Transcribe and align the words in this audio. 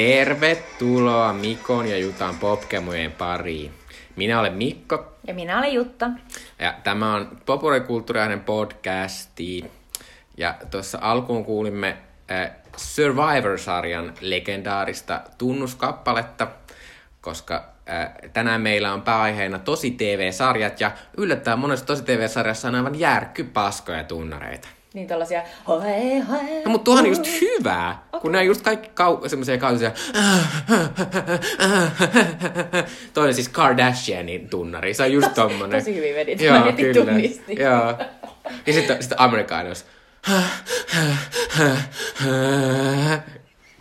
Tervetuloa 0.00 1.32
Mikon 1.32 1.86
ja 1.86 1.98
Jutan 1.98 2.36
Popkemojen 2.36 3.12
pariin. 3.12 3.72
Minä 4.16 4.40
olen 4.40 4.52
Mikko 4.52 5.12
Ja 5.26 5.34
minä 5.34 5.58
olen 5.58 5.72
Jutta. 5.72 6.10
ja 6.58 6.74
tämä 6.84 7.14
on 7.14 7.38
populaarikulttuurinen 7.46 8.40
podcasti. 8.40 9.70
Ja 10.36 10.54
tuossa 10.70 10.98
alkuun 11.02 11.44
kuulimme 11.44 11.96
äh, 12.30 12.50
Survivor-sarjan 12.76 14.14
legendaarista 14.20 15.20
tunnuskappaletta, 15.38 16.46
koska 17.20 17.54
äh, 17.90 18.12
tänään 18.32 18.60
meillä 18.60 18.92
on 18.92 19.02
pääaiheena 19.02 19.58
tosi 19.58 19.90
TV-sarjat 19.90 20.80
ja 20.80 20.90
yllättäen 21.16 21.58
monessa 21.58 21.86
tosi 21.86 22.02
TV-sarjassa 22.02 22.68
on 22.68 22.74
aivan 22.74 22.98
järkkypaskoja 22.98 24.04
tunnareita. 24.04 24.68
Niin 24.94 25.06
tällaisia. 25.06 25.42
No, 26.64 26.70
mutta 26.70 26.84
tuohan 26.84 27.04
on 27.04 27.10
just 27.10 27.40
hyvää, 27.40 28.02
okay. 28.08 28.20
kun 28.20 28.32
nämä 28.32 28.40
on 28.40 28.46
just 28.46 28.62
kaikki 28.62 28.88
kau- 28.88 29.28
semmoisia 29.28 29.58
kausisia. 29.58 29.90
Toinen 33.14 33.34
siis 33.34 33.48
Kardashianin 33.48 34.48
tunnari, 34.48 34.94
se 34.94 35.02
on 35.02 35.12
just 35.12 35.34
tommonen. 35.34 35.80
Tosi 35.80 35.94
hyvin 35.94 36.14
vedit, 36.14 36.40
mä 36.50 36.60
heti 36.64 36.94
tunnistin. 36.94 37.58
Joo. 37.58 37.94
Ja 38.66 38.72
sitten, 38.72 38.96
sitten 39.00 39.20
Amerikainos. 39.20 39.86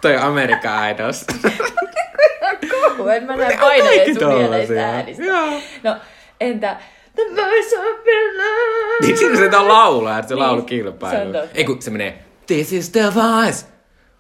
Toi 0.02 0.18
Amerikan 0.18 0.92
Idols. 0.92 1.26
Kauhu, 2.72 3.08
en 3.08 3.24
mä 3.24 3.36
näe 3.36 3.54
on 3.54 3.58
kaikki 3.60 4.14
sun 4.14 4.34
mieleistä 4.34 4.88
äänistä. 4.88 5.24
Joo. 5.24 5.62
No, 5.84 5.98
entä 6.40 6.78
The 7.20 7.42
Voice 7.42 7.78
of 7.80 8.04
Finland? 8.04 9.02
Niin 9.02 9.18
siinä 9.18 9.38
se 9.38 9.58
on 9.58 9.68
laulaa, 9.68 10.20
että 10.20 10.30
se 10.30 10.36
Niin, 10.36 10.44
laulu 10.44 10.66
se. 11.12 11.50
Ei 11.54 11.64
kun 11.64 11.82
se 11.82 11.92
menee, 11.92 12.24
This 12.48 12.74
is 12.74 12.90
the 12.90 13.14
voice 13.16 13.66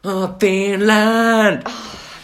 of 0.03 0.39
Finland. 0.39 1.63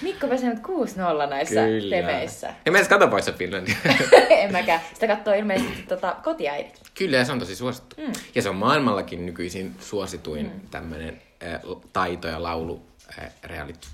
Mikko 0.01 0.27
pesi 0.27 0.45
nyt 0.45 0.59
6-0 0.59 1.29
näissä 1.29 1.61
temeissä. 1.89 2.53
Ja 2.65 2.71
mä 2.71 2.77
edes 2.77 2.87
kato 2.87 3.07
pois 3.07 3.25
se 3.25 3.31
Finlandia. 3.31 3.75
en 4.29 4.51
mäkään. 4.51 4.81
Sitä 4.93 5.07
katsoo 5.07 5.33
ilmeisesti 5.33 5.83
tota, 5.87 6.15
kotiäidit. 6.23 6.81
Kyllä, 6.97 7.17
ja 7.17 7.25
se 7.25 7.31
on 7.31 7.39
tosi 7.39 7.55
suosittu. 7.55 7.95
Mm. 8.01 8.11
Ja 8.35 8.41
se 8.41 8.49
on 8.49 8.55
maailmallakin 8.55 9.25
nykyisin 9.25 9.75
suosituin 9.79 10.45
mm. 10.45 10.61
tämmöinen 10.71 11.21
äh, 11.43 11.59
taito- 11.93 12.27
ja 12.27 12.43
laulu 12.43 12.85
äh, 13.19 13.31
reality. 13.43 13.87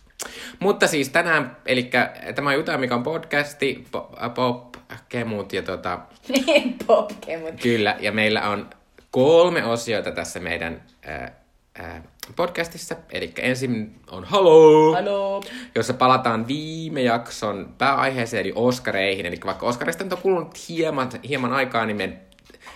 Mutta 0.60 0.88
siis 0.88 1.10
tänään, 1.10 1.58
eli 1.66 1.90
tämä 2.36 2.50
on 2.50 2.56
Juta, 2.56 2.78
mikä 2.78 2.96
on 2.96 3.04
podcasti, 3.04 3.86
pop, 3.92 4.12
pop 4.36 4.76
kemut 5.10 5.54
ja 5.54 5.62
tota, 5.62 6.00
Niin, 6.46 6.76
popkemut. 6.88 7.62
kyllä, 7.62 7.96
ja 8.00 8.12
meillä 8.12 8.50
on 8.50 8.70
kolme 9.12 9.66
osiota 9.66 10.12
tässä 10.12 10.40
meidän 10.40 10.82
äh, 11.10 11.32
äh, 11.80 12.02
podcastissa. 12.36 12.96
Eli 13.12 13.32
ensin 13.38 13.96
on 14.12 14.28
Hello, 14.32 14.94
Haloo. 14.94 15.44
jossa 15.76 15.94
palataan 15.94 16.48
viime 16.48 17.02
jakson 17.02 17.74
pääaiheeseen, 17.78 18.42
eli 18.42 18.52
Oskareihin. 18.56 19.26
Eli 19.26 19.40
vaikka 19.46 19.66
Oskarista 19.66 20.04
on 20.12 20.22
kulunut 20.22 20.70
hieman, 20.70 21.10
hieman 21.30 21.54
aikaa, 21.54 21.86
niin 21.86 21.98
me 21.98 22.18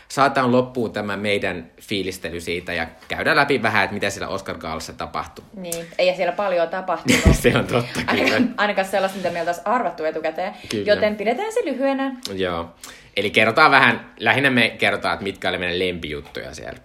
saataan 0.07 0.51
loppuun 0.51 0.91
tämä 0.91 1.17
meidän 1.17 1.71
fiilistely 1.81 2.41
siitä 2.41 2.73
ja 2.73 2.87
käydään 3.07 3.37
läpi 3.37 3.61
vähän, 3.61 3.83
että 3.83 3.93
mitä 3.93 4.09
siellä 4.09 4.27
Oscar 4.27 4.57
Gaalassa 4.57 4.93
tapahtui. 4.93 5.45
Niin, 5.53 5.85
ei 5.97 6.15
siellä 6.15 6.31
paljon 6.31 6.69
tapahtunut. 6.69 7.21
Se 7.41 7.57
on 7.57 7.67
totta, 7.67 7.93
kyllä. 7.93 8.05
Ainakaan, 8.07 8.53
ainakaan 8.57 8.87
sellaista, 8.87 9.17
mitä 9.17 9.29
meiltä 9.29 9.49
olisi 9.49 9.61
arvattu 9.65 10.03
etukäteen. 10.03 10.53
Kyllä. 10.69 10.93
Joten 10.93 11.15
pidetään 11.15 11.53
se 11.53 11.65
lyhyenä. 11.65 12.15
Joo. 12.33 12.69
Eli 13.15 13.29
kerrotaan 13.29 13.71
vähän, 13.71 14.13
lähinnä 14.19 14.49
me 14.49 14.69
kerrotaan, 14.69 15.13
että 15.13 15.23
mitkä 15.23 15.49
oli 15.49 15.57
meidän 15.57 15.79
lempijuttuja 15.79 16.53
siellä. 16.53 16.79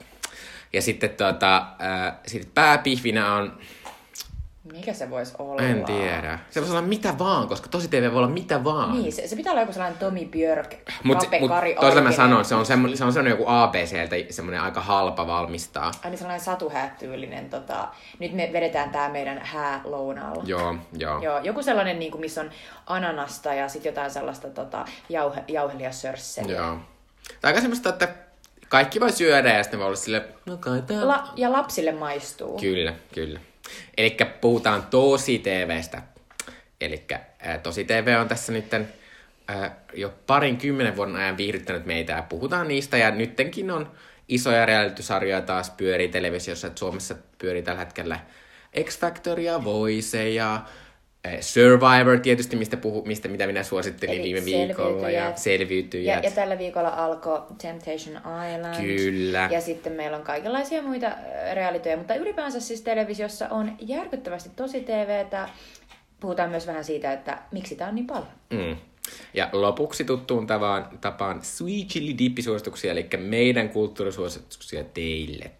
Ja 0.73 0.83
sitten 0.83 1.11
tota, 1.11 1.57
äh, 1.57 2.13
sit 2.27 2.55
pääpihvinä 2.55 3.35
on, 3.35 3.59
Mikä 4.73 4.93
se 4.93 5.11
voisi 5.11 5.35
olla? 5.39 5.63
en 5.63 5.85
tiedä, 5.85 6.39
se 6.51 6.61
voisi 6.61 6.73
olla 6.73 6.83
mitä 6.87 7.19
vaan, 7.19 7.49
koska 7.49 7.69
tosi 7.69 7.89
TV 7.89 8.11
voi 8.11 8.19
olla 8.19 8.29
mitä 8.29 8.65
vaan. 8.65 8.93
Niin, 9.03 9.13
se, 9.13 9.29
se 9.29 9.37
pitää 9.37 9.51
olla 9.51 9.63
joku 9.63 9.73
sellainen 9.73 9.99
Tomi 9.99 10.25
Björk, 10.27 10.75
Mutta 11.05 11.25
Rape 11.25 11.41
mut, 11.41 11.49
Kari 11.49 11.75
toisaalta 11.75 12.01
mä 12.03 12.13
sanon, 12.13 12.45
se 12.45 12.55
on 12.55 12.67
semmoinen, 12.67 12.99
se 12.99 13.05
on 13.05 13.13
semmoinen 13.13 13.39
joku 13.39 13.45
ABCltä 13.51 14.17
semmoinen 14.31 14.61
aika 14.61 14.81
halpa 14.81 15.27
valmistaa. 15.27 15.91
Ai 16.05 16.11
niin 16.11 16.19
sellainen 16.19 16.45
satuhäätyylinen, 16.45 17.51
tota, 17.51 17.89
nyt 18.19 18.33
me 18.33 18.51
vedetään 18.53 18.91
tää 18.91 19.09
meidän 19.09 19.41
hää 19.45 19.81
lounaalla. 19.85 20.43
Joo, 20.47 20.77
joo. 20.99 21.23
Joo, 21.23 21.39
joku 21.39 21.63
sellainen, 21.63 21.99
niin 21.99 22.11
kuin, 22.13 22.21
missä 22.21 22.41
on 22.41 22.51
ananasta 22.87 23.55
ja 23.55 23.69
sitten 23.69 23.91
jotain 23.91 24.11
sellaista 24.11 24.49
tota, 24.49 24.85
jauhe, 25.09 25.45
jauhelijasörsseliä. 25.49 26.57
joo. 26.57 26.77
Tai 27.41 27.49
aika 27.49 27.61
semmoista, 27.61 27.89
että 27.89 28.09
kaikki 28.69 29.01
voi 29.01 29.13
syödä 29.13 29.57
ja 29.57 29.63
sitten 29.63 29.81
voi 29.81 29.87
olla 29.87 29.97
sille, 29.97 30.25
no 30.47 30.57
kai 30.57 30.83
tää... 30.83 31.09
La- 31.09 31.29
ja 31.37 31.53
lapsille 31.53 31.93
maistuu. 31.93 32.59
Kyllä, 32.59 32.95
kyllä. 33.15 33.41
Eli 33.97 34.17
puhutaan 34.41 34.87
tosi 34.87 35.39
TVstä. 35.39 36.03
Eli 36.81 37.07
tosi 37.63 37.85
TV 37.85 38.17
on 38.21 38.29
tässä 38.29 38.53
nyt 38.53 38.75
äh, 38.75 39.73
jo 39.95 40.15
parin 40.27 40.57
kymmenen 40.57 40.97
vuoden 40.97 41.17
ajan 41.17 41.37
viihdyttänyt 41.37 41.87
meitä 41.87 42.13
ja 42.13 42.23
puhutaan 42.23 42.69
niistä. 42.69 42.97
Ja 42.97 43.11
nyttenkin 43.11 43.71
on 43.71 43.91
isoja 44.29 44.67
reality-sarjoja 44.67 45.43
taas 45.43 45.71
pyörii 45.71 46.09
televisiossa, 46.09 46.67
että 46.67 46.79
Suomessa 46.79 47.15
pyörii 47.39 47.63
tällä 47.63 47.81
hetkellä 47.81 48.21
X-Factoria, 48.85 49.65
Voice 49.65 50.31
ja 50.31 50.63
Survivor 51.41 52.19
tietysti, 52.19 52.57
mistä, 52.57 52.77
puhu, 52.77 53.05
mistä 53.05 53.29
mitä 53.29 53.47
minä 53.47 53.63
suosittelin 53.63 54.21
Eli 54.21 54.23
viime 54.23 54.45
viikolla 54.45 55.11
ja 55.11 55.37
selviytyjät. 55.37 56.25
Ja, 56.25 56.31
ja 56.31 56.35
tällä 56.35 56.59
viikolla 56.59 56.89
alkoi 56.89 57.43
Temptation 57.63 58.17
Island. 58.55 58.87
Kyllä. 58.87 59.49
Ja 59.53 59.61
sitten 59.61 59.93
meillä 59.93 60.17
on 60.17 60.23
kaikenlaisia 60.23 60.83
muita 60.83 61.11
realityjä, 61.55 61.97
mutta 61.97 62.15
ylipäänsä 62.15 62.61
siis 62.61 62.83
televisiossa 62.83 63.49
on 63.49 63.73
järkyttävästi 63.81 64.51
tosi 64.57 64.81
TVtä. 64.81 65.49
Puhutaan 66.21 66.51
myös 66.51 66.67
vähän 66.67 66.85
siitä, 66.85 67.13
että 67.13 67.39
miksi 67.53 67.77
tämä 67.77 67.89
on 67.89 67.95
niin 67.95 68.07
paljon. 68.07 68.29
Mm. 68.51 68.77
Ja 69.35 69.49
lopuksi 69.53 70.05
tuttuun 70.05 70.47
tapaan, 70.47 70.89
tapaan 71.01 71.43
Sweet 71.43 71.89
Chili 71.89 72.19
Dip-suosituksia, 72.19 72.93
eli 72.93 73.09
meidän 73.19 73.69
kulttuurisuosituksia 73.69 74.85
teille. 74.85 75.51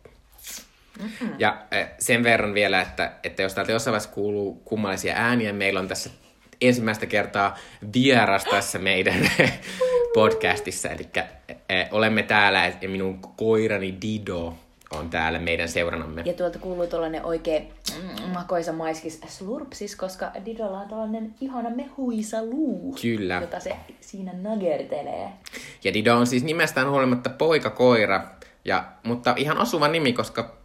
Mm-hmm. 1.03 1.35
Ja 1.39 1.59
äh, 1.75 1.89
sen 1.99 2.23
verran 2.23 2.55
vielä, 2.55 2.81
että, 2.81 3.13
että 3.25 3.43
jos 3.43 3.55
täältä 3.55 3.73
jossain 3.73 3.93
vaiheessa 3.93 4.15
kuuluu 4.15 4.63
kummallisia 4.65 5.15
ääniä, 5.17 5.53
meillä 5.53 5.81
on 5.81 5.89
tässä 5.89 6.11
ensimmäistä 6.61 7.07
kertaa 7.07 7.59
vieras 7.95 8.45
tässä 8.45 8.79
meidän 8.79 9.31
podcastissa. 10.15 10.89
Eli 10.89 11.09
äh, 11.19 11.27
olemme 11.91 12.23
täällä 12.23 12.73
ja 12.81 12.89
minun 12.89 13.21
koirani 13.37 13.95
Dido 14.03 14.55
on 14.91 15.11
täällä 15.11 15.39
meidän 15.39 15.69
seuranamme. 15.69 16.23
Ja 16.25 16.33
tuolta 16.33 16.59
kuuluu 16.59 16.87
tuollainen 16.87 17.25
oikein 17.25 17.69
mm, 17.97 18.31
makoisa 18.33 18.73
maiskis 18.73 19.21
slurpsis, 19.27 19.97
koska 19.97 20.33
Didolla 20.45 20.81
on 20.81 20.89
tällainen 20.89 21.35
ihana 21.41 21.71
mehuisa 21.71 22.45
luu, 22.45 22.97
Kyllä. 23.03 23.35
jota 23.41 23.61
se 23.61 23.77
siinä 24.01 24.33
nagertelee. 24.33 25.29
Ja 25.85 25.95
Dido 25.95 26.17
on 26.17 26.27
siis 26.27 26.45
nimestään 26.45 26.91
huolimatta 26.91 27.31
poika-koira, 27.31 28.25
ja, 28.65 28.85
mutta 29.03 29.35
ihan 29.37 29.59
osuva 29.59 29.89
nimi, 29.89 30.13
koska 30.13 30.60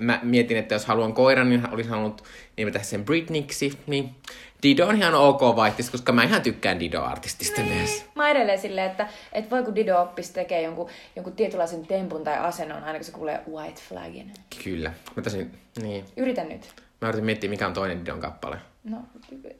mä 0.00 0.20
mietin, 0.22 0.56
että 0.56 0.74
jos 0.74 0.86
haluan 0.86 1.12
koiran, 1.12 1.50
niin 1.50 1.72
olisin 1.72 1.90
halunnut 1.90 2.24
nimetä 2.56 2.82
sen 2.82 3.04
Britniksi, 3.04 3.78
niin 3.86 4.14
Dido 4.62 4.86
on 4.86 4.96
ihan 4.96 5.14
ok 5.14 5.40
vaihtis, 5.40 5.90
koska 5.90 6.12
mä 6.12 6.22
ihan 6.22 6.42
tykkään 6.42 6.80
Dido-artistista 6.80 7.60
myös. 7.60 8.04
Mä 8.14 8.30
edelleen 8.30 8.58
silleen, 8.58 8.90
että, 8.90 9.08
että 9.32 9.50
voi 9.50 9.62
kun 9.62 9.74
Dido 9.74 10.02
oppisi 10.02 10.32
tekee 10.32 10.62
jonkun, 10.62 10.90
jonkun 11.16 11.32
tietynlaisen 11.32 11.86
tempun 11.86 12.24
tai 12.24 12.38
asennon, 12.38 12.84
aina 12.84 12.98
kun 12.98 13.04
se 13.04 13.12
kuulee 13.12 13.40
white 13.50 13.80
flagin. 13.88 14.32
Kyllä. 14.64 14.92
Mä 15.16 15.22
tosin, 15.22 15.58
niin. 15.82 16.04
Yritä 16.16 16.44
nyt. 16.44 16.60
Mä 17.00 17.08
yritin 17.08 17.24
miettiä, 17.24 17.50
mikä 17.50 17.66
on 17.66 17.72
toinen 17.72 18.00
Didon 18.00 18.20
kappale. 18.20 18.58
No, 18.84 18.98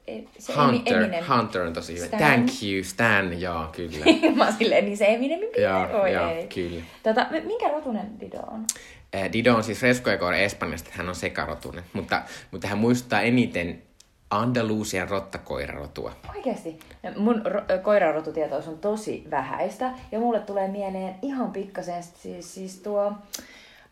ei, 0.07 0.27
se 0.39 0.53
Hunter. 0.53 0.97
Eminem. 0.97 1.23
Hunter 1.37 1.61
on 1.61 1.73
tosi 1.73 1.95
hyvä. 1.95 2.05
Stan. 2.05 2.19
Thank 2.19 2.49
you, 2.63 2.83
Stan. 2.83 3.41
Joo, 3.41 3.67
kyllä. 3.71 4.05
Mä 4.35 4.43
oon 4.43 4.53
silleen, 4.53 4.85
niin 4.85 4.97
se 4.97 5.17
biisi. 5.19 5.61
Joo, 5.61 6.07
joo, 6.07 6.29
ei. 6.29 6.47
kyllä. 6.47 6.81
Tota, 7.03 7.27
minkä 7.45 7.67
rotunen 7.67 8.19
Dido 8.19 8.37
on? 8.37 8.65
Eh, 9.13 9.31
Dido 9.33 9.55
on 9.55 9.63
siis 9.63 9.79
freskoikoira 9.79 10.37
Espanjasta, 10.37 10.89
hän 10.93 11.09
on 11.09 11.15
sekarotunen, 11.15 11.83
mutta, 11.93 12.21
mutta 12.51 12.67
hän 12.67 12.77
muistuttaa 12.77 13.21
eniten 13.21 13.81
Andalusian 14.29 15.09
rottakoirarotua. 15.09 16.11
Oikeesti. 16.35 16.79
No, 17.03 17.11
Mun 17.17 17.41
ro- 17.45 17.77
koiranrotutietous 17.83 18.67
on 18.67 18.77
tosi 18.77 19.23
vähäistä. 19.31 19.91
Ja 20.11 20.19
mulle 20.19 20.39
tulee 20.39 20.67
mieleen 20.67 21.15
ihan 21.21 21.51
pikkasen 21.51 22.03
siis, 22.03 22.53
siis 22.53 22.79
tuo... 22.79 23.13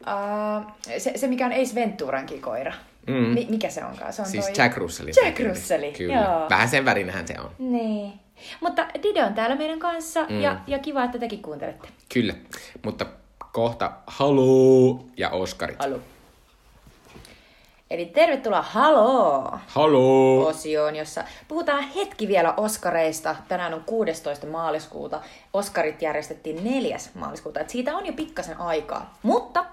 Uh, 0.02 0.72
se, 0.98 1.14
se, 1.16 1.28
mikä 1.28 1.46
on 1.46 1.52
Ace 1.52 1.76
Venturankin 1.76 2.42
koira. 2.42 2.74
Mm. 3.08 3.14
Mi- 3.14 3.48
mikä 3.50 3.70
se 3.70 3.86
onkaan? 3.86 4.14
Se 4.14 4.22
on 4.22 4.28
Siis 4.28 4.46
toi... 4.46 4.54
Jack 4.58 4.78
Russellin. 4.78 5.14
Jack 5.18 5.28
tekemä. 5.28 5.50
Russelli, 5.50 5.92
Kyllä. 5.92 6.14
joo. 6.16 6.50
Vähän 6.50 6.70
sen 6.70 6.86
värinähän 6.86 7.28
se 7.28 7.36
on. 7.40 7.52
Niin. 7.60 8.14
Mutta 8.62 8.88
Dido 9.04 9.26
on 9.26 9.34
täällä 9.34 9.56
meidän 9.56 9.80
kanssa 9.80 10.26
mm. 10.30 10.42
ja, 10.42 10.60
ja 10.68 10.80
kiva, 10.80 11.04
että 11.04 11.20
tekin 11.20 11.42
kuuntelette. 11.42 11.88
Kyllä. 12.14 12.34
Mutta 12.86 13.06
kohta 13.58 13.92
Haloo 14.08 15.06
ja 15.18 15.30
Oskarit. 15.30 15.80
Halu. 15.80 16.02
Eli 17.90 18.06
tervetuloa 18.06 18.62
Haloo! 18.62 19.58
Haloo! 19.68 20.48
osioon, 20.48 20.96
jossa 20.96 21.24
puhutaan 21.48 21.84
hetki 21.84 22.28
vielä 22.28 22.54
Oskareista. 22.58 23.36
Tänään 23.48 23.74
on 23.74 23.84
16. 23.86 24.48
maaliskuuta. 24.48 25.22
Oskarit 25.54 26.02
järjestettiin 26.02 26.64
4. 26.64 26.98
maaliskuuta, 27.14 27.60
et 27.60 27.70
siitä 27.70 27.96
on 27.96 28.06
jo 28.06 28.14
pikkasen 28.14 28.60
aikaa. 28.60 29.18
Mutta 29.24 29.66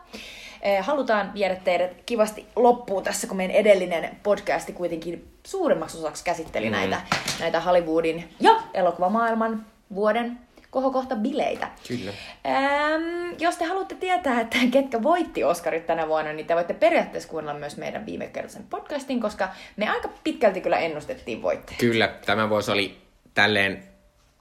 Eh, 0.63 0.85
halutaan 0.85 1.35
viedä 1.35 1.57
teidät 1.57 1.91
kivasti 2.07 2.47
loppuun 2.57 3.03
tässä, 3.03 3.27
kun 3.27 3.37
meidän 3.37 3.57
edellinen 3.57 4.17
podcasti 4.23 4.73
kuitenkin 4.73 5.29
suurimmaksi 5.47 5.99
osaksi 5.99 6.25
käsitteli 6.25 6.67
mm. 6.67 6.73
näitä, 6.73 7.01
näitä 7.41 7.61
Hollywoodin 7.61 8.35
ja 8.41 8.63
elokuvamaailman 8.75 9.67
vuoden 9.95 10.39
kohokohta 10.75 11.17
bileitä. 11.17 11.69
Kyllä. 11.89 12.13
Ähm, 12.47 13.35
jos 13.39 13.57
te 13.57 13.65
haluatte 13.65 13.95
tietää, 13.95 14.41
että 14.41 14.59
ketkä 14.71 15.03
voitti 15.03 15.45
Oscarit 15.45 15.87
tänä 15.87 16.09
vuonna, 16.09 16.33
niin 16.33 16.47
te 16.47 16.55
voitte 16.55 16.75
periaatteessa 16.75 17.29
kuunnella 17.29 17.61
myös 17.61 17.77
meidän 17.77 18.07
viime 18.07 18.27
kertaisen 18.27 18.65
podcastin, 18.71 19.21
koska 19.21 19.49
me 19.77 19.89
aika 19.91 20.09
pitkälti 20.25 20.61
kyllä 20.61 20.79
ennustettiin 20.79 21.43
voittajat. 21.43 21.81
Kyllä, 21.81 22.15
tämä 22.27 22.49
vuosi 22.49 22.71
oli 22.71 22.97
tälleen 23.35 23.83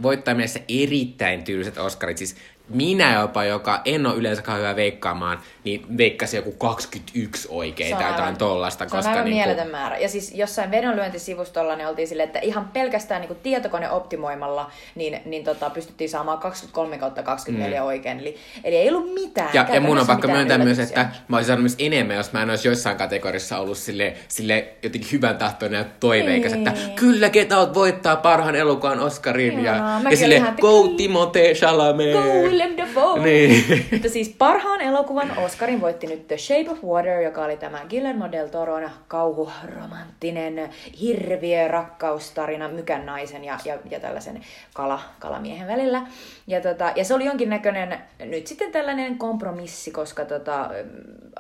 voittajamielessä 0.02 0.60
erittäin 0.70 1.44
tyyliset 1.44 1.78
Oscarit. 1.78 2.18
Siis 2.18 2.36
minä 2.70 3.20
jopa, 3.20 3.44
joka 3.44 3.82
en 3.86 4.06
ole 4.06 4.16
yleensä 4.16 4.54
hyvä 4.58 4.76
veikkaamaan, 4.76 5.40
niin 5.64 5.98
veikkasi 5.98 6.36
joku 6.36 6.52
21 6.52 7.48
oikein 7.52 7.98
tai 7.98 8.12
jotain 8.12 8.38
tollasta. 8.38 8.90
Se 8.90 8.98
on 8.98 9.08
aivan 9.08 9.26
niin 9.26 9.36
mieletön 9.36 9.68
määrä. 9.68 9.98
Ja 9.98 10.10
siis 10.10 10.32
jossain 10.36 10.72
vedonlyöntisivustolla 10.72 11.76
ne 11.76 11.88
oltiin 11.88 12.08
silleen, 12.08 12.28
että 12.28 12.40
ihan 12.40 12.70
pelkästään 12.74 13.22
niin 13.22 13.38
tietokone 13.44 13.90
optimoimalla 13.90 14.72
niin, 14.96 15.22
niin 15.26 15.44
tota, 15.44 15.70
pystyttiin 15.70 16.10
saamaan 16.10 16.38
23 16.38 16.98
kautta 16.98 17.24
24 17.24 17.80
mm. 17.80 17.88
oikein. 17.88 18.20
Eli, 18.20 18.38
eli 18.64 18.76
ei 18.76 18.90
ollut 18.90 19.14
mitään. 19.14 19.50
Ja, 19.54 19.68
ja 19.74 19.82
mun 19.82 19.98
on 19.98 20.08
pakko 20.08 20.28
myöntää 20.28 20.58
myös, 20.58 20.80
että 20.80 21.10
mä 21.28 21.38
olisin 21.38 21.48
saanut 21.48 21.64
myös 21.64 21.76
enemmän, 21.80 22.16
jos 22.16 22.34
mä 22.34 22.42
en 22.42 22.50
olisi 22.50 22.68
joissain 22.68 22.98
kategorissa 22.98 23.58
ollut 23.58 23.78
sille, 23.78 24.14
sille 24.28 24.68
jotenkin 24.84 25.12
hyvän 25.12 25.38
tahtoinen 25.38 25.78
ja 25.78 25.86
toiveikas, 26.00 26.52
niin. 26.52 26.68
että 26.68 26.80
kyllä 26.96 27.30
ketä 27.30 27.58
oot 27.58 27.74
voittaa 27.74 28.16
parhaan 28.16 28.56
elokuvan 28.56 29.00
Oscarin. 29.00 29.64
Ja, 29.64 29.76
ja, 29.76 30.10
ja 30.10 30.18
sille 30.18 30.44
go 30.62 30.84
Timothée 30.84 31.56
Chalamet. 31.56 32.14
Go 32.14 32.53
Willem 32.54 32.78
Dafoe. 32.78 33.20
Niin. 33.20 33.86
Mutta 33.92 34.10
siis 34.10 34.36
parhaan 34.38 34.82
elokuvan 34.82 35.38
Oscarin 35.38 35.82
voitti 35.82 36.08
nyt 36.08 36.28
The 36.28 36.38
Shape 36.38 36.70
of 36.70 36.84
Water, 36.84 37.22
joka 37.22 37.46
oli 37.46 37.58
tämä 37.58 37.86
Guillermo 37.90 38.32
del 38.32 38.48
Toron 38.48 38.90
kauhuromanttinen 39.08 40.70
hirviö 41.02 41.68
rakkaustarina 41.68 42.70
mykän 42.70 43.06
naisen 43.06 43.44
ja, 43.44 43.58
ja, 43.66 43.78
ja 43.90 44.00
tällaisen 44.00 44.42
kala, 44.74 45.00
kalamiehen 45.20 45.68
välillä. 45.68 46.08
Ja, 46.48 46.62
tota, 46.62 46.92
ja 46.96 47.06
se 47.06 47.14
oli 47.14 47.26
jonkinnäköinen 47.26 47.98
nyt 48.26 48.48
sitten 48.48 48.72
tällainen 48.72 49.18
kompromissi, 49.18 49.92
koska 49.92 50.26
tota, 50.26 50.70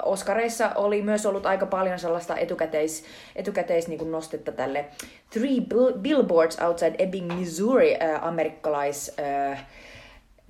Oscareissa 0.06 0.72
oli 0.76 1.02
myös 1.02 1.26
ollut 1.26 1.46
aika 1.46 1.66
paljon 1.66 2.00
sellaista 2.00 2.38
etukäteis, 2.38 3.06
etukäteis 3.36 3.88
niin 3.88 4.12
nostetta 4.12 4.52
tälle 4.52 4.86
Three 5.30 5.62
Billboards 6.02 6.58
Outside 6.62 6.96
Ebbing, 6.98 7.40
Missouri 7.40 7.96
äh, 7.96 8.28
amerikkalais 8.28 9.12
äh, 9.20 9.66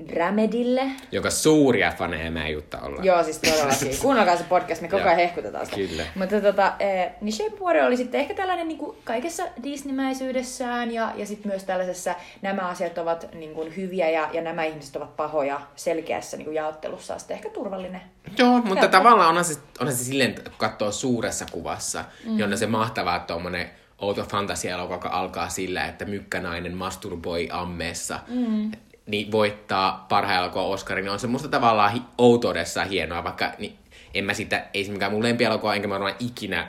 Dramedille. 0.07 0.91
Joka 1.11 1.29
suuria 1.29 1.91
faneja 1.91 2.31
mä 2.31 2.47
Jutta 2.47 2.81
ollaan. 2.81 3.05
Joo, 3.05 3.23
siis 3.23 3.39
todellakin. 3.39 3.99
Kuunnelkaa 4.01 4.37
se 4.37 4.43
podcast, 4.43 4.81
me 4.81 4.87
koko 4.87 5.03
ajan 5.03 5.15
hehkutetaan 5.15 5.65
sitä. 5.65 5.77
Kyllä. 5.77 6.03
Mutta 6.15 6.41
tota, 6.41 6.73
eh, 6.79 7.11
niin 7.21 7.33
Shape 7.33 7.57
Water 7.61 7.83
oli 7.83 7.97
sitten 7.97 8.21
ehkä 8.21 8.33
tällainen 8.33 8.67
niin 8.67 8.77
kuin 8.77 8.97
kaikessa 9.03 9.43
Disneymäisyydessään 9.63 10.91
ja, 10.91 11.11
ja 11.15 11.25
sitten 11.25 11.51
myös 11.51 11.63
tällaisessa 11.63 12.15
nämä 12.41 12.61
asiat 12.61 12.97
ovat 12.97 13.27
niin 13.33 13.53
kuin 13.53 13.75
hyviä 13.75 14.09
ja, 14.09 14.29
ja 14.33 14.41
nämä 14.41 14.63
ihmiset 14.63 14.95
ovat 14.95 15.15
pahoja 15.15 15.61
selkeässä 15.75 16.37
niin 16.37 16.45
kuin 16.45 16.55
jaottelussa 16.55 17.19
sitten 17.19 17.35
ehkä 17.35 17.49
turvallinen. 17.49 18.01
Joo, 18.37 18.51
mutta 18.51 18.67
Helppo. 18.67 18.87
tavallaan 18.87 19.29
onhan 19.29 19.45
se, 19.45 19.59
onhan 19.79 19.95
se 19.95 20.03
silleen, 20.03 20.35
kun 20.35 20.53
katsoo 20.57 20.91
suuressa 20.91 21.45
kuvassa, 21.51 22.05
mm. 22.25 22.43
on 22.43 22.57
se 22.57 22.67
mahtavaa 22.67 23.19
tuommoinen 23.19 23.69
outo 23.97 24.23
fantasia 24.23 24.77
joka 24.77 25.09
alkaa 25.09 25.49
sillä, 25.49 25.85
että 25.85 26.05
mykkänainen 26.05 26.73
masturboi 26.73 27.49
ammeessa. 27.51 28.19
Mm 28.27 28.71
niin 29.05 29.31
voittaa 29.31 30.05
parhaan 30.09 30.39
elokuvan 30.39 30.65
Oscarin, 30.65 31.03
niin 31.03 31.11
on 31.11 31.19
se 31.19 31.27
musta 31.27 31.47
tavallaan 31.47 31.93
hi- 31.93 32.01
outoudessa 32.17 32.83
hienoa, 32.83 33.23
vaikka 33.23 33.51
niin 33.59 33.77
en 34.13 34.25
mä 34.25 34.33
sitä, 34.33 34.65
ei 34.73 34.83
se 34.83 34.91
mikään 34.91 35.11
mun 35.11 35.23
lempielokuva, 35.23 35.75
enkä 35.75 35.87
mä 35.87 35.93
varmaan 35.93 36.15
ikinä 36.19 36.67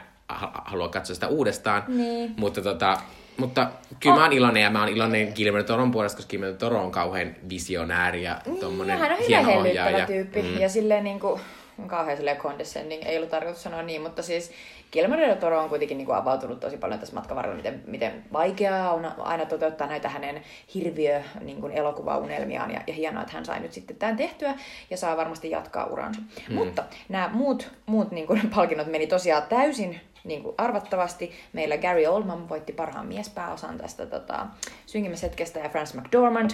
halua 0.65 0.89
katsoa 0.89 1.15
sitä 1.15 1.29
uudestaan. 1.29 1.85
Niin. 1.89 2.35
Mutta, 2.37 2.63
tota, 2.63 3.01
mutta 3.37 3.71
kyllä 4.01 4.15
oh. 4.15 4.19
mä 4.19 4.25
oon 4.25 4.33
iloinen 4.33 4.63
ja 4.63 4.71
mä 4.71 4.81
oon 4.81 4.89
iloinen 4.89 5.33
Guillermo 5.35 5.63
Toron 5.63 5.91
puolesta, 5.91 6.17
koska 6.17 6.31
Guillermo 6.31 6.59
Toro 6.59 6.85
on 6.85 6.91
kauhean 6.91 7.37
visionääri 7.49 8.23
ja 8.23 8.41
niin, 8.47 8.61
tommonen 8.61 8.99
hän 8.99 9.13
on 9.13 9.19
hyvä 9.19 9.59
ohjaaja. 9.59 10.07
tyyppi 10.07 10.43
mm. 10.43 10.59
ja 10.59 10.69
silleen 10.69 11.05
niinku, 11.05 11.41
kauhean 11.87 12.17
silleen 12.17 12.37
condescending, 12.37 13.03
ei 13.07 13.17
ollut 13.17 13.31
tarkoitus 13.31 13.63
sanoa 13.63 13.83
niin, 13.83 14.03
mutta 14.03 14.23
siis 14.23 14.53
Guillermo 14.93 15.17
del 15.17 15.35
Toro 15.35 15.61
on 15.61 15.69
kuitenkin 15.69 15.99
niin 15.99 16.07
kuin 16.07 16.17
avautunut 16.17 16.61
tosi 16.61 16.77
paljon 16.77 17.01
tässä 17.01 17.15
matkan 17.15 17.37
varrella, 17.37 17.57
miten, 17.57 17.83
miten 17.87 18.25
vaikeaa 18.33 18.93
on 18.93 19.13
aina 19.19 19.47
toteuttaa 19.47 19.87
näitä 19.87 20.09
hänen 20.09 20.43
hirviö 20.75 21.23
niin 21.41 21.61
kuin 21.61 21.73
elokuvaunelmiaan. 21.73 22.71
Ja, 22.71 22.81
ja 22.87 22.95
hienoa, 22.95 23.23
että 23.23 23.35
hän 23.35 23.45
sai 23.45 23.61
nyt 23.61 23.73
sitten 23.73 23.97
tämän 23.97 24.17
tehtyä 24.17 24.55
ja 24.91 24.97
saa 24.97 25.17
varmasti 25.17 25.51
jatkaa 25.51 25.87
uransa. 25.87 26.21
Hmm. 26.49 26.57
Mutta 26.57 26.85
nämä 27.09 27.31
muut, 27.33 27.71
muut 27.87 28.11
niin 28.11 28.27
kuin, 28.27 28.41
palkinnot 28.55 28.87
meni 28.87 29.07
tosiaan 29.07 29.43
täysin 29.43 30.01
niin 30.25 30.43
kuin 30.43 30.55
arvattavasti. 30.59 31.33
Meillä 31.53 31.77
Gary 31.77 32.07
Oldman 32.07 32.49
voitti 32.49 32.73
parhaan 32.73 33.07
miespääosan 33.07 33.79
tästä 33.79 34.07
tota, 34.07 34.47
synkimmäishetkestä 34.87 35.59
ja 35.59 35.69
Frances 35.69 35.95
McDormand 35.97 36.51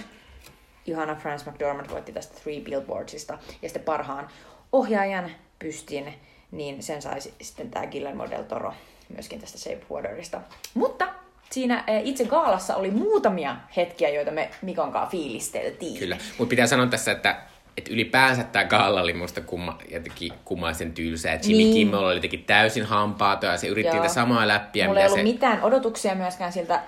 Johanna 0.85 1.15
Franz 1.15 1.45
McDormand 1.45 1.89
voitti 1.89 2.11
tästä 2.11 2.39
Three 2.41 2.61
Billboardsista 2.61 3.37
ja 3.61 3.69
sitten 3.69 3.83
parhaan 3.83 4.27
ohjaajan 4.71 5.31
pystin 5.59 6.13
niin 6.51 6.83
sen 6.83 7.01
sai 7.01 7.21
sitten 7.41 7.71
tämä 7.71 7.87
Guillermo 7.87 8.29
del 8.29 8.43
Toro 8.43 8.73
myöskin 9.13 9.41
tästä 9.41 9.57
Shape 9.57 9.81
Waterista. 9.91 10.41
Mutta 10.73 11.07
siinä 11.49 11.83
eh, 11.87 12.01
itse 12.05 12.25
gaalassa 12.25 12.75
oli 12.75 12.91
muutamia 12.91 13.55
hetkiä, 13.77 14.09
joita 14.09 14.31
me 14.31 14.49
Mikon 14.61 14.91
kanssa 14.91 15.11
fiilisteltiin. 15.11 15.99
Kyllä, 15.99 16.17
mutta 16.37 16.49
pitää 16.49 16.67
sanoa 16.67 16.87
tässä, 16.87 17.11
että 17.11 17.41
että 17.77 17.93
ylipäänsä 17.93 18.43
tämä 18.43 18.65
gaala 18.65 19.01
oli 19.01 19.13
musta 19.13 19.41
kumma, 19.41 19.77
jotenkin 19.91 20.33
kummaisen 20.45 20.93
tylsä. 20.93 21.29
Jimmy 21.31 21.57
niin. 21.57 21.73
Kimmel 21.73 22.03
oli 22.03 22.15
jotenkin 22.15 22.43
täysin 22.43 22.85
hampaato 22.85 23.45
ja 23.45 23.57
se 23.57 23.67
yritti 23.67 23.93
niitä 23.93 24.07
samaa 24.07 24.47
läppiä. 24.47 24.87
Mulla 24.87 24.99
ei 24.99 25.05
ollut 25.05 25.19
se... 25.19 25.23
mitään 25.23 25.61
odotuksia 25.61 26.15
myöskään 26.15 26.53
siltä 26.53 26.81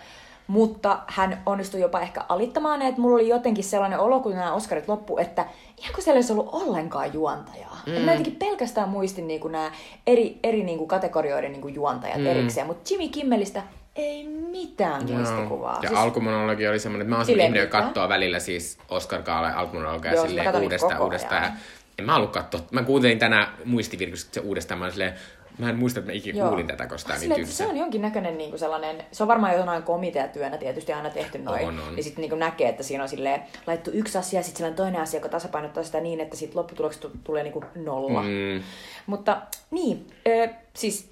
mutta 0.47 0.99
hän 1.07 1.41
onnistui 1.45 1.81
jopa 1.81 2.01
ehkä 2.01 2.25
alittamaan 2.29 2.81
että 2.81 3.01
mulla 3.01 3.15
oli 3.15 3.27
jotenkin 3.27 3.63
sellainen 3.63 3.99
olo, 3.99 4.19
kun 4.19 4.31
nämä 4.31 4.53
Oscarit 4.53 4.87
loppu, 4.87 5.17
että 5.17 5.45
ihan 5.77 5.93
kuin 5.93 6.03
siellä 6.03 6.17
olisi 6.17 6.33
ollut 6.33 6.49
ollenkaan 6.51 7.13
juontajaa. 7.13 7.79
Mm. 7.85 7.93
mä 7.93 8.11
jotenkin 8.11 8.35
pelkästään 8.35 8.89
muistin 8.89 9.27
niin 9.27 9.39
kuin 9.39 9.51
nämä 9.51 9.71
eri, 10.07 10.39
eri 10.43 10.63
niin 10.63 10.77
kuin 10.77 10.87
kategorioiden 10.87 11.51
niin 11.51 11.61
kuin 11.61 11.75
juontajat 11.75 12.17
mm. 12.17 12.25
erikseen, 12.25 12.67
mutta 12.67 12.93
Jimmy 12.93 13.09
Kimmelistä 13.09 13.63
ei 13.95 14.27
mitään 14.27 15.07
Joo. 15.07 15.17
muistikuvaa. 15.17 15.79
Ja 15.81 15.89
siis... 15.89 15.99
alkumonologi 15.99 16.67
oli 16.67 16.79
semmoinen, 16.79 17.05
että 17.05 17.09
mä 17.09 17.15
oon 17.15 17.25
semmoinen 17.25 17.45
ihminen, 17.45 17.63
joka 17.63 17.81
katsoo 17.81 18.09
välillä 18.09 18.39
siis 18.39 18.77
Oscar 18.89 19.21
Gaala 19.21 19.49
alkumonologia 19.55 20.21
silleen 20.21 20.55
uudestaan, 20.55 21.01
uudestaan. 21.01 21.53
En 21.99 22.05
mä 22.05 22.11
halua 22.11 22.27
katsoa. 22.27 22.61
Mä 22.71 22.83
kuuntelin 22.83 23.19
tänään 23.19 23.47
muistivirkistä 23.65 24.33
se 24.33 24.39
uudestaan. 24.39 24.79
Mä 24.79 24.89
silleen, 24.89 25.13
Mä 25.57 25.69
en 25.69 25.75
muista, 25.75 25.99
että 25.99 26.11
mä 26.11 26.15
ikinä 26.15 26.47
kuulin 26.47 26.67
tätä, 26.67 26.87
koska 26.87 27.13
tämä 27.13 27.35
niin 27.35 27.47
Se 27.47 27.67
on 27.67 27.77
jonkinnäköinen 27.77 28.37
niin 28.37 28.49
kuin 28.49 28.59
sellainen, 28.59 29.03
se 29.11 29.23
on 29.23 29.27
varmaan 29.27 29.53
jotain 29.53 29.83
komiteatyönä 29.83 30.57
tietysti 30.57 30.93
aina 30.93 31.09
tehty 31.09 31.37
noin. 31.37 31.67
On, 31.67 31.79
on. 31.79 31.95
Niin 31.95 32.03
sitten 32.03 32.29
niin 32.29 32.39
näkee, 32.39 32.69
että 32.69 32.83
siinä 32.83 33.03
on 33.03 33.09
silleen 33.09 33.41
laittu 33.67 33.91
yksi 33.93 34.17
asia 34.17 34.39
ja 34.39 34.43
sitten 34.43 34.75
toinen 34.75 35.01
asia, 35.01 35.17
joka 35.17 35.29
tasapainottaa 35.29 35.83
sitä 35.83 35.99
niin, 35.99 36.19
että 36.19 36.37
sitten 36.37 36.57
lopputuloksesta 36.57 37.09
tulee 37.23 37.43
niin 37.43 37.53
kuin 37.53 37.65
nolla. 37.75 38.21
Mm. 38.21 38.63
Mutta 39.05 39.41
niin, 39.71 40.07
ö, 40.27 40.49
siis 40.73 41.09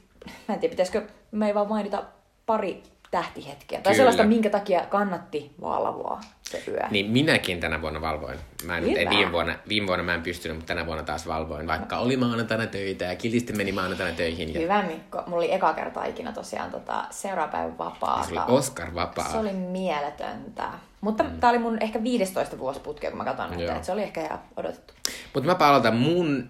mä 0.47 0.53
en 0.53 0.59
tiedä, 0.59 0.71
pitäisikö 0.71 1.07
me 1.31 1.47
ei 1.47 1.55
vaan 1.55 1.69
mainita 1.69 2.03
pari 2.45 2.83
tähtihetkeä. 3.11 3.81
Tai 3.81 3.93
Kyllä. 3.93 3.95
sellaista, 3.95 4.23
minkä 4.23 4.49
takia 4.49 4.85
kannatti 4.85 5.51
valvoa 5.61 6.21
se 6.51 6.63
yö. 6.67 6.79
Niin 6.91 7.11
minäkin 7.11 7.59
tänä 7.59 7.81
vuonna 7.81 8.01
valvoin. 8.01 8.39
Mä 8.65 8.77
en, 8.77 8.97
ei, 8.97 9.09
viime, 9.09 9.31
vuonna, 9.31 9.55
viime 9.67 9.87
vuonna 9.87 10.03
mä 10.03 10.13
en 10.13 10.21
pystynyt, 10.21 10.57
mutta 10.57 10.67
tänä 10.67 10.85
vuonna 10.85 11.03
taas 11.03 11.27
valvoin. 11.27 11.67
Vaikka 11.67 11.97
oli 11.97 12.17
maanantaina 12.17 12.67
töitä 12.67 13.05
ja 13.05 13.15
kilisti 13.15 13.53
meni 13.53 13.71
maanantaina 13.71 14.15
töihin. 14.17 14.53
Ja... 14.53 14.59
Hyvä 14.59 14.83
Mikko. 14.83 15.23
Mulla 15.27 15.37
oli 15.37 15.53
eka 15.53 15.73
kerta 15.73 16.05
ikinä 16.05 16.31
tosiaan 16.31 16.71
tota, 16.71 17.03
seuraapäivän 17.09 17.77
vapaata. 17.77 18.27
Se 18.27 18.33
oli 18.33 18.57
Oscar 18.57 18.95
vapaa. 18.95 19.31
Se 19.31 19.37
oli 19.37 19.53
mieletöntä. 19.53 20.69
Mutta 21.01 21.23
mm. 21.23 21.39
tää 21.39 21.49
oli 21.49 21.59
mun 21.59 21.77
ehkä 21.81 22.03
15 22.03 22.59
vuosiputkea, 22.59 23.09
kun 23.09 23.17
mä 23.17 23.25
katson 23.25 23.49
näitä. 23.49 23.73
Että 23.73 23.85
se 23.85 23.91
oli 23.91 24.03
ehkä 24.03 24.25
ihan 24.25 24.39
odotettu. 24.57 24.93
Mutta 25.33 25.49
mä 25.49 25.55
palautan 25.55 25.95
mun 25.95 26.49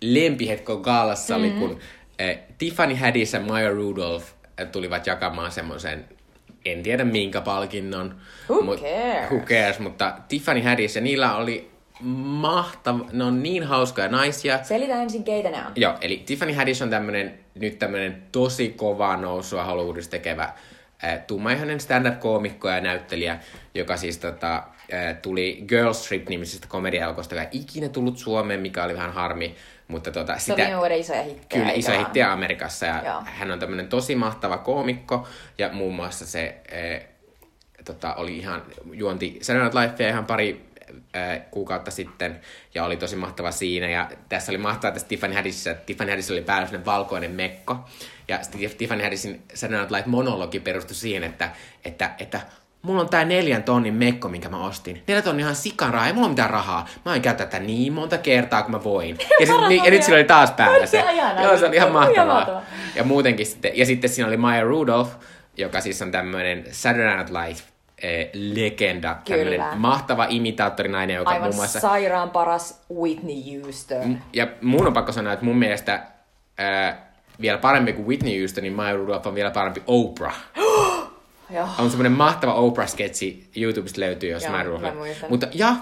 lempihetko 0.00 0.76
gaalassa 0.76 1.38
mm-hmm. 1.38 1.62
oli, 1.62 1.68
kun 1.68 1.80
eh, 2.18 2.38
Tiffany 2.58 2.94
Haddish 2.94 3.34
ja 3.34 3.40
Maya 3.40 3.70
Rudolph 3.70 4.24
tulivat 4.72 5.06
jakamaan 5.06 5.52
semmoisen, 5.52 6.08
en 6.72 6.82
tiedä 6.82 7.04
minkä 7.04 7.40
palkinnon. 7.40 8.14
Who 8.50 8.62
mut, 8.62 8.80
cares? 8.80 9.30
Who 9.30 9.40
cares, 9.40 9.78
mutta 9.78 10.18
Tiffany 10.28 10.62
Haddish 10.62 10.96
ja 10.96 11.02
niillä 11.02 11.36
oli 11.36 11.70
mahtava, 12.00 13.04
ne 13.12 13.24
on 13.24 13.42
niin 13.42 13.64
hauskoja 13.64 14.08
naisia. 14.08 14.64
Selitä 14.64 15.02
ensin, 15.02 15.24
keitä 15.24 15.50
ne 15.50 15.56
on. 15.56 15.72
Joo, 15.76 15.94
eli 16.00 16.22
Tiffany 16.26 16.52
Haddish 16.52 16.82
on 16.82 16.90
tämmönen, 16.90 17.38
nyt 17.54 17.78
tämmönen 17.78 18.22
tosi 18.32 18.68
kovaa 18.68 19.16
nousua 19.16 19.64
Hollywoodissa 19.64 20.10
tekevä 20.10 20.52
äh, 21.04 21.20
tummaihoinen 21.26 21.80
stand-up-koomikko 21.80 22.68
ja 22.68 22.80
näyttelijä, 22.80 23.38
joka 23.74 23.96
siis 23.96 24.18
tota, 24.18 24.54
äh, 24.56 25.16
tuli 25.22 25.64
Girl 25.68 25.92
Trip-nimisestä 25.92 26.66
komediaelkosta, 26.68 27.34
joka 27.34 27.48
ei 27.52 27.60
ikinä 27.60 27.88
tullut 27.88 28.18
Suomeen, 28.18 28.60
mikä 28.60 28.84
oli 28.84 28.94
vähän 28.94 29.12
harmi. 29.12 29.54
Mutta 29.88 30.10
tota, 30.10 30.38
sitä, 30.38 30.66
se 30.66 30.76
oli 30.76 31.00
isoja 31.00 31.22
hittejä. 31.22 31.62
Kyllä, 31.62 31.72
isoja 31.72 31.98
hittejä 31.98 32.32
Amerikassa. 32.32 32.86
Ja 32.86 33.02
Joo. 33.04 33.22
hän 33.24 33.50
on 33.50 33.58
tämmöinen 33.58 33.88
tosi 33.88 34.14
mahtava 34.14 34.58
koomikko. 34.58 35.28
Ja 35.58 35.68
muun 35.72 35.94
muassa 35.94 36.26
se 36.26 36.60
e, 36.68 36.98
tota, 37.84 38.14
oli 38.14 38.38
ihan, 38.38 38.62
juonti 38.92 39.38
Saturday 39.42 39.64
Night 39.64 39.92
Lifea 39.92 40.08
ihan 40.08 40.26
pari 40.26 40.66
äh, 41.16 41.40
kuukautta 41.50 41.90
sitten 41.90 42.40
ja 42.74 42.84
oli 42.84 42.96
tosi 42.96 43.16
mahtava 43.16 43.50
siinä. 43.50 43.88
Ja 43.88 44.10
tässä 44.28 44.52
oli 44.52 44.58
mahtavaa 44.58 44.92
tässä 44.92 45.08
Tiffany 45.08 45.34
Haddisissa, 45.34 45.70
että 45.70 45.84
Tiffany 45.86 46.10
Haddis 46.10 46.30
oli 46.30 46.42
päällä 46.42 46.66
sellainen 46.66 46.86
valkoinen 46.86 47.30
mekko. 47.30 47.76
Ja 48.28 48.42
sitten 48.42 48.70
Tiffany 48.78 49.02
Haddisin 49.02 49.42
Saturday 49.54 49.80
Night 49.80 49.90
Live 49.90 50.06
monologi 50.06 50.60
perustui 50.60 50.94
siihen, 50.96 51.24
että, 51.24 51.50
että, 51.84 52.10
että 52.18 52.40
mulla 52.86 53.00
on 53.00 53.08
tää 53.08 53.24
neljän 53.24 53.62
tonnin 53.62 53.94
mekko, 53.94 54.28
minkä 54.28 54.48
mä 54.48 54.66
ostin. 54.66 55.02
Neljä 55.06 55.22
tonnin 55.22 55.44
ihan 55.44 55.54
sikan 55.54 55.94
rahaa, 55.94 56.06
ei 56.06 56.12
mulla 56.12 56.26
ole 56.26 56.32
mitään 56.32 56.50
rahaa. 56.50 56.88
Mä 57.04 57.14
en 57.14 57.22
käytä 57.22 57.44
tätä 57.44 57.58
niin 57.58 57.92
monta 57.92 58.18
kertaa 58.18 58.62
kuin 58.62 58.72
mä 58.72 58.84
voin. 58.84 59.18
Ja, 59.40 59.46
sit, 59.46 59.68
niin, 59.68 59.84
ja 59.84 59.90
nyt 59.90 60.02
sillä 60.02 60.16
oli 60.16 60.24
taas 60.24 60.50
päällä 60.50 60.86
se. 60.86 61.04
Joo, 61.42 61.58
se 61.58 61.66
oli 61.66 61.76
ihan 61.76 61.92
mahtavaa. 61.92 62.62
Ja 62.94 63.04
muutenkin 63.04 63.46
sitten, 63.46 63.72
ja 63.74 63.86
sitten 63.86 64.10
siinä 64.10 64.28
oli 64.28 64.36
Maya 64.36 64.62
Rudolph, 64.62 65.10
joka 65.56 65.80
siis 65.80 66.02
on 66.02 66.10
tämmöinen 66.10 66.64
Saturday 66.70 67.16
Night 67.16 67.30
Live 67.30 67.60
eh, 68.02 68.30
legenda, 68.32 69.16
tämmöinen 69.28 69.62
mahtava 69.76 70.26
imitaattorinainen, 70.28 71.16
joka 71.16 71.30
Aivan 71.30 71.42
muun 71.42 71.56
muassa... 71.56 71.80
sairaan 71.80 72.30
paras 72.30 72.82
Whitney 72.94 73.62
Houston. 73.62 74.18
Ja 74.32 74.46
mun 74.62 74.86
on 74.86 74.92
pakko 74.92 75.12
sanoa, 75.12 75.32
että 75.32 75.44
mun 75.44 75.58
mielestä 75.58 76.02
äh, 76.60 76.96
vielä 77.40 77.58
parempi 77.58 77.92
kuin 77.92 78.06
Whitney 78.08 78.38
Houston, 78.38 78.62
niin 78.62 78.74
Maya 78.74 78.96
Rudolph 78.96 79.26
on 79.26 79.34
vielä 79.34 79.50
parempi 79.50 79.82
Oprah. 79.86 80.36
on 81.78 81.90
semmoinen 81.90 82.12
mahtava 82.12 82.54
Oprah-sketsi, 82.54 83.44
YouTubesta 83.56 84.00
löytyy, 84.00 84.30
jos 84.30 84.48
Maya 84.48 84.62
Rudolph. 84.62 84.96
Mutta 85.28 85.46
ja 85.54 85.76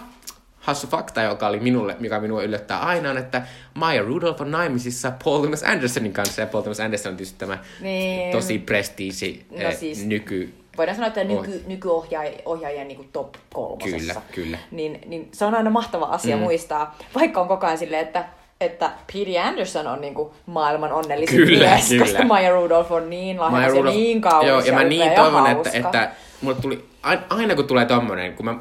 hassu 0.65 0.87
fakta, 0.87 1.23
joka 1.23 1.47
oli 1.47 1.61
minulle, 1.61 1.97
mikä 2.01 2.21
minua 2.21 2.43
yllättää 2.43 2.79
aina, 2.79 3.11
on, 3.11 3.19
että 3.19 3.43
Maya 3.75 4.03
Rudolph 4.03 4.43
on 4.43 4.51
naimisissa 4.51 5.13
Paul 5.25 5.41
Thomas 5.41 5.63
Andersonin 5.63 6.13
kanssa, 6.13 6.41
ja 6.41 6.47
Paul 6.47 6.63
Thomas 6.63 6.81
Anderson 6.81 7.11
on 7.11 7.17
tietysti 7.17 7.39
tämä 7.39 7.59
niin. 7.81 8.33
tosi 8.33 8.59
prestiisi 8.59 9.47
no 9.51 9.59
eh, 9.59 9.79
siis, 9.79 10.07
nyky... 10.07 10.55
Voidaan 10.77 10.97
sanoa, 10.97 11.09
että 11.09 11.25
nyky, 11.25 11.57
oh. 11.57 11.67
nykyohjaajien 11.67 12.89
niin 12.89 13.09
top 13.13 13.35
kolmosessa. 13.53 14.15
Kyllä, 14.15 14.23
kyllä. 14.35 14.59
Niin, 14.71 15.01
niin 15.07 15.29
se 15.33 15.45
on 15.45 15.55
aina 15.55 15.71
mahtava 15.71 16.05
asia 16.05 16.37
mm. 16.37 16.43
muistaa, 16.43 16.99
vaikka 17.15 17.41
on 17.41 17.49
koko 17.49 17.67
ajan 17.67 17.79
silleen, 17.79 18.07
että 18.07 18.25
että 18.65 18.91
P.D. 19.07 19.41
Anderson 19.43 19.87
on 19.87 20.01
niinku 20.01 20.35
maailman 20.47 20.93
onnellisin 20.93 21.37
kyllä, 21.37 21.71
mies, 21.71 21.89
kyllä. 21.89 22.05
koska 22.05 22.25
Maya 22.25 22.51
Rudolph 22.51 22.93
on 22.93 23.11
niin 23.11 23.41
lahjakas 23.41 23.77
ja 23.77 23.83
niin 23.85 24.21
kaunis 24.21 24.49
Joo, 24.49 24.61
ja, 24.61 24.67
ja 24.67 24.73
mä 24.73 24.85
niin 24.85 25.13
toivon, 25.13 25.47
että, 25.47 25.71
että 25.73 26.11
mulle 26.41 26.57
tuli, 26.61 26.85
aina 27.31 27.55
kun 27.55 27.67
tulee 27.67 27.87
tommonen, 27.87 28.33
kun 28.33 28.45
mä 28.45 28.55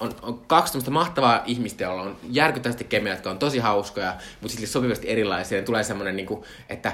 on, 0.00 0.10
on 0.22 0.40
kaksi 0.46 0.72
tämmöistä 0.72 0.90
mahtavaa 0.90 1.42
ihmistä, 1.46 1.84
joilla 1.84 2.02
on 2.02 2.16
järkyttävästi 2.30 2.84
kemiä, 2.84 3.12
jotka 3.12 3.30
on 3.30 3.38
tosi 3.38 3.58
hauskoja, 3.58 4.14
mutta 4.40 4.52
sitten 4.52 4.68
sopivasti 4.68 5.10
erilaisia. 5.10 5.58
Ja 5.58 5.64
tulee 5.64 5.84
semmoinen, 5.84 6.16
niin 6.16 6.26
kuin, 6.26 6.44
että 6.68 6.92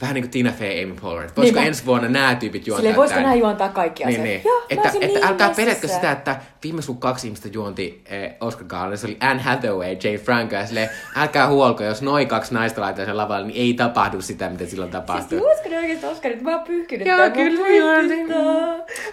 vähän 0.00 0.14
niin 0.14 0.22
kuin 0.24 0.30
Tina 0.30 0.52
Fey, 0.52 0.82
Amy 0.82 0.94
Poehler. 1.00 1.30
Voisiko 1.36 1.58
niin, 1.58 1.68
ensi 1.68 1.86
vuonna 1.86 2.08
nämä 2.08 2.34
tyypit 2.34 2.66
juontaa 2.66 2.80
Silleen, 2.80 2.96
voisiko 2.96 3.20
nämä 3.20 3.34
juontaa 3.34 3.68
kaikki 3.68 4.04
niin, 4.04 4.22
niin. 4.22 4.40
Joo, 4.44 4.62
että, 4.70 4.88
että 4.88 5.06
niin 5.06 5.24
älkää 5.24 5.50
pelätkö 5.56 5.88
sitä, 5.88 6.10
että 6.10 6.36
viimeis 6.62 6.86
kun 6.86 6.98
kaksi 6.98 7.26
ihmistä 7.26 7.48
juonti 7.52 8.02
eh, 8.06 8.34
Oscar 8.40 8.64
Gaalan, 8.64 8.98
se 8.98 9.06
oli 9.06 9.16
Anne 9.20 9.42
Hathaway, 9.42 9.96
Jane 10.04 10.18
Franco, 10.18 10.54
ja 10.54 10.66
silleen, 10.66 10.90
älkää 11.16 11.48
huolko, 11.48 11.84
jos 11.84 12.02
noin 12.02 12.28
kaksi 12.28 12.54
naista 12.54 12.80
laitetaan 12.80 13.06
sen 13.06 13.16
lavalle, 13.16 13.46
niin 13.46 13.60
ei 13.60 13.74
tapahdu 13.74 14.20
sitä, 14.20 14.48
mitä 14.48 14.66
silloin 14.66 14.90
tapahtuu. 14.90 15.28
Siis 15.28 15.42
juosko 15.42 15.68
oikeasti 15.76 16.06
Oscarit? 16.06 16.42
Mä 16.42 16.56
oon 16.56 16.66
pyyhkinyt 16.66 17.06
Joo, 17.06 17.30
kyllä 17.30 17.60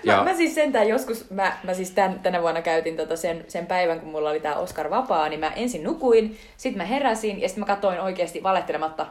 mä, 0.05 0.15
mä, 0.15 0.23
mä, 0.23 0.33
siis 0.33 0.55
sentään 0.55 0.87
joskus, 0.87 1.29
mä, 1.29 1.57
mä 1.63 1.73
siis 1.73 1.91
tän, 1.91 2.19
tänä 2.19 2.41
vuonna 2.41 2.61
käytin 2.61 2.97
tota 2.97 3.15
sen, 3.15 3.45
sen 3.47 3.65
päivän, 3.65 3.99
kun 3.99 4.09
mulla 4.09 4.29
oli 4.29 4.39
tää 4.39 4.55
Oscar 4.55 4.89
vapaa, 4.89 5.29
niin 5.29 5.39
mä 5.39 5.51
ensin 5.55 5.83
nukuin, 5.83 6.37
sitten 6.57 6.77
mä 6.77 6.85
heräsin, 6.85 7.41
ja 7.41 7.47
sitten 7.47 7.61
mä 7.61 7.65
katsoin 7.65 7.99
oikeasti 7.99 8.43
valehtelematta 8.43 9.05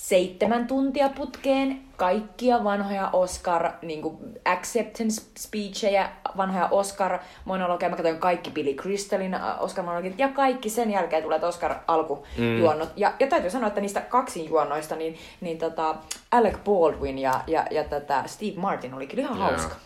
seitsemän 0.00 0.66
tuntia 0.66 1.08
putkeen 1.08 1.80
kaikkia 1.96 2.64
vanhoja 2.64 3.10
Oscar 3.12 3.72
niin 3.82 4.02
kuin 4.02 4.16
acceptance 4.44 5.22
speechejä, 5.38 6.10
vanhoja 6.36 6.68
Oscar-monologeja. 6.70 7.90
Mä 7.90 7.96
katsoin 7.96 8.18
kaikki 8.18 8.50
Billy 8.50 8.74
Crystalin 8.74 9.34
äh, 9.34 9.62
Oscar-monologit 9.62 10.18
ja 10.18 10.28
kaikki 10.28 10.70
sen 10.70 10.90
jälkeen 10.90 11.22
tulee 11.22 11.38
Oscar-alkujuonnot. 11.38 12.88
Mm. 12.88 12.94
Ja, 12.96 13.12
ja 13.18 13.26
täytyy 13.26 13.50
sanoa, 13.50 13.68
että 13.68 13.80
niistä 13.80 14.00
kaksi 14.00 14.48
juonnoista, 14.48 14.96
niin, 14.96 15.18
niin 15.40 15.58
tota 15.58 15.96
Alec 16.30 16.56
Baldwin 16.64 17.18
ja, 17.18 17.40
ja, 17.46 17.66
ja 17.70 17.84
tätä 17.84 18.22
Steve 18.26 18.60
Martin 18.60 18.94
oli 18.94 19.06
kyllä 19.06 19.22
ihan 19.22 19.36
yeah. 19.36 19.50
hauska. 19.50 19.76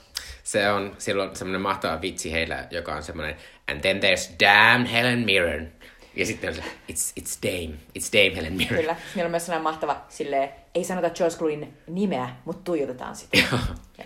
Se 0.43 0.71
on 0.71 0.95
silloin 0.99 1.37
semmoinen 1.37 1.61
mahtava 1.61 2.01
vitsi 2.01 2.33
heillä, 2.33 2.67
joka 2.71 2.95
on 2.95 3.03
semmoinen 3.03 3.37
And 3.71 3.81
then 3.81 4.01
there's 4.01 4.35
damn 4.41 4.87
Helen 4.87 5.19
Mirren. 5.19 5.73
Ja 6.17 6.27
sitten 6.27 6.51
on 6.51 6.57
se, 6.57 6.63
it's, 6.63 7.21
it's 7.21 7.39
Dame, 7.43 7.75
it's 7.99 8.13
Dame 8.13 8.37
Helen 8.37 8.53
Mirren. 8.53 8.81
Kyllä, 8.81 8.97
meillä 9.15 9.27
on 9.27 9.31
myös 9.31 9.47
sellainen 9.47 9.63
mahtava, 9.63 10.05
silleen, 10.09 10.49
ei 10.75 10.85
sanota 10.85 11.11
George 11.11 11.37
Clooneyn 11.37 11.73
nimeä, 11.87 12.29
mutta 12.45 12.63
tuijotetaan 12.65 13.17
sitä. 13.17 13.39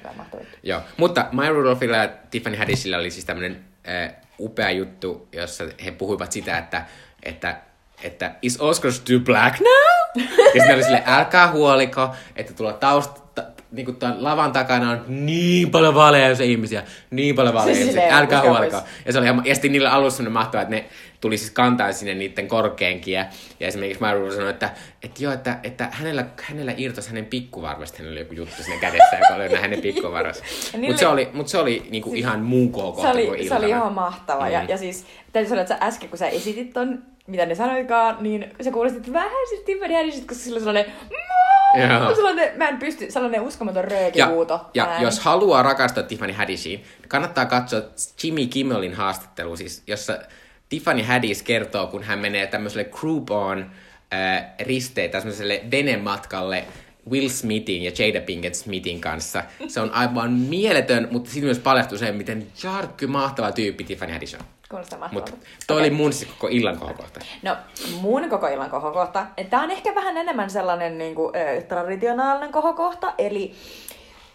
On 0.04 0.16
mahtava. 0.16 0.42
Joo, 0.62 0.80
mutta 0.96 1.28
Maya 1.32 1.50
Rudolphilla 1.50 1.96
ja 1.96 2.08
Tiffany 2.30 2.56
Haddishilla 2.56 2.96
oli 2.96 3.10
siis 3.10 3.24
tämmöinen 3.24 3.64
äh, 3.88 4.14
upea 4.38 4.70
juttu, 4.70 5.28
jossa 5.32 5.64
he 5.84 5.90
puhuivat 5.90 6.32
sitä, 6.32 6.58
että, 6.58 6.84
että 7.22 7.60
että 8.02 8.34
is 8.42 8.60
Oscars 8.60 9.00
too 9.00 9.18
black 9.20 9.60
now? 9.60 10.24
ja 10.54 10.60
sitten 10.60 10.74
oli 10.74 10.82
silleen, 10.82 11.02
älkää 11.06 11.50
huoliko, 11.50 12.14
että 12.36 12.52
tuolla 12.52 12.72
taust, 12.72 13.10
niin 13.72 13.84
kuin 13.84 13.96
tämän 13.96 14.24
lavan 14.24 14.52
takana 14.52 14.90
on 14.90 15.04
niin 15.08 15.70
paljon 15.70 15.94
vaaleja 15.94 16.36
ihmisiä, 16.44 16.82
niin 17.10 17.34
paljon 17.34 17.54
vaaleja 17.54 17.76
siis 17.76 17.96
älkää 18.10 18.42
huolikaan. 18.42 18.82
Ja, 19.06 19.12
se 19.12 19.18
oli, 19.18 19.26
ja 19.44 19.54
sitten 19.54 19.72
niillä 19.72 19.92
alussa 19.92 20.16
semmoinen 20.16 20.32
mahtava, 20.32 20.62
että 20.62 20.74
ne 20.74 20.84
tuli 21.20 21.38
siis 21.38 21.50
kantaa 21.50 21.92
sinne 21.92 22.14
niiden 22.14 22.48
korkeenkin. 22.48 23.14
Ja, 23.14 23.26
ja 23.60 23.66
esimerkiksi 23.66 24.00
Maru 24.00 24.32
sanoi, 24.32 24.50
että, 24.50 24.70
että 25.02 25.22
joo, 25.22 25.32
että, 25.32 25.58
että 25.62 25.88
hänellä, 25.92 26.26
hänellä 26.42 26.74
irtosi 26.76 27.08
hänen 27.08 27.26
pikkuvarvasta, 27.26 27.98
hänellä 27.98 28.14
oli 28.14 28.20
joku 28.20 28.34
juttu 28.34 28.62
sinne 28.62 28.78
kädessä, 28.78 29.16
joka 29.16 29.34
oli 29.34 29.60
hänen 29.60 29.80
pikkuvarassa. 29.80 30.44
Mutta 30.86 31.00
se 31.00 31.06
oli, 31.06 31.28
mut 31.32 31.48
se 31.48 31.58
oli 31.58 31.86
niinku 31.90 32.10
siis, 32.10 32.20
ihan 32.20 32.40
muun 32.40 32.72
koko 32.72 33.02
se 33.02 33.08
oli, 33.08 33.48
se 33.48 33.54
oli 33.54 33.68
ihan 33.68 33.92
mahtava. 33.92 34.44
Mm. 34.44 34.52
Ja, 34.52 34.62
ja 34.62 34.78
siis 34.78 35.06
täytyy 35.32 35.48
sanoa, 35.48 35.62
että 35.62 35.78
sä 35.78 35.86
äsken 35.86 36.08
kun 36.08 36.18
sä 36.18 36.28
esitit 36.28 36.72
ton, 36.72 37.02
mitä 37.26 37.46
ne 37.46 37.54
sanoikaan, 37.54 38.16
niin 38.20 38.54
se 38.60 38.70
kuulosti 38.70 39.12
vähän 39.12 39.48
sitten 39.48 39.66
Tiffany 39.66 39.94
Haddishit, 39.94 40.24
koska 40.24 40.44
sillä 40.44 40.56
oli 40.56 40.60
sellainen 40.60 40.92
Joo. 41.74 42.14
Sellainen, 42.14 42.58
mä 42.58 42.68
en 42.68 42.78
pysty, 42.78 43.10
sellainen 43.10 43.40
uskomaton 43.40 43.84
röökihuuto. 43.84 44.60
Ja, 44.74 44.84
ja 44.84 45.02
jos 45.02 45.20
haluaa 45.20 45.62
rakastaa 45.62 46.02
Tiffany 46.02 46.32
Haddishiin, 46.32 46.84
kannattaa 47.08 47.46
katsoa 47.46 47.80
Jimmy 48.22 48.46
Kimmelin 48.46 48.94
haastattelu, 48.94 49.56
siis, 49.56 49.82
jossa 49.86 50.18
Tiffany 50.68 51.02
Haddish 51.02 51.44
kertoo, 51.44 51.86
kun 51.86 52.02
hän 52.02 52.18
menee 52.18 52.46
tämmöiselle 52.46 52.84
Groupon 52.84 53.70
äh, 54.14 54.44
risteitä, 54.60 55.18
tämmöiselle 55.18 55.62
venematkalle 55.70 56.64
Will 57.10 57.28
Smithin 57.28 57.82
ja 57.82 57.90
Jada 57.98 58.20
Pinkett 58.20 58.54
Smithin 58.54 59.00
kanssa. 59.00 59.42
Se 59.68 59.80
on 59.80 59.90
aivan 59.90 60.32
mieletön, 60.32 61.08
mutta 61.10 61.30
sitten 61.30 61.44
myös 61.44 61.58
paljastuu 61.58 61.98
se, 61.98 62.12
miten 62.12 62.46
jarkky 62.62 63.06
mahtava 63.06 63.52
tyyppi 63.52 63.84
Tiffany 63.84 64.12
Haddish 64.12 64.34
on. 64.34 64.40
Kuulostaa 64.70 64.98
mahtavalta. 64.98 65.30
Mutta 65.32 65.46
toi 65.66 65.76
okay. 65.76 65.88
oli 65.88 65.96
mun 65.96 66.12
siis 66.12 66.30
koko 66.30 66.48
illan 66.50 66.78
kohokohta. 66.78 67.20
No, 67.42 67.56
mun 68.00 68.28
koko 68.28 68.46
illan 68.46 68.70
kohokohta. 68.70 69.26
Tämä 69.50 69.62
on 69.62 69.70
ehkä 69.70 69.94
vähän 69.94 70.16
enemmän 70.16 70.50
sellainen 70.50 70.98
niin 70.98 71.14
kuin, 71.14 71.36
äh, 71.36 71.64
traditionaalinen 71.64 72.52
kohokohta, 72.52 73.14
eli 73.18 73.54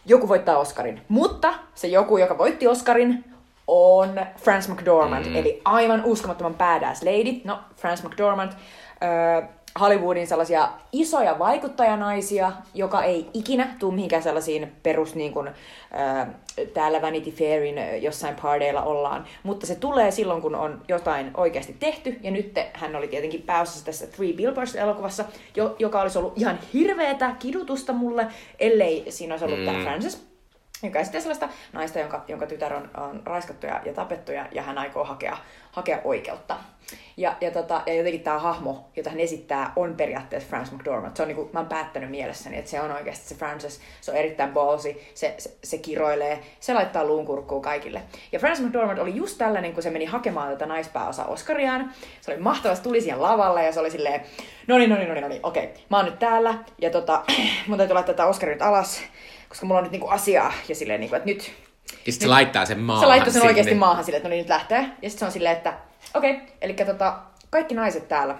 joku 0.05 0.27
voittaa 0.27 0.57
Oscarin. 0.57 1.01
Mutta 1.07 1.53
se 1.75 1.87
joku, 1.87 2.17
joka 2.17 2.37
voitti 2.37 2.67
Oscarin, 2.67 3.23
on 3.67 4.25
Frances 4.38 4.72
McDormand, 4.72 5.25
mm. 5.25 5.36
eli 5.36 5.62
aivan 5.65 6.01
uskomattoman 6.05 6.55
badass 6.55 7.03
lady. 7.03 7.41
No, 7.43 7.60
Frances 7.75 8.05
McDormand, 8.05 8.51
äh, 8.51 9.50
Hollywoodin 9.79 10.27
sellaisia 10.27 10.70
isoja 10.91 11.39
vaikuttajanaisia, 11.39 12.51
joka 12.74 13.03
ei 13.03 13.29
ikinä 13.34 13.75
tule 13.79 13.96
mihinkään 13.96 14.24
sellaisiin 14.24 14.72
perus 14.84 15.15
niin 15.15 15.32
kuin, 15.32 15.48
äh, 15.48 16.27
täällä 16.74 17.01
Vanity 17.01 17.32
Fairin 17.32 18.03
jossain 18.03 18.36
pardeilla 18.41 18.84
ollaan. 18.84 19.25
Mutta 19.43 19.67
se 19.67 19.75
tulee 19.75 20.12
silloin, 20.12 20.41
kun 20.41 20.55
on 20.55 20.82
jotain 20.88 21.32
oikeasti 21.38 21.75
tehty. 21.79 22.20
Ja 22.24 22.32
nyt 22.32 22.60
hän 22.74 22.96
oli 22.96 23.08
tietenkin 23.08 23.41
pääosassa 23.41 23.86
tässä 23.86 24.08
Three 24.08 24.34
Billboards-elokuvassa, 24.34 25.25
jo, 25.55 25.75
joka 25.79 26.01
olisi 26.01 26.17
ollut 26.17 26.38
ihan 26.38 26.60
hirveetä 26.74 27.36
kidutusta 27.39 27.93
mulle, 27.93 28.27
ellei 28.60 29.05
siinä 29.10 29.34
olisi 29.34 29.46
ollut 29.46 29.60
mm. 29.60 29.65
tämä 29.65 29.84
Frances 29.84 30.32
joka 30.83 30.99
esittää 30.99 31.21
sellaista 31.21 31.49
naista, 31.73 31.99
jonka, 31.99 32.23
jonka 32.27 32.47
tytär 32.47 32.73
on, 32.73 32.89
on 32.97 33.21
raiskattu 33.25 33.67
ja, 33.67 33.93
tapettu 33.95 34.31
ja, 34.31 34.45
ja 34.51 34.61
hän 34.61 34.77
aikoo 34.77 35.03
hakea, 35.03 35.37
hakea 35.71 36.01
oikeutta. 36.03 36.57
Ja, 37.17 37.35
ja, 37.41 37.51
tota, 37.51 37.81
ja 37.85 37.93
jotenkin 37.93 38.21
tämä 38.21 38.39
hahmo, 38.39 38.89
jota 38.95 39.09
hän 39.09 39.19
esittää, 39.19 39.73
on 39.75 39.95
periaatteessa 39.95 40.49
Frances 40.49 40.73
McDormand. 40.73 41.15
Se 41.15 41.21
on 41.21 41.27
niinku, 41.27 41.49
mä 41.53 41.59
oon 41.59 41.69
päättänyt 41.69 42.09
mielessäni, 42.09 42.57
että 42.57 42.71
se 42.71 42.81
on 42.81 42.91
oikeasti 42.91 43.29
se 43.29 43.35
Frances. 43.35 43.81
Se 44.01 44.11
on 44.11 44.17
erittäin 44.17 44.53
ballsy, 44.53 45.01
se, 45.13 45.35
se, 45.37 45.57
se 45.63 45.77
kiroilee, 45.77 46.39
se 46.59 46.73
laittaa 46.73 47.05
luun 47.05 47.25
kurkkuun 47.25 47.61
kaikille. 47.61 48.01
Ja 48.31 48.39
Frances 48.39 48.65
McDormand 48.65 48.97
oli 48.97 49.15
just 49.15 49.37
tällainen, 49.37 49.73
kun 49.73 49.83
se 49.83 49.89
meni 49.89 50.05
hakemaan 50.05 50.49
tätä 50.49 50.65
naispääosa 50.65 51.25
Oscariaan. 51.25 51.91
Se 52.21 52.31
oli 52.31 52.39
mahtavasti, 52.39 52.83
tuli 52.83 53.01
siihen 53.01 53.21
lavalle 53.21 53.65
ja 53.65 53.71
se 53.71 53.79
oli 53.79 53.91
silleen, 53.91 54.21
no 54.67 54.77
niin, 54.77 54.89
no 54.89 54.95
niin, 54.95 55.07
no 55.07 55.13
niin, 55.13 55.21
no 55.21 55.27
niin, 55.27 55.45
okei, 55.45 55.73
mä 55.89 55.97
oon 55.97 56.05
nyt 56.05 56.19
täällä 56.19 56.55
ja 56.81 56.89
tota, 56.89 57.23
mun 57.67 57.77
täytyy 57.77 57.93
laittaa 57.93 58.13
tätä 58.13 58.25
Oscaria 58.25 58.67
alas 58.67 59.01
koska 59.53 59.65
mulla 59.65 59.79
on 59.79 59.83
nyt 59.83 59.91
niinku 59.91 60.07
asiaa 60.07 60.53
ja 60.69 60.75
silleen, 60.75 61.00
niinku, 61.00 61.15
että 61.15 61.29
nyt... 61.29 61.53
Ja 62.05 62.12
sitten 62.12 62.25
se 62.25 62.27
laittaa 62.27 62.65
sen 62.65 62.79
maahan 62.79 63.03
Se 63.03 63.07
laittaa 63.07 63.33
sen 63.33 63.41
sinne. 63.41 63.48
oikeasti 63.48 63.75
maahan 63.75 64.03
silleen, 64.03 64.17
että 64.17 64.29
no 64.29 64.33
niin 64.33 64.41
nyt 64.41 64.50
lähtee. 64.50 64.79
Ja 64.79 65.10
sitten 65.10 65.19
se 65.19 65.25
on 65.25 65.31
silleen, 65.31 65.57
että 65.57 65.74
okei, 66.13 66.31
okay, 66.31 66.45
eli 66.62 66.74
tota, 66.74 67.19
kaikki 67.50 67.75
naiset 67.75 68.07
täällä, 68.07 68.36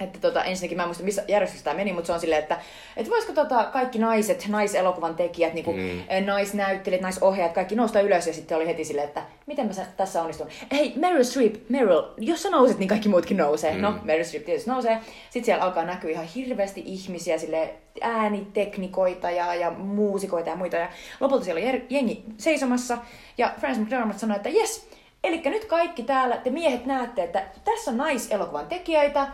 että 0.00 0.18
tota, 0.18 0.44
ensinnäkin 0.44 0.76
mä 0.76 0.82
en 0.82 0.88
muista, 0.88 1.04
missä 1.04 1.24
järjestyksessä 1.28 1.64
tämä 1.64 1.76
meni, 1.76 1.92
mutta 1.92 2.06
se 2.06 2.12
on 2.12 2.20
silleen, 2.20 2.42
että, 2.42 2.60
että 2.96 3.10
voisiko 3.10 3.32
tota, 3.32 3.64
kaikki 3.64 3.98
naiset, 3.98 4.46
naiselokuvan 4.48 5.14
tekijät, 5.14 5.54
niin 5.54 5.64
kuin, 5.64 5.76
mm. 5.76 6.26
naisnäyttelijät, 6.26 7.02
naisohjaajat, 7.02 7.54
kaikki 7.54 7.74
nousta 7.74 8.00
ylös 8.00 8.26
ja 8.26 8.32
sitten 8.32 8.56
oli 8.56 8.66
heti 8.66 8.84
silleen, 8.84 9.08
että 9.08 9.22
miten 9.46 9.66
mä 9.66 9.72
tässä 9.96 10.22
onnistun. 10.22 10.46
Hei, 10.72 10.92
Meryl 10.96 11.24
Streep, 11.24 11.54
Meryl, 11.68 12.02
jos 12.16 12.42
sä 12.42 12.50
nouset, 12.50 12.78
niin 12.78 12.88
kaikki 12.88 13.08
muutkin 13.08 13.36
nousee. 13.36 13.74
Mm. 13.74 13.80
No, 13.80 13.94
Meryl 14.02 14.24
Streep 14.24 14.44
tietysti 14.44 14.70
nousee. 14.70 14.98
Sitten 15.30 15.44
siellä 15.44 15.64
alkaa 15.64 15.84
näkyä 15.84 16.10
ihan 16.10 16.26
hirveästi 16.26 16.82
ihmisiä, 16.86 17.38
sille 17.38 17.74
ääniteknikoita 18.00 19.30
ja, 19.30 19.54
ja 19.54 19.70
muusikoita 19.70 20.50
ja 20.50 20.56
muita. 20.56 20.76
Ja 20.76 20.88
lopulta 21.20 21.44
siellä 21.44 21.60
oli 21.60 21.86
jengi 21.90 22.24
seisomassa 22.38 22.98
ja 23.38 23.52
Francis 23.60 23.82
McDormand 23.82 24.18
sanoi, 24.18 24.36
että 24.36 24.48
yes, 24.48 24.88
Eli 25.24 25.42
nyt 25.44 25.64
kaikki 25.64 26.02
täällä, 26.02 26.36
te 26.36 26.50
miehet 26.50 26.86
näette, 26.86 27.22
että 27.22 27.42
tässä 27.64 27.90
on 27.90 27.96
naiselokuvan 27.96 28.66
tekijöitä, 28.66 29.28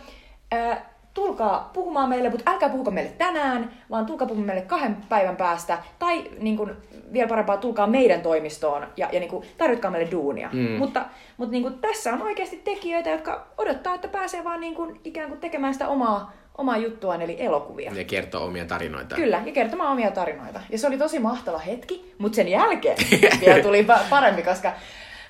ää, 0.50 0.90
tulkaa 1.14 1.71
puhumaan 1.73 2.09
meille, 2.09 2.30
mutta 2.30 2.50
älkää 2.50 2.69
puhuko 2.69 2.90
meille 2.90 3.11
tänään, 3.19 3.71
vaan 3.90 4.07
tulkaa 4.07 4.28
puhumaan 4.28 4.47
meille 4.47 4.62
kahden 4.62 4.97
päivän 5.09 5.37
päästä. 5.37 5.78
Tai 5.99 6.25
niin 6.38 6.57
kuin, 6.57 6.73
vielä 7.12 7.28
parempaa, 7.28 7.57
tulkaa 7.57 7.87
meidän 7.87 8.23
toimistoon 8.23 8.87
ja, 8.97 9.09
ja 9.12 9.21
niin 9.21 9.30
kuin, 9.30 9.47
tarjotkaa 9.59 9.90
meille 9.90 10.11
duunia. 10.11 10.50
Mm. 10.52 10.71
Mutta, 10.78 11.04
mutta 11.37 11.52
niin 11.52 11.62
kuin, 11.62 11.78
tässä 11.78 12.12
on 12.12 12.23
oikeasti 12.23 12.57
tekijöitä, 12.57 13.11
jotka 13.11 13.47
odottaa, 13.59 13.95
että 13.95 14.09
pääsee 14.09 14.45
vaan 14.45 14.61
niin 14.61 14.75
kuin, 14.75 15.00
ikään 15.04 15.28
kuin 15.28 15.40
tekemään 15.40 15.73
sitä 15.73 15.88
omaa, 15.88 16.33
omaa 16.59 16.76
juttuaan, 16.76 17.23
eli 17.23 17.37
elokuvia. 17.38 17.92
Ja 17.95 18.04
kertoo 18.04 18.45
omia 18.45 18.64
tarinoita. 18.64 19.16
Kyllä, 19.16 19.42
ja 19.47 19.52
kertomaan 19.52 19.92
omia 19.92 20.11
tarinoita. 20.11 20.61
Ja 20.71 20.78
se 20.78 20.87
oli 20.87 20.99
tosi 20.99 21.19
mahtava 21.19 21.59
hetki, 21.59 22.14
mutta 22.19 22.37
sen 22.37 22.49
jälkeen 22.49 22.97
vielä 23.47 23.62
tuli 23.62 23.87
parempi, 24.11 24.42
koska 24.42 24.73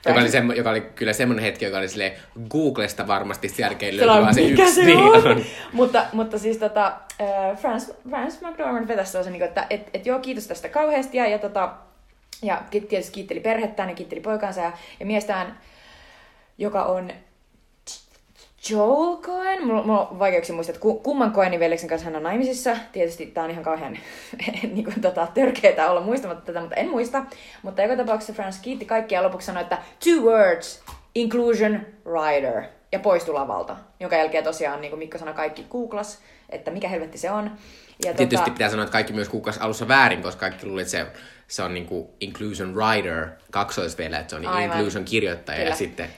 joka 0.07 0.21
oli, 0.21 0.31
semmo, 0.31 0.53
joka 0.53 0.71
oli 0.71 0.81
kyllä 0.81 1.13
semmoinen 1.13 1.45
hetki, 1.45 1.65
joka 1.65 1.79
oli 1.79 1.89
sille 1.89 2.13
Googlesta 2.51 3.07
varmasti 3.07 3.49
sen 3.49 3.63
jälkeen 3.63 3.97
löytyy 3.97 4.35
se 4.35 4.41
yksi. 4.41 4.75
Se 4.75 4.85
niin 4.85 4.99
on. 4.99 5.45
mutta, 5.73 6.07
mutta 6.13 6.39
siis 6.39 6.57
tota, 6.57 6.87
äh, 7.21 7.59
Franz, 7.59 7.91
Franz 8.11 8.41
McDormand 8.41 8.89
vetäisi 8.89 9.13
sellaisen, 9.13 9.33
niin 9.33 9.43
että 9.43 9.67
et, 9.71 9.91
et 9.95 10.07
joo, 10.07 10.19
kiitos 10.19 10.47
tästä 10.47 10.69
kauheasti. 10.69 11.17
Ja, 11.17 11.27
ja, 11.27 11.39
tota, 11.39 11.73
ja 12.43 12.63
tietysti 12.71 13.13
kiitteli 13.13 13.41
perhettään 13.41 13.89
ja 13.89 13.95
kiitteli 13.95 14.21
poikansa 14.21 14.61
ja, 14.61 14.73
ja 15.01 15.07
miestään, 15.07 15.59
joka 16.59 16.85
on 16.85 17.13
Joel 18.69 19.17
Cohen. 19.17 19.67
Mulla, 19.67 19.83
mulla 19.83 20.07
on 20.07 20.19
vaikeuksia 20.19 20.55
muistaa, 20.55 20.75
että 20.75 21.03
kumman 21.03 21.33
Cohenin 21.33 21.61
veljeksen 21.61 21.89
kanssa 21.89 22.05
hän 22.05 22.17
on 22.17 22.23
naimisissa. 22.23 22.77
Tietysti 22.93 23.27
tää 23.27 23.45
on 23.45 23.51
ihan 23.51 23.65
kauhean 23.65 23.99
niin 24.75 24.85
kuin, 24.85 25.01
tota, 25.01 25.29
törkeetä 25.35 25.91
olla 25.91 26.01
muistamatta 26.01 26.47
tätä, 26.47 26.61
mutta 26.61 26.77
en 26.77 26.89
muista. 26.89 27.25
Mutta 27.63 27.83
joka 27.83 27.97
tapauksessa 27.97 28.33
Franz 28.33 28.61
kiitti 28.61 28.85
kaikkia 28.85 29.19
ja 29.19 29.23
lopuksi 29.23 29.47
sanoi, 29.47 29.63
että 29.63 29.79
two 30.05 30.23
words, 30.23 30.83
inclusion 31.15 31.81
rider. 32.05 32.63
Ja 32.93 32.99
poistui 32.99 33.35
lavalta. 33.35 33.77
Jonka 34.01 34.17
jälkeen 34.17 34.45
tosiaan, 34.45 34.81
niin 34.81 34.91
kuin 34.91 34.99
Mikko 34.99 35.19
sanoi, 35.19 35.35
kaikki 35.35 35.67
googlas, 35.71 36.19
että 36.51 36.71
mikä 36.71 36.89
helvetti 36.89 37.19
se 37.19 37.31
on. 37.31 37.51
Ja 38.05 38.15
Tietysti 38.15 38.37
tota... 38.37 38.51
pitää 38.51 38.71
sanoa, 38.71 38.83
että 38.83 38.93
kaikki 38.93 39.13
myös 39.13 39.29
googlas 39.29 39.59
alussa 39.59 39.89
väärin, 39.89 40.23
koska 40.23 40.41
kaikki 40.41 40.67
luulivat, 40.67 40.95
että 40.95 41.13
se, 41.13 41.21
se 41.49 41.63
on 41.63 41.75
niin 41.75 41.87
kuin 41.87 42.09
inclusion 42.21 42.75
rider 42.77 43.29
kaksois 43.51 43.99
vielä, 43.99 44.19
että 44.19 44.31
se 44.31 44.37
on 44.37 44.47
Aivan. 44.47 44.77
inclusion 44.77 45.05
kirjoittaja 45.05 45.59
Kyllä. 45.59 45.71
ja 45.71 45.77
sitten... 45.77 46.09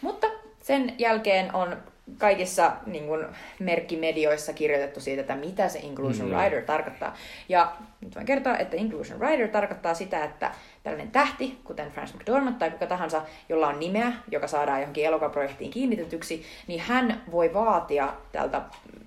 Mutta 0.00 0.26
sen 0.62 0.94
jälkeen 0.98 1.54
on 1.54 1.76
kaikissa 2.18 2.72
niin 2.86 3.06
kuin, 3.06 3.26
merkkimedioissa 3.58 4.52
kirjoitettu 4.52 5.00
siitä, 5.00 5.20
että 5.20 5.36
mitä 5.36 5.68
se 5.68 5.78
inclusion 5.78 6.30
mm. 6.30 6.40
rider 6.40 6.62
tarkoittaa. 6.62 7.16
Ja 7.48 7.72
nyt 8.00 8.14
voin 8.14 8.26
kertoa, 8.26 8.56
että 8.56 8.76
inclusion 8.76 9.20
rider 9.20 9.48
tarkoittaa 9.48 9.94
sitä, 9.94 10.24
että 10.24 10.50
tällainen 10.82 11.10
tähti, 11.10 11.58
kuten 11.64 11.90
Francis 11.90 12.16
McDormand 12.16 12.56
tai 12.58 12.70
kuka 12.70 12.86
tahansa, 12.86 13.22
jolla 13.48 13.68
on 13.68 13.80
nimeä, 13.80 14.12
joka 14.30 14.46
saadaan 14.46 14.80
johonkin 14.80 15.04
elokuvaprojektiin 15.04 15.70
kiinnitetyksi, 15.70 16.46
niin 16.66 16.80
hän 16.80 17.22
voi 17.30 17.54
vaatia 17.54 18.12
tältä, 18.32 18.60
tä, 18.60 18.66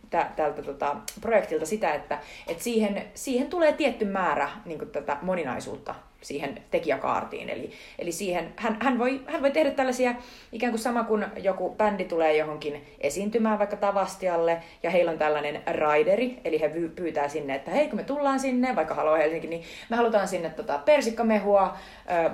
tältä 0.09 0.61
tota, 0.61 0.95
projektilta 1.21 1.65
sitä, 1.65 1.93
että, 1.93 2.19
että 2.47 2.63
siihen, 2.63 3.05
siihen 3.13 3.47
tulee 3.47 3.73
tietty 3.73 4.05
määrä 4.05 4.49
niin 4.65 4.89
tätä 4.91 5.17
moninaisuutta 5.21 5.95
siihen 6.25 6.61
tekijäkaartiin. 6.71 7.49
Eli, 7.49 7.71
eli 7.99 8.11
siihen, 8.11 8.53
hän, 8.55 8.77
hän, 8.81 8.99
voi, 8.99 9.21
hän 9.27 9.41
voi 9.41 9.51
tehdä 9.51 9.71
tällaisia, 9.71 10.15
ikään 10.51 10.71
kuin 10.71 10.81
sama 10.81 11.03
kuin 11.03 11.25
joku 11.43 11.69
bändi 11.69 12.05
tulee 12.05 12.37
johonkin 12.37 12.85
esiintymään 13.01 13.59
vaikka 13.59 13.75
Tavastialle, 13.75 14.57
ja 14.83 14.89
heillä 14.89 15.11
on 15.11 15.17
tällainen 15.17 15.61
raideri, 15.65 16.37
eli 16.45 16.61
he 16.61 16.71
pyytää 16.95 17.27
sinne, 17.27 17.55
että 17.55 17.71
hei 17.71 17.87
kun 17.87 17.99
me 17.99 18.03
tullaan 18.03 18.39
sinne, 18.39 18.75
vaikka 18.75 18.93
haluaa 18.93 19.17
Helsinki, 19.17 19.47
niin 19.47 19.63
me 19.89 19.95
halutaan 19.95 20.27
sinne 20.27 20.49
tota, 20.49 20.77
persikkamehua, 20.77 21.77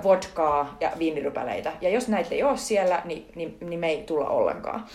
vodkaa 0.02 0.76
ja 0.80 0.90
viinirypäleitä. 0.98 1.72
Ja 1.80 1.88
jos 1.88 2.08
näitä 2.08 2.34
ei 2.34 2.42
ole 2.42 2.56
siellä, 2.56 3.02
niin, 3.04 3.26
niin, 3.34 3.56
niin 3.60 3.80
me 3.80 3.88
ei 3.88 4.02
tulla 4.02 4.28
ollenkaan. 4.28 4.86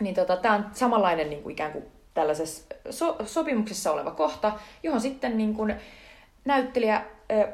Niin 0.00 0.14
tota, 0.14 0.36
tämä 0.36 0.54
on 0.54 0.66
samanlainen 0.72 1.30
niin 1.30 1.42
kuin 1.42 1.52
ikään 1.52 1.72
kuin 1.72 1.84
tällaisessa 2.14 2.74
so- 2.90 3.16
sopimuksessa 3.24 3.92
oleva 3.92 4.10
kohta, 4.10 4.52
johon 4.82 5.00
sitten 5.00 5.36
niin 5.36 5.54
kuin, 5.54 5.74
näyttelijä 6.44 7.04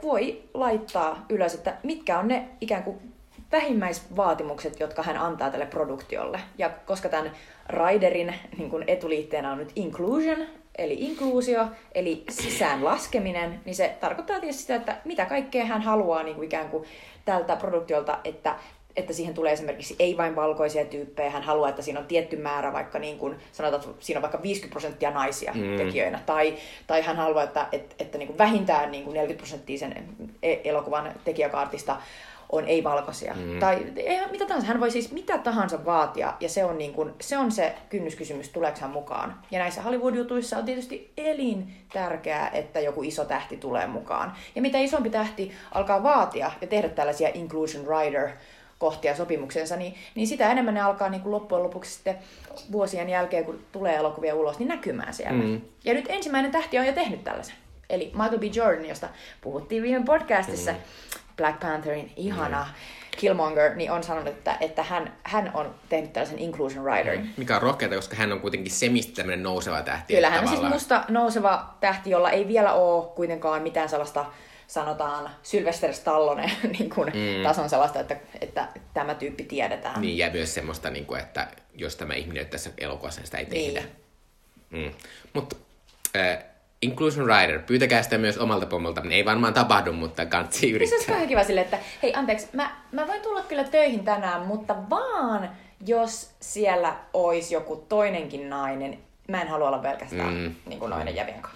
voi 0.02 0.42
laittaa 0.54 1.26
ylös, 1.28 1.54
että 1.54 1.76
mitkä 1.82 2.18
on 2.18 2.28
ne 2.28 2.48
ikään 2.60 2.82
kuin 2.82 3.12
vähimmäisvaatimukset, 3.52 4.80
jotka 4.80 5.02
hän 5.02 5.16
antaa 5.16 5.50
tälle 5.50 5.66
produktiolle. 5.66 6.40
Ja 6.58 6.70
koska 6.86 7.08
tämän 7.08 7.32
Riderin 7.68 8.34
niin 8.58 8.70
kuin 8.70 8.84
etuliitteenä 8.86 9.52
on 9.52 9.58
nyt 9.58 9.72
inclusion, 9.76 10.46
eli 10.78 10.96
inkluusio, 10.98 11.66
eli 11.94 12.24
sisään 12.30 12.84
laskeminen, 12.84 13.60
niin 13.64 13.74
se 13.74 13.96
tarkoittaa 14.00 14.40
tietysti 14.40 14.62
sitä, 14.62 14.74
että 14.74 14.96
mitä 15.04 15.26
kaikkea 15.26 15.64
hän 15.64 15.82
haluaa 15.82 16.22
niin 16.22 16.34
kuin 16.34 16.46
ikään 16.46 16.68
kuin 16.68 16.84
tältä 17.24 17.56
produktiolta, 17.56 18.18
että 18.24 18.56
että 18.96 19.12
siihen 19.12 19.34
tulee 19.34 19.52
esimerkiksi 19.52 19.96
ei 19.98 20.16
vain 20.16 20.36
valkoisia 20.36 20.84
tyyppejä, 20.84 21.30
hän 21.30 21.42
haluaa, 21.42 21.68
että 21.68 21.82
siinä 21.82 22.00
on 22.00 22.06
tietty 22.06 22.36
määrä, 22.36 22.72
vaikka 22.72 22.98
niin 22.98 23.18
kuin, 23.18 23.36
sanotaan, 23.52 23.82
että 23.82 24.04
siinä 24.04 24.18
on 24.18 24.22
vaikka 24.22 24.42
50 24.42 24.72
prosenttia 24.72 25.10
naisia 25.10 25.52
mm. 25.54 25.76
tekijöinä, 25.76 26.20
tai, 26.26 26.54
tai 26.86 27.02
hän 27.02 27.16
haluaa, 27.16 27.44
että, 27.44 27.68
että, 27.72 27.94
että 27.98 28.18
niin 28.18 28.26
kuin 28.26 28.38
vähintään 28.38 28.90
niin 28.90 29.04
kuin 29.04 29.14
40 29.14 29.38
prosenttia 29.38 29.78
sen 29.78 30.08
e-, 30.42 30.60
elokuvan 30.64 31.12
tekijäkaartista 31.24 31.96
on 32.50 32.64
ei-valkoisia. 32.64 33.34
Mm. 33.34 33.58
Tai 33.58 33.86
ei, 33.96 34.20
mitä 34.30 34.46
tahansa. 34.46 34.68
Hän 34.68 34.80
voi 34.80 34.90
siis 34.90 35.12
mitä 35.12 35.38
tahansa 35.38 35.84
vaatia, 35.84 36.34
ja 36.40 36.48
se 36.48 36.64
on, 36.64 36.78
niin 36.78 36.92
kuin, 36.92 37.12
se, 37.20 37.38
on 37.38 37.52
se 37.52 37.74
kynnyskysymys, 37.88 38.48
tuleeko 38.48 38.78
hän 38.80 38.90
mukaan. 38.90 39.38
Ja 39.50 39.58
näissä 39.58 39.82
Hollywood-jutuissa 39.82 40.58
on 40.58 40.64
tietysti 40.64 41.12
elintärkeää, 41.16 42.48
että 42.48 42.80
joku 42.80 43.02
iso 43.02 43.24
tähti 43.24 43.56
tulee 43.56 43.86
mukaan. 43.86 44.32
Ja 44.54 44.62
mitä 44.62 44.78
isompi 44.78 45.10
tähti 45.10 45.52
alkaa 45.72 46.02
vaatia 46.02 46.50
ja 46.60 46.66
tehdä 46.66 46.88
tällaisia 46.88 47.30
inclusion 47.34 47.84
rider 47.86 48.30
kohtia 48.78 49.16
sopimuksensa, 49.16 49.76
niin, 49.76 49.94
niin 50.14 50.26
sitä 50.26 50.50
enemmän 50.50 50.74
ne 50.74 50.80
alkaa 50.80 51.08
niin 51.08 51.20
kuin 51.20 51.32
loppujen 51.32 51.64
lopuksi 51.64 51.94
sitten 51.94 52.18
vuosien 52.72 53.08
jälkeen, 53.08 53.44
kun 53.44 53.64
tulee 53.72 53.96
elokuvia 53.96 54.34
ulos, 54.34 54.58
niin 54.58 54.68
näkymään 54.68 55.14
siellä. 55.14 55.42
Mm. 55.42 55.60
Ja 55.84 55.94
nyt 55.94 56.04
ensimmäinen 56.08 56.50
tähti 56.50 56.78
on 56.78 56.86
jo 56.86 56.92
tehnyt 56.92 57.24
tällaisen. 57.24 57.54
Eli 57.90 58.12
Michael 58.14 58.38
B. 58.38 58.42
Jordan, 58.54 58.88
josta 58.88 59.08
puhuttiin 59.40 59.82
viime 59.82 60.04
podcastissa, 60.04 60.72
mm. 60.72 60.78
Black 61.36 61.60
Pantherin 61.60 62.12
ihana 62.16 62.64
mm. 62.64 62.70
Killmonger, 63.16 63.74
niin 63.74 63.90
on 63.90 64.02
sanonut, 64.02 64.28
että, 64.28 64.56
että 64.60 64.82
hän, 64.82 65.12
hän 65.22 65.50
on 65.54 65.74
tehnyt 65.88 66.12
tällaisen 66.12 66.38
inclusion 66.38 66.84
rider. 66.84 67.16
Mm. 67.16 67.28
Mikä 67.36 67.56
on 67.56 67.62
rohkeata, 67.62 67.96
koska 67.96 68.16
hän 68.16 68.32
on 68.32 68.40
kuitenkin 68.40 68.72
semistä 68.72 69.24
nouseva 69.36 69.82
tähti. 69.82 70.14
Kyllä, 70.14 70.30
hän 70.30 70.40
on 70.40 70.48
siis 70.48 70.62
musta 70.62 71.04
nouseva 71.08 71.74
tähti, 71.80 72.10
jolla 72.10 72.30
ei 72.30 72.48
vielä 72.48 72.72
ole 72.72 73.04
kuitenkaan 73.14 73.62
mitään 73.62 73.88
sellaista 73.88 74.24
sanotaan 74.66 75.30
Sylvester 75.42 75.94
Stallone 75.94 76.50
niin 76.78 76.90
kuin 76.90 77.08
mm. 77.08 77.42
tason 77.42 77.68
sellaista, 77.68 78.00
että, 78.00 78.16
että 78.40 78.68
tämä 78.94 79.14
tyyppi 79.14 79.44
tiedetään. 79.44 80.00
Niin, 80.00 80.18
ja 80.18 80.30
myös 80.30 80.54
semmoista, 80.54 80.90
niin 80.90 81.06
kuin, 81.06 81.20
että 81.20 81.48
jos 81.74 81.96
tämä 81.96 82.14
ihminen 82.14 82.42
nyt 82.42 82.50
tässä 82.50 82.70
elokuvassa, 82.78 83.20
niin 83.20 83.26
sitä 83.26 83.38
ei 83.38 83.46
tehdä. 83.46 83.82
Niin. 84.70 84.86
Mm. 84.86 84.92
Mutta 85.32 85.56
äh, 86.16 86.44
Inclusion 86.82 87.26
Rider, 87.26 87.62
pyytäkää 87.66 88.02
sitä 88.02 88.18
myös 88.18 88.38
omalta 88.38 88.66
pomolta. 88.66 89.02
Ei 89.10 89.24
varmaan 89.24 89.54
tapahdu, 89.54 89.92
mutta 89.92 90.26
kansi 90.26 90.70
yrittää. 90.72 90.98
Se 90.98 91.12
olisi 91.12 91.26
kiva 91.26 91.44
sille, 91.44 91.60
että 91.60 91.78
hei 92.02 92.14
anteeksi, 92.14 92.48
mä, 92.52 92.76
mä 92.92 93.06
voin 93.06 93.22
tulla 93.22 93.42
kyllä 93.42 93.64
töihin 93.64 94.04
tänään, 94.04 94.46
mutta 94.46 94.76
vaan 94.90 95.50
jos 95.86 96.30
siellä 96.40 96.96
olisi 97.14 97.54
joku 97.54 97.76
toinenkin 97.88 98.50
nainen. 98.50 98.98
Mä 99.28 99.42
en 99.42 99.48
halua 99.48 99.68
olla 99.68 99.78
pelkästään 99.78 100.34
mm. 100.34 100.54
niin 100.66 100.78
kuin 100.78 100.90
noinen 100.90 101.14
jävien 101.14 101.42
kanssa. 101.42 101.55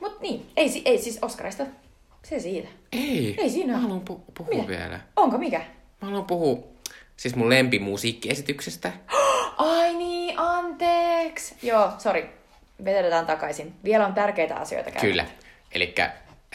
Mut 0.00 0.20
niin, 0.20 0.46
ei, 0.56 0.82
ei 0.84 0.98
siis 0.98 1.18
Oscarista. 1.22 1.66
Se 2.22 2.40
siitä. 2.40 2.68
Ei. 2.92 3.34
Ei 3.38 3.50
siinä 3.50 3.72
Mä 3.72 3.78
haluan 3.78 4.02
pu- 4.10 4.32
puhua 4.34 4.54
Mitä? 4.54 4.68
vielä. 4.68 5.00
Onko 5.16 5.38
mikä? 5.38 5.58
Mä 6.02 6.08
haluan 6.08 6.24
puhua 6.24 6.58
siis 7.16 7.36
mun 7.36 7.48
lempimusiikkiesityksestä. 7.50 8.92
Ai 9.56 9.94
niin, 9.94 10.38
anteeksi. 10.38 11.54
Joo, 11.62 11.90
sori. 11.98 12.30
Vetetään 12.84 13.26
takaisin. 13.26 13.74
Vielä 13.84 14.06
on 14.06 14.14
tärkeitä 14.14 14.56
asioita 14.56 14.90
käydä. 14.90 15.06
Kyllä. 15.08 15.26
Eli 15.72 15.94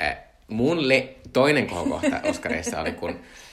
äh, 0.01 0.17
mun 0.47 0.89
le- 0.89 1.09
toinen 1.33 1.67
kohokohta 1.67 2.19
Oscareissa 2.29 2.81
oli, 2.81 2.91
kun 2.91 3.09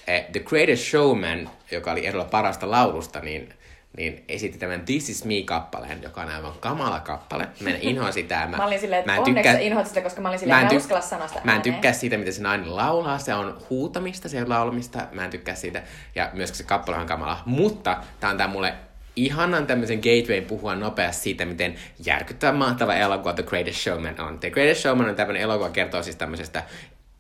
äh, 0.09 0.25
The 0.33 0.41
Greatest 0.41 0.85
Showman, 0.91 1.51
joka 1.71 1.93
oli 1.93 2.07
erolla 2.07 2.25
parasta 2.25 2.71
laulusta, 2.71 3.21
niin 3.21 3.55
niin 3.97 4.25
esitti 4.29 4.59
tämän 4.59 4.81
This 4.85 5.09
Is 5.09 5.25
Me-kappaleen, 5.25 6.03
joka 6.03 6.21
on 6.21 6.29
aivan 6.29 6.53
kamala 6.61 7.01
kappale. 7.01 7.49
Mä 7.61 7.71
en 7.71 7.79
inhoa 7.81 8.13
sitä. 8.13 8.47
Mä, 8.47 8.57
mä 8.57 8.67
olin 8.67 8.81
silleen, 8.81 9.01
että 9.01 9.13
onneksi 9.13 9.35
tykkää... 9.35 9.59
inhoat 9.59 9.87
sitä, 9.87 10.01
koska 10.01 10.21
mä 10.21 10.29
olin 10.29 10.39
silleen, 10.39 10.65
mä 10.65 10.71
en 10.71 10.81
tyk... 10.81 11.03
sanasta 11.03 11.41
Mä 11.45 11.57
en 11.57 11.63
tykkää 11.63 11.93
siitä, 11.93 12.17
miten 12.17 12.33
se 12.33 12.43
nainen 12.43 12.77
laulaa. 12.77 13.19
Se 13.19 13.35
on 13.35 13.59
huutamista, 13.71 14.29
se 14.29 14.43
on 14.43 14.49
laulamista. 14.49 15.07
Mä 15.13 15.25
en 15.25 15.31
tykkää 15.31 15.55
siitä. 15.55 15.83
Ja 16.15 16.31
myöskin 16.33 16.57
se 16.57 16.65
kappale 16.65 16.99
on 16.99 17.07
kamala. 17.07 17.43
Mutta 17.47 17.97
tää 18.21 18.31
on 18.31 18.37
tää 18.37 18.49
mulle 18.49 18.75
ihanan 19.17 19.67
tämmöisen 19.67 19.99
gateway 19.99 20.41
puhua 20.41 20.75
nopeasti 20.75 21.23
siitä, 21.23 21.45
miten 21.45 21.75
järkyttävä 22.07 22.53
mahtava 22.53 22.95
elokuva 22.95 23.33
The 23.33 23.43
Greatest 23.43 23.79
Showman 23.79 24.21
on. 24.21 24.39
The 24.39 24.51
Greatest 24.51 24.83
Showman 24.83 25.09
on 25.09 25.15
tämmöinen 25.15 25.43
elokuva, 25.43 25.71
kertoo 25.71 26.03
siis 26.03 26.17
tämmöisestä 26.17 26.63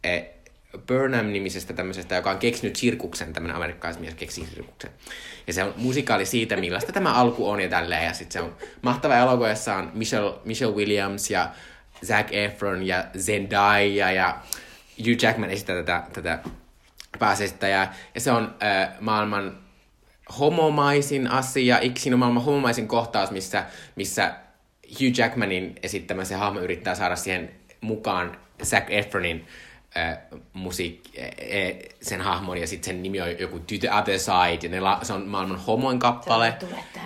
eh, 0.04 0.30
Burnham-nimisestä 0.86 1.72
tämmöisestä, 1.72 2.14
joka 2.14 2.30
on 2.30 2.38
keksinyt 2.38 2.76
sirkuksen, 2.76 3.32
tämmöinen 3.32 3.56
amerikkalaismies 3.56 4.14
keksi 4.14 4.46
sirkuksen. 4.54 4.90
Ja 5.46 5.52
se 5.52 5.64
on 5.64 5.74
musikaali 5.76 6.26
siitä, 6.26 6.56
millaista 6.56 6.92
tämä 6.92 7.12
alku 7.12 7.50
on 7.50 7.60
ja 7.60 7.68
tälleen. 7.68 8.04
Ja 8.04 8.12
sitten 8.12 8.32
se 8.32 8.40
on 8.40 8.56
mahtava 8.82 9.16
elokuva, 9.16 9.48
on 9.78 9.90
Michelle, 9.94 10.34
Michelle 10.44 10.76
Williams 10.76 11.30
ja 11.30 11.50
Zac 12.06 12.26
Efron 12.30 12.86
ja 12.86 13.04
Zendaya 13.18 14.12
ja 14.12 14.38
Hugh 14.98 15.22
Jackman 15.22 15.50
esittää 15.50 15.76
tätä, 15.76 16.02
tätä 16.12 16.38
pääsesittäjää. 17.18 17.94
Ja 18.14 18.20
se 18.20 18.32
on 18.32 18.54
äh, 18.62 18.88
maailman 19.00 19.58
homomaisin 20.38 21.26
asia, 21.26 21.80
siinä 21.96 22.14
on 22.14 22.18
maailman 22.18 22.44
homomaisin 22.44 22.88
kohtaus, 22.88 23.30
missä, 23.30 23.64
missä 23.96 24.34
Hugh 24.90 25.18
Jackmanin 25.18 25.76
esittämä 25.82 26.24
se 26.24 26.34
hahmo 26.34 26.60
yrittää 26.60 26.94
saada 26.94 27.16
siihen 27.16 27.50
mukaan 27.80 28.38
Zac 28.64 28.84
Efronin 28.88 29.46
äh, 29.96 30.18
musiik, 30.52 31.00
äh, 31.18 31.90
sen 32.02 32.20
hahmon 32.20 32.58
ja 32.58 32.66
sitten 32.66 32.86
sen 32.86 33.02
nimi 33.02 33.20
on 33.20 33.38
joku 33.38 33.58
the 33.58 33.92
Other 33.92 34.18
Side 34.18 34.58
ja 34.62 34.68
ne 34.68 34.80
la, 34.80 34.98
se 35.02 35.12
on 35.12 35.28
maailman 35.28 35.58
homoin 35.58 35.98
kappale. 35.98 36.54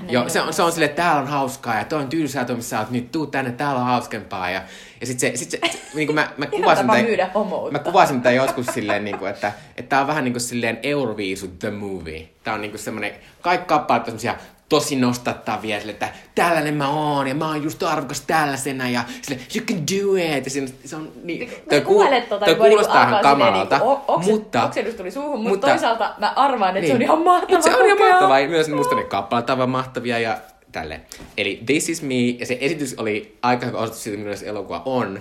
Joo, 0.09 0.29
se 0.29 0.41
on, 0.41 0.53
se 0.53 0.63
on 0.63 0.73
silleen, 0.73 0.91
että 0.91 1.03
täällä 1.03 1.23
on 1.23 1.29
hauskaa 1.29 1.79
ja 1.79 1.85
toi 1.85 2.01
on 2.01 2.09
tylsää 2.09 2.45
toi, 2.45 2.57
missä 2.57 2.71
sä 2.71 2.79
oot 2.79 2.91
nyt, 2.91 3.13
tuu 3.13 3.27
tänne, 3.27 3.53
täällä 3.53 3.81
on 3.81 3.87
hauskempaa 3.87 4.51
ja, 4.51 4.63
ja 5.01 5.07
sitten 5.07 5.31
se, 5.31 5.37
sit 5.37 5.51
se, 5.51 5.61
niin 5.95 6.07
kuin 6.07 6.15
mä, 6.15 6.33
mä 6.37 6.47
kuvasin 6.47 6.87
homoutta. 7.35 7.73
mä 7.73 7.79
kuvasin 7.79 8.21
tätä 8.21 8.31
joskus 8.31 8.67
silleen, 8.67 9.05
niin 9.05 9.19
kuin, 9.19 9.31
että, 9.31 9.53
että 9.77 9.89
tää 9.89 10.01
on 10.01 10.07
vähän 10.07 10.25
niin 10.25 10.33
kuin 10.33 10.41
silleen 10.41 10.79
Euroviisu 10.83 11.49
The 11.49 11.71
Movie. 11.71 12.29
Tää 12.45 12.55
on 12.55 12.61
niin 12.61 12.71
kuin 12.71 12.81
semmonen, 12.81 13.15
kaikki 13.41 13.67
kappaleet 13.67 14.09
on 14.09 14.19
semmosia 14.19 14.47
tosi 14.73 14.97
nostattavia, 14.97 15.79
sille, 15.79 15.93
että 15.93 16.09
tällainen 16.35 16.75
mä 16.75 16.89
oon 16.89 17.29
ja 17.29 17.35
mä 17.35 17.49
oon 17.49 17.63
just 17.63 17.83
arvokas 17.83 18.21
tällaisena 18.21 18.89
ja 18.89 19.05
sille, 19.23 19.41
you 19.57 19.67
can 19.67 19.77
do 19.79 20.37
it. 20.37 20.45
Ja 20.45 20.51
se, 20.51 20.67
se 20.85 20.97
on 20.97 21.13
niin, 21.25 21.51
toi, 21.69 21.81
kuul, 21.81 22.07
tota, 22.29 22.45
toi 22.45 22.55
kuulostaa 22.55 23.09
ihan 23.09 23.23
kamalalta, 23.23 23.79
niinku, 23.79 24.19
mutta... 24.19 24.65
Oksennus 24.65 24.95
tuli 24.95 25.11
suuhun, 25.11 25.41
mutta, 25.41 25.49
mutta 25.49 25.67
toisaalta 25.67 26.15
mä 26.19 26.33
arvaan, 26.37 26.77
että 26.77 26.81
niin, 26.81 26.87
se 26.87 26.93
on 26.93 26.99
niin. 26.99 27.07
ihan 27.07 27.19
mahtavaa. 27.19 27.63
Se 27.63 27.77
on 27.77 27.87
ihan 27.87 27.99
mahtavaa, 27.99 28.41
ja 28.41 28.49
myös 28.49 28.69
musta 28.69 28.95
ne 28.95 29.05
kappaleet 29.05 29.51
ovat 29.51 29.71
mahtavia 29.71 30.19
ja 30.19 30.39
tälle. 30.73 31.01
Eli 31.37 31.63
This 31.67 31.89
is 31.89 32.03
me, 32.03 32.15
ja 32.39 32.47
se 32.47 32.59
esitys 32.61 32.95
oli 32.99 33.39
aika 33.43 33.67
hyvä 33.67 33.79
osoitus 33.79 34.03
siitä, 34.03 34.19
millainen 34.19 34.49
elokuva 34.49 34.83
on. 34.85 35.19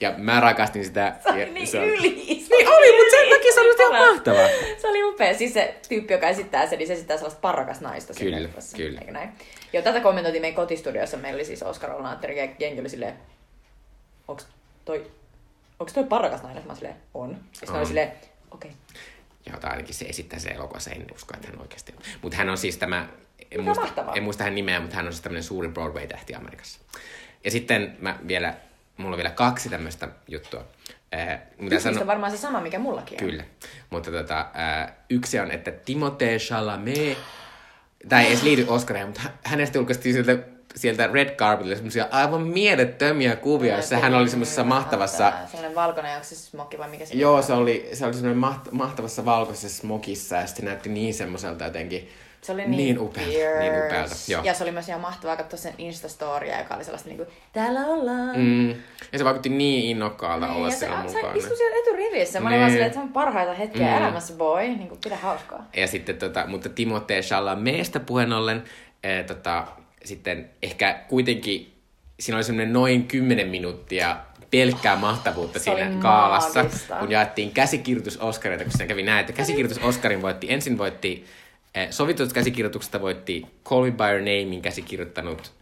Ja 0.00 0.14
mä 0.16 0.40
rakastin 0.40 0.84
sitä. 0.84 1.16
Se 1.22 1.28
oli 1.28 1.50
niin 1.50 1.66
se 1.66 1.86
yli. 1.86 2.10
Se 2.48 2.56
niin 2.56 2.68
oli, 2.68 2.96
mutta 2.96 3.16
sen 3.16 3.30
takia 3.30 3.52
se 3.54 3.60
oli 3.60 3.74
ihan 3.78 4.08
mahtavaa. 4.08 4.48
Se 4.78 4.88
oli 4.88 5.04
upea. 5.04 5.34
Siis 5.34 5.54
se 5.54 5.74
tyyppi, 5.88 6.12
joka 6.12 6.28
esittää 6.28 6.66
sen, 6.66 6.78
niin 6.78 6.86
se 6.86 6.92
esittää 6.92 7.16
sellaista 7.16 7.40
parrakas 7.40 7.80
naista. 7.80 8.14
Kyllä, 8.14 8.42
leffassa. 8.42 8.76
kyllä. 8.76 9.00
Eikö 9.00 9.12
näin? 9.12 9.30
Joo, 9.72 9.82
tätä 9.82 10.00
kommentoitiin 10.00 10.42
meidän 10.42 10.56
kotistudiossa. 10.56 11.16
Meillä 11.16 11.36
oli 11.36 11.44
siis 11.44 11.62
Oscar 11.62 11.90
Olnaatteri 11.90 12.38
ja 12.38 12.48
jengi 12.58 12.80
oli 12.80 12.88
silleen, 12.88 13.14
onks 14.28 14.46
toi, 14.84 15.10
onks 15.78 15.92
toi 15.92 16.04
parrakas 16.04 16.42
nainen? 16.42 16.66
Mä 16.66 16.74
silleen, 16.74 16.96
on. 17.14 17.30
Ja 17.30 17.36
sitten 17.52 17.76
oli 17.76 17.86
silleen, 17.86 18.12
okei. 18.50 18.70
Okay. 18.70 19.02
Joo, 19.46 19.60
tai 19.60 19.70
ainakin 19.70 19.94
se 19.94 20.04
esittää 20.04 20.38
se 20.38 20.48
elokuvassa, 20.48 20.90
en 20.90 21.06
usko, 21.14 21.34
että 21.34 21.48
hän 21.48 21.60
oikeasti 21.60 21.92
on. 21.96 22.02
Mutta 22.22 22.36
hän 22.36 22.48
on 22.48 22.58
siis 22.58 22.76
tämä, 22.76 23.08
en 23.50 23.62
muista, 23.62 24.04
en 24.14 24.22
muista 24.22 24.44
hän 24.44 24.54
nimeä, 24.54 24.80
mutta 24.80 24.96
hän 24.96 25.06
on 25.06 25.12
siis 25.12 25.22
tämmöinen 25.22 25.42
suuri 25.42 25.68
Broadway-tähti 25.68 26.34
Amerikassa. 26.34 26.80
Ja 27.44 27.50
sitten 27.50 27.96
mä 28.00 28.18
vielä 28.28 28.54
mulla 29.00 29.14
on 29.14 29.16
vielä 29.16 29.30
kaksi 29.30 29.68
tämmöistä 29.68 30.08
juttua. 30.28 30.64
Äh, 31.14 31.40
mitä 31.58 31.80
sano... 31.80 32.00
on 32.00 32.06
varmaan 32.06 32.32
se 32.32 32.38
sama, 32.38 32.60
mikä 32.60 32.78
mullakin 32.78 33.18
on. 33.22 33.30
Kyllä. 33.30 33.44
Mutta 33.90 34.10
tota, 34.10 34.40
äh, 34.40 34.92
yksi 35.10 35.40
on, 35.40 35.50
että 35.50 35.70
Timothée 35.70 36.38
Chalamet, 36.38 37.18
tai 38.08 38.22
ei 38.22 38.28
edes 38.28 38.42
liity 38.42 38.64
Oscareihin, 38.68 39.08
mutta 39.08 39.30
hänestä 39.44 39.78
julkaistiin 39.78 40.12
sieltä, 40.12 40.38
sieltä 40.74 41.06
Red 41.06 41.36
Carpetille 41.36 41.76
semmoisia 41.76 42.08
aivan 42.10 42.42
mielettömiä 42.42 43.36
kuvia, 43.36 43.74
joissa 43.74 43.96
hän 43.98 44.14
oli 44.14 44.28
semmoisessa 44.28 44.64
mahtavassa... 44.64 45.32
Sellainen 45.46 45.74
valkoinen, 45.74 46.14
onko 46.14 46.24
se 46.24 46.34
smokki 46.34 46.78
vai 46.78 46.90
mikä 46.90 47.06
se 47.06 47.14
Joo, 47.14 47.42
se 47.42 47.52
oli, 47.52 47.88
se 47.92 48.06
oli 48.06 48.14
semmoinen 48.14 48.50
maht- 48.50 48.72
mahtavassa 48.72 49.24
valkoisessa 49.24 49.80
smokissa 49.80 50.36
ja 50.36 50.46
sitten 50.46 50.64
näytti 50.64 50.88
niin 50.88 51.14
semmoiselta 51.14 51.64
jotenkin 51.64 52.08
se 52.42 52.52
oli 52.52 52.62
niin, 52.62 52.70
niin 52.70 52.98
upealta. 52.98 53.30
Niin 53.60 53.86
upealta 53.86 54.14
joo. 54.28 54.42
Ja 54.44 54.54
se 54.54 54.64
oli 54.64 54.72
myös 54.72 54.88
ihan 54.88 55.00
mahtavaa 55.00 55.36
katsoa 55.36 55.58
sen 55.58 55.74
Instastoria, 55.78 56.58
joka 56.58 56.74
oli 56.74 56.84
sellaista 56.84 57.08
niinku, 57.08 57.26
täällä 57.52 57.80
ollaan. 57.80 58.38
Mm. 58.38 58.68
Ja 59.12 59.18
se 59.18 59.24
vaikutti 59.24 59.48
niin 59.48 59.84
innokkaalta 59.84 60.46
niin, 60.46 60.56
olla 60.56 60.70
siellä 60.70 60.96
mukaan. 60.96 61.32
Se 61.32 61.38
istui 61.38 61.56
siellä 61.56 61.76
eturivissä. 61.78 62.40
Mä 62.40 62.48
olin 62.48 62.58
vaan 62.58 62.70
silleen, 62.70 62.86
että 62.86 62.98
se 62.98 63.02
on 63.02 63.12
parhaita 63.12 63.54
hetkiä 63.54 63.86
mm. 63.86 63.96
elämässä, 63.96 64.34
boy. 64.34 64.62
Niin 64.62 64.88
kuin, 64.88 65.00
pidä 65.04 65.16
hauskaa. 65.16 65.68
Ja 65.76 65.86
sitten, 65.86 66.16
tota, 66.16 66.46
mutta 66.46 66.68
Timothée 66.68 67.22
Chalametista 67.22 68.00
puheen 68.00 68.32
ollen, 68.32 68.64
eh, 69.04 69.24
tota, 69.24 69.66
sitten 70.04 70.50
ehkä 70.62 71.00
kuitenkin 71.08 71.80
siinä 72.20 72.36
oli 72.36 72.44
semmoinen 72.44 72.72
noin 72.72 73.06
10 73.06 73.48
minuuttia 73.48 74.16
pelkkää 74.50 74.96
mahtavuutta 74.96 75.58
se 75.58 75.62
siinä 75.62 75.90
kaalassa, 76.02 76.64
kun 77.00 77.10
jaettiin 77.10 77.50
käsikirjoitus 77.50 78.16
Oscareita, 78.16 78.64
kun 78.64 78.72
siinä 78.72 78.86
kävi 78.86 79.02
näin, 79.02 79.20
että 79.20 79.32
käsikirjoitus 79.32 79.78
Oscarin 79.78 80.22
voitti, 80.22 80.52
ensin 80.52 80.78
voitti 80.78 81.26
Eh, 81.74 81.90
sovitusta 81.90 82.34
käsikirjoituksesta 82.34 83.00
voitti 83.00 83.46
Call 83.64 83.84
Me 83.84 83.90
By 83.90 84.04
Your 84.04 84.18
Namein 84.18 84.62
käsikirjoittanut 84.62 85.52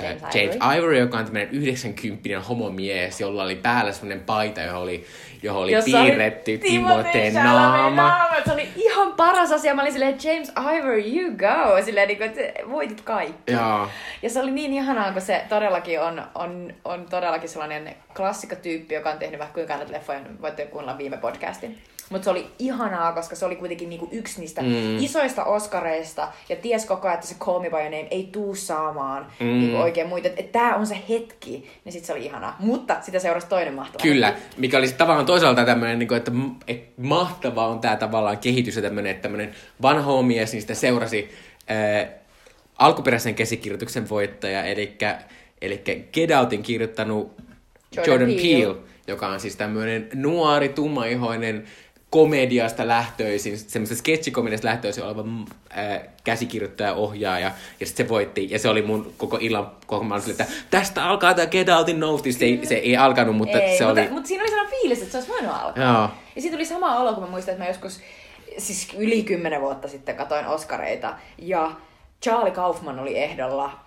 eh, 0.00 0.08
James, 0.08 0.22
James 0.34 0.56
Ivory. 0.56 0.78
Ivory, 0.78 0.98
joka 0.98 1.18
on 1.18 1.24
tämmöinen 1.24 1.50
90 1.50 2.40
homomies, 2.48 3.20
jolla 3.20 3.42
oli 3.42 3.56
päällä 3.56 3.92
semmoinen 3.92 4.20
paita, 4.20 4.60
johon 4.60 4.82
oli, 4.82 5.06
johon 5.42 5.62
oli 5.62 5.72
Jossa 5.72 5.98
piirretty 6.02 6.58
Timotheen 6.58 7.34
naama. 7.34 8.28
Se 8.44 8.52
oli 8.52 8.68
ihan 8.76 9.12
paras 9.12 9.52
asia. 9.52 9.74
Mä 9.74 9.82
olin 9.82 9.92
silleen, 9.92 10.18
James 10.24 10.52
Ivory, 10.60 11.00
you 11.00 11.30
go. 11.36 11.84
Silleen, 11.84 12.08
niin 12.08 12.18
kuin, 12.18 12.30
että 12.30 12.68
voitit 12.70 13.00
kaikki. 13.00 13.52
Joo. 13.52 13.88
Ja 14.22 14.30
se 14.30 14.40
oli 14.40 14.50
niin 14.50 14.72
ihanaa, 14.72 15.12
kun 15.12 15.22
se 15.22 15.44
todellakin 15.48 16.00
on, 16.00 16.22
on, 16.34 16.74
on 16.84 17.06
todellakin 17.10 17.48
sellainen 17.48 17.96
klassikotyyppi, 18.16 18.94
joka 18.94 19.10
on 19.10 19.18
tehnyt 19.18 19.38
vähän 19.38 19.54
kuinka 19.54 19.76
näitä 19.76 19.92
leffoja. 19.92 20.20
Voitte 20.42 20.66
kuunnella 20.66 20.98
viime 20.98 21.16
podcastin. 21.16 21.78
Mutta 22.10 22.24
se 22.24 22.30
oli 22.30 22.46
ihanaa, 22.58 23.12
koska 23.12 23.36
se 23.36 23.44
oli 23.44 23.56
kuitenkin 23.56 23.88
niinku 23.88 24.08
yksi 24.12 24.40
niistä 24.40 24.62
mm. 24.62 24.98
isoista 24.98 25.44
oskareista. 25.44 26.28
Ja 26.48 26.56
ties 26.56 26.84
koko 26.84 27.08
ajan, 27.08 27.14
että 27.14 27.26
se 27.26 27.34
Call 27.34 27.60
Me 27.60 27.70
By 27.70 27.76
Your 27.76 27.84
Name 27.84 28.08
ei 28.10 28.28
tuu 28.32 28.54
saamaan 28.54 29.26
mm. 29.40 29.46
niinku 29.46 29.76
oikein 29.76 30.08
muita. 30.08 30.28
Että 30.28 30.40
et 30.40 30.52
tämä 30.52 30.74
on 30.74 30.86
se 30.86 30.98
hetki. 31.08 31.70
Niin 31.84 31.92
sit 31.92 32.04
se 32.04 32.12
oli 32.12 32.24
ihanaa. 32.24 32.56
Mutta 32.58 32.96
sitä 33.00 33.18
seurasi 33.18 33.46
toinen 33.46 33.74
mahtava 33.74 34.02
Kyllä, 34.02 34.26
hetki. 34.26 34.60
mikä 34.60 34.78
oli 34.78 34.88
tavallaan 34.88 35.26
toisaalta 35.26 35.64
tämmöinen, 35.64 35.98
niinku, 35.98 36.14
että, 36.14 36.32
että 36.68 37.02
mahtavaa 37.02 37.68
on 37.68 37.80
tämä 37.80 37.96
tavallaan 37.96 38.38
kehitys 38.38 38.76
ja 38.76 38.82
tämmöinen, 38.82 39.10
että 39.10 39.22
tämmöinen 39.22 39.54
vanha 39.82 40.22
mies, 40.22 40.52
niin 40.52 40.60
sitä 40.60 40.74
seurasi 40.74 41.30
ää, 41.68 42.06
alkuperäisen 42.78 43.34
käsikirjoituksen 43.34 44.08
voittaja, 44.08 44.64
eli, 44.64 44.96
eli 45.62 45.82
Get 46.12 46.30
Outin 46.30 46.62
kirjoittanut 46.62 47.32
Jordan, 47.96 48.12
Jordan 48.12 48.28
Peele. 48.28 48.74
Peele 48.74 48.94
joka 49.06 49.28
on 49.28 49.40
siis 49.40 49.56
tämmöinen 49.56 50.08
nuori, 50.14 50.68
tummaihoinen 50.68 51.64
komediasta 52.14 52.88
lähtöisin, 52.88 53.58
semmoisesta 53.58 54.00
sketchikomediasta 54.00 54.66
lähtöisin 54.66 55.04
oleva 55.04 55.24
äh, 55.78 56.00
käsikirjoittaja, 56.24 56.94
ohjaaja, 56.94 57.52
ja 57.80 57.86
sitten 57.86 58.06
se 58.06 58.10
voitti, 58.10 58.50
ja 58.50 58.58
se 58.58 58.68
oli 58.68 58.82
mun 58.82 59.14
koko 59.16 59.38
illan, 59.40 59.70
koko 59.86 60.04
mä 60.04 60.16
että 60.30 60.46
tästä 60.70 61.04
alkaa 61.04 61.34
tämä 61.34 61.46
Get 61.46 61.68
Outin 61.68 62.00
Nousti, 62.00 62.32
se 62.32 62.44
ei, 62.44 62.66
se 62.66 62.74
ei 62.74 62.96
alkanut, 62.96 63.36
mutta 63.36 63.60
ei, 63.60 63.78
se 63.78 63.84
mutta, 63.84 64.00
oli... 64.00 64.10
Mutta 64.10 64.28
siinä 64.28 64.42
oli 64.42 64.50
sellainen 64.50 64.80
fiilis, 64.80 64.98
että 64.98 65.12
se 65.12 65.16
olisi 65.18 65.32
voinut 65.32 65.62
alkaa. 65.62 65.84
Joo. 65.84 66.10
Ja 66.36 66.42
siitä 66.42 66.56
tuli 66.56 66.64
sama 66.64 66.96
olo, 66.96 67.14
kun 67.14 67.22
mä 67.22 67.30
muistan, 67.30 67.52
että 67.52 67.64
mä 67.64 67.70
joskus, 67.70 68.00
siis 68.58 68.88
yli 68.98 69.22
kymmenen 69.22 69.60
vuotta 69.60 69.88
sitten 69.88 70.16
katoin 70.16 70.46
Oscareita, 70.46 71.14
ja 71.38 71.72
Charlie 72.22 72.50
Kaufman 72.50 72.98
oli 72.98 73.18
ehdolla 73.18 73.80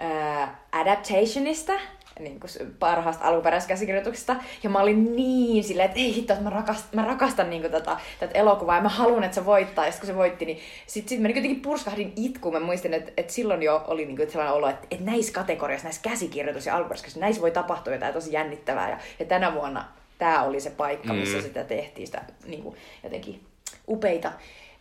äh, 0.00 0.48
Adaptationista, 0.72 1.72
niin 2.20 2.40
kuin 2.40 2.76
parhaasta 2.78 3.24
alkuperäiskäsikirjoituksesta. 3.24 4.36
Ja 4.62 4.70
mä 4.70 4.80
olin 4.80 5.16
niin 5.16 5.64
silleen, 5.64 5.88
että 5.88 6.00
ei 6.00 6.14
hitto, 6.14 6.32
että 6.32 6.44
mä 6.44 6.50
rakastan, 6.50 6.90
mä 6.92 7.06
rakastan 7.06 7.50
niin 7.50 7.62
kuin 7.62 7.72
tätä, 7.72 7.96
tätä 8.20 8.38
elokuvaa 8.38 8.76
ja 8.76 8.82
mä 8.82 8.88
haluan, 8.88 9.24
että 9.24 9.34
se 9.34 9.44
voittaa. 9.44 9.86
Ja 9.86 9.92
sitten 9.92 10.06
kun 10.06 10.14
se 10.14 10.18
voitti, 10.18 10.44
niin 10.44 10.58
sitten 10.86 11.08
sit 11.08 11.20
mä 11.20 11.28
niin 11.28 11.36
jotenkin 11.36 11.62
purskahdin 11.62 12.12
itkuun. 12.16 12.54
Mä 12.54 12.60
muistin, 12.60 12.94
että, 12.94 13.12
että 13.16 13.32
silloin 13.32 13.62
jo 13.62 13.84
oli 13.86 14.06
niin 14.06 14.16
kuin 14.16 14.30
sellainen 14.30 14.54
olo, 14.54 14.68
että, 14.68 14.86
että 14.90 15.04
näissä 15.04 15.32
kategoriassa, 15.32 15.84
näissä 15.84 16.02
käsikirjoitus- 16.02 16.66
ja 16.66 16.76
alkuperäiskäsikirjoitus, 16.76 17.20
näissä 17.20 17.42
voi 17.42 17.50
tapahtua 17.50 17.92
jotain 17.92 18.14
tosi 18.14 18.32
jännittävää. 18.32 18.90
Ja, 18.90 18.98
ja 19.18 19.24
tänä 19.24 19.54
vuonna 19.54 19.84
tämä 20.18 20.42
oli 20.42 20.60
se 20.60 20.70
paikka, 20.70 21.12
missä 21.12 21.36
mm. 21.36 21.42
sitä 21.42 21.64
tehtiin, 21.64 22.06
sitä 22.06 22.22
niin 22.46 22.62
kuin, 22.62 22.76
jotenkin 23.04 23.40
upeita 23.88 24.32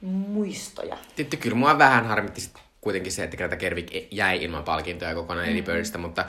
muistoja. 0.02 0.98
Tietty, 1.16 1.38
kyllä 1.38 1.56
mua 1.56 1.78
vähän 1.78 2.06
harmitti 2.06 2.42
kuitenkin 2.82 3.12
se, 3.12 3.24
että 3.24 3.38
Greta 3.38 3.56
Gerwig 3.56 3.88
jäi 4.12 4.44
ilman 4.44 4.64
palkintoja 4.64 5.16
kokonaan 5.16 5.48
mm-hmm. 5.48 5.60
Eddie 5.60 5.74
Birdistä, 5.74 5.98
mutta 5.98 6.26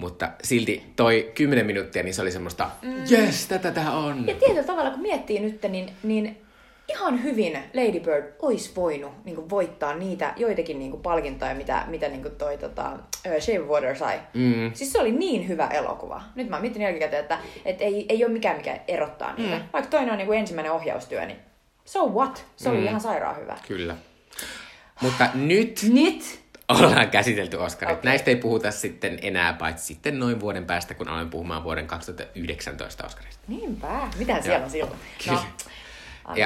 mutta 0.00 0.30
silti 0.42 0.92
toi 0.96 1.32
10 1.34 1.66
minuuttia, 1.66 2.02
niin 2.02 2.14
se 2.14 2.22
oli 2.22 2.30
semmoista, 2.30 2.70
mm. 2.82 2.94
yes, 3.10 3.46
tätä 3.46 3.70
tää 3.70 3.92
on. 3.92 4.26
Ja 4.26 4.34
tietyllä 4.34 4.62
tavalla, 4.62 4.90
kun 4.90 5.02
miettii 5.02 5.40
nyt, 5.40 5.62
niin, 5.62 5.90
niin 6.02 6.38
ihan 6.88 7.22
hyvin 7.22 7.58
Lady 7.74 8.00
Bird 8.00 8.32
olisi 8.42 8.72
voinut 8.76 9.12
niin 9.24 9.34
kuin, 9.34 9.50
voittaa 9.50 9.94
niitä 9.94 10.32
joitakin 10.36 10.78
niin 10.78 10.90
kuin, 10.90 11.02
palkintoja, 11.02 11.54
mitä, 11.54 11.84
mitä 11.86 12.08
niin 12.08 12.22
kuin, 12.22 12.36
toi 12.36 12.58
tota, 12.58 12.92
uh, 12.92 13.40
Shave 13.40 13.58
Water 13.58 13.96
sai. 13.96 14.20
Mm. 14.34 14.70
Siis 14.74 14.92
se 14.92 15.00
oli 15.00 15.12
niin 15.12 15.48
hyvä 15.48 15.66
elokuva. 15.66 16.22
Nyt 16.34 16.48
mä 16.48 16.60
mietin 16.60 16.82
jälkikäteen, 16.82 17.22
että, 17.22 17.38
että 17.64 17.84
ei, 17.84 18.06
ei 18.08 18.24
ole 18.24 18.32
mikään, 18.32 18.56
mikä 18.56 18.80
erottaa 18.88 19.34
niitä. 19.36 19.56
Mm. 19.56 19.64
Vaikka 19.72 19.90
toinen 19.90 20.10
on 20.10 20.18
niin 20.18 20.26
kuin, 20.26 20.38
ensimmäinen 20.38 20.72
ohjaustyö, 20.72 21.26
niin 21.26 21.38
so 21.84 22.06
what? 22.06 22.46
Se 22.56 22.68
oli 22.68 22.78
mm. 22.78 22.86
ihan 22.86 23.00
sairaan 23.00 23.36
hyvä. 23.36 23.56
Kyllä. 23.68 23.96
Mutta 25.00 25.28
nyt... 25.34 25.80
Nyt 25.92 26.40
ollaan 26.68 27.10
käsitelty 27.10 27.56
Oscarit. 27.56 27.98
Okei. 27.98 28.10
Näistä 28.10 28.30
ei 28.30 28.36
puhuta 28.36 28.70
sitten 28.70 29.18
enää, 29.22 29.52
paitsi 29.52 29.84
sitten 29.86 30.18
noin 30.18 30.40
vuoden 30.40 30.64
päästä, 30.66 30.94
kun 30.94 31.08
aloin 31.08 31.30
puhumaan 31.30 31.64
vuoden 31.64 31.86
2019 31.86 33.06
Oscarista. 33.06 33.42
Niinpä. 33.48 34.08
Mitä 34.18 34.42
siellä 34.42 34.64
on 34.64 34.70
silloin? 34.70 34.98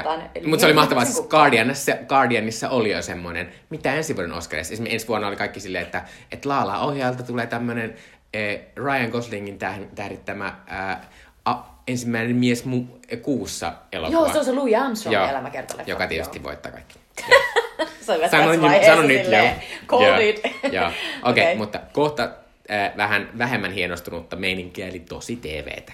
No, 0.03 0.21
mutta 0.47 0.59
se 0.59 0.65
oli 0.65 0.73
mahtavaa, 0.73 1.05
siis. 1.05 1.27
Guardianissa, 1.27 1.91
Guardianissa 2.07 2.69
oli 2.69 2.91
jo 2.91 3.01
semmoinen, 3.01 3.51
mitä 3.69 3.93
ensi 3.93 4.15
vuoden 4.15 4.31
Oscarissa. 4.31 4.73
Esimerkiksi 4.73 4.95
ensi 4.95 5.07
vuonna 5.07 5.27
oli 5.27 5.35
kaikki 5.35 5.59
silleen, 5.59 5.85
että, 5.85 6.03
että 6.31 6.49
Laala 6.49 6.79
ohjaajalta 6.79 7.23
tulee 7.23 7.47
tämmöinen 7.47 7.95
eh, 8.33 8.61
Ryan 8.75 9.09
Goslingin 9.09 9.57
täh- 9.63 9.95
tähdittämä 9.95 10.47
eh, 10.47 10.97
a, 11.45 11.55
ensimmäinen 11.87 12.35
mies 12.35 12.65
mu- 12.65 13.17
kuussa 13.17 13.73
elokuva. 13.91 14.17
Joo, 14.17 14.31
se 14.31 14.39
on 14.39 14.45
se 14.45 14.51
Louis 14.51 14.75
Armstrongin 14.75 15.19
Joo, 15.21 15.29
elämäkertaleffa. 15.29 15.91
Joka 15.91 16.07
tietysti 16.07 16.37
Joo. 16.37 16.43
voittaa 16.43 16.71
kaikki. 16.71 16.99
Tässä 17.85 18.45
nyt- 18.45 18.85
sanon 18.85 19.07
nyt 19.07 19.25
jo. 19.25 19.99
Joo, 20.01 20.17
it. 20.19 20.41
Joo, 20.71 20.87
okei, 20.87 20.93
Okei. 21.23 21.55
mutta 21.55 21.79
kohta 21.93 22.23
äh, 22.71 22.97
vähän 22.97 23.29
vähemmän 23.37 23.71
hienostunutta 23.71 24.35
meininkiä, 24.35 24.87
eli 24.87 24.99
tosi 24.99 25.35
TVtä. 25.35 25.93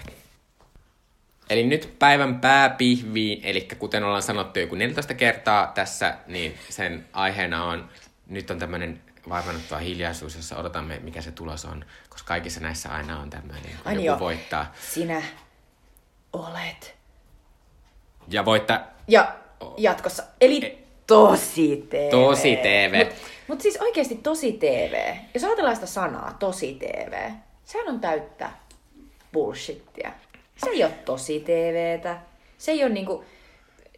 Eli 1.50 1.66
nyt 1.66 1.94
päivän 1.98 2.40
pääpihviin, 2.40 3.40
eli 3.44 3.68
kuten 3.78 4.04
ollaan 4.04 4.22
sanottu 4.22 4.58
joku 4.58 4.74
14 4.74 5.14
kertaa 5.14 5.66
tässä, 5.74 6.14
niin 6.26 6.54
sen 6.68 7.06
aiheena 7.12 7.64
on, 7.64 7.88
nyt 8.26 8.50
on 8.50 8.58
tämmöinen 8.58 9.00
vaivannuttava 9.28 9.80
hiljaisuus, 9.80 10.36
jossa 10.36 10.56
odotamme, 10.56 10.98
mikä 11.02 11.20
se 11.20 11.32
tulos 11.32 11.64
on, 11.64 11.84
koska 12.08 12.28
kaikissa 12.28 12.60
näissä 12.60 12.88
aina 12.88 13.20
on 13.20 13.30
tämmöinen, 13.30 13.62
kun 13.62 13.92
niin 13.92 13.94
joku 13.94 14.06
joo. 14.06 14.18
voittaa. 14.18 14.72
Sinä 14.90 15.22
olet. 16.32 16.94
Ja 18.28 18.44
voittaa 18.44 18.80
Ja 19.08 19.34
jatkossa. 19.78 20.22
Eli 20.40 20.79
tosi 21.10 21.86
TV. 21.90 22.10
Tosi 22.10 22.56
TV. 22.56 22.98
Mutta 22.98 23.14
mut 23.48 23.60
siis 23.60 23.76
oikeasti 23.76 24.14
tosi 24.14 24.52
TV. 24.52 25.14
Jos 25.34 25.44
ajatellaan 25.44 25.76
sitä 25.76 25.86
sanaa, 25.86 26.36
tosi 26.38 26.74
TV, 26.74 27.30
sehän 27.64 27.88
on 27.88 28.00
täyttä 28.00 28.50
bullshittia. 29.32 30.12
Se 30.56 30.70
ei 30.70 30.84
ole 30.84 30.92
tosi 31.04 31.40
TVtä. 31.40 32.18
Se 32.58 32.72
ei 32.72 32.84
ole 32.84 32.92
niinku... 32.92 33.24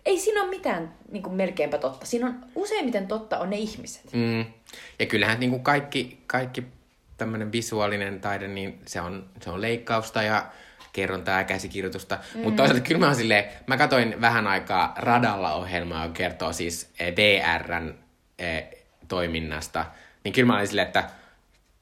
Ei 0.05 0.19
siinä 0.19 0.43
ole 0.43 0.51
mitään 0.51 0.95
niinku 1.11 1.31
melkeinpä 1.31 1.79
totta. 1.79 2.07
Siinä 2.07 2.27
on 2.27 2.45
useimmiten 2.55 3.07
totta 3.07 3.39
on 3.39 3.51
ne 3.51 3.57
ihmiset. 3.57 4.13
Mm. 4.13 4.45
Ja 4.99 5.07
kyllähän 5.07 5.41
niin 5.41 5.51
kuin 5.51 5.63
kaikki, 5.63 6.19
kaikki 6.27 6.65
tämmöinen 7.17 7.53
visuaalinen 7.53 8.21
taide, 8.21 8.49
niin 8.49 8.81
se 8.87 9.01
on, 9.01 9.27
se 9.41 9.51
on 9.51 9.61
leikkausta 9.61 10.23
ja 10.23 10.47
kerrontaa 10.93 11.39
ja 11.39 11.45
käsikirjoitusta. 11.45 12.19
Mm. 12.35 12.41
Mutta 12.41 12.57
toisaalta 12.57 12.85
kyllä 12.89 12.99
mä 12.99 13.07
oon 13.07 13.15
silleen, 13.15 13.45
mä 13.67 13.77
katsoin 13.77 14.21
vähän 14.21 14.47
aikaa 14.47 14.95
Radalla 14.97 15.55
ohjelmaa, 15.55 16.03
joka 16.03 16.15
kertoo 16.15 16.53
siis 16.53 16.91
eh, 16.99 17.15
VRn 17.17 17.95
eh, 18.39 18.69
toiminnasta. 19.09 19.85
Niin 20.25 20.33
kyllä 20.33 20.47
mä 20.47 20.57
olin 20.57 20.69
silleen, 20.69 20.87
että 20.87 21.11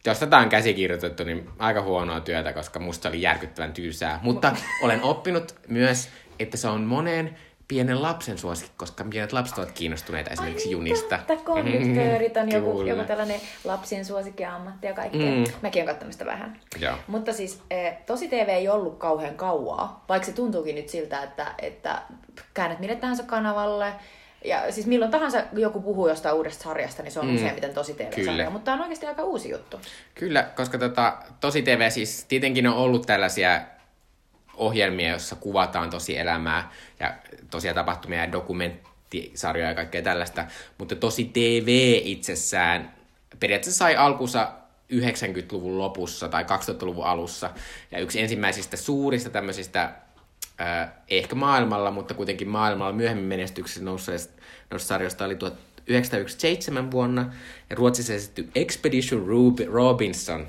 jos 0.06 0.18
tätä 0.18 0.38
on 0.38 0.48
käsikirjoitettu, 0.48 1.24
niin 1.24 1.48
aika 1.58 1.82
huonoa 1.82 2.20
työtä, 2.20 2.52
koska 2.52 2.78
musta 2.78 3.08
oli 3.08 3.22
järkyttävän 3.22 3.72
tyysää. 3.72 4.20
Mutta 4.22 4.56
olen 4.84 5.02
oppinut 5.02 5.54
myös, 5.68 6.08
että 6.38 6.56
se 6.56 6.68
on 6.68 6.80
moneen 6.80 7.36
pienen 7.70 8.02
lapsen 8.02 8.38
suosikki, 8.38 8.72
koska 8.76 9.04
pienet 9.10 9.32
lapset 9.32 9.58
ovat 9.58 9.70
kiinnostuneita 9.70 10.30
esimerkiksi 10.30 10.64
Ai 10.64 10.66
niin, 10.66 10.72
junista. 10.72 11.18
Totta, 11.26 11.44
konduktöörit 11.44 12.36
on 12.36 12.50
joku, 12.50 12.78
Kyllä. 12.78 12.90
joku 12.90 13.04
tällainen 13.04 13.40
lapsien 13.64 14.04
suosikkiammatti 14.04 14.86
ja 14.86 14.94
kaikkea. 14.94 15.30
Mm. 15.30 15.44
Mäkin 15.62 15.82
olen 15.82 15.94
katsonut 15.94 16.12
sitä 16.12 16.26
vähän. 16.26 16.60
Joo. 16.80 16.94
Mutta 17.06 17.32
siis 17.32 17.62
eh, 17.70 17.96
tosi 18.06 18.28
TV 18.28 18.48
ei 18.48 18.68
ollut 18.68 18.98
kauhean 18.98 19.34
kauaa, 19.34 20.04
vaikka 20.08 20.26
se 20.26 20.32
tuntuukin 20.32 20.74
nyt 20.74 20.88
siltä, 20.88 21.22
että, 21.22 21.54
että 21.58 22.02
käännät 22.54 22.80
mille 22.80 22.96
tahansa 22.96 23.22
kanavalle. 23.22 23.92
Ja 24.44 24.72
siis 24.72 24.86
milloin 24.86 25.10
tahansa 25.10 25.42
joku 25.52 25.80
puhuu 25.80 26.08
jostain 26.08 26.34
uudesta 26.34 26.64
sarjasta, 26.64 27.02
niin 27.02 27.12
se 27.12 27.20
on 27.20 27.26
mm. 27.26 27.34
useimmiten 27.34 27.74
tosi 27.74 27.94
TV-sarja. 27.94 28.50
Mutta 28.50 28.64
tämä 28.64 28.74
on 28.74 28.80
oikeasti 28.80 29.06
aika 29.06 29.22
uusi 29.22 29.50
juttu. 29.50 29.80
Kyllä, 30.14 30.42
koska 30.42 30.78
tota, 30.78 31.18
tosi 31.40 31.62
TV 31.62 31.90
siis 31.90 32.24
tietenkin 32.24 32.66
on 32.66 32.74
ollut 32.74 33.06
tällaisia 33.06 33.60
ohjelmia, 34.60 35.10
joissa 35.10 35.36
kuvataan 35.36 35.90
tosi 35.90 36.18
elämää 36.18 36.72
ja 37.00 37.14
tosia 37.50 37.74
tapahtumia 37.74 38.20
ja 38.20 38.32
dokumenttisarjoja 38.32 39.68
ja 39.68 39.74
kaikkea 39.74 40.02
tällaista, 40.02 40.44
mutta 40.78 40.96
tosi 40.96 41.24
TV 41.24 42.00
itsessään 42.04 42.94
periaatteessa 43.40 43.78
sai 43.78 43.96
alkunsa 43.96 44.52
90-luvun 44.92 45.78
lopussa 45.78 46.28
tai 46.28 46.42
2000-luvun 46.42 47.04
alussa. 47.04 47.50
Ja 47.90 47.98
yksi 47.98 48.20
ensimmäisistä 48.20 48.76
suurista 48.76 49.30
tämmöisistä, 49.30 49.92
äh, 50.60 50.88
ehkä 51.08 51.34
maailmalla, 51.34 51.90
mutta 51.90 52.14
kuitenkin 52.14 52.48
maailmalla 52.48 52.92
myöhemmin 52.92 53.26
menestyksessä 53.26 53.84
noista 53.84 54.12
sarjoista 54.76 55.24
oli 55.24 55.36
1997 55.36 56.90
vuonna. 56.90 57.32
Ja 57.70 57.76
Ruotsissa 57.76 58.14
esitetty 58.14 58.50
Expedition 58.54 59.26
Robinson. 59.72 60.46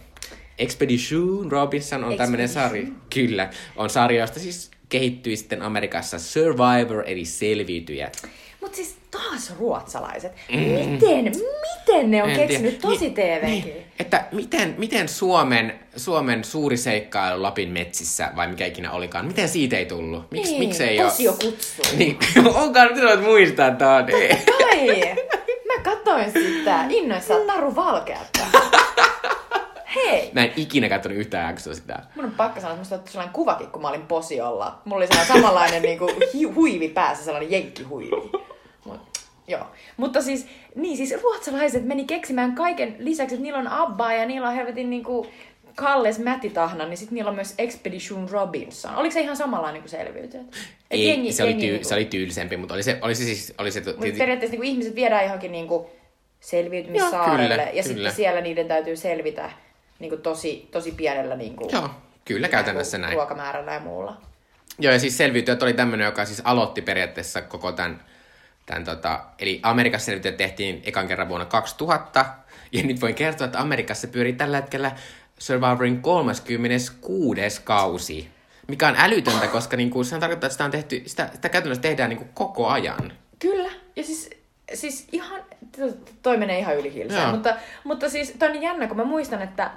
Expedition 0.62 1.52
Robinson 1.52 2.04
on 2.04 2.18
tämmöinen 2.18 2.50
sarja. 2.50 2.84
Kyllä, 3.14 3.50
on 3.76 3.90
sarja, 3.90 4.20
josta 4.22 4.40
siis 4.40 4.72
kehittyi 4.90 5.36
sitten 5.36 5.62
Amerikassa 5.62 6.20
Survivor, 6.20 7.04
eli 7.08 7.26
selviytyjät. 7.26 8.18
Mutta 8.62 8.76
siis 8.76 8.96
taas 9.12 9.54
ruotsalaiset. 9.60 10.32
Mm. 10.52 10.58
Miten, 10.60 11.26
miten 11.26 12.12
ne 12.12 12.24
on 12.24 12.30
En 12.30 12.36
tiedä. 12.36 12.48
keksinyt 12.48 12.80
tosi 12.80 13.00
Niin, 13.06 13.14
TVkin? 13.14 13.50
Niin, 13.74 13.84
että 14.00 14.26
miten, 14.32 14.76
miten 14.78 15.10
Suomen, 15.10 15.80
Suomen 15.96 16.44
suuri 16.44 16.78
seikkailu 16.78 17.44
Lapin 17.44 17.70
metsissä, 17.70 18.32
vai 18.36 18.48
mikä 18.48 18.66
ikinä 18.66 18.92
olikaan, 18.92 19.26
miten 19.26 19.50
siitä 19.50 19.78
ei 19.78 19.86
tullut? 19.86 20.32
Miks, 20.32 20.50
Niin, 20.50 20.60
miksei 20.60 20.98
Tosio 20.98 21.32
ole? 21.32 21.40
kutsu. 21.52 21.82
Niin, 21.98 22.18
onkaan 22.54 22.90
nyt 22.96 23.22
muistaa 23.24 23.72
tuon. 23.72 24.06
Kai! 24.60 25.16
Mä 25.68 25.84
katsoin 25.84 26.32
sitä 26.32 26.86
innoissaan 26.90 27.42
Taru 27.48 27.76
Valkeata. 27.76 28.40
Hei! 29.96 30.30
Mä 30.34 30.44
en 30.44 30.52
ikinä 30.56 30.90
katsonut 30.90 31.18
yhtään 31.18 31.48
jaksoa 31.48 31.74
sitä. 31.74 32.00
Mun 32.16 32.26
on 32.26 32.32
pakka 32.32 32.60
sanoa, 32.60 32.72
että 32.72 32.82
musta 32.82 32.96
otettu 32.96 33.12
sellainen 33.12 33.34
kuvakin, 33.34 33.68
kun 33.68 33.82
mä 33.82 33.90
olin 33.90 34.08
posiolla. 34.08 34.82
Mulla 34.86 34.98
oli 34.98 35.08
sellainen 35.08 35.36
samanlainen 35.36 35.82
niinku, 35.82 36.08
huivi 36.56 36.88
päässä, 36.88 37.26
sellainen 37.26 37.52
jenkkihuivi. 37.52 38.32
Mut, 38.86 39.02
joo. 39.48 39.66
Mutta 39.98 40.22
siis, 40.22 40.48
niin 40.76 40.98
siis 40.98 41.22
ruotsalaiset 41.24 41.86
meni 41.86 42.06
keksimään 42.06 42.56
kaiken 42.56 42.96
lisäksi, 43.00 43.36
että 43.36 43.44
niillä 43.44 43.60
on 43.60 43.68
Abba 43.68 44.14
ja 44.14 44.26
niillä 44.26 44.48
on 44.48 44.56
helvetin 44.56 44.90
niinku 44.90 45.28
Kalles 45.76 46.20
Mätitahna, 46.20 46.86
niin 46.86 46.98
sitten 46.98 47.16
niillä 47.16 47.30
on 47.30 47.36
myös 47.36 47.54
Expedition 47.58 48.30
Robinson. 48.30 48.96
Oliko 48.96 49.14
se 49.14 49.22
ihan 49.22 49.38
samanlainen 49.38 49.82
kuin 49.82 49.90
selviytyjät? 49.90 50.48
Ei, 50.92 51.32
se, 51.32 51.44
oli 51.44 51.54
tyy- 51.54 51.62
niinku- 51.62 51.88
se 51.88 51.96
oli 51.96 52.06
tyylisempi, 52.06 52.58
mutta 52.58 52.74
oli 52.74 52.84
se, 52.84 53.00
oli 53.02 53.16
se 53.16 53.24
siis... 53.24 53.54
Oli 53.58 53.72
se, 53.72 53.80
Mutta 53.80 54.06
periaatteessa 54.18 54.58
niin 54.58 54.64
ihmiset 54.64 54.96
viedään 54.96 55.24
johonkin 55.24 55.52
niin 55.52 55.68
kuin 55.68 55.86
selviytymissaarelle 56.40 57.44
Joo, 57.44 57.50
kyllä, 57.50 57.64
ja 57.64 57.70
kyllä. 57.70 57.84
sitten 57.84 58.12
siellä 58.12 58.42
niiden 58.42 58.68
täytyy 58.68 58.96
selvitä 58.96 59.52
niin 60.02 60.10
kuin 60.10 60.22
tosi, 60.22 60.70
tosi 60.72 60.92
pienellä 60.92 61.36
niin 61.36 61.56
kuin, 61.56 61.70
Joo, 61.72 61.90
kyllä 62.26 62.48
käytännössä 62.48 62.98
näin. 62.98 63.14
ruokamäärällä 63.14 63.74
ja 63.74 63.80
muulla. 63.80 64.18
Joo, 64.80 64.94
ja 64.94 65.00
siis 65.00 65.18
selviytyjät 65.18 65.64
oli 65.64 65.74
tämmöinen, 65.74 66.06
joka 66.06 66.26
siis 66.26 66.42
aloitti 66.44 66.82
periaatteessa 66.82 67.42
koko 67.42 67.72
tämän, 67.72 68.02
tämän 68.66 68.84
tota, 68.84 69.20
eli 69.40 69.60
Amerikassa 69.64 70.06
selviytyjät 70.06 70.38
tehtiin 70.38 70.82
ekan 70.86 71.08
kerran 71.08 71.30
vuonna 71.30 71.46
2000, 71.46 72.26
ja 72.72 72.84
nyt 72.84 73.02
voin 73.02 73.16
kertoa, 73.16 73.46
että 73.46 73.60
Amerikassa 73.60 74.08
pyörii 74.08 74.34
tällä 74.34 74.58
hetkellä 74.58 74.92
Survivorin 75.40 76.02
36. 76.02 77.62
kausi, 77.64 78.30
mikä 78.68 78.88
on 78.88 78.96
älytöntä, 78.98 79.48
koska 79.48 79.78
niinku, 79.78 80.04
sehän 80.04 80.20
tarkoittaa, 80.20 80.48
että 80.48 80.54
sitä, 80.54 80.66
on 80.66 80.72
tehty, 80.72 81.04
sitä, 81.06 81.30
sitä 81.34 81.50
käytännössä 81.50 81.82
tehdään 81.82 82.10
niinku 82.10 82.26
koko 82.34 82.68
ajan. 82.68 83.14
Kyllä, 83.40 83.70
ja 83.96 84.04
siis, 84.04 84.30
siis 84.74 85.08
ihan, 85.12 85.42
to- 85.78 86.12
toi 86.22 86.38
menee 86.38 86.60
ihan 86.60 86.78
yli 86.78 86.94
hilsään, 86.94 87.22
Joo. 87.22 87.32
mutta, 87.32 87.56
mutta 87.84 88.10
siis 88.10 88.36
toi 88.40 88.48
on 88.48 88.54
niin 88.54 88.64
jännä, 88.64 88.88
kun 88.88 88.98
mä 88.98 89.04
muistan, 89.04 89.42
että 89.42 89.72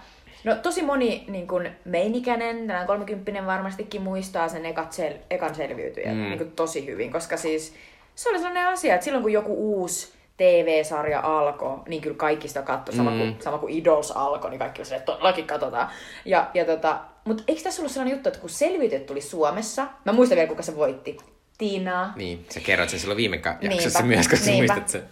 no 0.44 0.54
tosi 0.54 0.82
moni 0.82 1.24
niin 1.28 1.46
kuin 1.46 1.70
meinikäinen, 1.84 2.56
tällainen 2.56 2.86
kolmekymppinen 2.86 3.46
varmastikin 3.46 4.02
muistaa 4.02 4.48
sen 4.48 4.66
ekat 4.66 4.92
sel, 4.92 5.12
ekan 5.30 5.54
selviytyjän 5.54 6.16
mm. 6.16 6.22
niin 6.22 6.50
tosi 6.50 6.86
hyvin, 6.86 7.12
koska 7.12 7.36
siis 7.36 7.74
se 8.14 8.28
oli 8.28 8.38
sellainen 8.38 8.66
asia, 8.66 8.94
että 8.94 9.04
silloin 9.04 9.22
kun 9.22 9.32
joku 9.32 9.54
uusi 9.54 10.12
TV-sarja 10.36 11.20
alkoi, 11.20 11.78
niin 11.88 12.02
kyllä 12.02 12.16
kaikki 12.16 12.48
sitä 12.48 12.62
katsoi, 12.62 12.96
sama, 12.96 13.10
mm. 13.10 13.18
kuin, 13.18 13.36
sama 13.40 13.58
kuin 13.58 13.74
Idols 13.74 14.10
alkoi, 14.10 14.50
niin 14.50 14.58
kaikki 14.58 14.82
oli 14.82 14.96
että 14.96 15.12
todellakin 15.12 15.46
katsotaan. 15.46 15.88
Ja, 16.24 16.50
ja 16.54 16.64
tota, 16.64 17.00
mutta 17.24 17.42
eikö 17.48 17.62
tässä 17.62 17.82
ollut 17.82 17.92
sellainen 17.92 18.12
juttu, 18.12 18.28
että 18.28 18.40
kun 18.40 18.50
selviytyjät 18.50 19.06
tuli 19.06 19.20
Suomessa, 19.20 19.86
mä 20.04 20.12
muistan 20.12 20.36
vielä 20.36 20.48
kuka 20.48 20.62
se 20.62 20.76
voitti, 20.76 21.16
Tiina, 21.58 22.12
Niin, 22.16 22.46
sä 22.50 22.60
kerroit 22.60 22.90
sen 22.90 23.00
silloin 23.00 23.16
viime 23.16 23.38
ka- 23.38 23.56
Niinpä, 23.60 23.74
jaksossa 23.74 24.02
myös, 24.02 24.28
koska 24.28 24.46
niinpä. 24.46 24.72
muistat 24.74 24.88
sen. 24.88 25.02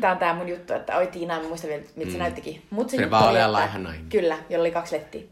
Tää 0.00 0.12
on 0.12 0.18
tää 0.18 0.34
mun 0.34 0.48
juttu, 0.48 0.72
että 0.72 0.96
oi 0.96 1.06
Tiina, 1.06 1.36
en 1.36 1.44
muista 1.46 1.68
vielä, 1.68 1.82
miltä 1.96 2.12
se 2.12 2.18
näyttikin. 2.18 2.62
Mut 2.70 2.90
se 2.90 2.96
Se 2.96 3.06
laiha 3.46 3.78
nainen. 3.78 4.06
Kyllä, 4.08 4.38
jolla 4.50 4.62
oli 4.62 4.70
kaksi 4.70 4.94
lettiä. 4.96 5.22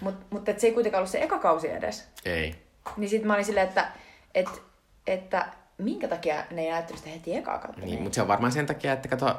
Mut, 0.00 0.14
mutta 0.30 0.50
et 0.50 0.60
se 0.60 0.66
ei 0.66 0.72
kuitenkaan 0.72 0.98
ollut 1.00 1.10
se 1.10 1.22
eka 1.22 1.38
kausi 1.38 1.68
edes. 1.70 2.08
Ei. 2.24 2.54
Niin 2.96 3.10
sit 3.10 3.24
mä 3.24 3.34
olin 3.34 3.44
silleen, 3.44 3.68
että, 3.68 3.88
että, 4.34 4.58
että 5.06 5.46
minkä 5.78 6.08
takia 6.08 6.34
ne 6.50 6.62
ei 6.62 6.70
näyttänyt 6.70 6.98
sitä 6.98 7.10
heti 7.10 7.36
ekaa 7.36 7.58
kautta. 7.58 7.80
Niin, 7.80 8.02
mutta 8.02 8.14
se 8.14 8.22
on 8.22 8.28
varmaan 8.28 8.52
sen 8.52 8.66
takia, 8.66 8.92
että 8.92 9.08
kato, 9.08 9.36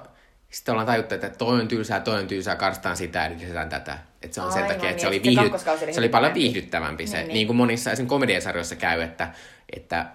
sitten 0.49 0.71
ollaan 0.71 0.87
tajuttu, 0.87 1.15
että 1.15 1.29
toi 1.29 1.59
on 1.61 1.67
tylsää, 1.67 1.99
toi 1.99 2.19
on 2.19 2.27
tylsää, 2.27 2.55
karstaan 2.55 2.97
sitä 2.97 3.19
ja 3.19 3.29
lisätään 3.29 3.69
tätä. 3.69 3.97
Että 4.21 4.35
se 4.35 4.41
on 4.41 4.51
sen 4.51 4.63
Aivan, 4.63 4.75
takia, 4.75 4.89
että 4.89 4.95
niin, 4.95 5.01
se 5.01 5.07
oli, 5.07 5.17
se 5.17 5.23
viihdy... 5.23 5.41
kakkoskausi 5.41 5.83
oli 5.85 5.93
se 5.93 5.99
oli 5.99 6.09
paljon 6.09 6.33
viihdyttävämpi. 6.33 7.07
Se, 7.07 7.13
Niin, 7.17 7.19
niin, 7.21 7.27
niin. 7.27 7.33
niin 7.33 7.47
kuin 7.47 7.57
monissa 7.57 7.91
esim. 7.91 8.07
komediasarjoissa 8.07 8.75
käy, 8.75 9.01
että, 9.01 9.29
että 9.75 10.05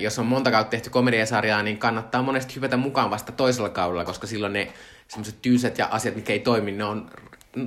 jos 0.00 0.18
on 0.18 0.26
monta 0.26 0.50
kautta 0.50 0.70
tehty 0.70 0.90
komediasarjaa, 0.90 1.62
niin 1.62 1.78
kannattaa 1.78 2.22
monesti 2.22 2.54
hypätä 2.54 2.76
mukaan 2.76 3.10
vasta 3.10 3.32
toisella 3.32 3.68
kaudella, 3.68 4.04
koska 4.04 4.26
silloin 4.26 4.52
ne 4.52 4.72
semmoiset 5.08 5.42
tylsät 5.42 5.78
ja 5.78 5.86
asiat, 5.86 6.14
mitkä 6.14 6.32
ei 6.32 6.40
toimi, 6.40 6.72
ne 6.72 6.84
on 6.84 7.10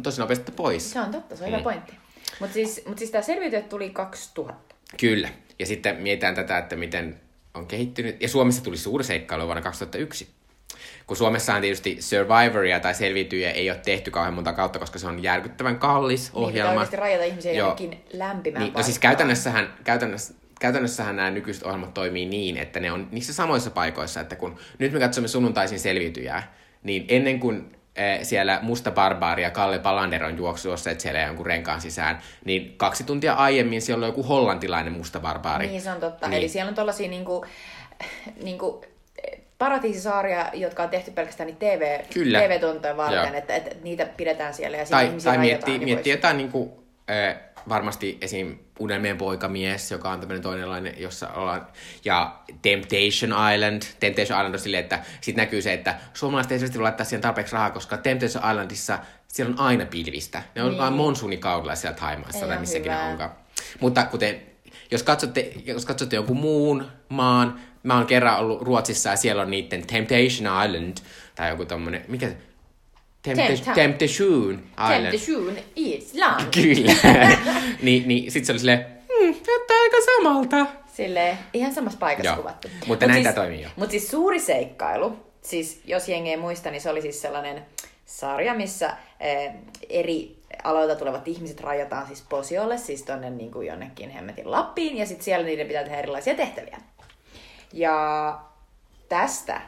tosi 0.03 0.21
nopeasti 0.21 0.51
pois. 0.51 0.91
Se 0.91 0.99
on 0.99 1.11
totta, 1.11 1.35
se 1.35 1.43
on 1.43 1.49
mm. 1.49 1.53
hyvä 1.53 1.63
pointti. 1.63 1.93
Mutta 2.39 2.53
siis, 2.53 2.81
mut 2.87 2.97
siis 2.97 3.11
tämä 3.11 3.21
selviytyjät 3.21 3.69
tuli 3.69 3.89
2000. 3.89 4.75
Kyllä. 4.99 5.29
Ja 5.59 5.65
sitten 5.65 5.95
mietitään 5.95 6.35
tätä, 6.35 6.57
että 6.57 6.75
miten 6.75 7.21
on 7.53 7.67
kehittynyt. 7.67 8.21
Ja 8.21 8.29
Suomessa 8.29 8.63
tuli 8.63 8.77
suuri 8.77 9.03
seikkailu 9.03 9.45
vuonna 9.45 9.61
2001. 9.61 10.27
Kun 11.07 11.17
Suomessahan 11.17 11.61
tietysti 11.61 11.97
Survivoria 12.01 12.79
tai 12.79 12.95
selviytyjä 12.95 13.51
ei 13.51 13.69
ole 13.69 13.79
tehty 13.85 14.11
kauhean 14.11 14.33
monta 14.33 14.53
kautta, 14.53 14.79
koska 14.79 14.99
se 14.99 15.07
on 15.07 15.23
järkyttävän 15.23 15.79
kallis 15.79 16.33
Niin, 16.33 16.43
ohjelma. 16.43 16.71
oikeasti 16.71 16.95
rajata 16.95 17.23
ihmisiä 17.23 17.51
jonnekin 17.51 18.03
lämpimään 18.13 18.63
Niin, 18.63 18.73
no 18.73 18.83
siis 18.83 18.99
käytännössähän, 18.99 19.73
käytännössä, 19.83 20.33
käytännössähän 20.59 21.15
nämä 21.15 21.31
nykyiset 21.31 21.63
ohjelmat 21.63 21.93
toimii 21.93 22.25
niin, 22.25 22.57
että 22.57 22.79
ne 22.79 22.91
on 22.91 23.07
niissä 23.11 23.33
samoissa 23.33 23.71
paikoissa, 23.71 24.21
että 24.21 24.35
kun 24.35 24.55
nyt 24.79 24.91
me 24.91 24.99
katsomme 24.99 25.27
sunnuntaisin 25.27 25.79
selviytyjää, 25.79 26.53
niin 26.83 27.05
ennen 27.07 27.39
kuin 27.39 27.75
eh, 27.95 28.19
siellä 28.23 28.59
Musta 28.61 28.91
Barbaari 28.91 29.43
ja 29.43 29.51
Kalle 29.51 29.79
Palander 29.79 30.23
on 30.23 30.37
juoksuosseet 30.37 30.99
siellä 30.99 31.19
jonkun 31.19 31.45
renkaan 31.45 31.81
sisään, 31.81 32.19
niin 32.45 32.73
kaksi 32.77 33.03
tuntia 33.03 33.33
aiemmin 33.33 33.81
siellä 33.81 34.03
on 34.03 34.09
joku 34.09 34.23
hollantilainen 34.23 34.93
Musta 34.93 35.19
Barbaari. 35.19 35.67
Niin, 35.67 35.81
se 35.81 35.91
on 35.91 35.99
totta. 35.99 36.27
Niin. 36.27 36.37
Eli 36.37 36.49
siellä 36.49 36.69
on 36.69 36.75
tollasia 36.75 37.09
niinku, 37.09 37.45
niinku, 38.43 38.81
paratiisisaaria, 39.57 40.49
jotka 40.53 40.83
on 40.83 40.89
tehty 40.89 41.11
pelkästään 41.11 41.47
niitä 41.47 41.59
TV, 41.59 41.99
Kyllä. 42.13 42.39
TV-tuntoja 42.39 42.97
varten, 42.97 43.35
että, 43.35 43.55
että, 43.55 43.75
niitä 43.83 44.05
pidetään 44.05 44.53
siellä 44.53 44.77
ja 44.77 44.85
Tai, 44.85 45.05
ihmisiä 45.05 45.31
tai 45.31 45.37
miettii, 45.37 45.77
niin 45.77 45.83
miettii 45.83 46.13
jotain 46.13 46.37
niin 46.37 46.51
kuin, 46.51 46.71
äh, 47.09 47.35
varmasti 47.69 48.17
esim. 48.21 48.57
Unelmien 48.79 49.17
poikamies, 49.17 49.91
joka 49.91 50.09
on 50.09 50.19
tämmöinen 50.19 50.41
toinenlainen, 50.43 50.93
jossa 50.97 51.29
ollaan, 51.29 51.67
ja 52.05 52.35
Temptation 52.61 53.53
Island. 53.53 53.81
Temptation 53.99 54.39
Island 54.39 54.53
on 54.53 54.59
silleen, 54.59 54.83
että 54.83 54.99
sit 55.21 55.35
näkyy 55.35 55.61
se, 55.61 55.73
että 55.73 55.95
suomalaiset 56.13 56.51
ei 56.51 56.59
voi 56.73 56.81
laittaa 56.81 57.05
siihen 57.05 57.21
tarpeeksi 57.21 57.53
rahaa, 57.53 57.69
koska 57.69 57.97
Temptation 57.97 58.49
Islandissa 58.51 58.99
siellä 59.27 59.53
on 59.53 59.59
aina 59.59 59.85
pilvistä. 59.85 60.43
Ne 60.55 60.63
on 60.63 60.69
Niin. 60.69 60.77
vain 60.79 60.93
monsuunikaudella 60.93 61.75
siellä 61.75 61.97
Thaimaassa 61.97 62.39
Ei 62.45 62.47
tai 62.47 62.59
missäkin 62.59 62.91
hyvä. 62.91 63.03
onkaan. 63.03 63.31
Mutta 63.79 64.05
kuten, 64.05 64.41
jos 64.91 65.03
katsotte, 65.03 65.51
jos 65.65 65.85
katsotte 65.85 66.15
jonkun 66.15 66.37
muun 66.37 66.85
maan, 67.09 67.59
mä 67.83 67.97
oon 67.97 68.05
kerran 68.05 68.39
ollut 68.39 68.61
Ruotsissa 68.61 69.09
ja 69.09 69.15
siellä 69.15 69.41
on 69.41 69.51
niiden 69.51 69.87
Temptation 69.87 70.65
Island, 70.65 70.97
tai 71.35 71.49
joku 71.49 71.65
tommonen, 71.65 72.05
mikä 72.07 72.31
se? 73.25 73.34
Tempta- 73.34 73.71
Tempt- 73.71 73.75
Temptation 73.75 74.63
Island. 74.73 75.01
Temptation 75.01 75.58
Island. 75.75 76.41
Kyllä. 76.53 76.93
niin, 77.82 78.08
niin 78.08 78.32
sit 78.32 78.45
se 78.45 78.51
oli 78.51 78.60
silleen, 78.60 78.86
hmm, 78.86 79.36
näyttää 79.47 79.77
aika 79.84 79.97
samalta. 80.05 80.65
Silleen, 80.93 81.38
ihan 81.53 81.73
samassa 81.73 81.99
paikassa 81.99 82.29
Joo. 82.29 82.38
kuvattu. 82.38 82.67
Mutta 82.88 83.08
näin 83.08 83.23
tää 83.23 83.34
toimii 83.34 83.62
jo. 83.62 83.69
Mutta 83.75 83.91
siis 83.91 84.12
suuri 84.12 84.39
seikkailu, 84.39 85.17
siis 85.41 85.82
jos 85.86 86.10
jengi 86.10 86.29
ei 86.29 86.38
muista, 86.38 86.71
niin 86.71 86.82
se 86.82 86.89
oli 86.89 87.01
siis 87.01 87.21
sellainen 87.21 87.65
sarja, 88.05 88.53
missä 88.53 88.93
eh, 89.19 89.51
eri 89.89 90.39
aloilta 90.63 90.95
tulevat 90.95 91.27
ihmiset 91.27 91.62
rajataan 91.62 92.08
siis 92.08 92.23
posiolle, 92.29 92.77
siis 92.77 93.03
tonne 93.03 93.29
niin 93.29 93.51
kuin 93.51 93.67
jonnekin 93.67 94.10
hemmetin 94.10 94.51
Lappiin, 94.51 94.97
ja 94.97 95.05
sitten 95.05 95.25
siellä 95.25 95.45
niiden 95.45 95.67
pitää 95.67 95.84
tehdä 95.84 95.99
erilaisia 95.99 96.36
tehtäviä. 96.36 96.77
Ja 97.73 98.39
tästä 99.10 99.62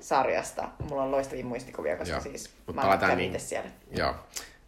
sarjasta 0.00 0.68
mulla 0.88 1.02
on 1.02 1.10
loistavia 1.10 1.44
muistikuvia, 1.44 1.96
koska 1.96 2.14
Joo. 2.14 2.20
siis 2.20 2.50
Mut 2.66 2.76
mä 2.76 2.98
kävin 3.00 3.16
niin. 3.16 3.34
itse 3.34 3.46
siellä. 3.48 3.70
Joo. 3.96 4.14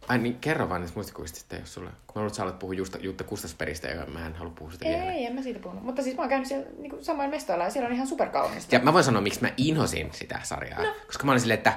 Ai 0.07 0.17
niin, 0.17 0.35
kerro 0.35 0.69
vaan 0.69 0.81
niistä 0.81 0.95
muistikuvista 0.97 1.39
sitten, 1.39 1.59
jos 1.59 1.73
sulle... 1.73 1.89
Kun 1.89 1.97
mä 2.07 2.13
luulen, 2.15 2.27
että 2.27 2.35
sä 2.35 2.41
haluat 2.41 2.59
puhua 2.59 2.73
Justa, 2.73 2.97
Jutta 3.01 3.23
Kustasperistä, 3.23 3.87
ja 3.87 4.05
mä 4.05 4.25
en 4.25 4.35
halua 4.35 4.53
puhua 4.55 4.71
sitä 4.71 4.85
vielä. 4.85 5.11
Ei, 5.11 5.25
en 5.25 5.35
mä 5.35 5.41
siitä 5.41 5.59
puhunut. 5.59 5.83
Mutta 5.83 6.03
siis 6.03 6.15
mä 6.15 6.21
oon 6.21 6.29
käynyt 6.29 6.47
siellä 6.47 6.67
niin 6.77 7.03
samoin 7.05 7.29
mestoilla 7.29 7.63
ja 7.63 7.69
siellä 7.69 7.87
on 7.87 7.93
ihan 7.93 8.07
superkaunista. 8.07 8.75
Ja 8.75 8.79
mä 8.79 8.93
voin 8.93 9.03
sanoa, 9.03 9.21
miksi 9.21 9.41
mä 9.41 9.49
inhosin 9.57 10.09
sitä 10.13 10.39
sarjaa. 10.43 10.83
No. 10.83 10.93
Koska 11.05 11.23
mä 11.25 11.31
olin 11.31 11.41
silleen, 11.41 11.57
että 11.57 11.73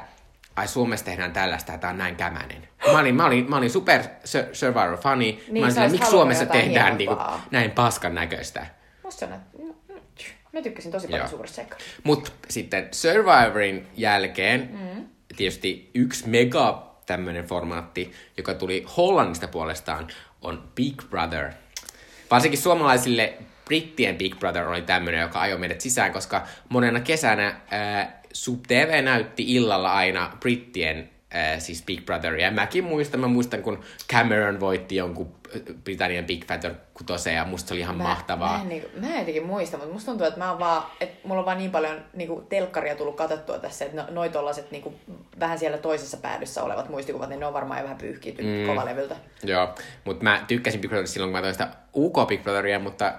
ai 0.57 0.69
Suomessa 0.69 1.05
tehdään 1.07 1.33
tällaista 1.33 1.73
ja 1.73 1.79
tää 1.79 1.91
on 1.91 1.99
näin 1.99 2.17
kämänen. 2.17 2.69
Mä 2.93 2.99
olin, 2.99 3.15
mä 3.15 3.27
olin, 3.27 3.51
mä 3.51 3.57
olin 3.57 3.71
super 3.71 4.01
Sur- 4.03 4.49
Survivor 4.55 4.97
funny. 4.97 5.25
Niin, 5.25 5.39
mä 5.53 5.61
olin 5.61 5.73
silleen, 5.73 5.93
miksi 5.93 6.11
Suomessa 6.11 6.47
tehdään 6.47 6.99
niinku, 6.99 7.17
näin 7.51 7.71
paskan 7.71 8.15
näköistä. 8.15 8.67
Musta 9.03 9.27
on, 9.27 9.33
että- 9.33 9.59
no, 9.63 9.75
mä 10.55 10.63
tykkäsin 10.63 10.93
tosi 10.93 11.09
paljon 11.09 11.31
Joo. 11.33 11.47
seikkailusta. 11.47 11.93
Mutta 12.05 12.31
sitten 12.49 12.89
Survivorin 12.93 13.87
jälkeen 13.97 14.69
mm. 14.73 15.07
tietysti 15.37 15.91
yksi 15.95 16.29
mega 16.29 16.95
tämmöinen 17.07 17.45
formaatti, 17.45 18.13
joka 18.37 18.55
tuli 18.55 18.87
Hollannista 18.97 19.49
puolestaan, 19.49 20.09
on 20.43 20.69
Big 20.75 21.03
Brother. 21.11 21.53
Varsinkin 22.31 22.61
suomalaisille 22.61 23.35
brittien 23.65 24.19
Big 24.19 24.39
Brother 24.39 24.67
oli 24.69 24.83
tämmöinen, 24.83 25.21
joka 25.21 25.41
ajoi 25.41 25.59
meidät 25.59 25.81
sisään, 25.81 26.13
koska 26.13 26.47
monena 26.69 27.01
kesänä 27.01 27.61
ää, 27.71 28.21
Sub 28.33 28.63
TV 28.69 29.05
näytti 29.05 29.55
illalla 29.55 29.93
aina 29.93 30.37
brittien 30.41 31.11
ää, 31.35 31.59
siis 31.59 31.85
Big 31.85 32.05
Brotheria. 32.05 32.47
Ja 32.47 32.53
mäkin 32.53 32.85
muistan, 32.85 33.21
mä 33.21 33.27
muistan, 33.27 33.63
kun 33.63 33.81
Cameron 34.13 34.61
voitti 34.61 34.97
jonkun 34.97 35.35
äh, 35.57 35.63
Britannian 35.85 36.25
Big 36.25 36.47
Brother 36.47 36.75
kutoseen, 36.95 37.37
ja 37.37 37.45
musta 37.45 37.69
se 37.69 37.75
oli 37.75 37.81
ihan 37.81 37.97
mahtavaa. 37.97 38.57
Mä 38.57 38.63
en, 38.63 38.69
niinku, 38.69 38.89
mä 39.01 39.07
en 39.07 39.19
jotenkin 39.19 39.47
muista, 39.47 39.77
mutta 39.77 39.93
musta 39.93 40.11
tuntuu, 40.11 40.27
että 40.27 40.39
mä 40.39 40.51
oon 40.51 40.59
vaan, 40.59 40.83
että 41.01 41.29
mulla 41.29 41.41
on 41.41 41.47
vaan 41.47 41.59
niin 41.59 41.71
paljon 41.71 42.05
niinku, 42.13 42.47
telkkaria 42.49 42.97
tullut 42.97 43.17
katsottua 43.17 43.59
tässä, 43.59 43.85
että 43.85 44.03
no, 44.03 44.07
noi 44.11 44.29
tollaset 44.31 44.71
niinku, 44.71 44.95
vähän 45.41 45.59
siellä 45.59 45.79
toisessa 45.79 46.17
päädyssä 46.17 46.63
olevat 46.63 46.89
muistikuvat, 46.89 47.29
niin 47.29 47.41
ne 47.41 47.47
on 47.47 47.53
varmaan 47.53 47.81
jo 47.81 47.85
vähän 47.85 47.99
pyyhkiyty 47.99 48.43
mm. 48.43 48.67
kovalevyltä. 48.67 49.17
Joo, 49.43 49.75
mutta 50.05 50.25
mä 50.25 50.45
tykkäsin 50.49 50.81
Big 50.81 50.91
Brotherista 50.91 51.15
silloin, 51.15 51.33
kun 51.33 51.39
mä 51.39 51.43
toin 51.43 51.55
sitä 51.55 51.69
UK 51.95 52.29
Big 52.29 52.43
Brotheria, 52.43 52.79
mutta 52.79 53.13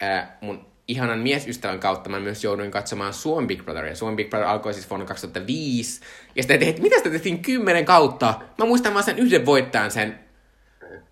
ää, 0.00 0.38
mun 0.40 0.69
ihanan 0.90 1.18
miesystävän 1.18 1.80
kautta 1.80 2.10
mä 2.10 2.20
myös 2.20 2.44
jouduin 2.44 2.70
katsomaan 2.70 3.14
Suomen 3.14 3.46
Big 3.46 3.64
Brotheria. 3.64 3.94
Suomen 3.94 4.16
Big 4.16 4.30
Brother 4.30 4.48
alkoi 4.48 4.74
siis 4.74 4.90
vuonna 4.90 5.06
2005, 5.06 6.00
ja 6.36 6.42
sitä 6.42 6.58
tehtiin, 6.58 6.82
mitä 6.82 6.96
sitä 6.98 7.10
tehtiin 7.10 7.42
kymmenen 7.42 7.84
kautta? 7.84 8.34
Mä 8.58 8.64
muistan 8.64 8.94
vaan 8.94 9.04
sen 9.04 9.18
yhden 9.18 9.46
voittajan 9.46 9.90
sen, 9.90 10.20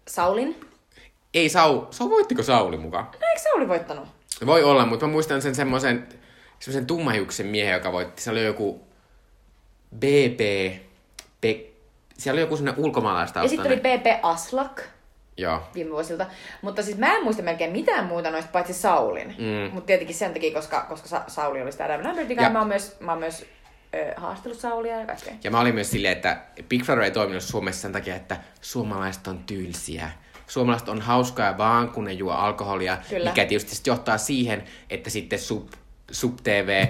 Saulin? 0.08 0.60
ei 1.34 1.48
Sau, 1.48 1.86
Sau 1.90 2.10
voittiko 2.10 2.42
Sauli 2.42 2.76
mukaan? 2.76 3.04
No 3.04 3.26
eikö 3.28 3.42
Sauli 3.42 3.68
voittanut? 3.68 4.08
Voi 4.46 4.62
olla, 4.62 4.86
mutta 4.86 5.06
mä 5.06 5.12
muistan 5.12 5.42
sen 5.42 5.54
semmoisen, 5.54 6.08
semmoisen 6.58 6.86
tummahiuksen 6.86 7.46
miehen, 7.46 7.74
joka 7.74 7.92
voitti. 7.92 8.22
Se 8.22 8.30
oli 8.30 8.44
joku 8.44 8.80
BB, 9.96 10.40
Be, 11.40 11.60
siellä 12.18 12.34
oli 12.34 12.40
joku 12.40 12.56
semmoinen 12.56 12.80
Ja 12.80 12.84
ulkomaalaistaustainen. 12.84 13.78
sitten 13.78 13.92
oli 13.92 13.98
PP 13.98 14.24
Aslak 14.24 14.82
Joo. 15.38 15.62
viime 15.74 15.90
vuosilta. 15.90 16.26
Mutta 16.62 16.82
siis 16.82 16.98
mä 16.98 17.16
en 17.16 17.24
muista 17.24 17.42
melkein 17.42 17.72
mitään 17.72 18.04
muuta 18.06 18.30
noista 18.30 18.50
paitsi 18.52 18.72
Saulin. 18.72 19.34
Mm. 19.38 19.74
Mutta 19.74 19.86
tietenkin 19.86 20.16
sen 20.16 20.32
takia, 20.32 20.52
koska, 20.54 20.86
koska 20.88 21.08
Sa- 21.08 21.24
Sauli 21.26 21.62
oli 21.62 21.72
sitä 21.72 21.84
Adam 21.84 22.04
Lambertin 22.04 22.36
Ja- 22.36 22.50
Mä 22.50 22.58
oon 22.58 22.68
myös, 22.68 22.96
mä 23.00 23.12
oon 23.12 23.18
myös 23.20 23.46
ö, 23.94 24.12
haastellut 24.16 24.58
Saulia 24.58 24.96
ja 25.00 25.06
kaikkea. 25.06 25.34
Ja 25.44 25.50
mä 25.50 25.60
olin 25.60 25.74
myös 25.74 25.90
silleen, 25.90 26.12
että 26.16 26.40
Big 26.68 26.84
Brother 26.84 27.04
ei 27.04 27.10
toiminut 27.10 27.42
Suomessa 27.42 27.82
sen 27.82 27.92
takia, 27.92 28.16
että 28.16 28.36
suomalaiset 28.60 29.26
on 29.26 29.38
tylsiä. 29.38 30.10
Suomalaiset 30.46 30.88
on 30.88 31.00
hauskaa 31.00 31.58
vaan, 31.58 31.88
kun 31.90 32.04
ne 32.04 32.12
juo 32.12 32.32
alkoholia, 32.32 32.98
Kyllä. 33.10 33.30
mikä 33.30 33.44
tietysti 33.44 33.90
johtaa 33.90 34.18
siihen, 34.18 34.64
että 34.90 35.10
sitten 35.10 35.38
Sub, 35.38 35.68
Sub 36.10 36.36
TV 36.42 36.86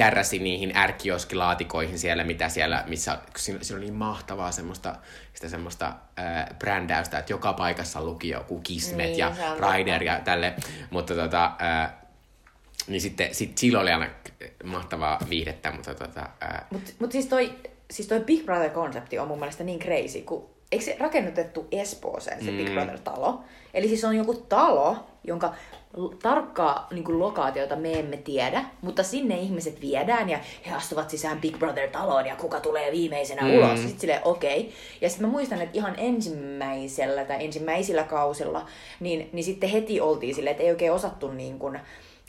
kärräsi 0.00 0.38
niihin 0.38 0.76
ärkioskilaatikoihin 0.76 1.98
siellä, 1.98 2.24
mitä 2.24 2.48
siellä, 2.48 2.84
missä 2.86 3.18
siinä, 3.36 3.58
siinä 3.62 3.78
oli 3.78 3.84
niin 3.84 3.94
mahtavaa 3.94 4.52
semmoista, 4.52 4.96
sitä 5.34 5.48
semmoista 5.48 5.86
äh, 6.18 6.46
brändäystä, 6.58 7.18
että 7.18 7.32
joka 7.32 7.52
paikassa 7.52 8.04
luki 8.04 8.28
joku 8.28 8.60
Kismet 8.60 9.06
Niin, 9.06 9.18
ja. 9.18 9.32
Rider 9.72 10.02
ja 10.02 10.20
tälle, 10.20 10.54
mutta 10.90 11.14
tota, 11.14 11.52
äh, 11.62 11.92
niin 12.86 13.00
sitten 13.00 13.34
sit 13.34 13.58
silloin 13.58 13.82
oli 13.82 13.92
aina 13.92 14.06
mahtavaa 14.64 15.18
viihdettä, 15.30 15.72
mutta 15.72 15.94
tota, 15.94 16.28
Mutta 16.70 16.90
mut 16.98 17.12
siis 17.12 17.26
toi, 17.26 17.54
siis 17.90 18.08
toi 18.08 18.20
Big 18.20 18.44
Brother-konsepti 18.44 19.18
on 19.18 19.28
mun 19.28 19.38
mielestä 19.38 19.64
niin 19.64 19.78
crazy, 19.78 20.22
kun 20.22 20.50
eikö 20.72 20.84
se 20.84 20.96
rakennutettu 21.00 21.68
Espooseen 21.72 22.44
se 22.44 22.50
mm. 22.50 22.56
Big 22.56 22.72
Brother-talo? 22.72 23.44
Eli 23.74 23.88
siis 23.88 24.04
on 24.04 24.16
joku 24.16 24.34
talo, 24.34 25.06
jonka 25.24 25.54
tarkkaa 26.22 26.86
niin 26.90 27.18
lokaatiota 27.18 27.76
me 27.76 27.92
emme 27.92 28.16
tiedä, 28.16 28.64
mutta 28.80 29.02
sinne 29.02 29.36
ihmiset 29.36 29.80
viedään 29.80 30.30
ja 30.30 30.38
he 30.66 30.74
astuvat 30.74 31.10
sisään 31.10 31.40
Big 31.40 31.58
Brother-taloon 31.58 32.26
ja 32.26 32.36
kuka 32.36 32.60
tulee 32.60 32.92
viimeisenä 32.92 33.42
mm. 33.42 33.58
ulos. 33.58 33.80
Sitten 33.80 34.00
silleen, 34.00 34.20
okei. 34.24 34.60
Okay. 34.60 34.72
Ja 35.00 35.08
sitten 35.08 35.26
mä 35.26 35.32
muistan, 35.32 35.62
että 35.62 35.78
ihan 35.78 35.94
ensimmäisellä 35.96 37.24
tai 37.24 37.44
ensimmäisillä 37.44 38.02
kausilla, 38.02 38.66
niin, 39.00 39.30
niin 39.32 39.44
sitten 39.44 39.70
heti 39.70 40.00
oltiin 40.00 40.34
silleen, 40.34 40.52
että 40.52 40.62
ei 40.62 40.70
oikein 40.70 40.92
osattu 40.92 41.28
niin 41.32 41.58
kuin, 41.58 41.80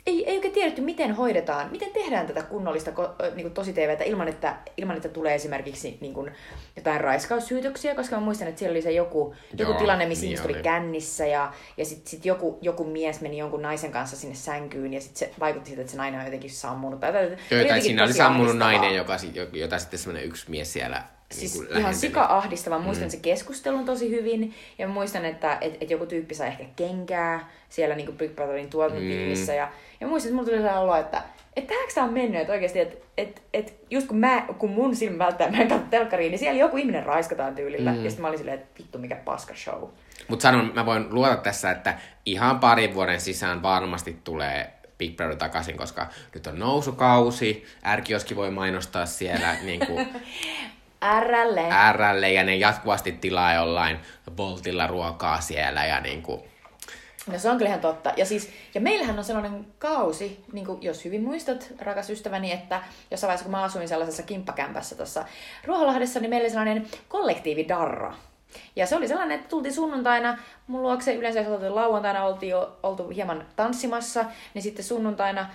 ei, 0.06 0.30
ei 0.30 0.36
oikein 0.36 0.54
tiedetty, 0.54 0.82
miten 0.82 1.14
hoidetaan, 1.14 1.70
miten 1.70 1.90
tehdään 1.90 2.26
tätä 2.26 2.42
kunnollista 2.42 2.90
niin 3.34 3.42
kuin 3.42 3.54
tosi 3.54 3.72
TVtä 3.72 4.04
ilman 4.04 4.28
että, 4.28 4.56
ilman, 4.76 4.96
että 4.96 5.08
tulee 5.08 5.34
esimerkiksi 5.34 5.98
niin 6.00 6.14
kuin, 6.14 6.30
jotain 6.76 7.00
raiskaussyytöksiä, 7.00 7.94
koska 7.94 8.16
mä 8.16 8.22
muistan, 8.22 8.48
että 8.48 8.58
siellä 8.58 8.72
oli 8.72 8.82
se 8.82 8.92
joku, 8.92 9.34
joku 9.58 9.72
Joo, 9.72 9.80
tilanne, 9.80 10.06
missä 10.06 10.22
niin 10.22 10.28
ihmiset 10.28 10.46
oli 10.46 10.62
kännissä 10.62 11.26
ja, 11.26 11.52
ja 11.76 11.84
sitten 11.84 12.10
sit 12.10 12.24
joku, 12.24 12.58
joku 12.62 12.84
mies 12.84 13.20
meni 13.20 13.38
jonkun 13.38 13.62
naisen 13.62 13.92
kanssa 13.92 14.16
sinne 14.16 14.34
sänkyyn 14.34 14.92
ja 14.92 15.00
sitten 15.00 15.18
se 15.18 15.34
vaikutti 15.40 15.70
siltä, 15.70 15.80
että 15.80 15.92
se 15.92 15.98
nainen 15.98 16.20
on 16.20 16.26
jotenkin 16.26 16.50
sammunut. 16.50 17.00
Tai, 17.00 17.12
tai, 17.12 17.36
Joo, 17.50 17.68
tai 17.68 17.80
siinä 17.80 18.04
oli 18.04 18.12
sammunut 18.12 18.56
nainen, 18.56 18.94
joka, 18.94 19.16
jota 19.52 19.78
sitten 19.78 19.98
semmoinen 19.98 20.28
yksi 20.28 20.50
mies 20.50 20.72
siellä 20.72 21.02
Siis 21.32 21.54
niin 21.54 21.62
ihan 21.62 21.82
lähenteli. 21.82 22.00
sika-ahdistava. 22.00 22.78
Muistan 22.78 23.08
mm. 23.08 23.10
se 23.10 23.16
keskustelun 23.16 23.84
tosi 23.84 24.10
hyvin. 24.10 24.54
Ja 24.78 24.88
muistan, 24.88 25.24
että 25.24 25.58
et, 25.60 25.76
et 25.80 25.90
joku 25.90 26.06
tyyppi 26.06 26.34
sai 26.34 26.48
ehkä 26.48 26.64
kenkää 26.76 27.50
siellä 27.68 27.94
niin 27.94 28.16
Big 28.16 28.34
Brotherin 28.34 28.70
tuotantotiimissä. 28.70 29.52
Mm. 29.52 29.58
Ja, 29.58 29.72
ja 30.02 30.08
muistan, 30.08 30.28
että 30.28 30.34
mulla 30.34 30.46
tuli 30.46 30.56
sellainen 30.56 30.82
olo, 30.82 30.96
että 30.96 31.22
että 31.56 31.74
tähänkö 31.74 31.94
tää 31.94 32.04
on 32.04 32.12
mennyt, 32.12 32.40
että 32.40 32.52
oikeasti, 32.52 32.80
että 32.80 32.96
et, 33.16 33.42
et 33.52 33.74
just 33.90 34.06
kun, 34.06 34.16
mä, 34.16 34.46
kun 34.58 34.70
mun 34.70 34.96
silmä 34.96 35.18
välttää, 35.18 35.50
mä 35.50 35.56
en 35.56 35.68
katso 35.68 35.86
telkkariin, 35.90 36.30
niin 36.30 36.38
siellä 36.38 36.60
joku 36.60 36.76
ihminen 36.76 37.06
raiskataan 37.06 37.54
tyylillä. 37.54 37.92
Mm. 37.92 38.04
Ja 38.04 38.10
sitten 38.10 38.22
mä 38.22 38.28
olin 38.28 38.38
silleen, 38.38 38.58
että 38.58 38.78
vittu 38.78 38.98
mikä 38.98 39.16
paska 39.16 39.54
show. 39.54 39.82
Mutta 40.28 40.42
sanon, 40.42 40.72
mä 40.74 40.86
voin 40.86 41.06
luota 41.10 41.36
tässä, 41.36 41.70
että 41.70 41.98
ihan 42.26 42.60
parin 42.60 42.94
vuoden 42.94 43.20
sisään 43.20 43.62
varmasti 43.62 44.16
tulee 44.24 44.72
Big 44.98 45.16
Brother 45.16 45.36
takaisin, 45.36 45.76
koska 45.76 46.06
nyt 46.34 46.46
on 46.46 46.58
nousukausi, 46.58 47.64
Ärkioski 47.86 48.36
voi 48.36 48.50
mainostaa 48.50 49.06
siellä 49.06 49.54
niin 49.64 49.86
kuin 49.86 50.08
RL. 51.20 51.56
RL 51.92 52.22
ja 52.22 52.44
ne 52.44 52.56
jatkuvasti 52.56 53.12
tilaa 53.12 53.54
jollain 53.54 53.98
Boltilla 54.36 54.86
ruokaa 54.86 55.40
siellä 55.40 55.84
ja 55.84 56.00
niin 56.00 56.22
kuin, 56.22 56.40
No 57.26 57.38
se 57.38 57.50
on 57.50 57.58
kyllä 57.58 57.68
ihan 57.68 57.80
totta. 57.80 58.12
Ja, 58.16 58.26
siis, 58.26 58.50
ja 58.74 58.80
meillähän 58.80 59.18
on 59.18 59.24
sellainen 59.24 59.66
kausi, 59.78 60.44
niin 60.52 60.66
kuin 60.66 60.82
jos 60.82 61.04
hyvin 61.04 61.22
muistat, 61.22 61.72
rakas 61.78 62.10
ystäväni, 62.10 62.52
että 62.52 62.82
jossain 63.10 63.28
vaiheessa 63.28 63.44
kun 63.44 63.50
mä 63.50 63.62
asuin 63.62 63.88
sellaisessa 63.88 64.22
kimppakämpässä 64.22 64.96
tuossa 64.96 65.24
Ruoholahdessa, 65.64 66.20
niin 66.20 66.30
meillä 66.30 66.44
oli 66.44 66.50
sellainen 66.50 66.88
kollektiivi 67.08 67.68
darra. 67.68 68.14
Ja 68.76 68.86
se 68.86 68.96
oli 68.96 69.08
sellainen, 69.08 69.38
että 69.38 69.48
tultiin 69.48 69.74
sunnuntaina 69.74 70.38
mun 70.66 70.82
luokse, 70.82 71.14
yleensä 71.14 71.40
jos 71.40 71.48
oltiin 71.48 71.74
lauantaina 71.74 72.24
oltiin 72.24 72.50
jo 72.50 72.78
oltu 72.82 73.08
hieman 73.08 73.46
tanssimassa, 73.56 74.24
niin 74.54 74.62
sitten 74.62 74.84
sunnuntaina 74.84 75.46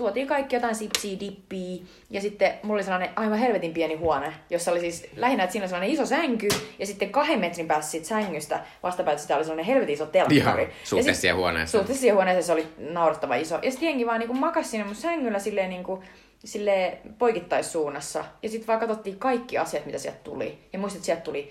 tuotiin 0.00 0.26
kaikki 0.26 0.56
jotain 0.56 0.74
sipsiä, 0.74 1.20
dippiä, 1.20 1.82
ja 2.10 2.20
sitten 2.20 2.52
mulla 2.62 2.74
oli 2.74 2.82
sellainen 2.82 3.10
aivan 3.16 3.38
helvetin 3.38 3.72
pieni 3.72 3.94
huone, 3.94 4.32
jossa 4.50 4.70
oli 4.70 4.80
siis 4.80 5.06
lähinnä, 5.16 5.44
että 5.44 5.52
siinä 5.52 5.64
oli 5.64 5.68
sellainen 5.68 5.94
iso 5.94 6.06
sänky, 6.06 6.48
ja 6.78 6.86
sitten 6.86 7.10
kahden 7.10 7.40
metrin 7.40 7.66
päässä 7.66 7.90
siitä 7.90 8.06
sängystä 8.06 8.60
vastapäätä 8.82 9.22
sitä 9.22 9.36
oli 9.36 9.44
sellainen 9.44 9.64
helvetin 9.64 9.94
iso 9.94 10.06
telkkari. 10.06 10.62
Ihan 10.62 10.74
suhteessa 10.84 11.20
siihen 11.20 11.36
huoneeseen. 11.36 11.80
Suhteessa 11.80 12.00
siihen 12.00 12.14
huoneeseen 12.14 12.44
se 12.44 12.52
oli 12.52 12.66
naurattava 12.78 13.34
iso. 13.34 13.58
Ja 13.62 13.70
sitten 13.70 13.86
jengi 13.86 14.06
vaan 14.06 14.18
niinku 14.18 14.34
makasi 14.34 14.70
siinä 14.70 14.84
mun 14.84 14.94
sängyllä 14.94 15.38
silleen 15.38 15.70
niinku, 15.70 16.02
silleen 16.44 16.98
poikittaissuunnassa. 17.18 18.24
Ja 18.42 18.48
sitten 18.48 18.66
vaan 18.66 18.80
katsottiin 18.80 19.18
kaikki 19.18 19.58
asiat, 19.58 19.86
mitä 19.86 19.98
sieltä 19.98 20.18
tuli. 20.24 20.58
Ja 20.72 20.78
muistat, 20.78 20.96
että 20.96 21.06
sieltä 21.06 21.22
tuli 21.22 21.50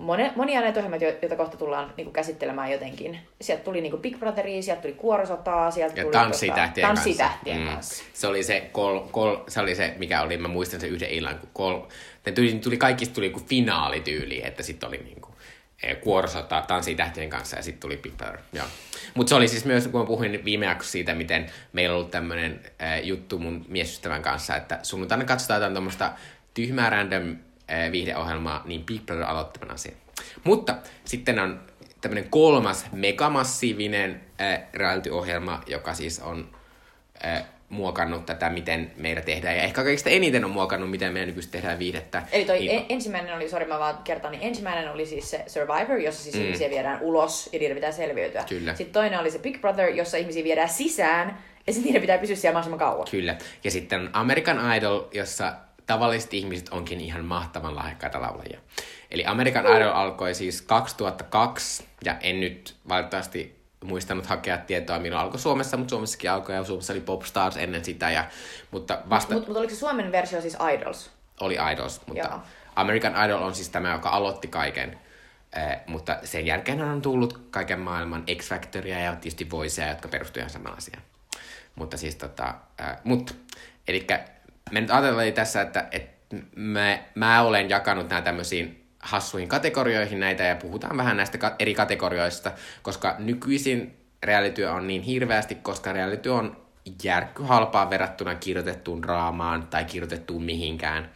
Mone, 0.00 0.32
monia 0.36 0.60
näitä 0.60 0.80
ohjelmia, 0.80 1.08
jo- 1.08 1.16
joita 1.22 1.36
kohta 1.36 1.56
tullaan 1.56 1.92
niinku 1.96 2.12
käsittelemään 2.12 2.70
jotenkin. 2.70 3.18
Sieltä 3.40 3.64
tuli 3.64 3.80
niinku 3.80 3.98
Big 3.98 4.18
Brotheria, 4.18 4.62
sieltä 4.62 4.82
tuli 4.82 4.92
Kuorosotaa, 4.92 5.70
sieltä 5.70 5.96
Ja 6.00 6.02
tuli 6.04 6.12
tanssitähtien 6.12 6.86
kanssa. 6.86 7.04
tanssitähtien 7.04 7.60
Mm. 7.60 7.66
kanssa. 7.66 8.04
Se 8.12 8.26
oli 8.26 8.42
se, 8.42 8.68
kol, 8.72 8.98
kol, 9.10 9.36
se 9.48 9.60
oli 9.60 9.74
se, 9.74 9.94
mikä 9.98 10.22
oli, 10.22 10.36
mä 10.36 10.48
muistan 10.48 10.80
sen 10.80 10.90
yhden 10.90 11.10
illan, 11.10 11.38
kun 11.38 11.48
kol, 11.52 11.80
ne 12.26 12.32
tuli, 12.32 12.52
tuli 12.52 12.76
kaikista 12.76 13.14
tuli 13.14 13.30
kuin 13.30 13.44
finaalityyli, 13.44 14.42
että 14.46 14.62
sitten 14.62 14.88
oli 14.88 14.98
niinku 14.98 15.34
eh, 15.82 16.00
kuorosota 16.00 16.64
tanssitähtien 16.68 17.30
kanssa 17.30 17.56
ja 17.56 17.62
sitten 17.62 17.80
tuli 17.80 17.96
Big 17.96 18.16
Brother. 18.16 18.38
Joo. 18.52 18.66
Mutta 19.14 19.28
se 19.28 19.34
oli 19.34 19.48
siis 19.48 19.64
myös, 19.64 19.88
kun 19.88 20.00
mä 20.00 20.06
puhuin 20.06 20.44
viime 20.44 20.66
jaksossa 20.66 20.92
siitä, 20.92 21.14
miten 21.14 21.46
meillä 21.72 21.92
on 21.92 21.96
ollut 21.98 22.10
tämmöinen 22.10 22.60
äh, 22.82 23.04
juttu 23.04 23.38
mun 23.38 23.64
miesystävän 23.68 24.22
kanssa, 24.22 24.56
että 24.56 24.78
sunnuntaina 24.82 25.24
katsotaan 25.24 25.58
jotain 25.58 25.72
tuommoista 25.74 26.12
tyhmää 26.54 26.90
random 26.90 27.36
viihdeohjelmaa, 27.92 28.62
niin 28.64 28.84
Big 28.84 29.06
Brother 29.06 29.26
aloittavan 29.26 29.70
asian. 29.70 29.94
Mutta 30.44 30.76
sitten 31.04 31.38
on 31.38 31.60
tämmöinen 32.00 32.30
kolmas 32.30 32.86
megamassiivinen 32.92 34.20
äh, 34.40 34.60
reality-ohjelma, 34.74 35.60
joka 35.66 35.94
siis 35.94 36.20
on 36.20 36.48
äh, 37.24 37.44
muokannut 37.68 38.26
tätä, 38.26 38.50
miten 38.50 38.90
meillä 38.96 39.22
tehdään. 39.22 39.56
Ja 39.56 39.62
ehkä 39.62 39.84
kaikista 39.84 40.10
eniten 40.10 40.44
on 40.44 40.50
muokannut, 40.50 40.90
miten 40.90 41.12
meidän 41.12 41.28
nykyisin 41.28 41.50
tehdään 41.50 41.78
viihdettä. 41.78 42.22
Eli 42.32 42.44
toi 42.44 42.58
Niin- 42.58 42.70
en, 42.70 42.84
ensimmäinen 42.88 43.34
oli, 43.34 43.48
sori 43.48 43.64
mä 43.64 43.78
vaan 43.78 43.98
kertaan, 44.04 44.32
niin 44.32 44.42
ensimmäinen 44.42 44.92
oli 44.92 45.06
siis 45.06 45.30
se 45.30 45.44
Survivor, 45.46 45.98
jossa 45.98 46.22
siis 46.22 46.34
mm. 46.34 46.42
ihmisiä 46.42 46.70
viedään 46.70 46.98
ulos 47.00 47.48
ja 47.52 47.58
niiden 47.58 47.76
pitää 47.76 47.92
selviytyä. 47.92 48.44
Kyllä. 48.48 48.74
Sitten 48.74 48.92
toinen 48.92 49.20
oli 49.20 49.30
se 49.30 49.38
Big 49.38 49.60
Brother, 49.60 49.88
jossa 49.88 50.16
ihmisiä 50.16 50.44
viedään 50.44 50.68
sisään 50.68 51.38
ja 51.66 51.72
sitten 51.72 51.86
niiden 51.86 52.00
pitää 52.00 52.18
pysyä 52.18 52.36
siellä 52.36 52.54
mahdollisimman 52.54 52.90
kauan. 52.90 53.06
Kyllä. 53.10 53.36
Ja 53.64 53.70
sitten 53.70 54.10
American 54.12 54.76
Idol, 54.76 55.02
jossa 55.12 55.52
tavalliset 55.90 56.34
ihmiset 56.34 56.68
onkin 56.68 57.00
ihan 57.00 57.24
mahtavan 57.24 57.76
lahjakkaita 57.76 58.20
laulajia. 58.20 58.60
Eli 59.10 59.26
American. 59.26 59.76
Idol 59.76 59.92
alkoi 59.92 60.34
siis 60.34 60.62
2002, 60.62 61.84
ja 62.04 62.16
en 62.20 62.40
nyt 62.40 62.76
valitettavasti 62.88 63.60
muistanut 63.84 64.26
hakea 64.26 64.58
tietoa, 64.58 64.98
milloin 64.98 65.22
alkoi 65.22 65.40
Suomessa, 65.40 65.76
mutta 65.76 65.90
Suomessakin 65.90 66.30
alkoi, 66.30 66.54
ja 66.54 66.64
Suomessa 66.64 66.92
oli 66.92 67.00
Popstars 67.00 67.56
ennen 67.56 67.84
sitä, 67.84 68.10
ja, 68.10 68.24
mutta 68.70 68.98
vasta 69.10 69.34
Mutta 69.34 69.48
mut 69.48 69.56
oliko 69.56 69.74
se 69.74 69.78
Suomen 69.78 70.12
versio 70.12 70.40
siis 70.40 70.56
Idols? 70.74 71.10
oli 71.40 71.58
Idols, 71.72 72.00
mutta 72.06 72.24
Joo. 72.24 72.40
American 72.76 73.24
Idol 73.24 73.42
on 73.42 73.54
siis 73.54 73.68
tämä, 73.68 73.92
joka 73.92 74.08
aloitti 74.08 74.48
kaiken. 74.48 75.00
Eh, 75.56 75.80
mutta 75.86 76.16
sen 76.24 76.46
jälkeen 76.46 76.82
on 76.82 77.02
tullut 77.02 77.40
kaiken 77.50 77.80
maailman 77.80 78.24
X-Factoria 78.36 78.98
ja 78.98 79.12
tietysti 79.12 79.50
Voicea, 79.50 79.88
jotka 79.88 80.08
perustuivat 80.08 80.42
ihan 80.42 80.50
samaan 80.50 80.78
asiaan. 80.78 81.02
Mutta 81.74 81.96
siis 81.96 82.16
tota, 82.16 82.54
äh, 82.80 82.96
mut, 83.04 83.36
eli 83.88 84.06
me 84.70 84.80
nyt 84.80 84.90
ajatellaan 84.90 85.32
tässä, 85.32 85.62
että, 85.62 85.88
että 85.92 86.36
mä, 86.56 86.98
mä 87.14 87.42
olen 87.42 87.70
jakanut 87.70 88.08
nämä 88.08 88.22
tämmöisiin 88.22 88.86
hassuihin 89.00 89.48
kategorioihin 89.48 90.20
näitä 90.20 90.42
ja 90.42 90.56
puhutaan 90.56 90.96
vähän 90.96 91.16
näistä 91.16 91.56
eri 91.58 91.74
kategorioista, 91.74 92.52
koska 92.82 93.16
nykyisin 93.18 93.96
reality 94.22 94.64
on 94.64 94.86
niin 94.86 95.02
hirveästi, 95.02 95.54
koska 95.54 95.92
reality 95.92 96.28
on 96.28 96.56
järkkyhalpaa 97.02 97.90
verrattuna 97.90 98.34
kirjoitettuun 98.34 99.02
draamaan 99.02 99.66
tai 99.66 99.84
kirjoitettuun 99.84 100.42
mihinkään. 100.42 101.10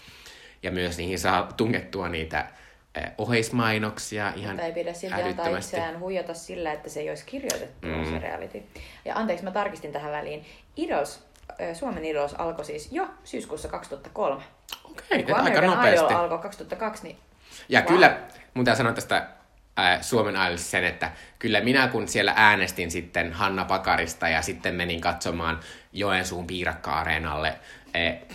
Ja 0.63 0.71
myös 0.71 0.99
niihin 0.99 1.19
saa 1.19 1.53
tungettua 1.57 2.09
niitä 2.09 2.49
eh, 2.95 3.11
oheismainoksia 3.19 4.33
ihan 4.37 4.51
Mutta 4.51 4.67
ei 4.67 4.73
pidä 4.73 4.93
silti 4.93 5.23
antaa 5.23 5.59
itseään 5.59 6.01
huijata 6.01 6.35
sillä, 6.35 6.73
että 6.73 6.89
se 6.89 7.01
ei 7.01 7.09
olisi 7.09 7.25
kirjoitettu 7.27 7.89
mm. 7.89 8.05
se 8.05 8.19
reality. 8.19 8.63
Ja 9.05 9.17
anteeksi, 9.17 9.45
mä 9.45 9.51
tarkistin 9.51 9.93
tähän 9.93 10.13
väliin. 10.13 10.45
Idols, 10.77 11.17
äh, 11.17 11.34
Suomen 11.75 12.05
Idols 12.05 12.35
alkoi 12.35 12.65
siis 12.65 12.89
jo 12.93 13.09
syyskuussa 13.25 13.69
2003. 13.69 14.43
Okei, 14.85 15.23
Kun 15.23 15.35
aika 15.35 15.41
American 15.41 15.65
nopeasti. 15.65 16.07
Idol 16.13 16.23
alkoi 16.23 16.39
2002, 16.39 17.03
niin 17.05 17.19
Ja 17.69 17.81
Wow. 17.81 17.89
kyllä, 17.89 18.17
mun 18.55 18.65
täytyy 18.65 18.79
sanoa 18.79 18.93
tästä 18.93 19.29
ää, 19.77 20.03
Suomen 20.03 20.37
Idolista 20.37 20.71
sen, 20.71 20.85
että 20.85 21.13
kyllä 21.39 21.61
minä 21.61 21.89
kun 21.89 22.09
siellä 22.09 22.33
äänestin 22.37 22.91
sitten 22.91 23.33
Hanna 23.33 23.65
Pakarista 23.65 24.29
ja 24.29 24.43
sitten 24.43 24.75
menin 24.75 25.01
katsomaan 25.01 25.61
Joensuun 25.93 26.47
piirakka-areenalle 26.47 27.55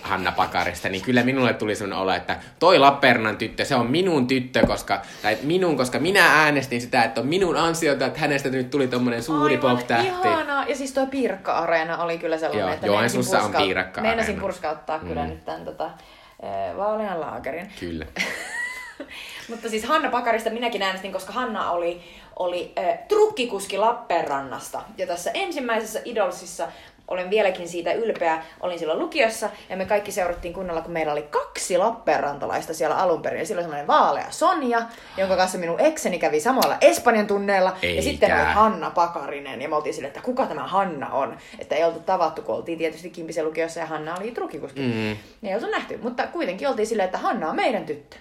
Hanna 0.01 0.31
Pakarista, 0.31 0.89
niin 0.89 1.01
kyllä 1.01 1.23
minulle 1.23 1.53
tuli 1.53 1.75
sellainen 1.75 2.03
olo, 2.03 2.13
että 2.13 2.37
toi 2.59 2.79
Lappeenrannan 2.79 3.37
tyttö, 3.37 3.65
se 3.65 3.75
on 3.75 3.87
minun 3.87 4.27
tyttö, 4.27 4.67
koska, 4.67 5.01
tai 5.21 5.37
minun, 5.43 5.77
koska 5.77 5.99
minä 5.99 6.25
äänestin 6.43 6.81
sitä, 6.81 7.03
että 7.03 7.21
on 7.21 7.27
minun 7.27 7.57
ansiota, 7.57 8.05
että 8.05 8.19
hänestä 8.19 8.49
nyt 8.49 8.69
tuli 8.69 8.87
tommonen 8.87 9.23
suuri 9.23 9.55
Aivan 9.55 9.77
pop-tähti. 9.77 10.07
Ihanaa. 10.07 10.65
Ja 10.65 10.75
siis 10.75 10.93
toi 10.93 11.07
Piirakka-areena 11.07 11.97
oli 11.97 12.17
kyllä 12.17 12.37
sellainen, 12.37 12.65
Joo, 12.65 12.73
että 12.73 12.87
Joensuussa 12.87 13.41
on 13.41 13.51
purska- 13.51 13.57
Piirakka-areena. 13.57 14.15
Meinasin 14.15 14.41
purskauttaa 14.41 14.99
kyllä 14.99 15.27
nyt 15.27 15.45
tämän 15.45 15.65
tota, 15.65 15.85
äh, 15.85 16.77
vaalean 16.77 17.21
laakerin. 17.21 17.71
Kyllä. 17.79 18.05
Mutta 19.49 19.69
siis 19.69 19.83
Hanna 19.85 20.09
Pakarista 20.09 20.49
minäkin 20.49 20.81
äänestin, 20.81 21.11
koska 21.11 21.33
Hanna 21.33 21.71
oli, 21.71 22.01
oli 22.35 22.73
äh, 22.79 22.99
trukkikuski 23.07 23.77
Lappeenrannasta. 23.77 24.81
Ja 24.97 25.07
tässä 25.07 25.31
ensimmäisessä 25.33 26.01
Idolsissa 26.05 26.67
olen 27.09 27.29
vieläkin 27.29 27.69
siitä 27.69 27.93
ylpeä. 27.93 28.43
Olin 28.59 28.79
silloin 28.79 28.99
lukiossa 28.99 29.49
ja 29.69 29.77
me 29.77 29.85
kaikki 29.85 30.11
seurattiin 30.11 30.53
kunnolla, 30.53 30.81
kun 30.81 30.91
meillä 30.91 31.11
oli 31.11 31.21
kaksi 31.21 31.77
Lappeenrantalaista 31.77 32.73
siellä 32.73 32.95
alun 32.97 33.21
perin. 33.21 33.39
Ja 33.39 33.45
silloin 33.45 33.63
semmoinen 33.63 33.87
vaalea 33.87 34.31
Sonja, 34.31 34.81
jonka 35.17 35.35
kanssa 35.35 35.57
minun 35.57 35.79
ekseni 35.79 36.19
kävi 36.19 36.39
samalla 36.39 36.77
Espanjan 36.81 37.27
tunneilla. 37.27 37.77
Ja 37.81 37.89
Eikä. 37.89 38.01
sitten 38.01 38.33
oli 38.33 38.53
Hanna 38.53 38.89
Pakarinen. 38.89 39.61
Ja 39.61 39.69
me 39.69 39.75
oltiin 39.75 39.93
silleen, 39.93 40.09
että 40.09 40.21
kuka 40.21 40.45
tämä 40.45 40.67
Hanna 40.67 41.09
on. 41.09 41.37
Että 41.59 41.75
ei 41.75 41.83
oltu 41.83 41.99
tavattu, 41.99 42.41
kun 42.41 42.55
oltiin 42.55 42.77
tietysti 42.77 43.09
Kimpisen 43.09 43.45
lukiossa 43.45 43.79
ja 43.79 43.85
Hanna 43.85 44.15
oli 44.15 44.31
trukkikuski. 44.31 44.81
Mm. 44.81 45.49
Ei 45.49 45.55
oltu 45.55 45.67
nähty, 45.67 45.97
mutta 45.97 46.27
kuitenkin 46.27 46.67
oltiin 46.67 46.87
silleen, 46.87 47.05
että 47.05 47.17
Hanna 47.17 47.49
on 47.49 47.55
meidän 47.55 47.85
tyttö. 47.85 48.17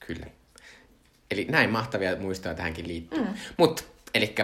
Kyllä. 0.00 0.26
Eli 1.30 1.46
näin 1.50 1.70
mahtavia 1.70 2.16
muistoja 2.16 2.54
tähänkin 2.54 2.88
liittyy. 2.88 3.20
Mm. 3.20 3.34
Mutta, 3.56 3.82
eli 4.14 4.34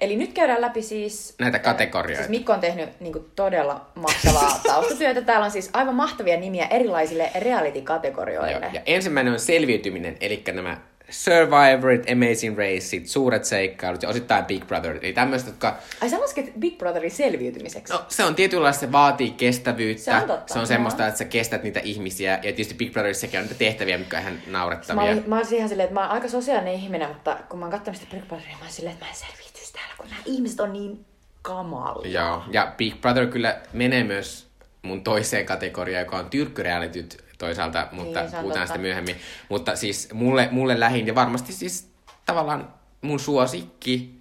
Eli 0.00 0.16
nyt 0.16 0.32
käydään 0.32 0.60
läpi 0.60 0.82
siis... 0.82 1.34
Näitä 1.38 1.58
kategorioita. 1.58 2.22
Siis 2.22 2.30
Mikko 2.30 2.52
on 2.52 2.60
tehnyt 2.60 3.00
niin 3.00 3.12
kuin, 3.12 3.30
todella 3.36 3.86
mahtavaa 3.94 4.60
taustatyötä. 4.66 5.22
Täällä 5.22 5.44
on 5.44 5.50
siis 5.50 5.70
aivan 5.72 5.94
mahtavia 5.94 6.36
nimiä 6.36 6.66
erilaisille 6.66 7.30
reality-kategorioille. 7.38 8.50
Joo. 8.50 8.70
Ja 8.72 8.80
ensimmäinen 8.86 9.32
on 9.32 9.40
selviytyminen, 9.40 10.16
eli 10.20 10.42
nämä 10.52 10.76
Survivorit, 11.10 12.10
Amazing 12.10 12.58
Raceit, 12.58 13.06
suuret 13.06 13.44
seikkailut 13.44 14.02
ja 14.02 14.08
osittain 14.08 14.44
Big 14.44 14.66
Brother. 14.66 14.98
Eli 15.02 15.12
tämmöiset, 15.12 15.48
jotka... 15.48 15.76
Ai 16.00 16.10
sä 16.10 16.20
lasket 16.20 16.52
Big 16.58 16.78
Brotherin 16.78 17.10
selviytymiseksi? 17.10 17.92
No, 17.92 18.04
se 18.08 18.24
on 18.24 18.34
tietynlaista, 18.34 18.80
se 18.80 18.92
vaatii 18.92 19.30
kestävyyttä. 19.30 20.02
Se 20.04 20.14
on 20.14 20.22
totta, 20.22 20.52
Se 20.54 20.58
on 20.60 20.66
semmoista, 20.66 21.06
että 21.06 21.18
sä 21.18 21.24
kestät 21.24 21.62
niitä 21.62 21.80
ihmisiä. 21.80 22.32
Ja 22.32 22.38
tietysti 22.38 22.74
Big 22.74 22.92
Brotherissakin 22.92 23.40
on 23.40 23.46
niitä 23.46 23.58
tehtäviä, 23.58 23.98
mitkä 23.98 24.16
on 24.16 24.22
ihan 24.22 24.34
Mä 24.34 24.58
naurettavia. 24.58 25.02
olin, 25.02 25.24
mä 25.26 25.36
olin 25.36 25.54
ihan 25.54 25.68
silleen, 25.68 25.84
että 25.84 25.94
mä 25.94 26.00
oon 26.02 26.10
aika 26.10 26.28
sosiaalinen 26.28 26.74
ihminen, 26.74 27.08
mutta 27.08 27.36
kun 27.48 27.58
mä 27.58 27.64
oon 27.64 27.72
katsonut 27.72 28.00
sitä 28.00 28.16
Big 28.16 28.28
Brotheria, 28.28 28.56
mä 28.58 28.64
oon 28.64 28.72
silleen, 28.72 28.92
että 28.94 29.04
mä 29.04 29.10
en 29.10 29.16
selviytyisi 29.16 29.57
täällä, 29.78 29.94
kun 29.96 30.06
nämä 30.10 30.22
ihmiset 30.24 30.60
on 30.60 30.72
niin 30.72 31.04
kamalia. 31.42 32.20
Joo. 32.20 32.42
Ja 32.50 32.72
Big 32.76 33.00
Brother 33.00 33.26
kyllä 33.26 33.60
menee 33.72 34.04
myös 34.04 34.48
mun 34.82 35.04
toiseen 35.04 35.46
kategoriaan, 35.46 36.04
joka 36.04 36.16
on 36.18 36.30
tyrkkyrealityt 36.30 37.24
toisaalta, 37.38 37.88
mutta 37.92 38.20
Niin, 38.20 38.30
se 38.30 38.36
on 38.36 38.42
puhutaan 38.42 38.60
totta. 38.60 38.66
sitä 38.66 38.78
myöhemmin. 38.78 39.16
Mutta 39.48 39.76
siis 39.76 40.08
mulle, 40.12 40.48
mulle 40.50 40.80
lähin 40.80 41.06
ja 41.06 41.14
varmasti 41.14 41.52
siis 41.52 41.90
tavallaan 42.26 42.74
mun 43.02 43.20
suosikki, 43.20 44.20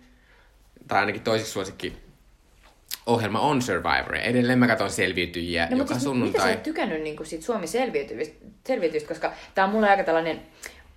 tai 0.87 0.99
ainakin 0.99 1.21
toiseksi 1.21 1.51
suosikki 1.53 1.97
ohjelma 3.05 3.39
on 3.39 3.61
Survivor. 3.61 4.15
Ja 4.15 4.21
Edelleen 4.21 4.59
mä 4.59 4.67
katson 4.67 4.89
selviytyjiä 4.91 5.63
No, 5.65 5.69
joka 5.69 5.75
mutta 5.77 5.93
siis, 5.93 6.03
mitä 6.03 6.09
sunnuntai. 6.09 6.41
sä 6.41 6.51
et 6.53 6.63
tykännyt 6.63 7.01
niin 7.01 7.15
kuin 7.17 7.27
siitä 7.27 7.45
Suomi 7.45 7.67
selviytyvistä, 7.67 8.35
selviytyistä, 8.67 9.07
koska 9.07 9.31
tää 9.55 9.65
on 9.65 9.71
mulle 9.71 9.89
aika 9.89 10.03
tällainen 10.03 10.41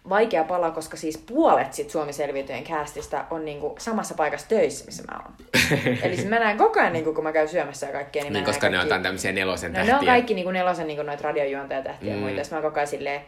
vaikea 0.08 0.44
pala, 0.44 0.70
koska 0.70 0.96
siis 0.96 1.18
puolet 1.18 1.72
sit 1.72 1.90
Suomi 1.90 2.12
selviytyjen 2.12 2.64
castista 2.64 3.24
on 3.30 3.44
niinku 3.44 3.74
samassa 3.78 4.14
paikassa 4.14 4.48
töissä, 4.48 4.84
missä 4.84 5.02
mä 5.12 5.18
oon. 5.24 5.34
Eli 6.02 6.16
siis 6.16 6.28
mä 6.28 6.38
näen 6.38 6.58
koko 6.58 6.80
ajan, 6.80 6.92
niinku, 6.92 7.14
kun 7.14 7.24
mä 7.24 7.32
käyn 7.32 7.48
syömässä 7.48 7.86
ja 7.86 7.92
kaikkea, 7.92 8.22
niin, 8.22 8.32
Niin, 8.32 8.44
koska 8.44 8.66
ne 8.68 8.68
on 8.68 8.72
kaikki... 8.72 8.86
jotain 8.86 9.02
tämmöisiä 9.02 9.32
nelosen 9.32 9.72
No 9.72 9.76
tähtiä. 9.76 9.94
ne 9.94 9.98
on 10.00 10.06
kaikki 10.06 10.34
niinku 10.34 10.50
nelosen 10.50 10.86
niinku 10.86 11.02
noita 11.02 11.22
radiojuontajatähtiä 11.22 12.08
mm. 12.08 12.14
ja 12.14 12.16
Mm. 12.16 12.22
muita. 12.22 12.44
Sitten 12.44 12.58
mä 12.58 12.62
koko 12.62 12.76
ajan 12.76 12.86
silleen, 12.86 13.20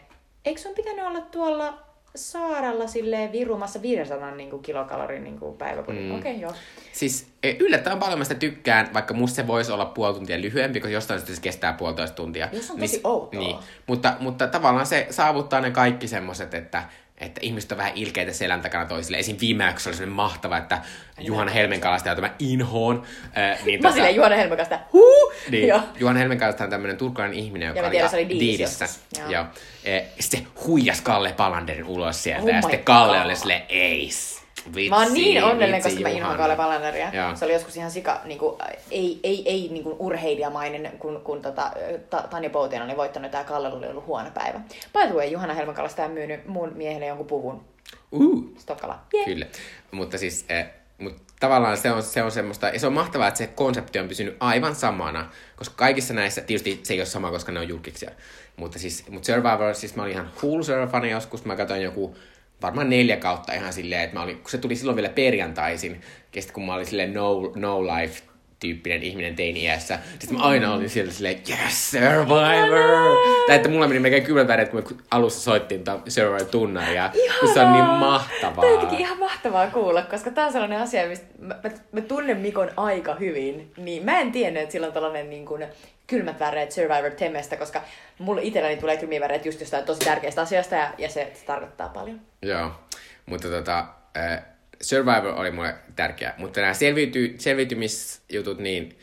eikö 0.44 0.60
sun 0.60 0.74
pitänyt 0.74 1.06
olla 1.06 1.20
tuolla 1.20 1.78
saaralla 2.16 2.86
silleen 2.86 3.32
virumassa 3.32 3.82
500 3.82 4.34
niinku 4.34 4.58
kilokalorin 4.58 5.24
niinku 5.24 5.52
päiväpudin? 5.52 6.02
Mm. 6.02 6.18
Okei, 6.18 6.32
okay, 6.32 6.42
joo. 6.42 6.52
Siis 6.92 7.26
e, 7.42 7.56
yllättävän 7.58 7.98
paljon 7.98 8.18
mä 8.18 8.24
sitä 8.24 8.40
tykkään, 8.40 8.94
vaikka 8.94 9.14
musta 9.14 9.36
se 9.36 9.46
voisi 9.46 9.72
olla 9.72 9.84
puoli 9.84 10.14
tuntia 10.14 10.40
lyhyempi, 10.40 10.80
koska 10.80 10.92
jostain 10.92 11.20
syystä 11.20 11.34
se 11.34 11.40
kestää 11.40 11.72
puolitoista 11.72 12.16
tuntia. 12.16 12.48
Jos 12.52 12.70
on 12.70 12.78
tosi 12.78 13.00
outoa. 13.04 13.40
Niin, 13.40 13.56
mutta, 13.86 14.16
mutta 14.20 14.46
tavallaan 14.46 14.86
se 14.86 15.06
saavuttaa 15.10 15.60
ne 15.60 15.70
kaikki 15.70 16.08
semmoset, 16.08 16.54
että, 16.54 16.82
että 17.18 17.40
ihmiset 17.44 17.72
on 17.72 17.78
vähän 17.78 17.92
ilkeitä 17.94 18.32
selän 18.32 18.60
takana 18.60 18.84
toisille. 18.84 19.18
Esim. 19.18 19.36
viime 19.40 19.64
jaksossa 19.64 19.90
oli 19.90 19.96
semmoinen 19.96 20.16
mahtava, 20.16 20.56
että 20.58 20.82
Juhana 21.20 21.50
Helmenkalasta, 21.50 22.08
jota 22.08 22.20
mä 22.20 22.30
inhoon. 22.38 23.02
Äh, 23.38 23.58
niin 23.64 23.82
Mä 23.82 23.88
oon 23.88 23.94
silleen 23.94 24.16
Juhana 24.16 24.36
Helmakasta, 24.36 24.78
huu! 24.92 25.32
niin, 25.50 25.68
Joo. 25.68 25.80
Juhan 26.00 26.16
Helmenkalasta 26.16 26.64
on 26.64 26.70
tämmöinen 26.70 26.96
turkulainen 26.96 27.38
ihminen, 27.38 27.68
joka 27.68 27.82
mä 27.82 27.90
tiedän, 27.90 28.10
se 28.10 28.16
oli 28.16 28.28
Diidissä. 28.28 28.88
Joo. 29.18 29.30
Joo. 29.30 29.44
E, 29.84 30.00
sitten 30.20 30.40
se 30.40 30.46
huijas 30.66 31.00
Kalle 31.00 31.32
Palanderin 31.32 31.84
ulos 31.84 32.22
sieltä. 32.22 32.42
Oh 32.42 32.48
ja 32.48 32.62
sitten 32.62 32.84
Kalle 32.84 33.16
God. 33.16 33.26
oli 33.26 33.36
silleen, 33.36 33.62
eis. 33.68 34.31
Vitsi, 34.74 34.90
Mä 34.90 34.96
oon 34.96 35.12
niin 35.12 35.44
onnellinen, 35.44 35.74
vitsi, 35.74 35.88
koska 35.88 36.02
mä 36.02 36.08
inhoan 36.08 36.22
Juhana." 36.22 36.38
Kalle 36.38 36.56
Palanderia. 36.56 37.10
Joo. 37.12 37.36
Se 37.36 37.44
oli 37.44 37.52
joskus 37.52 37.76
ihan 37.76 37.90
sika, 37.90 38.20
niinku, 38.24 38.58
ei, 38.90 39.20
ei, 39.22 39.42
ei 39.44 39.68
niinku 39.70 39.96
urheilijamainen, 39.98 40.92
kun, 40.98 41.20
kun 41.24 41.42
tota, 41.42 41.70
ta, 42.10 42.24
Tanja 42.30 42.50
Poutinen 42.50 42.82
oli 42.88 42.96
voittanut 42.96 43.32
ja 43.32 43.44
Kalle 43.44 43.72
oli 43.72 43.86
ollut 43.86 44.06
huono 44.06 44.30
päivä. 44.34 44.60
By 44.92 45.06
the 45.06 45.14
way, 45.14 45.26
Juhana 45.26 45.54
Helmakalasta 45.54 46.04
on 46.04 46.10
myynyt 46.10 46.46
mun 46.46 46.72
miehelle 46.74 47.06
jonkun 47.06 47.26
puvun. 47.26 47.64
Uh. 48.12 48.44
Stokkala. 48.58 48.98
Yeah. 49.14 49.26
Kyllä. 49.26 49.46
Mutta 49.90 50.18
siis, 50.18 50.44
eh, 50.48 50.66
mutta 50.98 51.22
tavallaan 51.40 51.76
se 51.76 51.92
on, 51.92 52.02
se 52.02 52.22
on 52.22 52.30
semmoista, 52.30 52.68
ja 52.68 52.80
se 52.80 52.86
on 52.86 52.92
mahtavaa, 52.92 53.28
että 53.28 53.38
se 53.38 53.46
konsepti 53.46 53.98
on 53.98 54.08
pysynyt 54.08 54.36
aivan 54.40 54.74
samana, 54.74 55.30
koska 55.56 55.74
kaikissa 55.76 56.14
näissä, 56.14 56.40
tietysti 56.40 56.80
se 56.82 56.94
ei 56.94 57.00
ole 57.00 57.06
sama, 57.06 57.30
koska 57.30 57.52
ne 57.52 57.60
on 57.60 57.68
julkisia, 57.68 58.10
mutta 58.56 58.78
siis, 58.78 59.08
mutta 59.10 59.26
Survivor, 59.26 59.74
siis 59.74 59.96
mä 59.96 60.02
olin 60.02 60.12
ihan 60.12 60.30
full 60.36 60.62
surfani 60.62 61.10
joskus, 61.10 61.44
mä 61.44 61.56
katsoin 61.56 61.82
joku 61.82 62.16
varmaan 62.62 62.90
neljä 62.90 63.16
kautta 63.16 63.54
ihan 63.54 63.72
silleen, 63.72 64.02
että 64.02 64.16
mä 64.16 64.22
olin, 64.22 64.38
kun 64.38 64.50
se 64.50 64.58
tuli 64.58 64.76
silloin 64.76 64.96
vielä 64.96 65.08
perjantaisin, 65.08 66.00
kesti 66.30 66.52
kun 66.52 66.66
mä 66.66 66.74
olin 66.74 66.86
silleen 66.86 67.14
no, 67.14 67.52
no 67.56 67.82
life 67.82 68.22
tyyppinen 68.62 69.02
ihminen 69.02 69.36
teini-iässä. 69.36 69.98
Sitten 70.18 70.38
mä 70.38 70.44
aina 70.44 70.74
olin 70.74 70.90
siellä 70.90 71.12
silleen, 71.12 71.42
yes, 71.48 71.90
Survivor! 71.90 73.16
Tai 73.46 73.56
että 73.56 73.68
mulla 73.68 73.88
meni 73.88 74.00
melkein 74.00 74.22
kymmenen 74.22 74.48
väreet, 74.48 74.68
kun 74.68 74.82
me 74.82 74.96
alussa 75.10 75.40
soittiin 75.40 75.84
tota 75.84 76.00
Survivor-tunnaria. 76.08 77.10
kun 77.40 77.54
Se 77.54 77.60
on 77.60 77.72
niin 77.72 77.84
mahtavaa. 77.84 78.64
Tämä 78.64 78.88
on 78.88 78.98
ihan 78.98 79.18
mahtavaa 79.18 79.66
kuulla, 79.66 80.02
koska 80.02 80.30
tämä 80.30 80.46
on 80.46 80.52
sellainen 80.52 80.80
asia, 80.80 81.08
mistä 81.08 81.26
mä, 81.38 81.54
mä, 81.64 81.70
mä 81.92 82.00
tunnen 82.00 82.36
Mikon 82.36 82.70
aika 82.76 83.14
hyvin. 83.14 83.72
Niin 83.76 84.04
mä 84.04 84.20
en 84.20 84.32
tiennyt, 84.32 84.62
että 84.62 84.72
sillä 84.72 84.86
on 84.86 84.92
tällainen 84.92 85.30
niin 85.30 85.46
kuin, 85.46 85.66
kylmät 86.06 86.40
väreet 86.40 86.72
Survivor 86.72 87.10
Temestä, 87.10 87.56
koska 87.56 87.82
mulle 88.18 88.40
itselläni 88.42 88.76
tulee 88.76 88.96
kylmiä 88.96 89.20
väreet 89.20 89.46
just 89.46 89.60
jostain 89.60 89.84
tosi 89.84 90.00
tärkeästä 90.00 90.40
asiasta 90.40 90.74
ja, 90.74 90.92
ja 90.98 91.08
se, 91.08 91.30
se 91.34 91.44
tarkoittaa 91.44 91.88
paljon. 91.88 92.20
Joo, 92.42 92.70
mutta 93.26 93.48
tota, 93.48 93.86
äh, 94.16 94.42
Survivor 94.80 95.34
oli 95.34 95.50
mulle 95.50 95.74
tärkeä, 95.96 96.34
mutta 96.38 96.60
nämä 96.60 96.74
selviyty, 96.74 97.34
selviytymisjutut, 97.38 98.58
niin 98.58 98.98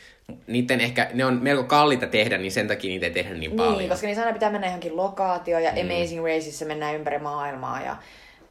niiden 0.48 0.82
ehkä, 0.82 1.10
ne 1.14 1.26
on 1.26 1.40
melko 1.42 1.64
kalliita 1.64 2.08
tehdä, 2.08 2.38
niin 2.38 2.52
sen 2.52 2.68
takia 2.68 2.90
niitä 2.90 3.06
ei 3.06 3.12
tehdä 3.12 3.34
niin 3.34 3.52
paljon. 3.52 3.78
Niin, 3.78 3.90
koska 3.90 4.08
niissä 4.08 4.22
aina 4.22 4.34
pitää 4.34 4.52
mennä 4.52 4.68
johonkin 4.68 4.98
lokaatioon 4.98 5.64
ja 5.64 5.72
mm. 5.72 5.78
Amazing 5.78 6.24
Raceissa 6.24 6.66
mennään 6.66 6.96
ympäri 6.96 7.20
maailmaa 7.20 7.82
ja, 7.82 7.96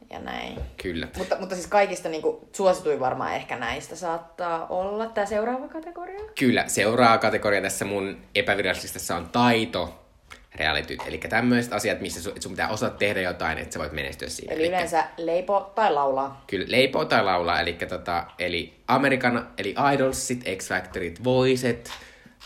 ja 0.09 0.19
näin. 0.19 0.59
Kyllä. 0.83 1.07
Mutta, 1.17 1.37
mutta 1.39 1.55
siis 1.55 1.67
kaikista 1.67 2.09
niin 2.09 2.21
kuin, 2.21 2.37
suosituin 2.55 2.99
varmaan 2.99 3.35
ehkä 3.35 3.55
näistä 3.55 3.95
saattaa 3.95 4.67
olla 4.67 5.05
tämä 5.05 5.25
seuraava 5.25 5.67
kategoria. 5.67 6.19
Kyllä, 6.39 6.63
seuraava 6.67 7.17
kategoria 7.17 7.61
tässä 7.61 7.85
mun 7.85 8.17
epävirallisessa 8.35 9.15
on 9.15 9.29
taito, 9.31 10.08
realityt. 10.55 10.99
Eli 11.07 11.17
tämmöiset 11.17 11.73
asiat, 11.73 12.01
missä 12.01 12.21
sun, 12.21 12.33
sun 12.39 12.51
pitää 12.51 12.69
osata 12.69 12.97
tehdä 12.97 13.21
jotain, 13.21 13.57
että 13.57 13.73
sä 13.73 13.79
voit 13.79 13.91
menestyä 13.91 14.29
siinä. 14.29 14.53
Eli 14.53 14.67
yleensä 14.67 15.07
leipo 15.17 15.71
tai 15.75 15.93
laulaa. 15.93 16.43
Kyllä, 16.47 16.65
leipoo 16.67 17.05
tai 17.05 17.23
laulaa, 17.23 17.61
eli, 17.61 17.73
tota, 17.73 18.25
eli 18.39 18.73
Amerikan, 18.87 19.49
eli 19.57 19.75
Idolsit, 19.93 20.43
X-Factorit, 20.57 21.23
Voicet, 21.23 21.91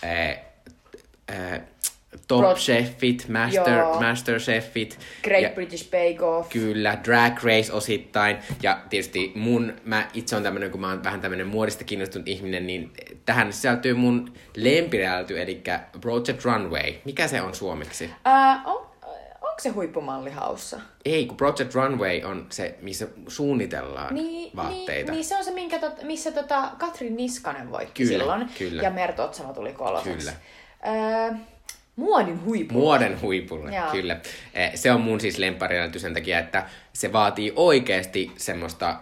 ää, 0.04 0.38
ää, 1.28 1.62
Top 2.28 2.40
Pro- 2.42 2.56
Chefit, 2.56 3.28
Master, 3.30 3.80
Joo. 3.80 4.02
Master 4.02 4.40
Chefit. 4.40 5.00
Great 5.24 5.44
ja, 5.44 5.50
British 5.50 5.90
Bake 5.92 6.26
Off. 6.26 6.50
Kyllä, 6.50 6.98
Drag 7.04 7.44
Race 7.44 7.74
osittain. 7.74 8.38
Ja 8.64 8.80
tietysti 8.90 9.32
mun, 9.36 9.74
mä 9.84 10.08
itse 10.14 10.36
on 10.36 10.44
tämmönen, 10.44 10.72
kun 10.72 10.82
mä 10.82 10.90
oon 10.90 11.04
vähän 11.04 11.22
tämmönen 11.22 11.48
muodista 11.48 11.84
kiinnostunut 11.84 12.28
ihminen, 12.28 12.68
niin 12.68 12.92
tähän 13.26 13.54
sisältyy 13.54 13.94
mun 13.94 14.34
lempireality, 14.58 15.42
eli 15.42 15.64
Project 16.02 16.46
Runway. 16.46 16.94
Mikä 17.06 17.28
se 17.28 17.42
on 17.42 17.56
suomeksi? 17.56 18.10
Ää, 18.26 18.62
on, 18.66 18.88
onko 19.42 19.60
se 19.60 19.70
huippumalli 19.70 20.32
haussa? 20.32 20.80
Ei, 21.06 21.26
kun 21.26 21.38
Project 21.38 21.76
Runway 21.76 22.22
on 22.24 22.46
se, 22.50 22.76
missä 22.82 23.08
suunnitellaan 23.28 24.16
vaatteita. 24.56 25.12
Niin, 25.12 25.18
niin 25.18 25.26
se 25.26 25.38
on 25.38 25.44
se, 25.44 25.52
minkä 25.52 25.80
tot, 25.80 26.04
missä 26.04 26.32
tota 26.32 26.70
Katrin 26.78 27.16
Niskanen 27.18 27.72
voitti 27.72 28.04
Kyllä, 28.04 28.18
silloin. 28.20 28.50
kyllä. 28.58 28.82
Ja 28.82 28.90
Merto 28.90 29.24
Otsamo 29.24 29.54
tuli 29.54 29.74
kolmaseksi. 29.74 30.18
Kyllä. 30.18 30.34
Ää, 30.82 31.40
muodin 31.96 32.46
huippu. 32.46 32.74
Muoden 32.74 33.22
huipulle, 33.22 33.76
Joo. 33.76 33.92
kyllä. 33.92 34.18
Eh, 34.54 34.72
Se 34.76 34.92
on 34.92 35.02
mun 35.02 35.20
siis 35.20 35.38
lempparireality 35.38 36.00
sen 36.00 36.14
takia, 36.14 36.40
että 36.40 36.66
se 36.94 37.14
vaatii 37.14 37.54
oikeasti 37.56 38.32
semmoista 38.38 38.96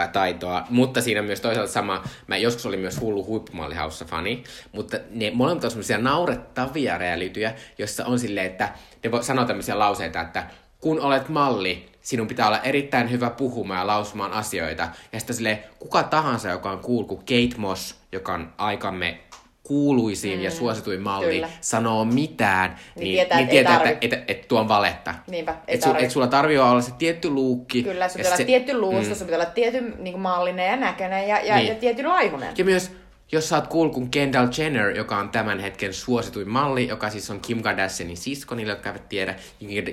ä, 0.00 0.08
taitoa, 0.08 0.66
mutta 0.70 1.00
siinä 1.00 1.20
on 1.20 1.26
myös 1.26 1.40
toisaalta 1.40 1.72
sama, 1.72 2.02
mä 2.26 2.36
joskus 2.36 2.66
olin 2.66 2.80
myös 2.80 3.00
hullu 3.00 3.26
huippumallihaussa 3.26 4.04
fani, 4.04 4.44
mutta 4.72 4.96
ne 5.10 5.30
molemmat 5.34 5.64
on 5.64 5.70
semmoisia 5.70 5.98
naurettavia 5.98 6.98
realityjä, 6.98 7.54
jossa 7.78 8.04
on 8.06 8.18
silleen, 8.18 8.46
että 8.46 8.68
ne 9.04 9.10
voi 9.10 9.24
sanoa 9.24 9.44
tämmöisiä 9.44 9.78
lauseita, 9.78 10.20
että 10.20 10.46
kun 10.80 11.00
olet 11.00 11.28
malli, 11.28 11.88
sinun 12.02 12.26
pitää 12.28 12.46
olla 12.46 12.58
erittäin 12.60 13.10
hyvä 13.10 13.30
puhumaan 13.30 13.80
ja 13.80 13.86
lausumaan 13.86 14.32
asioita. 14.32 14.88
Ja 15.12 15.20
sitten 15.20 15.36
silleen, 15.36 15.58
kuka 15.78 16.02
tahansa, 16.02 16.48
joka 16.48 16.70
on 16.70 16.78
kuin 16.80 17.06
Kate 17.18 17.56
Moss, 17.56 17.94
joka 18.12 18.34
on 18.34 18.52
aikamme 18.58 19.18
kuuluisin 19.66 20.38
mm, 20.38 20.44
ja 20.44 20.50
suosituin 20.50 21.00
malli, 21.00 21.34
kyllä. 21.34 21.48
sanoo 21.60 22.04
mitään, 22.04 22.70
Niin 22.70 23.04
niin, 23.04 23.14
tietää, 23.14 23.38
niin 23.38 23.48
tietää, 23.48 23.76
että 23.76 23.98
et, 24.00 24.12
et, 24.12 24.30
et 24.30 24.48
tuo 24.48 24.60
on 24.60 24.68
valetta. 24.68 25.14
Niinpä, 25.26 25.56
ei 25.68 25.74
et, 25.74 25.82
su, 25.82 25.94
et 25.98 26.10
sulla 26.10 26.26
tarvii 26.26 26.58
olla 26.58 26.80
se 26.80 26.92
tietty 26.98 27.30
luukki. 27.30 27.82
Kyllä, 27.82 28.08
sun 28.08 28.16
pitää 28.16 28.30
olla 28.30 28.36
se- 28.36 28.44
tietty 28.44 28.78
luusto, 28.80 29.08
mm. 29.10 29.16
sun 29.16 29.26
pitää 29.26 29.40
olla 29.40 29.50
tietyn 29.50 29.94
niin 29.98 30.20
mallinen 30.20 30.66
ja 30.66 30.76
näköinen 30.76 31.28
ja, 31.28 31.40
ja, 31.40 31.56
Niin. 31.56 31.68
ja 31.68 31.74
tietyn 31.74 32.08
laihunen. 32.08 32.54
Ja 32.58 32.64
myös, 32.64 32.90
jos 33.32 33.48
sä 33.48 33.56
oot 33.56 33.68
cool 33.68 33.88
kuin 33.88 34.10
Kendall 34.10 34.48
Jenner, 34.58 34.90
joka 34.96 35.16
on 35.16 35.28
tämän 35.28 35.60
hetken 35.60 35.94
suosituin 35.94 36.48
malli, 36.48 36.88
joka 36.88 37.10
siis 37.10 37.30
on 37.30 37.40
Kim 37.40 37.62
Kardashianin 37.62 38.16
sisko, 38.16 38.54
niille, 38.54 38.72
jotka 38.72 38.88
eivät 38.88 39.08
tiedä. 39.08 39.34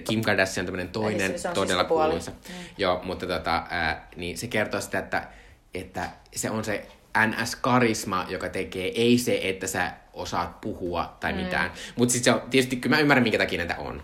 Kim 0.09 0.21
Kardashian 0.21 0.61
on 0.63 0.65
tämmönen 0.65 0.89
toinen, 0.89 1.31
Eli 1.31 1.39
se 1.39 1.47
on 1.49 1.55
todella 1.55 1.83
kuuluisa. 1.83 2.31
Joo, 2.77 3.01
mutta 3.03 3.27
tota, 3.27 3.63
ää, 3.69 4.07
niin 4.15 4.37
se 4.37 4.47
kertoo 4.47 4.81
sitä, 4.81 4.99
että, 4.99 5.27
että 5.73 6.09
se 6.35 6.49
on 6.49 6.63
se 6.63 6.85
NS-karisma, 7.17 8.25
joka 8.29 8.49
tekee, 8.49 8.91
ei 8.95 9.17
se, 9.17 9.39
että 9.43 9.67
sä 9.67 9.91
osaat 10.13 10.61
puhua 10.61 11.17
tai 11.19 11.33
mitään. 11.33 11.71
Mutta 11.95 12.13
sitten 12.13 12.33
se 12.33 12.41
on, 12.41 12.49
tietysti 12.49 12.75
kyllä 12.75 12.95
mä 12.95 13.01
ymmärrän, 13.01 13.23
minkä 13.23 13.37
takia 13.37 13.57
näitä 13.57 13.75
on. 13.77 14.03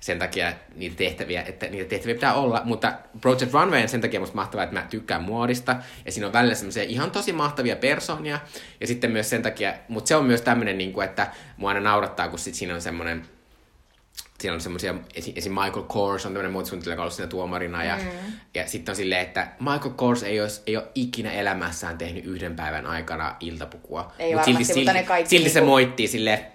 Sen 0.00 0.18
takia 0.18 0.52
niitä 0.76 0.96
tehtäviä, 0.96 1.42
että 1.42 1.66
niitä 1.66 1.88
tehtäviä 1.88 2.14
pitää 2.14 2.34
olla, 2.34 2.62
mutta 2.64 2.92
Project 3.20 3.52
Runway 3.52 3.82
on 3.82 3.88
sen 3.88 4.00
takia 4.00 4.20
musta 4.20 4.36
mahtavaa, 4.36 4.64
että 4.64 4.76
mä 4.76 4.86
tykkään 4.90 5.22
muodista, 5.22 5.76
ja 6.04 6.12
siinä 6.12 6.26
on 6.26 6.32
välillä 6.32 6.54
semmoisia 6.54 6.82
ihan 6.82 7.10
tosi 7.10 7.32
mahtavia 7.32 7.76
persoonia, 7.76 8.38
ja 8.80 8.86
sitten 8.86 9.10
myös 9.10 9.30
sen 9.30 9.42
takia, 9.42 9.74
mutta 9.88 10.08
se 10.08 10.16
on 10.16 10.24
myös 10.24 10.40
tämmöinen, 10.40 10.78
niin 10.78 10.92
kuin, 10.92 11.04
että 11.04 11.30
mua 11.56 11.68
aina 11.68 11.80
naurattaa, 11.80 12.28
kun 12.28 12.38
sit 12.38 12.54
siinä 12.54 12.74
on 12.74 12.80
semmoinen, 12.80 13.26
siinä 14.44 14.54
on 14.54 14.60
semmoisia, 14.60 14.94
esim. 15.36 15.52
Michael 15.52 15.84
Kors 15.88 16.26
on 16.26 16.32
tämmöinen 16.32 16.52
muotisuunnittelija, 16.52 16.94
joka 16.94 17.02
on 17.02 17.04
ollut 17.04 17.14
siinä 17.14 17.28
tuomarina, 17.28 17.84
ja, 17.84 17.96
mm. 17.96 18.32
ja 18.54 18.66
sitten 18.66 18.92
on 18.92 18.96
silleen, 18.96 19.20
että 19.20 19.48
Michael 19.60 19.94
Kors 19.96 20.22
ei, 20.22 20.40
olisi, 20.40 20.62
ei 20.66 20.76
ole 20.76 20.88
ikinä 20.94 21.32
elämässään 21.32 21.98
tehnyt 21.98 22.24
yhden 22.24 22.56
päivän 22.56 22.86
aikana 22.86 23.36
iltapukua. 23.40 24.12
Ei 24.18 24.34
Mut 24.34 24.44
silti, 24.44 24.58
varmasti, 24.58 24.74
mutta 24.74 24.74
silti, 24.74 24.92
ne 24.92 25.02
kaikki 25.02 25.30
silti 25.30 25.50
se 25.50 25.60
niinku- 25.60 25.70
moittii 25.70 26.08
silleen, 26.08 26.53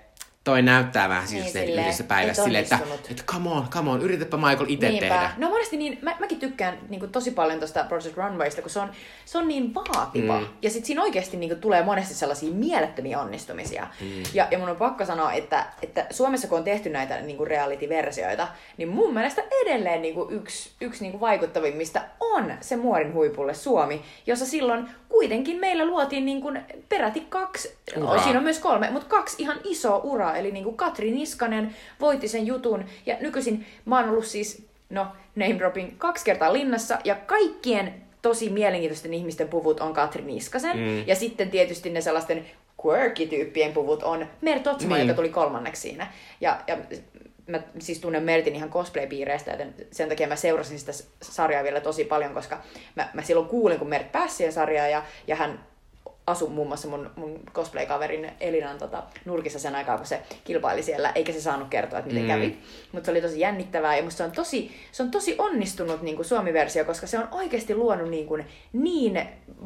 toi 0.49 0.61
näyttää 0.61 1.09
vähän 1.09 1.27
siis 1.27 1.43
Niin, 1.43 1.53
niin, 1.53 1.65
silleen, 1.67 1.83
yhdessä 1.83 2.03
päivässä 2.03 2.43
silleen, 2.43 2.63
että, 2.63 2.79
että 3.11 3.23
come 3.23 3.49
on, 3.49 3.67
come 3.69 3.89
on, 3.89 4.01
yritäpä 4.01 4.37
Michael 4.37 4.65
itse 4.67 4.89
Niinpä. 4.89 5.07
tehdä. 5.07 5.31
No 5.37 5.49
monesti 5.49 5.77
niin, 5.77 5.99
mä, 6.01 6.15
mäkin 6.19 6.39
tykkään 6.39 6.77
niin 6.89 6.99
kuin, 6.99 7.11
tosi 7.11 7.31
paljon 7.31 7.59
tuosta 7.59 7.83
Project 7.83 8.17
Runwaysta, 8.17 8.61
kun 8.61 8.69
se 8.71 8.79
on, 8.79 8.91
se 9.25 9.37
on 9.37 9.47
niin 9.47 9.75
vaativa. 9.75 10.39
Mm. 10.39 10.47
Ja 10.61 10.69
sitten 10.69 10.87
siinä 10.87 11.01
oikeasti 11.01 11.37
niin 11.37 11.49
kuin, 11.49 11.61
tulee 11.61 11.83
monesti 11.83 12.13
sellaisia 12.13 12.51
mielettömiä 12.51 13.19
onnistumisia. 13.19 13.87
Mm. 14.01 14.23
Ja, 14.33 14.47
ja 14.51 14.59
mun 14.59 14.69
on 14.69 14.75
pakko 14.75 15.05
sanoa, 15.05 15.33
että, 15.33 15.65
että 15.81 16.07
Suomessa 16.09 16.47
kun 16.47 16.57
on 16.57 16.63
tehty 16.63 16.89
näitä 16.89 17.21
niin 17.21 17.37
kuin 17.37 17.47
reality-versioita, 17.47 18.47
niin 18.77 18.89
mun 18.89 19.13
mielestä 19.13 19.43
edelleen 19.61 20.01
niin 20.01 20.13
kuin, 20.13 20.33
yksi, 20.35 20.71
yksi 20.81 21.01
niin 21.01 21.11
kuin, 21.11 21.21
vaikuttavimmista 21.21 22.01
on 22.19 22.53
se 22.61 22.75
Muorin 22.75 23.13
huipulle 23.13 23.53
Suomi, 23.53 24.01
jossa 24.27 24.45
silloin 24.45 24.89
kuitenkin 25.09 25.59
meillä 25.59 25.85
luotiin 25.85 26.25
niin 26.25 26.41
kuin, 26.41 26.61
peräti 26.89 27.25
kaksi, 27.29 27.75
Uraa. 27.97 28.23
siinä 28.23 28.37
on 28.37 28.43
myös 28.43 28.59
kolme, 28.59 28.89
mutta 28.89 29.07
kaksi 29.07 29.35
ihan 29.39 29.57
isoa 29.63 29.97
uraa. 29.97 30.35
Eli 30.39 30.51
niin 30.51 30.63
kuin 30.63 30.77
Katri 30.77 31.11
Niskanen 31.11 31.75
voitti 31.99 32.27
sen 32.27 32.47
jutun. 32.47 32.85
Ja 33.05 33.17
nykyisin 33.21 33.65
mä 33.85 33.99
oon 33.99 34.09
ollut 34.09 34.25
siis, 34.25 34.65
no 34.89 35.07
name 35.35 35.59
dropping, 35.59 35.91
kaksi 35.97 36.25
kertaa 36.25 36.53
linnassa. 36.53 36.99
Ja 37.03 37.15
kaikkien 37.15 37.93
tosi 38.21 38.49
mielenkiintoisten 38.49 39.13
ihmisten 39.13 39.47
puvut 39.47 39.79
on 39.79 39.93
Katri 39.93 40.23
Niskasen. 40.23 40.77
Mm. 40.77 41.07
Ja 41.07 41.15
sitten 41.15 41.51
tietysti 41.51 41.89
ne 41.89 42.01
sellaisten 42.01 42.45
quirky-tyyppien 42.85 43.73
puvut 43.73 44.03
on 44.03 44.25
Mert 44.41 44.67
Otsma, 44.67 44.95
Niin. 44.95 45.07
joka 45.07 45.15
tuli 45.15 45.29
kolmanneksi 45.29 45.81
siinä. 45.81 46.07
Ja, 46.41 46.59
ja 46.67 46.77
mä 47.47 47.61
siis 47.79 47.99
tunnen 47.99 48.23
Mertin 48.23 48.55
ihan 48.55 48.69
cosplay-piireistä, 48.69 49.51
joten 49.51 49.75
sen 49.91 50.09
takia 50.09 50.27
mä 50.27 50.35
seurasin 50.35 50.79
sitä 50.79 50.91
sarjaa 51.21 51.63
vielä 51.63 51.81
tosi 51.81 52.03
paljon, 52.03 52.33
koska 52.33 52.57
mä, 52.95 53.09
mä 53.13 53.21
silloin 53.21 53.47
kuulin, 53.47 53.79
kun 53.79 53.89
Mert 53.89 54.11
pääsi 54.11 54.35
siihen 54.35 54.53
sarjaan 54.53 54.91
ja, 54.91 55.03
ja 55.27 55.35
hän 55.35 55.59
asui 56.29 56.49
muun 56.49 56.67
muassa 56.67 56.87
mun, 56.87 57.09
mun 57.15 57.39
cosplay-kaverin 57.53 58.31
Elinan 58.39 58.77
tota, 58.77 59.03
nurkissa 59.25 59.59
sen 59.59 59.75
aikaa, 59.75 59.97
kun 59.97 60.05
se 60.05 60.21
kilpaili 60.43 60.83
siellä, 60.83 61.11
eikä 61.15 61.31
se 61.33 61.41
saanut 61.41 61.67
kertoa, 61.69 61.99
että 61.99 62.09
miten 62.13 62.23
Mm. 62.23 62.27
kävi. 62.29 62.57
Mutta 62.91 63.05
se 63.05 63.11
oli 63.11 63.21
tosi 63.21 63.39
jännittävää 63.39 63.97
ja 63.97 64.03
musta 64.03 64.17
se 64.17 64.23
on 64.23 64.31
tosi, 64.31 64.71
se 64.91 65.03
on 65.03 65.11
tosi 65.11 65.35
onnistunut 65.37 66.01
niin 66.01 66.15
kuin 66.15 66.25
Suomi-versio, 66.25 66.85
koska 66.85 67.07
se 67.07 67.19
on 67.19 67.27
oikeasti 67.31 67.75
luonut 67.75 68.09
niin, 68.09 68.25
kuin, 68.27 68.45
niin 68.73 69.21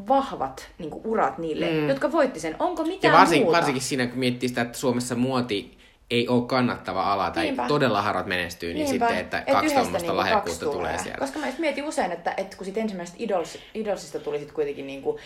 vahvat 0.08 0.70
niin 0.80 0.90
kuin 0.90 1.02
urat 1.06 1.38
niille, 1.38 1.66
Mm. 1.72 1.90
jotka 1.90 2.12
voitti 2.12 2.40
sen. 2.40 2.56
Onko 2.60 2.82
Ja 2.82 2.88
mitään 2.88 3.18
varsin, 3.20 3.42
muuta? 3.42 3.58
varsinkin 3.58 3.82
siinä, 3.84 4.08
kun 4.08 4.20
miettii 4.20 4.50
sitä, 4.50 4.62
että 4.62 4.78
Suomessa 4.78 5.16
muoti 5.16 5.78
ei 6.12 6.28
ole 6.28 6.46
kannattava 6.46 7.14
ala 7.14 7.32
tai 7.32 7.44
Niinpä. 7.44 7.68
todella 7.68 8.02
harvat 8.02 8.26
menestyy, 8.26 8.74
niin 8.74 8.86
Niinpä. 8.90 9.08
sitten, 9.08 9.26
että 9.26 9.40
Et 9.40 9.46
kaksi 9.54 9.74
tuommoista 9.74 9.98
niinku 9.98 10.18
lahjakkuutta 10.18 10.66
kaksi 10.66 10.78
tulee 10.80 10.98
sieltä. 10.98 11.20
Koska 11.20 11.40
mä 11.40 11.46
mietin 11.60 11.84
usein, 11.84 12.12
että, 12.12 12.34
että 12.38 12.58
kun 12.58 12.66
sit 12.66 12.78
ensimmäisestä 12.78 13.24
Idols, 13.24 13.58
Idolsista 13.74 14.20
tuli 14.20 14.40
sit 14.40 14.52
kuitenkin 14.52 14.88
niinku 14.88 15.20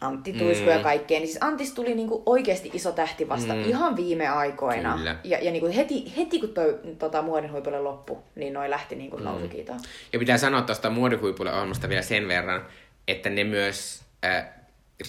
Antti 0.00 0.32
Tuisku 0.32 0.64
Mm. 0.64 0.70
ja 0.70 0.78
kaikkea, 0.78 1.18
niin 1.18 1.28
siis 1.28 1.42
Antis 1.42 1.72
tuli 1.72 1.94
niinku 1.94 2.22
oikeasti 2.26 2.70
iso 2.72 2.92
tähti 2.92 3.28
vasta 3.28 3.54
Mm. 3.54 3.60
ihan 3.64 3.96
viime 3.96 4.28
aikoina. 4.28 4.94
Kyllä. 4.96 5.16
Ja, 5.24 5.38
ja 5.42 5.50
niinku 5.50 5.68
heti, 5.76 6.12
heti 6.16 6.40
kun 6.40 6.48
toi 6.48 6.78
tota, 6.98 7.22
muodin 7.22 7.52
huipulle 7.52 7.80
loppu, 7.80 8.22
niin 8.34 8.52
noi 8.52 8.70
lähti 8.70 8.94
niinku 8.96 9.16
Mm. 9.16 9.24
nousukiitoon. 9.24 9.80
Ja 10.12 10.18
pitää 10.18 10.38
sanoa 10.38 10.62
tuosta 10.62 10.90
muodihuipulle 10.90 11.52
ohjelmasta 11.52 11.88
vielä 11.88 12.02
sen 12.02 12.28
verran, 12.28 12.66
että 13.08 13.30
ne 13.30 13.44
myös 13.44 14.02
äh, 14.24 14.44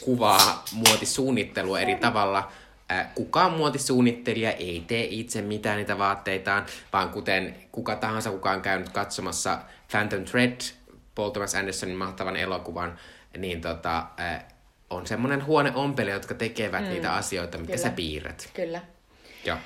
kuvaa 0.01 0.63
muotisuunnittelua 0.73 1.79
eri 1.79 1.95
tavalla. 1.95 2.51
Äh, 2.91 3.07
kukaan 3.15 3.51
muotisuunnittelija 3.53 4.51
ei 4.51 4.83
tee 4.87 5.07
itse 5.09 5.41
mitään 5.41 5.77
niitä 5.77 5.97
vaatteitaan, 5.97 6.65
vaan 6.93 7.09
kuten 7.09 7.55
kuka 7.71 7.95
tahansa, 7.95 8.31
kuka 8.31 8.51
on 8.51 8.61
käynyt 8.61 8.89
katsomassa 8.89 9.57
Phantom 9.91 10.23
Thread, 10.25 10.57
Paul 11.15 11.29
Thomas 11.29 11.55
Andersonin 11.55 11.95
mahtavan 11.95 12.35
elokuvan, 12.35 12.99
niin 13.37 13.61
tota, 13.61 14.05
äh, 14.19 14.43
on 14.91 15.07
semmoinen 15.07 15.45
huoneompeli, 15.45 16.11
jotka 16.11 16.33
tekevät 16.33 16.83
mm. 16.83 16.89
niitä 16.89 17.13
asioita, 17.13 17.57
mitä 17.57 17.73
Kyllä. 17.73 17.83
sä 17.83 17.89
piirrät. 17.89 18.49
Kyllä. 18.53 18.81
Joo. 19.45 19.57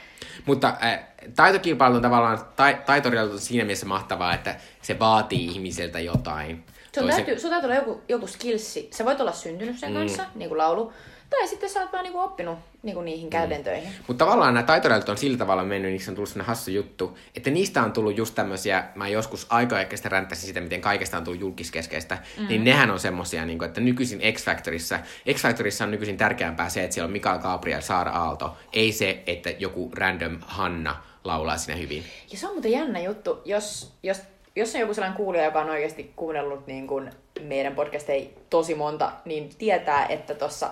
Mutta 0.46 0.78
äh, 0.84 1.00
taitokilpailu 1.36 1.96
on 1.96 2.02
tavallaan, 2.02 2.40
tai, 2.56 2.78
taitorjalta 2.86 3.34
on 3.34 3.40
siinä 3.40 3.66
mielessä 3.66 3.86
mahtavaa, 3.86 4.34
että 4.34 4.56
se 4.82 5.00
vaatii 5.00 5.46
ihmisiltä 5.46 6.00
jotain. 6.00 6.64
Sun 6.96 7.04
Toisen- 7.04 7.16
täytyy, 7.16 7.40
sun 7.40 7.50
täytyy 7.50 7.68
olla 7.68 7.76
joku, 7.76 8.02
joku 8.10 8.28
skillsi. 8.28 8.90
Sä 8.94 9.06
voit 9.06 9.22
olla 9.22 9.32
syntynyt 9.32 9.80
sen 9.80 9.92
mm. 9.92 9.98
kanssa, 9.98 10.26
niin 10.36 10.50
kuin 10.50 10.58
laulu. 10.58 10.94
Tai 11.40 11.48
sitten 11.48 11.70
sä 11.70 11.82
oot 11.82 11.94
vaan 11.94 12.04
niinku 12.04 12.20
oppinut 12.20 12.60
niinku 12.84 13.02
niihin 13.02 13.30
käytäntöihin. 13.30 13.90
Mutta 14.08 14.26
tavallaan 14.26 14.54
nämä 14.54 14.66
taitoreilta 14.66 15.12
on 15.12 15.18
sillä 15.18 15.38
tavalla 15.38 15.64
mennyt, 15.64 15.92
niistä 15.92 16.12
on 16.12 16.16
tullut 16.16 16.30
sellainen 16.30 16.48
hassu 16.48 16.72
juttu, 16.72 17.18
että 17.36 17.50
niistä 17.50 17.84
on 17.84 17.94
tullut 17.94 18.18
just 18.18 18.36
tämmöisiä, 18.36 18.84
mä 18.96 19.08
joskus 19.08 19.48
aika 19.50 19.82
ehkä 19.82 19.98
sitä 19.98 20.10
ränttäisin 20.10 20.48
sitä, 20.48 20.62
miten 20.62 20.82
kaikesta 20.82 21.18
on 21.18 21.24
tullut 21.24 21.42
julkiskeskeistä, 21.42 22.18
mm. 22.40 22.48
niin 22.48 22.64
nehän 22.64 22.92
on 22.92 23.00
semmosia, 23.00 23.46
niin 23.46 23.58
kuin, 23.58 23.68
että 23.68 23.82
nykyisin 23.82 24.20
X-Factorissa, 24.34 25.00
X-Factorissa 25.34 25.84
on 25.84 25.92
nykyisin 25.92 26.18
tärkeämpää 26.18 26.70
se, 26.70 26.84
että 26.84 26.94
siellä 26.94 27.08
on 27.08 27.12
Mikael 27.12 27.40
Gabriel, 27.40 27.82
Saara 27.82 28.12
Aalto, 28.12 28.58
ei 28.74 28.92
se, 28.92 29.24
että 29.28 29.50
joku 29.50 29.92
random 29.96 30.38
Hanna 30.42 30.96
laulaa 31.24 31.58
siinä 31.58 31.82
hyvin. 31.82 32.04
Ja 32.32 32.38
se 32.38 32.48
on 32.48 32.54
muuten 32.54 32.72
jännä 32.72 33.00
juttu, 33.00 33.42
jos, 33.46 33.94
jos, 34.04 34.22
jos 34.56 34.76
on 34.76 34.82
joku 34.82 34.94
sellainen 34.94 35.18
kuulija, 35.18 35.46
joka 35.46 35.62
on 35.62 35.70
oikeasti 35.70 36.14
kuunnellut 36.16 36.68
niin 36.68 36.88
kuin 36.88 37.12
meidän 37.42 37.76
podcasteja 37.76 38.30
tosi 38.50 38.76
monta, 38.76 39.12
niin 39.26 39.50
tietää, 39.58 40.06
että 40.06 40.36
tuossa 40.36 40.70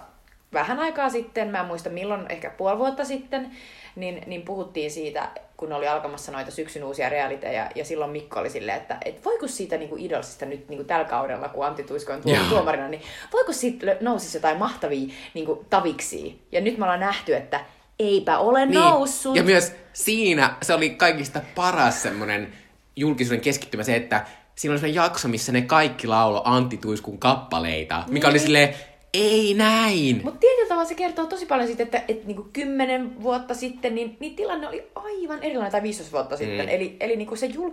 vähän 0.54 0.80
aikaa 0.80 1.10
sitten, 1.10 1.48
mä 1.48 1.60
en 1.60 1.66
muista 1.66 1.90
milloin, 1.90 2.26
ehkä 2.30 2.50
puoli 2.50 2.78
vuotta 2.78 3.06
sitten, 3.06 3.52
niin, 3.96 4.22
niin 4.26 4.42
puhuttiin 4.42 4.92
siitä, 4.92 5.30
kun 5.58 5.74
oli 5.74 5.88
alkamassa 5.88 6.32
noita 6.32 6.52
syksyn 6.52 6.84
uusia 6.84 7.10
realiteja, 7.10 7.70
ja 7.76 7.86
silloin 7.86 8.12
Mikko 8.12 8.40
oli 8.40 8.50
silleen, 8.50 8.78
että 8.78 8.98
et 9.06 9.26
voiko 9.26 9.48
siitä 9.48 9.78
niin 9.78 9.90
kuin 9.90 10.02
Idolsista 10.06 10.46
nyt 10.46 10.70
niin 10.70 10.78
kuin 10.78 10.88
tällä 10.88 11.06
kaudella, 11.06 11.50
kun 11.50 11.66
Antti 11.66 11.84
Tuisko 11.84 12.14
on 12.14 12.22
tuo, 12.22 12.36
Joo. 12.36 12.44
tuomarina, 12.50 12.88
niin 12.88 13.02
voiko 13.34 13.54
siitä 13.54 13.98
nousisi 14.02 14.38
jotain 14.38 14.58
mahtavia 14.58 15.14
niin 15.34 15.46
kuin 15.46 15.60
taviksi? 15.70 16.42
Ja 16.52 16.62
nyt 16.62 16.78
me 16.78 16.84
ollaan 16.86 17.00
nähty, 17.00 17.36
että 17.36 17.60
eipä 18.00 18.38
ole 18.38 18.66
Niin. 18.66 18.80
noussut. 18.80 19.36
Ja 19.36 19.44
myös 19.44 19.74
siinä 19.94 20.56
se 20.62 20.74
oli 20.74 20.90
kaikista 20.90 21.42
paras 21.56 22.02
semmoinen 22.04 22.54
julkisuuden 22.96 23.42
keskittymä 23.42 23.84
se, 23.84 23.96
että 23.96 24.26
siinä 24.56 24.72
oli 24.74 24.80
semmoinen 24.80 24.96
jakso, 25.04 25.28
missä 25.28 25.52
ne 25.52 25.62
kaikki 25.62 26.08
laulo 26.08 26.42
Antti 26.46 26.78
Tuiskun 26.78 27.18
kappaleita, 27.20 28.04
mikä 28.08 28.28
oli 28.28 28.34
Niin. 28.34 28.44
silleen, 28.46 28.76
ei 29.14 29.54
näin. 29.54 30.22
Mutta 30.24 30.40
tietyllä 30.40 30.68
tavalla 30.68 30.88
se 30.90 30.96
kertoo 30.96 31.26
tosi 31.26 31.46
paljon 31.46 31.68
siitä, 31.68 31.84
että, 31.84 32.04
että 32.08 32.28
niinku 32.28 32.48
kymmenen 32.54 33.22
vuotta 33.24 33.54
sitten 33.54 33.96
niin, 33.96 34.18
niin 34.20 34.36
tilanne 34.36 34.68
oli 34.68 34.88
aivan 34.96 35.44
erilainen, 35.44 35.72
tai 35.72 35.84
15 35.84 36.12
vuotta 36.12 36.38
sitten. 36.38 36.70
Eli, 36.70 36.98
eli 37.00 37.16
niinku 37.16 37.36
se 37.36 37.46
jul... 37.46 37.72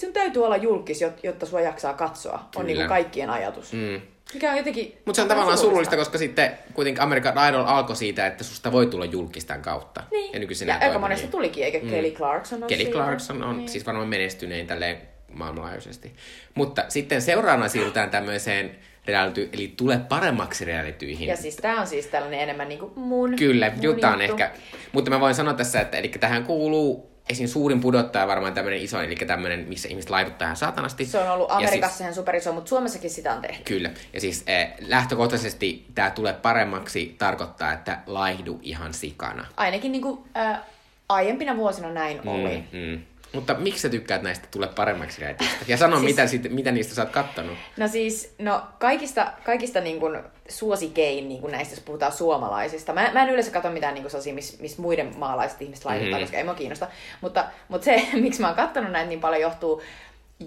Sun 0.00 0.12
täytyy 0.12 0.44
olla 0.44 0.56
julkis, 0.56 1.02
jot- 1.02 1.20
jotta 1.22 1.46
sua 1.46 1.60
jaksaa 1.60 1.94
katsoa, 1.94 2.34
on 2.34 2.40
Kyllä. 2.50 2.66
niinku 2.66 2.88
kaikkien 2.88 3.30
ajatus. 3.30 3.72
Mm. 3.72 4.00
Mikä 4.34 4.50
on 4.50 4.56
jotenkin... 4.56 4.96
Mutta 5.04 5.16
se 5.16 5.22
on 5.22 5.28
tavallaan 5.28 5.58
surullista, 5.58 5.96
koska 5.96 6.18
sitten 6.18 6.58
kuitenkin 6.74 7.02
American 7.02 7.48
Idol 7.48 7.64
alkoi 7.66 7.96
siitä, 7.96 8.26
että 8.26 8.44
susta 8.44 8.72
voi 8.72 8.86
tulla 8.86 9.04
julkistan 9.04 9.62
kautta. 9.62 10.02
Niin. 10.10 10.32
Ja 10.32 10.38
nykyisin 10.38 10.68
ja 10.68 10.78
aika 10.80 10.98
monesta 10.98 11.28
tulikin, 11.28 11.64
eikö 11.64 11.80
Kelly 11.80 12.10
Clarkson 12.10 12.62
on 12.62 12.68
Kelly 12.68 12.82
siinä? 12.82 12.92
Clarkson 12.96 13.42
on 13.42 13.56
Niin. 13.56 13.68
siis 13.68 13.86
varmaan 13.86 14.08
menestynein 14.08 14.66
tälleen 14.66 14.98
maailmanlaajuisesti. 15.32 16.12
Mutta 16.54 16.84
sitten 16.88 17.22
seuraavana 17.22 17.68
siirrytään 17.68 18.10
tämmöiseen 18.10 18.76
reality, 19.06 19.50
eli 19.52 19.74
tule 19.76 19.98
paremmaksi 20.08 20.64
realityihin. 20.64 21.28
Ja 21.28 21.36
siis 21.36 21.56
tää 21.56 21.80
on 21.80 21.86
siis 21.86 22.06
tällainen 22.06 22.40
enemmän 22.40 22.68
niinku 22.68 22.92
mun 22.96 23.36
Kyllä, 23.36 23.70
mun 23.70 23.82
Jutta 23.82 24.08
on 24.08 24.20
juttu. 24.20 24.32
ehkä. 24.32 24.50
Mutta 24.92 25.10
mä 25.10 25.20
voin 25.20 25.34
sanoa 25.34 25.54
tässä, 25.54 25.80
että 25.80 25.96
eli 25.96 26.08
tähän 26.08 26.44
kuuluu 26.44 27.12
esim. 27.28 27.46
suurin 27.46 27.80
pudottaja 27.80 28.26
varmaan 28.26 28.54
tämmöinen 28.54 28.80
iso, 28.80 29.00
eli 29.00 29.16
tämmöinen, 29.16 29.68
missä 29.68 29.88
ihmiset 29.88 30.10
laiduttaa 30.10 30.46
ihan 30.46 30.56
saatanasti. 30.56 31.04
Se 31.04 31.18
on 31.18 31.30
ollut 31.30 31.48
Ja 31.48 31.54
Amerikassa 31.54 31.96
siis, 31.96 32.00
ihan 32.00 32.14
superiso, 32.14 32.52
mutta 32.52 32.68
Suomessakin 32.68 33.10
sitä 33.10 33.34
on 33.34 33.42
tehty. 33.42 33.62
Kyllä. 33.74 33.90
Ja 34.12 34.20
siis 34.20 34.42
eh, 34.46 34.72
lähtökohtaisesti 34.80 35.86
tämä 35.94 36.10
tulee 36.10 36.32
paremmaksi 36.32 37.14
tarkoittaa, 37.18 37.72
että 37.72 37.98
laihdu 38.06 38.58
ihan 38.62 38.94
sikana. 38.94 39.46
Ainakin 39.56 39.92
niinku, 39.92 40.24
äh, 40.36 40.60
aiempina 41.08 41.56
vuosina 41.56 41.92
näin 41.92 42.28
oli. 42.28 42.64
Mm, 42.72 42.78
mm. 42.78 43.02
Mutta 43.32 43.54
miksi 43.54 43.80
sä 43.82 43.88
tykkäät 43.88 44.22
näistä 44.22 44.48
tule 44.50 44.66
paremmaksi 44.66 45.20
realitistä? 45.20 45.56
Ja 45.68 45.76
sano, 45.76 45.96
Siis- 45.98 46.10
mitä, 46.10 46.26
sit, 46.26 46.50
mitä 46.52 46.72
niistä 46.72 46.94
sä 46.94 47.02
oot 47.02 47.10
kattonut. 47.10 47.58
No 47.76 47.88
siis, 47.88 48.34
no 48.38 48.62
kaikista, 48.78 49.32
kaikista 49.44 49.80
niin 49.80 50.00
kuin 50.00 50.18
suosikein 50.48 51.28
niin 51.28 51.40
kuin 51.40 51.52
näistä, 51.52 51.74
jos 51.74 51.80
puhutaan 51.84 52.12
suomalaisista. 52.12 52.92
Mä, 52.92 53.10
mä 53.12 53.22
en 53.22 53.28
yleensä 53.30 53.50
katso 53.50 53.70
mitään 53.70 53.94
niin 53.94 54.10
sellaisia, 54.10 54.34
missä 54.34 54.62
miss 54.62 54.78
muiden 54.78 55.12
maalaiset 55.18 55.62
ihmiset 55.62 55.84
laittaa, 55.84 56.10
Mhm. 56.10 56.20
koska 56.20 56.36
ei 56.36 56.44
mua 56.44 56.54
kiinnosta. 56.54 56.88
Mutta, 57.20 57.44
mutta 57.68 57.84
se, 57.84 58.02
miksi 58.20 58.40
mä 58.40 58.46
oon 58.46 58.56
kattonut 58.56 58.92
näitä 58.92 59.08
niin 59.08 59.20
paljon, 59.20 59.40
johtuu 59.42 59.82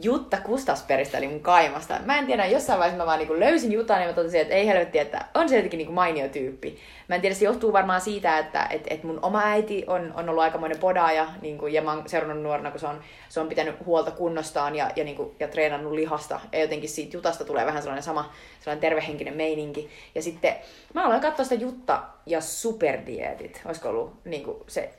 Jutta 0.02 0.38
Kustasperistä, 0.38 1.18
eli 1.18 1.28
mun 1.28 1.39
kaimasta. 1.39 2.00
Mä 2.06 2.18
en 2.18 2.26
tiedä, 2.26 2.46
jossain 2.46 2.80
vaiheessa 2.80 3.04
mä 3.04 3.08
vaan 3.08 3.20
niin 3.20 3.39
löysin 3.39 3.72
Jutan 3.72 4.02
ja 4.02 4.08
mä 4.08 4.14
totesin, 4.14 4.41
että 4.41 4.54
ei 4.54 4.68
helvetti, 4.68 5.00
että 5.00 5.26
on 5.34 5.50
se 5.50 5.56
jotenkin 5.56 5.78
niin 5.78 5.91
mainio 5.91 6.28
tyyppi. 6.28 6.80
Mä 7.08 7.16
en 7.16 7.22
tiedä, 7.22 7.36
se 7.36 7.46
johtuu 7.46 7.74
varmaan 7.74 8.02
siitä, 8.02 8.39
että 8.39 8.68
et, 8.70 8.84
et 8.89 9.04
mun 9.04 9.20
oma 9.22 9.41
äiti 9.43 9.84
on, 9.88 10.14
on 10.16 10.30
ollut 10.30 10.43
aikamoinen 10.43 10.80
podaaja, 10.80 11.28
niin 11.41 11.58
kuin, 11.58 11.74
ja 11.74 11.82
mä 11.82 11.93
oon 11.93 12.10
seurannut 12.10 12.43
nuorena, 12.43 12.72
kun 12.72 12.80
se 12.80 12.88
on, 12.88 13.02
se 13.30 13.39
on 13.39 13.50
pitänyt 13.50 13.86
huolta 13.86 14.12
kunnostaan 14.12 14.76
ja, 14.76 14.91
ja, 14.96 15.04
niin 15.04 15.16
kuin, 15.16 15.36
ja 15.39 15.48
treenannut 15.48 15.93
lihasta. 15.93 16.39
Ja 16.52 16.60
jotenkin 16.60 16.89
siitä 16.89 17.18
Jutasta 17.18 17.46
tulee 17.46 17.66
vähän 17.66 17.82
sellainen 17.82 18.04
sama 18.04 18.34
sellainen 18.60 18.82
tervehenkinen 18.82 19.34
meininki. 19.34 19.89
Ja 20.16 20.22
sitten 20.22 20.56
mä 20.93 21.06
aloin 21.06 21.22
katsoa 21.22 21.46
sitä 21.46 21.62
Jutta 21.62 22.04
ja 22.26 22.41
superdietit. 22.41 23.62
Olisiko 23.66 23.89
ollut 23.89 24.14
niin 24.26 24.43
kuin 24.43 24.58
se 24.68 24.93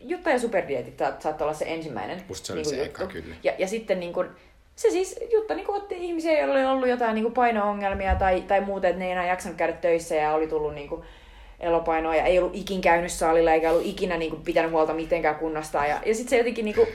Jutta 0.00 0.30
ja 0.30 0.38
superdietit 0.38 0.98
sa- 0.98 1.12
saattoi 1.18 1.44
olla 1.44 1.56
se 1.56 1.64
ensimmäinen 1.68 2.22
Musta 2.28 2.46
se 2.46 2.52
oli 2.52 2.62
niin 2.62 2.70
se 2.70 2.82
eka, 2.82 3.06
kyllä. 3.06 3.34
Ja, 3.42 3.52
ja 3.58 3.68
sitten 3.68 4.00
niin 4.00 4.12
kuin, 4.12 4.28
se 4.76 4.90
siis, 4.90 5.20
Jutta 5.32 5.54
niin 5.54 5.66
kuin, 5.66 5.76
otti 5.76 5.96
ihmisiä, 5.98 6.38
joilla 6.38 6.54
oli 6.54 6.64
ollut 6.64 6.88
jotain 6.88 7.14
niin 7.14 7.24
kuin 7.24 7.34
paino-ongelmia 7.34 8.14
tai, 8.14 8.40
tai 8.40 8.60
muuta, 8.60 8.88
että 8.88 8.98
ne 8.98 9.06
ei 9.06 9.12
enää 9.12 9.26
jaksanut 9.26 9.58
käydä 9.58 9.72
töissä 9.72 10.14
ja 10.14 10.34
oli 10.34 10.46
tullut 10.46 10.74
niin 10.74 10.88
kuin, 10.88 11.02
elopainoa 11.60 12.16
ja 12.16 12.24
ei 12.24 12.38
ollut 12.38 12.56
ikin 12.56 12.80
käynyt 12.80 13.12
salilla 13.12 13.52
eikä 13.52 13.70
ollut 13.70 13.86
ikinä 13.86 14.16
niin 14.16 14.30
kuin, 14.30 14.42
pitänyt 14.42 14.70
huolta 14.70 14.94
mitenkään 14.94 15.36
kunnostaan. 15.36 15.88
Ja, 15.88 16.00
ja 16.06 16.14
sitten 16.14 16.30
se 16.30 16.38
jotenkin 16.38 16.64
niin 16.64 16.74
kuin, 16.74 16.88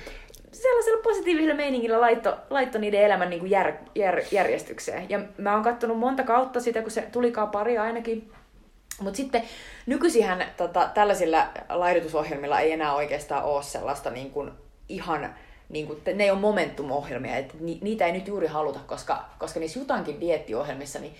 sellaisella 0.52 1.02
positiivisella 1.04 1.56
meiningillä 1.56 2.02
laitto, 2.02 2.38
laitto 2.50 2.78
niiden 2.78 3.02
elämän 3.02 3.30
niin 3.30 3.40
kuin 3.40 3.52
jär, 3.52 3.74
jär, 3.96 4.22
järjestykseen. 4.32 5.10
Ja 5.10 5.20
mä 5.38 5.54
oon 5.54 5.64
kattonut 5.64 6.00
monta 6.00 6.24
kautta 6.24 6.60
sitä, 6.60 6.82
kun 6.82 6.92
se 6.92 7.02
tulikaan 7.12 7.50
pari 7.50 7.78
ainakin. 7.78 8.32
Mutta 9.00 9.18
sitten 9.18 9.44
nykyisihän 9.86 10.46
tota, 10.58 10.90
tällaisilla 10.94 11.48
laihdutusohjelmilla 11.70 12.60
ei 12.60 12.72
enää 12.72 12.96
oikeastaan 12.96 13.44
ole 13.44 13.64
sellaista 13.64 14.10
niin 14.10 14.32
kuin, 14.32 14.52
ihan 14.90 15.36
niin 15.70 15.88
kuin, 15.88 16.00
ne 16.14 16.24
ei 16.24 16.32
ole 16.32 16.40
momentum-ohjelmia, 16.40 17.38
että 17.38 17.54
ni, 17.60 17.80
niitä 17.82 18.06
ei 18.06 18.12
nyt 18.12 18.28
juuri 18.28 18.48
haluta, 18.48 18.80
koska, 18.88 19.26
koska 19.40 19.60
niissä 19.60 19.80
Jutankin 19.80 20.22
diettiohjelmissa, 20.22 21.00
niin 21.00 21.16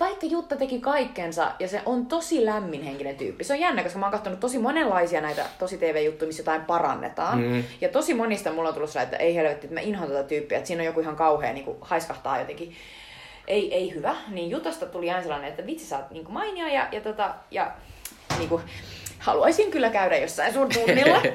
vaikka 0.00 0.26
Jutta 0.26 0.56
teki 0.56 0.80
kaikkensa 0.80 1.52
ja 1.58 1.68
se 1.68 1.82
on 1.86 2.06
tosi 2.06 2.44
lämminhenkinen 2.44 3.16
tyyppi. 3.16 3.44
Se 3.44 3.52
on 3.52 3.60
jännä, 3.60 3.82
koska 3.82 3.98
mä 3.98 4.06
oon 4.06 4.12
katsonut 4.12 4.40
tosi 4.40 4.58
monenlaisia 4.58 5.20
näitä 5.20 5.46
tosi 5.58 5.78
TV-juttuja, 5.78 6.26
missä 6.26 6.40
jotain 6.40 6.64
parannetaan. 6.64 7.40
Mm. 7.40 7.64
Ja 7.80 7.88
tosi 7.88 8.14
monista 8.14 8.52
mulla 8.52 8.68
on 8.68 8.74
tullut 8.74 8.90
sellainen, 8.90 9.14
että 9.14 9.24
ei 9.24 9.34
helvetti, 9.34 9.66
että 9.66 9.74
mä 9.74 9.80
inhoan 9.80 10.10
tätä 10.10 10.22
tyyppiä, 10.22 10.58
että 10.58 10.68
siinä 10.68 10.80
on 10.80 10.86
joku 10.86 11.00
ihan 11.00 11.16
kauhea 11.16 11.52
niin 11.52 11.64
kuin 11.64 11.76
haiskahtaa 11.80 12.38
jotenkin. 12.38 12.74
Ei, 13.46 13.74
ei 13.74 13.94
hyvä. 13.94 14.16
Niin 14.28 14.50
Jutasta 14.50 14.86
tuli 14.86 15.10
aina 15.10 15.22
sellainen, 15.22 15.50
että 15.50 15.66
vitsi 15.66 15.86
sä 15.86 15.98
oot 15.98 16.10
niin 16.10 16.32
mainia 16.32 16.68
ja, 16.68 16.88
ja, 16.92 17.00
tota, 17.00 17.34
ja 17.50 17.72
niin 18.38 18.48
kuin, 18.48 18.62
haluaisin 19.18 19.70
kyllä 19.70 19.90
käydä 19.90 20.16
jossain 20.16 20.52
sun 20.52 20.68
tunnilla. 20.68 21.22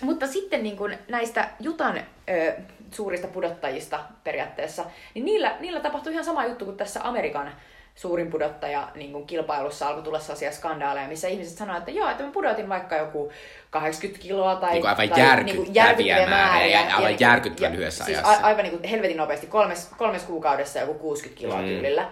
Mutta 0.00 0.26
sitten 0.26 0.62
niin 0.62 0.76
kuin 0.76 0.98
näistä 1.08 1.48
Jutan 1.60 2.00
ö, 2.30 2.52
suurista 2.90 3.28
pudottajista 3.28 4.00
periaatteessa, 4.24 4.84
niin 5.14 5.24
niillä, 5.24 5.56
niillä 5.60 5.80
tapahtui 5.80 6.12
ihan 6.12 6.24
sama 6.24 6.46
juttu 6.46 6.64
kuin 6.64 6.76
tässä 6.76 7.00
Amerikan 7.02 7.52
suurin 7.94 8.30
pudottaja 8.30 8.88
niin 8.94 9.12
kuin 9.12 9.26
kilpailussa 9.26 9.88
alkoi 9.88 10.02
tulla 10.02 10.18
sellaisia 10.18 10.52
skandaaleja, 10.52 11.08
missä 11.08 11.28
ihmiset 11.28 11.58
sanoivat, 11.58 11.88
että 11.88 12.00
joo, 12.00 12.10
että 12.10 12.24
mä 12.24 12.30
pudotin 12.30 12.68
vaikka 12.68 12.96
joku 12.96 13.32
80 13.70 14.22
kiloa 14.22 14.56
tai, 14.56 14.72
niin 14.72 14.86
aivan 14.86 15.08
tai 15.08 15.20
järkyttäviä 15.20 15.64
niin 15.64 15.74
järkyttäviä 15.74 16.26
määriä. 16.26 16.80
Ja, 16.80 16.96
aivan 16.96 17.20
järkyttävän 17.20 17.72
lyhyessä 17.72 18.04
siis 18.04 18.18
ajassa. 18.18 18.46
aivan 18.46 18.62
niin 18.64 18.78
kuin 18.78 18.90
helvetin 18.90 19.16
nopeasti, 19.16 19.46
kolmes, 19.46 19.90
kolmes 19.98 20.22
kuukaudessa 20.22 20.78
joku 20.78 20.94
60 20.94 21.40
kiloa 21.40 21.60
mm. 21.60 21.66
tyylillä 21.68 22.08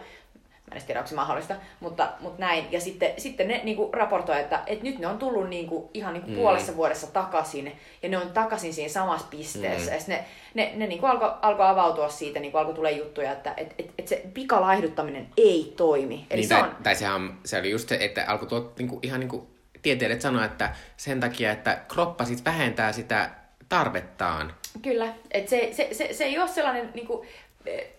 edes 0.73 0.85
tiedä, 0.85 1.01
onko 1.01 1.09
se 1.09 1.14
mahdollista, 1.14 1.55
mutta, 1.81 2.12
mutta 2.20 2.41
näin. 2.41 2.64
Ja 2.70 2.81
sitten, 2.81 3.12
sitten 3.18 3.49
ne 3.49 3.61
niin 3.64 3.77
kuin, 3.77 3.95
raportoi, 3.95 4.41
että, 4.41 4.62
että 4.66 4.85
nyt 4.85 4.99
ne 4.99 5.07
on 5.07 5.18
tullut 5.18 5.49
niin 5.49 5.66
kuin, 5.66 5.89
ihan 5.95 6.12
niin 6.12 6.23
kuin, 6.23 6.33
mm. 6.33 6.41
puolessa 6.41 6.77
vuodessa 6.77 7.07
takaisin, 7.07 7.73
ja 8.03 8.09
ne 8.09 8.18
on 8.18 8.31
takaisin 8.33 8.75
siinä 8.75 8.89
samassa 8.89 9.27
pisteessä. 9.31 9.91
Mm. 9.91 9.97
Ja 9.97 10.03
ne, 10.07 10.25
ne, 10.55 10.73
ne 10.77 10.87
niin 10.87 11.01
kuin, 11.01 11.11
alkoi 11.11 11.33
alko 11.43 11.62
avautua 11.62 12.09
siitä, 12.09 12.41
niin 12.41 12.53
kuin, 12.53 12.61
alkoi 12.61 12.75
tulee 12.75 12.93
juttuja, 12.93 13.33
että 13.33 13.55
et, 13.57 13.75
et, 13.79 13.91
et 13.99 14.09
se 14.09 14.23
pikalaihduttaminen 14.35 15.29
ei 15.37 15.75
toimi. 15.77 16.27
Eli 16.31 16.41
niin, 16.41 16.49
se, 16.49 16.55
tai, 16.55 16.62
on... 16.62 16.77
tai 16.83 16.95
sehän, 16.95 17.39
se 17.45 17.59
oli 17.59 17.70
just 17.70 17.89
se, 17.89 17.99
että 18.01 18.25
alkoi 18.29 18.49
tuot, 18.49 18.79
niin 18.79 18.89
kuin, 18.89 18.99
ihan 19.03 19.20
niin 19.20 19.31
kuin 19.31 19.47
tieteilijät 19.83 20.20
sanoa, 20.20 20.45
että 20.45 20.75
sen 20.97 21.20
takia, 21.20 21.53
että 21.53 21.81
kroppa 21.89 22.25
sit 22.25 22.45
vähentää 22.45 22.93
sitä 22.93 23.31
tarvettaan. 23.68 24.55
Kyllä, 24.83 25.14
että 25.31 25.51
se, 25.51 25.68
se, 25.73 25.89
se, 25.93 26.09
se 26.12 26.25
ei 26.25 26.39
ole 26.39 26.49
sellainen 26.49 26.91
niin 26.95 27.07
kuin, 27.07 27.29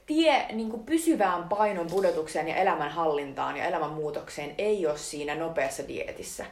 tie 0.05 0.45
niin 0.51 0.69
kuin 0.69 0.83
pysyvään 0.83 1.49
painon 1.49 1.87
pudotukseen 1.87 2.47
ja 2.47 2.55
elämänhallintaan 2.55 3.57
ja 3.57 3.65
elämänmuutokseen 3.65 4.55
ei 4.57 4.87
ole 4.87 4.97
siinä 4.97 5.35
nopeassa 5.35 5.87
dietissä. 5.87 6.45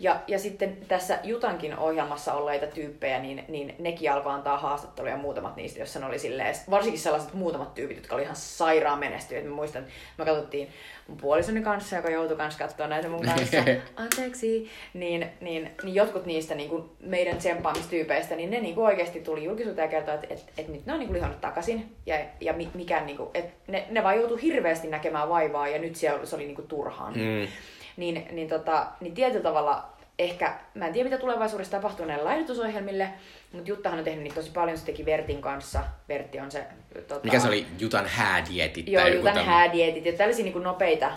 Ja, 0.00 0.20
ja 0.26 0.38
sitten 0.38 0.76
tässä 0.88 1.18
Jutankin 1.22 1.76
ohjelmassa 1.76 2.34
olleita 2.34 2.66
tyyppejä, 2.66 3.18
niin, 3.18 3.44
niin 3.48 3.74
nekin 3.78 4.12
alkoi 4.12 4.32
antaa 4.32 4.58
haastatteluja 4.58 5.16
muutamat 5.16 5.56
niistä, 5.56 5.80
jossa 5.80 6.00
ne 6.00 6.06
oli 6.06 6.18
silleen, 6.18 6.54
varsinkin 6.70 7.00
sellaiset 7.00 7.34
muutamat 7.34 7.74
tyypit, 7.74 7.96
jotka 7.96 8.14
oli 8.14 8.22
ihan 8.22 8.36
sairaan 8.36 8.98
menestyjät. 8.98 9.44
Mä 9.44 9.50
muistan, 9.50 9.82
että 9.82 9.94
me 10.18 10.24
katsottiin 10.24 10.68
mun 11.08 11.16
puolisoni 11.16 11.62
kanssa, 11.62 11.96
joka 11.96 12.10
joutui 12.10 12.36
kanssa 12.36 12.58
katsoa 12.58 12.86
näitä 12.86 13.08
mun 13.08 13.24
kanssa, 13.24 13.56
anteeksi, 13.96 14.70
niin, 14.94 15.26
niin, 15.40 15.70
niin 15.82 15.94
jotkut 15.94 16.26
niistä 16.26 16.54
niin 16.54 16.70
kuin 16.70 16.84
meidän 17.00 17.36
tsemppaamistyypeistä, 17.36 18.36
niin 18.36 18.50
ne 18.50 18.60
niin 18.60 18.74
kuin 18.74 18.86
oikeasti 18.86 19.20
tuli 19.20 19.44
julkisuuteen 19.44 19.86
ja 19.86 19.90
kertoi, 19.90 20.14
että, 20.14 20.26
että, 20.30 20.52
että 20.58 20.72
nyt 20.72 20.86
ne 20.86 20.92
on 20.92 20.98
niin 20.98 21.08
kuin 21.08 21.16
lihannut 21.16 21.40
takaisin 21.40 21.96
ja, 22.06 22.16
ja 22.40 22.54
mikään, 22.74 23.06
niin 23.06 23.16
kuin, 23.16 23.28
että 23.34 23.52
ne, 23.72 23.86
ne 23.90 24.02
vaan 24.02 24.16
joutui 24.16 24.42
hirveästi 24.42 24.88
näkemään 24.88 25.28
vaivaa 25.28 25.68
ja 25.68 25.78
nyt 25.78 25.96
siellä, 25.96 26.26
se 26.26 26.36
oli 26.36 26.44
niin 26.44 26.56
kuin 26.56 26.68
turhaan. 26.68 27.12
Mm 27.12 27.48
niin, 27.96 28.26
niin, 28.30 28.48
tota, 28.48 28.86
niin 29.00 29.14
tietyllä 29.14 29.42
tavalla 29.42 29.96
ehkä, 30.18 30.58
mä 30.74 30.86
en 30.86 30.92
tiedä 30.92 31.10
mitä 31.10 31.20
tulevaisuudessa 31.20 31.76
tapahtuu 31.76 32.06
näille 32.06 32.24
laihdutusohjelmille, 32.24 33.08
mutta 33.52 33.70
Juttahan 33.70 33.98
on 33.98 34.04
tehnyt 34.04 34.22
niitä 34.22 34.34
tosi 34.34 34.50
paljon, 34.50 34.78
se 34.78 34.84
teki 34.84 35.06
Vertin 35.06 35.42
kanssa. 35.42 35.84
Vertti 36.08 36.40
on 36.40 36.50
se... 36.50 36.64
Tota, 37.08 37.20
Mikä 37.24 37.40
se 37.40 37.48
oli? 37.48 37.66
Jutan 37.78 38.06
häädietit? 38.06 38.88
Joo, 38.88 39.06
Jutan 39.06 39.44
häädietit 39.44 40.06
ja 40.06 40.12
tällaisia 40.12 40.44
niin 40.44 40.52
kuin 40.52 40.62
nopeita, 40.62 41.10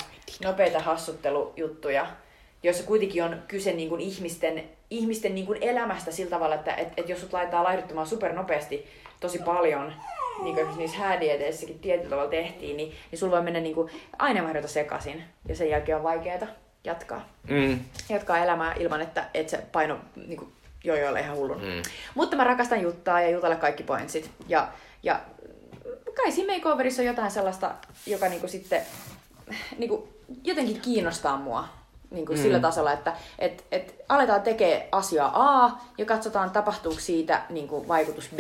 nopeita 0.44 0.80
hassuttelujuttuja, 0.80 2.08
joissa 2.64 2.84
kuitenkin 2.84 3.24
on 3.24 3.42
kyse 3.48 3.74
niin 3.74 3.90
kuin 3.90 4.02
ihmisten, 4.02 4.64
ihmisten 4.90 5.36
niin 5.36 5.48
kuin 5.48 5.58
elämästä 5.62 6.12
sillä 6.12 6.30
tavalla, 6.30 6.56
että 6.56 6.76
et, 6.76 6.88
et 6.98 7.10
jos 7.10 7.22
sut 7.22 7.34
laitetaan 7.34 7.64
laihduttamaan 7.64 8.08
supernopeasti 8.08 8.88
tosi 9.20 9.40
paljon, 9.40 9.94
niin 10.44 10.56
kuin 10.56 10.78
niissä 10.78 10.98
häädieteissäkin 10.98 11.80
tietyllä 11.80 12.10
tavalla 12.10 12.30
tehtiin, 12.30 12.78
niin, 12.78 12.94
niin 13.12 13.20
sulla 13.20 13.36
voi 13.36 13.44
mennä 13.44 13.60
niin 13.60 13.76
kuin 13.76 13.92
aineenvaihdunta 14.20 14.68
sekaisin 14.68 15.24
ja 15.48 15.56
sen 15.56 15.70
jälkeen 15.70 15.98
on 15.98 16.04
vaikeaa 16.04 16.48
jatkaa, 16.84 17.30
mm. 17.50 17.80
jatkaa 18.10 18.38
elämää 18.38 18.74
ilman, 18.74 19.02
että, 19.02 19.30
että 19.34 19.52
se 19.52 19.58
paino 19.72 20.00
niin 20.16 20.38
kuin, 20.38 20.54
jojoille 20.84 21.20
ihan 21.20 21.38
hullun. 21.38 21.62
Mm. 21.62 21.82
Mutta 22.16 22.36
mä 22.36 22.44
rakastan 22.44 22.82
Juttaa 22.82 23.22
ja 23.22 23.30
Jutalle 23.30 23.56
kaikki 23.56 23.84
pointsit. 23.84 24.32
Ja, 24.48 24.68
ja 25.04 25.22
kai 26.16 26.32
siinä 26.32 26.54
makeoverissa 26.54 27.02
on 27.02 27.06
jotain 27.06 27.32
sellaista, 27.32 27.72
joka 28.06 28.30
niinku 28.30 28.48
sitten 28.48 28.82
niinku, 29.78 30.10
jotenkin 30.44 30.82
kiinnostaa 30.82 31.38
mua 31.38 31.68
niin 32.12 32.26
kuin 32.26 32.38
mm. 32.38 32.44
sillä 32.44 32.60
tasolla, 32.60 32.94
että 32.94 33.14
et, 33.40 33.66
et 33.72 33.96
aletaan 34.10 34.42
tekemään 34.42 34.82
asiaa 34.92 35.32
A 35.34 35.80
ja 35.98 36.06
katsotaan 36.06 36.50
tapahtuuko 36.50 37.00
siitä 37.00 37.42
niin 37.50 37.68
kuin 37.68 37.88
vaikutus 37.88 38.30
B. 38.36 38.40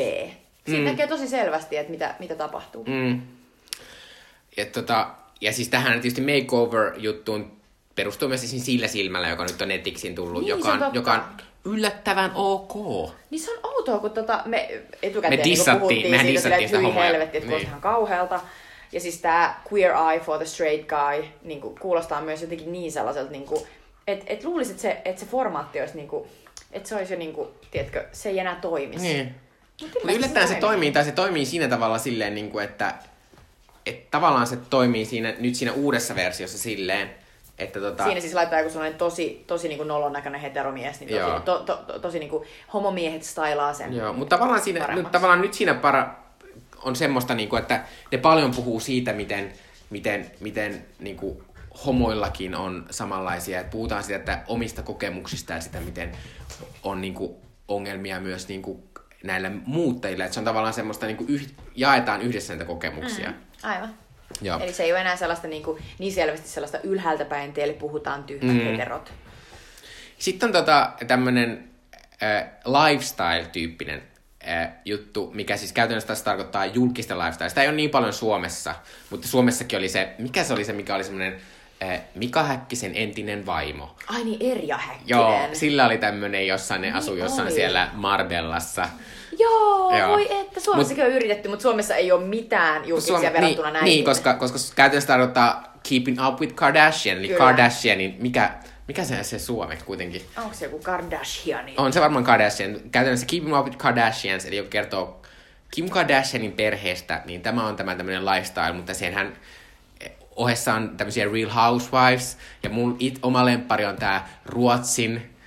Siinä 0.66 0.80
mm. 0.80 0.86
näkee 0.86 1.08
tosi 1.08 1.28
selvästi, 1.28 1.78
että 1.78 1.92
mitä, 1.92 2.16
mitä 2.20 2.36
tapahtuu. 2.36 2.84
Mm. 2.84 3.22
Ja, 4.58 4.66
tota, 4.66 5.08
ja 5.42 5.54
siis 5.54 5.70
tähän 5.70 5.94
tietysti 5.94 6.22
makeover-juttuun 6.22 7.59
perustuu 7.96 8.28
myös 8.28 8.50
siis 8.50 8.66
sillä 8.66 8.88
silmällä, 8.88 9.30
joka 9.30 9.44
nyt 9.44 9.62
on 9.62 9.68
netiksi 9.68 10.14
tullut, 10.14 10.42
niin, 10.42 10.50
joka, 10.50 10.74
on, 10.74 10.80
joka 10.94 11.14
on 11.14 11.22
yllättävän 11.66 12.32
ok. 12.36 12.74
Niin 13.30 13.42
se 13.42 13.52
on 13.52 13.60
outoa, 13.64 14.00
kun 14.00 14.12
tota, 14.12 14.42
me 14.46 14.82
etukäteen 15.04 15.40
me 15.40 15.44
dissattiin, 15.44 15.74
niin 15.74 15.80
puhuttiin 15.80 16.12
mehän 16.12 16.26
siitä, 16.26 16.56
että 16.56 16.78
hyi 16.78 16.94
helvetti, 16.94 17.38
että 17.38 17.50
niin. 17.50 17.62
ihan 17.62 17.82
kauhealta. 17.82 18.40
Ja 18.92 19.00
siis 19.00 19.18
tämä 19.18 19.56
queer 19.74 19.92
eye 20.12 20.20
for 20.20 20.38
the 20.38 20.46
straight 20.46 20.88
guy 20.88 21.30
niin 21.44 21.62
kuin, 21.62 21.80
kuulostaa 21.80 22.22
myös 22.22 22.42
jotenkin 22.42 22.72
niin 22.72 22.92
sellaiselta, 22.92 23.32
niin 23.32 23.46
kuin, 23.46 23.62
että 24.08 24.26
et 24.28 24.44
luulisit, 24.44 24.72
että 24.72 24.82
se, 24.82 25.02
että 25.06 25.20
se 25.20 25.26
formaatti 25.26 25.80
olisi, 25.80 25.96
niin 25.96 26.08
kuin, 26.08 26.30
että 26.72 26.90
se 26.90 26.96
olisi 26.96 27.14
jo, 27.14 27.20
niin 27.20 27.34
kuin, 27.34 27.50
tiedätkö, 27.72 28.06
se 28.12 28.30
ei 28.30 28.40
enää 28.40 28.56
toimisi. 28.56 29.04
Niin. 29.04 29.36
Mutta 29.82 30.12
yllättäen 30.12 30.48
se, 30.48 30.54
se 30.54 30.60
toimii, 30.60 30.92
tai 30.92 31.06
se 31.06 31.12
toimii 31.12 31.46
siinä 31.46 31.68
tavalla 31.68 31.98
silleen, 31.98 32.36
niin 32.36 32.52
kuin, 32.52 32.66
että, 32.66 32.96
että 33.86 34.08
tavallaan 34.12 34.48
se 34.48 34.58
toimii 34.70 35.06
siinä, 35.06 35.34
nyt 35.40 35.56
siinä 35.56 35.74
uudessa 35.74 36.16
versiossa 36.16 36.58
silleen, 36.58 37.10
että 37.60 37.80
tota... 37.80 38.04
Siinä 38.04 38.22
siis 38.22 38.34
laittaa 38.34 38.60
joku 38.60 38.72
sellainen 38.72 38.98
tosi, 38.98 39.44
tosi 39.48 39.68
niin 39.68 39.78
kuin 39.78 39.88
nolon 39.88 40.14
näköinen 40.14 40.42
heteromies, 40.42 41.00
niin 41.00 41.10
tosi, 41.10 41.44
to, 41.46 41.60
to, 41.60 41.76
to, 41.76 42.00
tosi 42.00 42.20
niin 42.20 42.30
kuin 42.30 42.48
homomiehet 42.74 43.24
stylaa 43.24 43.74
sen. 43.74 43.94
Joo, 43.94 44.14
mutta 44.14 44.36
tavallaan, 44.36 44.62
siinä, 44.62 44.88
nyt, 44.88 45.12
tavallaan 45.12 45.42
nyt 45.42 45.54
siinä 45.54 45.74
para, 45.74 46.16
on 46.82 46.96
semmoista, 46.96 47.36
niin 47.36 47.50
kuin, 47.50 47.62
että 47.62 47.84
ne 48.12 48.18
paljon 48.18 48.52
puhuu 48.52 48.80
siitä, 48.80 49.14
miten, 49.14 49.54
miten, 49.90 50.32
miten 50.40 50.86
niin 51.00 51.18
kuin, 51.18 51.44
homoillakin 51.86 52.56
on 52.56 52.86
samanlaisia. 52.90 53.60
Että 53.60 53.72
puhutaan 53.72 54.04
siitä, 54.04 54.20
että 54.20 54.44
omista 54.48 54.82
kokemuksista 54.82 55.54
ja 55.54 55.62
sitä, 55.62 55.80
miten 55.80 56.12
on 56.84 57.02
niin 57.02 57.14
kuin, 57.14 57.36
ongelmia 57.68 58.20
myös 58.20 58.48
niin 58.48 58.62
kuin, 58.62 58.84
näillä 59.24 59.52
muuttajilla. 59.66 60.24
Että 60.24 60.34
se 60.34 60.40
on 60.40 60.46
tavallaan 60.46 60.74
semmoista, 60.74 61.06
niin 61.06 61.18
kuin, 61.18 61.30
yh, 61.30 61.48
jaetaan 61.76 62.22
yhdessä 62.22 62.54
näitä 62.54 62.66
kokemuksia. 62.66 63.30
Mm, 63.30 63.36
aivan. 63.64 63.90
Joo. 64.42 64.60
Eli 64.60 64.74
se 64.74 64.84
ei 64.84 64.92
ole 64.92 65.02
enää 65.02 65.16
sellaista 65.16 65.48
niin, 65.48 65.64
kuin, 65.64 65.84
niin 66.00 66.14
selvästi 66.14 66.48
sellaista 66.48 66.80
ylhäältä 66.84 67.26
päin, 67.26 67.54
teille 67.54 67.74
puhutaan 67.74 68.24
tyhmät 68.24 68.56
mm. 68.56 68.62
heterot. 68.64 69.14
Sitten 70.20 70.48
on 70.48 70.54
tota, 70.54 70.92
tämmöinen 71.08 71.70
äh, 72.24 72.46
lifestyle-tyyppinen 72.66 74.02
äh, 74.48 74.70
juttu, 74.86 75.32
mikä 75.34 75.58
siis 75.58 75.74
käytännössä 75.74 76.08
tässä 76.08 76.26
tarkoittaa 76.26 76.66
julkista 76.66 77.20
lifestyle. 77.20 77.50
Sitä 77.50 77.62
ei 77.62 77.68
ole 77.68 77.76
niin 77.76 77.90
paljon 77.90 78.14
Suomessa, 78.14 78.76
mutta 79.10 79.28
Suomessakin 79.28 79.80
oli 79.80 79.90
se, 79.90 80.16
mikä 80.18 80.44
se 80.44 80.54
oli 80.54 80.66
se, 80.66 80.74
mikä 80.74 80.96
oli 80.96 81.04
semmoinen 81.04 81.38
äh, 81.84 82.02
Mika 82.16 82.44
Häkkisen 82.44 82.92
entinen 82.96 83.46
vaimo. 83.46 83.96
Ai 84.08 84.24
niin, 84.24 84.52
Erja 84.52 84.78
Häkkinen. 84.78 85.08
Joo, 85.08 85.50
sillä 85.54 85.86
oli 85.86 85.98
tämmöinen, 85.98 86.48
jossain 86.48 86.82
ne 86.82 86.88
niin 86.88 86.96
asui 86.96 87.20
jossain 87.20 87.48
oli. 87.48 87.56
siellä 87.56 87.90
Marbellassa. 87.94 88.90
Joo, 89.40 89.98
Joo. 89.98 90.10
voi 90.10 90.28
että 90.42 90.60
Suomessakin 90.60 91.04
Mut, 91.04 91.12
on 91.12 91.16
yritetty, 91.16 91.50
mutta 91.50 91.64
Suomessa 91.64 91.96
ei 91.96 92.12
ole 92.12 92.24
mitään 92.24 92.88
julkisia 92.88 93.18
Suom- 93.18 93.34
verrattuna 93.34 93.68
niin, 93.68 93.74
näihin. 93.74 93.86
Niin, 93.86 94.06
koska, 94.06 94.34
koska 94.34 94.58
käytännössä 94.76 95.08
tarkoittaa 95.08 95.74
Keeping 95.90 96.28
Up 96.28 96.40
with 96.40 96.56
Kardashian, 96.56 97.18
eli 97.18 97.28
Kyllä. 97.28 97.38
Kardashianin, 97.38 98.16
mikä, 98.20 98.52
mikä 98.88 99.04
se 99.04 99.24
se 99.24 99.40
suomeksi 99.40 99.86
kuitenkin? 99.86 100.22
Onko 100.38 100.54
se 100.54 100.66
joku 100.66 100.80
Kardashian? 100.80 101.66
On 101.78 101.94
se 101.94 102.02
varmaan 102.02 102.24
Kardashian. 102.24 102.80
Käytännössä 102.92 103.26
Keeping 103.26 103.60
Up 103.60 103.66
with 103.66 103.78
Kardashians, 103.78 104.46
eli 104.46 104.58
joka 104.58 104.70
kertoo 104.70 105.22
Kim 105.72 105.90
Kardashianin 105.90 106.52
perheestä, 106.52 107.22
niin 107.26 107.42
tämä 107.42 107.68
on 107.68 107.76
tämä 107.76 107.96
tämmöinen 107.96 108.26
lifestyle, 108.26 108.74
mutta 108.74 108.94
senhän 108.94 109.36
ohessa 110.36 110.74
on 110.74 110.98
tämmöisiä 110.98 111.30
Real 111.34 111.50
Housewives, 111.50 112.38
ja 112.64 112.70
mun 112.70 112.96
it, 113.00 113.20
oma 113.22 113.46
lemppari 113.46 113.86
on 113.86 113.96
tää 113.96 114.30
Ruotsin 114.46 115.39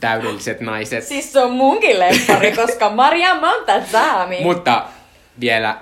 täydelliset 0.00 0.60
naiset. 0.60 1.04
Siis 1.04 1.32
se 1.32 1.40
on 1.40 1.50
munkin 1.50 1.98
lemppari, 1.98 2.52
koska 2.66 2.90
Maria 2.90 3.34
Montazami. 3.34 4.40
Mutta 4.42 4.84
vielä 5.40 5.78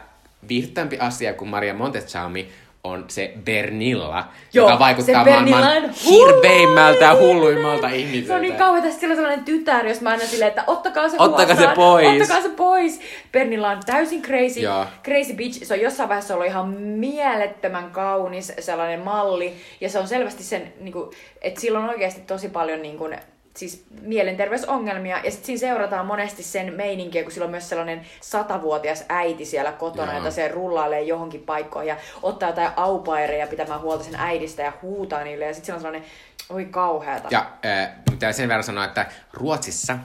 viihdyttämpi 0.48 0.98
asia 0.98 1.34
kuin 1.34 1.48
Maria 1.48 1.74
Montazami 1.74 2.48
on 2.84 3.04
se 3.08 3.32
Bernilla, 3.44 4.24
Joo, 4.52 4.68
joka 4.68 4.78
vaikuttaa 4.78 5.24
se 5.24 5.30
maailman 5.30 5.90
hirveimmältä 5.90 7.04
ja 7.04 7.14
hulluimmalta 7.14 7.88
ihmiseltä. 7.88 8.26
Se 8.26 8.34
on 8.34 8.42
niin 8.42 8.56
kauheeta, 8.56 8.90
sillä 8.90 9.12
on 9.12 9.16
sellainen 9.16 9.44
tytär, 9.44 9.86
jos 9.86 10.00
mä 10.00 10.10
aina 10.10 10.24
silleen, 10.24 10.48
että 10.48 10.64
ottakaa 10.66 11.08
se 11.08 11.16
Ottakaa 11.18 11.56
se 11.56 11.68
pois. 11.74 12.08
Ottakaa 12.08 12.42
se 12.42 12.48
pois. 12.48 13.00
Bernilla 13.32 13.68
on 13.68 13.80
täysin 13.86 14.22
crazy, 14.22 14.60
Joo. 14.60 14.86
crazy 15.04 15.34
bitch. 15.34 15.64
Se 15.64 15.74
on 15.74 15.80
jossain 15.80 16.08
vaiheessa 16.08 16.34
ollut 16.34 16.46
ihan 16.46 16.68
mielettömän 16.80 17.90
kaunis 17.90 18.52
sellainen 18.58 19.00
malli. 19.00 19.52
Ja 19.80 19.88
se 19.88 19.98
on 19.98 20.08
selvästi 20.08 20.42
sen, 20.42 20.72
niin 20.80 20.92
kuin, 20.92 21.10
että 21.42 21.60
sillä 21.60 21.78
on 21.78 21.88
oikeasti 21.88 22.20
tosi 22.20 22.48
paljon 22.48 22.82
niin 22.82 22.98
kuin, 22.98 23.18
siis 23.58 23.84
mielenterveysongelmia. 24.02 25.20
Ja 25.24 25.30
sitten 25.30 25.46
siinä 25.46 25.60
seurataan 25.60 26.06
monesti 26.06 26.42
sen 26.42 26.74
meininkiä, 26.74 27.22
kun 27.22 27.32
sillä 27.32 27.44
on 27.44 27.50
myös 27.50 27.68
sellainen 27.68 28.06
satavuotias 28.20 29.04
äiti 29.08 29.44
siellä 29.44 29.72
kotona, 29.72 30.12
Joo. 30.12 30.18
jota 30.18 30.30
se 30.30 30.48
rullailee 30.48 31.02
johonkin 31.02 31.40
paikkoihin 31.40 31.88
ja 31.88 31.96
ottaa 32.22 32.48
jotain 32.48 32.70
aupaireja 32.76 33.46
pitämään 33.46 33.80
huolta 33.80 34.04
sen 34.04 34.16
äidistä 34.16 34.62
ja 34.62 34.72
huutaa 34.82 35.24
niille. 35.24 35.44
Ja 35.44 35.54
sitten 35.54 35.66
sillä 35.66 35.76
on 35.76 35.82
sellainen, 35.82 36.10
oi 36.50 36.64
kauheata. 36.64 37.28
Ja 37.30 37.50
äh, 37.66 37.90
pitää 38.10 38.32
sen 38.32 38.48
verran 38.48 38.64
sanoa, 38.64 38.84
että 38.84 39.06
Ruotsissa 39.32 39.98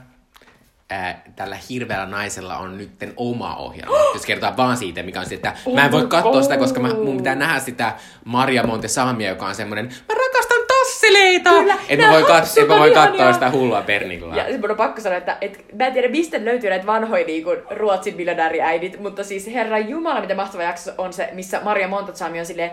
äh, 0.91 1.15
tällä 1.35 1.57
hirveällä 1.69 2.05
naisella 2.05 2.57
on 2.57 2.77
nytten 2.77 3.13
oma 3.17 3.55
ohjelma. 3.55 3.97
Jos 4.13 4.25
kertaa 4.25 4.57
vaan 4.57 4.77
siitä, 4.77 5.03
mikä 5.03 5.19
on 5.19 5.25
se, 5.25 5.35
että 5.35 5.53
mä 5.73 5.85
en 5.85 5.91
voi 5.91 6.07
katsoa 6.07 6.43
sitä, 6.43 6.57
koska 6.57 6.79
mä, 6.79 6.93
mun 6.93 7.17
pitää 7.17 7.35
nähdä 7.35 7.59
sitä 7.59 7.95
Maria 8.25 8.63
Montesamia, 8.63 9.29
joka 9.29 9.45
on 9.45 9.55
semmoinen, 9.55 9.85
mä 9.85 10.15
rakastan 10.15 10.67
tasseleita! 10.93 11.49
Kyllä, 11.49 11.77
että 11.89 12.05
mä 12.05 12.11
nää 12.11 12.21
voi, 12.21 12.29
kat- 12.29 12.61
et 12.61 12.67
mä 12.67 13.07
katsoa 13.07 13.33
sitä 13.33 13.51
hullua 13.51 13.81
Bernillaa. 13.81 14.37
Ja 14.37 14.57
mun 14.59 14.71
on 14.71 14.77
pakko 14.77 15.01
sanoa, 15.01 15.17
että, 15.17 15.37
että 15.41 15.59
mä 15.77 15.87
en 15.87 15.93
tiedä 15.93 16.07
mistä 16.07 16.45
löytyy 16.45 16.69
näitä 16.69 16.85
vanhoja 16.85 17.25
niin 17.25 17.43
kuin, 17.43 17.59
Ruotsin 17.69 18.15
miljonääriäidit, 18.15 18.99
mutta 18.99 19.23
siis 19.23 19.47
herra 19.47 19.79
Jumala, 19.79 20.21
mitä 20.21 20.35
mahtava 20.35 20.63
jakso 20.63 20.91
on 20.97 21.13
se, 21.13 21.29
missä 21.33 21.59
Maria 21.63 21.87
Montazami 21.87 22.39
on 22.39 22.45
silleen, 22.45 22.71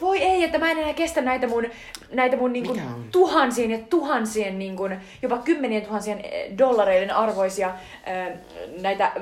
voi 0.00 0.18
ei, 0.18 0.44
että 0.44 0.58
mä 0.58 0.70
en 0.70 0.78
enää 0.78 0.94
kestä 0.94 1.20
näitä 1.20 1.46
mun, 1.46 1.66
näitä 2.12 2.36
mun 2.36 2.52
niin 2.52 2.66
kuin, 2.66 2.82
tuhansien 3.12 3.70
ja 3.70 3.78
tuhansien, 3.90 4.58
niin 4.58 4.76
kuin, 4.76 4.96
jopa 5.22 5.38
kymmenien 5.38 5.82
tuhansien 5.82 6.20
eh, 6.24 6.58
dollareiden 6.58 7.10
arvoisia 7.10 7.66
äh, 7.68 8.38
näitä 8.80 9.12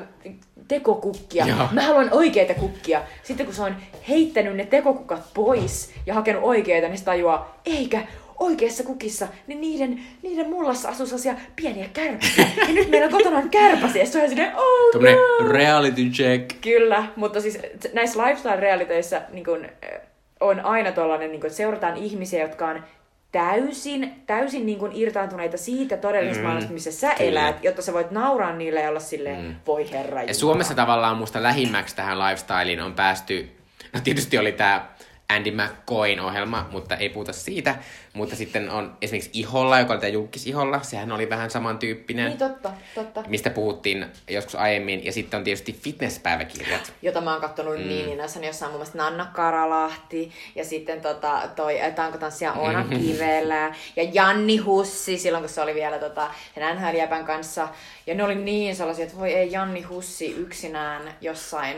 tekokukkia. 0.69 1.47
Joo. 1.47 1.69
Mä 1.73 1.83
haluan 1.83 2.09
oikeita 2.13 2.55
kukkia. 2.55 3.03
Sitten 3.23 3.47
kun 3.47 3.55
se 3.55 3.63
on 3.63 3.77
heittänyt 4.09 4.57
ne 4.57 4.65
tekokukat 4.65 5.21
pois 5.35 5.93
ja 6.07 6.15
hakenut 6.15 6.43
oikeita, 6.45 6.89
niin 6.89 6.99
se 6.99 7.05
tajuaa, 7.05 7.61
eikä, 7.67 8.03
oikeassa 8.41 8.85
kukissa, 8.85 9.29
niin 9.47 9.61
niiden, 9.61 10.01
niiden 10.23 10.51
mullassa 10.51 10.89
asuu 10.89 11.07
sellaisia 11.07 11.35
pieniä 11.57 11.87
kärpäsiä. 11.93 12.47
Ja 12.69 12.75
nyt 12.75 12.91
meillä 12.91 13.09
kotona 13.09 13.37
on 13.39 13.51
kärpäsiä. 13.51 14.05
Se 14.05 14.19
on 14.19 14.25
ihan 14.25 14.29
silleen, 14.31 14.57
oh 14.57 14.93
Tämmönen 14.93 15.19
no. 15.41 15.49
reality 15.49 16.03
check. 16.03 16.51
Kyllä, 16.61 17.05
mutta 17.17 17.41
siis 17.41 17.59
näissä 17.93 18.23
lifestyle-realiteissa 18.23 19.21
niin 19.33 19.45
kun, 19.45 19.65
äh, 19.65 20.01
on 20.41 20.61
aina 20.61 20.93
tollainen, 20.93 21.31
niin 21.31 21.41
kun, 21.41 21.47
että 21.47 21.57
seurataan 21.57 21.97
ihmisiä, 21.97 22.43
jotka 22.43 22.67
on 22.69 22.85
täysin, 23.33 24.13
täysin 24.27 24.67
niin 24.67 24.79
kun, 24.79 24.91
irtaantuneita 24.95 25.57
siitä 25.57 25.97
todellisesta 25.97 26.41
Mm, 26.41 26.45
maailmasta, 26.47 26.73
missä 26.73 26.93
sä 26.93 27.15
kyllä. 27.15 27.41
elät, 27.41 27.65
jotta 27.65 27.83
sä 27.83 27.93
voit 27.93 28.11
nauraa 28.11 28.53
niille 28.57 28.81
ja 28.81 28.89
olla 28.89 29.01
silleen, 29.01 29.45
Mm. 29.45 29.55
voi 29.67 29.91
herra 29.91 30.17
Ja 30.17 30.23
Jumala. 30.23 30.33
Suomessa 30.35 30.75
tavallaan 30.75 31.17
musta 31.17 31.43
lähimmäksi 31.43 31.97
tähän 31.97 32.19
lifestyleen 32.19 32.81
on 32.81 32.93
päästy, 32.95 33.51
no 33.93 34.01
tietysti 34.05 34.39
oli 34.39 34.53
tää 34.53 34.95
Andy 35.31 35.51
McCoyn 35.51 36.21
ohjelma, 36.21 36.69
mutta 36.71 36.97
ei 36.97 37.09
puhuta 37.09 37.33
siitä. 37.33 37.75
Mutta 38.13 38.37
sitten 38.37 38.71
on 38.71 38.97
esimerkiksi 39.03 39.31
Iholla, 39.33 39.79
joka 39.79 39.93
oli 39.93 40.01
tämä 40.01 40.11
julkis 40.11 40.47
Iholla, 40.47 40.83
sehän 40.83 41.13
oli 41.13 41.31
vähän 41.31 41.51
samantyyppinen, 41.51 42.27
Niin 42.27 42.39
totta, 42.39 42.73
totta. 42.95 43.25
mistä 43.27 43.51
puhuttiin 43.51 44.07
joskus 44.31 44.55
aiemmin. 44.55 45.05
Ja 45.05 45.13
sitten 45.13 45.39
on 45.39 45.45
tietysti 45.45 45.73
fitnesspäiväkirjat. 45.73 46.93
jota 47.03 47.21
mä 47.21 47.33
oon 47.33 47.41
kattonut 47.41 47.79
mm. 47.79 47.89
niin 47.89 48.19
jossa 48.47 48.67
on 48.67 48.73
muun 48.73 48.79
muassa 48.81 48.99
Nanna 48.99 49.27
Karalahti 49.33 50.33
ja 50.55 50.65
sitten 50.65 51.01
tota, 51.01 51.43
toi 51.57 51.79
tankotanssija 51.95 52.53
Oona 52.53 52.85
Kivelä 52.85 53.75
ja 53.97 54.03
Janni 54.13 54.57
Hussi 54.57 55.19
silloin, 55.19 55.43
kun 55.43 55.49
se 55.49 55.61
oli 55.61 55.75
vielä 55.75 55.99
tota, 55.99 56.31
sen 56.55 56.77
nhl 56.77 57.25
kanssa. 57.27 57.69
Ja 58.07 58.15
ne 58.15 58.25
oli 58.25 58.35
niin 58.35 58.77
sellaisia, 58.77 59.05
että 59.05 59.19
voi 59.19 59.33
ei 59.33 59.53
Janni 59.53 59.83
Hussi 59.83 60.33
yksinään 60.33 61.15
jossain 61.21 61.77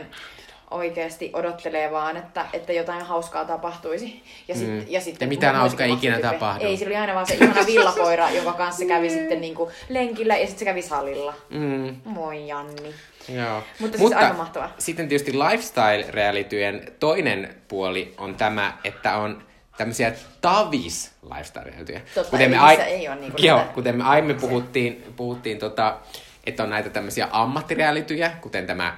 oikeasti 0.73 1.29
odottelee 1.33 1.91
vaan, 1.91 2.17
että, 2.17 2.45
että 2.53 2.73
jotain 2.73 3.01
hauskaa 3.05 3.45
tapahtuisi. 3.45 4.23
Ja, 4.47 4.55
sit, 4.55 4.67
Mm. 4.67 4.85
ja, 4.87 5.01
sitten 5.01 5.25
Ja 5.25 5.29
mitään 5.29 5.55
hauskaa 5.55 5.85
ei 5.85 5.93
ikinä 5.93 6.19
tapahdu. 6.19 6.65
Ei, 6.65 6.77
sillä 6.77 6.89
oli 6.89 6.97
aina 6.97 7.13
vaan 7.13 7.25
se 7.27 7.33
ihana 7.33 7.65
villakoira, 7.65 8.29
jonka 8.37 8.53
kanssa 8.53 8.79
se 8.79 8.85
kävi 8.85 9.09
sitten 9.09 9.41
niinku 9.41 9.71
lenkillä 9.89 10.33
ja 10.37 10.45
sitten 10.45 10.59
se 10.59 10.65
kävi 10.65 10.81
salilla. 10.81 11.33
Mm, 11.49 11.95
Moi 12.05 12.47
Janni. 12.47 12.93
joo. 13.29 13.63
Mutta 13.79 13.97
siis 13.97 14.13
aivan 14.13 14.35
mahtavaa. 14.35 14.73
Sitten 14.77 15.07
tietysti 15.07 15.31
lifestyle-realityjen 15.33 16.91
toinen 16.99 17.55
puoli 17.67 18.13
on 18.17 18.35
tämä, 18.35 18.77
että 18.83 19.17
on 19.17 19.43
tämmöisiä 19.77 20.11
tavis 20.41 21.11
lifestyle-realityjä. 21.33 22.01
Totta, 22.15 22.37
eli 22.39 22.47
missä 22.47 22.85
ei 22.85 23.07
ole 23.07 23.15
niinku 23.15 23.37
joo, 23.41 23.57
näitä- 23.57 23.73
kuten 23.73 23.95
me 23.97 24.03
aiemmin 24.03 24.35
puhuttiin, 24.35 25.03
puhuttiin 25.15 25.59
tota, 25.59 25.97
että 26.45 26.63
on 26.63 26.69
näitä 26.69 26.89
tämmöisiä 26.89 27.27
ammattirealityjä, 27.31 28.31
kuten 28.41 28.67
tämä 28.67 28.97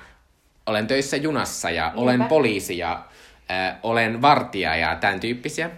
Olen 0.66 0.88
töissä 0.88 1.18
junassa 1.18 1.70
ja 1.70 1.84
Niinpä. 1.86 2.02
olen 2.02 2.24
poliisi 2.24 2.78
ja 2.78 3.06
äh, 3.52 3.76
olen 3.84 4.22
vartija 4.22 4.76
ja 4.76 4.96
tämän 4.96 5.20
tyyppisiä. 5.20 5.70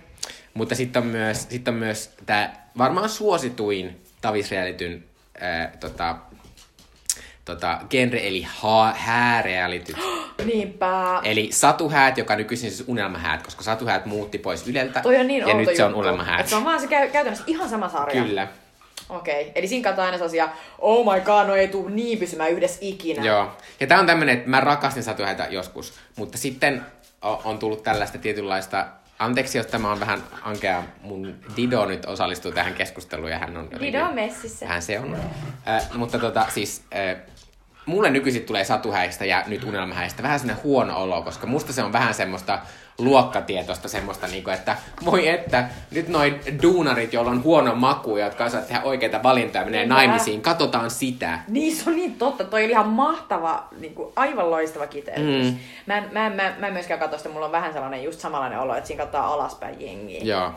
Mutta 0.54 0.76
sitten 0.76 1.02
on 1.04 1.08
myös, 1.08 1.48
sit 1.50 1.68
on 1.68 1.74
myös 1.74 2.14
tämä 2.26 2.50
varmaan 2.78 3.10
suosituin 3.10 4.02
tavisrealityn 4.22 5.04
äh, 5.44 5.72
tota, 5.80 6.16
tota, 7.46 7.80
genre, 7.90 8.28
eli 8.28 8.42
ha- 8.50 8.94
häärealityt. 8.98 9.96
Niinpä. 10.46 11.20
eli 11.24 11.50
satuhäät, 11.52 12.18
joka 12.18 12.36
nykyisin 12.36 12.72
siis 12.72 12.84
unelmahäät, 12.88 13.44
koska 13.44 13.64
satuhäät 13.64 14.06
muutti 14.06 14.38
pois 14.38 14.68
Yleltä. 14.68 15.00
Toi 15.02 15.18
on 15.18 15.28
niin 15.28 15.48
ja 15.48 15.54
nyt 15.54 15.76
se 15.76 15.84
on 15.84 15.90
juttu. 15.90 16.00
unelmahäät. 16.00 16.40
Et 16.40 16.48
se 16.48 16.56
on 16.56 16.66
vaan 16.66 16.82
se 16.82 16.88
käy, 16.88 17.10
käytännössä 17.10 17.44
ihan 17.48 17.70
sama 17.70 17.90
sarja. 17.90 18.24
Kyllä. 18.24 18.48
Okei, 19.10 19.42
okay. 19.42 19.52
eli 19.56 19.68
siinä 19.68 19.84
kautta 19.84 20.04
aina 20.04 20.18
sellaisia, 20.18 20.50
oh 20.80 21.14
my 21.14 21.22
god, 21.22 21.48
no 21.48 21.56
ei 21.56 21.68
tuu 21.68 21.90
niin 21.90 22.20
pysymään 22.20 22.52
yhdessä 22.52 22.78
ikinä. 22.82 23.24
Joo. 23.24 23.52
Ja 23.80 23.88
tää 23.88 24.00
on 24.00 24.06
tämmönen, 24.06 24.38
että 24.38 24.50
mä 24.50 24.60
rakastin 24.60 25.04
satuhäitä 25.04 25.48
joskus, 25.50 25.94
mutta 26.16 26.38
sitten 26.38 26.86
on 27.22 27.60
tullut 27.60 27.84
tällaista 27.84 28.18
tietynlaista 28.18 28.86
Anteeksi, 29.20 29.58
jos 29.58 29.68
tämä 29.68 29.92
on 29.92 30.00
vähän 30.00 30.24
ankea. 30.42 30.84
Mun 31.02 31.36
Dido 31.58 31.86
nyt 31.86 32.06
osallistuu 32.06 32.52
tähän 32.52 32.74
keskusteluun 32.74 33.32
ja 33.32 33.40
hän 33.40 33.58
on... 33.58 33.70
Dido 33.80 34.06
on 34.06 34.16
messissä. 34.16 34.68
Hän 34.68 34.82
se 34.82 35.00
on. 35.00 35.16
Äh, 35.68 35.90
mutta 35.94 36.20
tota, 36.20 36.46
siis... 36.50 36.84
Äh, 36.96 37.18
mulle 37.86 38.10
nykyisin 38.10 38.44
tulee 38.44 38.64
satuhäistä 38.64 39.26
ja 39.26 39.44
nyt 39.48 39.64
unelmahäistä 39.64 40.24
vähän 40.24 40.40
sinne 40.40 40.54
huono 40.54 40.98
olo, 40.98 41.22
koska 41.22 41.48
musta 41.48 41.74
se 41.74 41.84
on 41.84 41.94
vähän 41.94 42.14
semmoista 42.14 42.60
luokkatietoista 42.98 43.88
semmoista, 43.88 44.28
niinku, 44.28 44.50
että 44.50 44.78
voi 45.06 45.28
että 45.28 45.70
nyt 45.92 46.08
noin 46.08 46.40
duunarit, 46.62 47.14
joilla 47.14 47.32
on 47.32 47.44
huono 47.44 47.76
maku 47.76 48.18
ja 48.18 48.26
jotka 48.26 48.46
osaa 48.46 48.62
tehdä 48.62 48.82
oikeita 48.82 49.24
valintoja, 49.24 49.66
menee 49.66 49.80
Niinpä. 49.80 49.96
naimisiin, 49.96 50.42
katsotaan 50.42 50.92
sitä. 50.92 51.40
Niin, 51.48 51.76
se 51.76 51.90
on 51.90 51.96
niin 51.96 52.16
totta. 52.16 52.44
Toi 52.44 52.64
oli 52.64 52.72
ihan 52.72 52.88
mahtava, 52.90 53.68
niin 53.80 53.96
kuin, 53.96 54.14
aivan 54.16 54.52
loistava 54.52 54.88
kiteytys. 54.88 55.52
Mm. 55.52 55.58
Mä, 55.86 55.98
en, 55.98 56.10
mä, 56.12 56.28
en, 56.28 56.34
mä, 56.34 56.54
mä 56.60 56.68
en 56.68 56.74
myöskään 56.74 57.00
katso 57.00 57.18
sitä, 57.18 57.30
mulla 57.30 57.46
on 57.46 57.52
vähän 57.52 57.74
sellainen 57.74 58.04
just 58.04 58.20
samanlainen 58.20 58.60
olo, 58.60 58.76
että 58.76 58.88
siinä 58.88 59.04
katsotaan 59.04 59.34
alaspäin 59.34 59.82
jengiä. 59.82 60.22
Joo. 60.24 60.52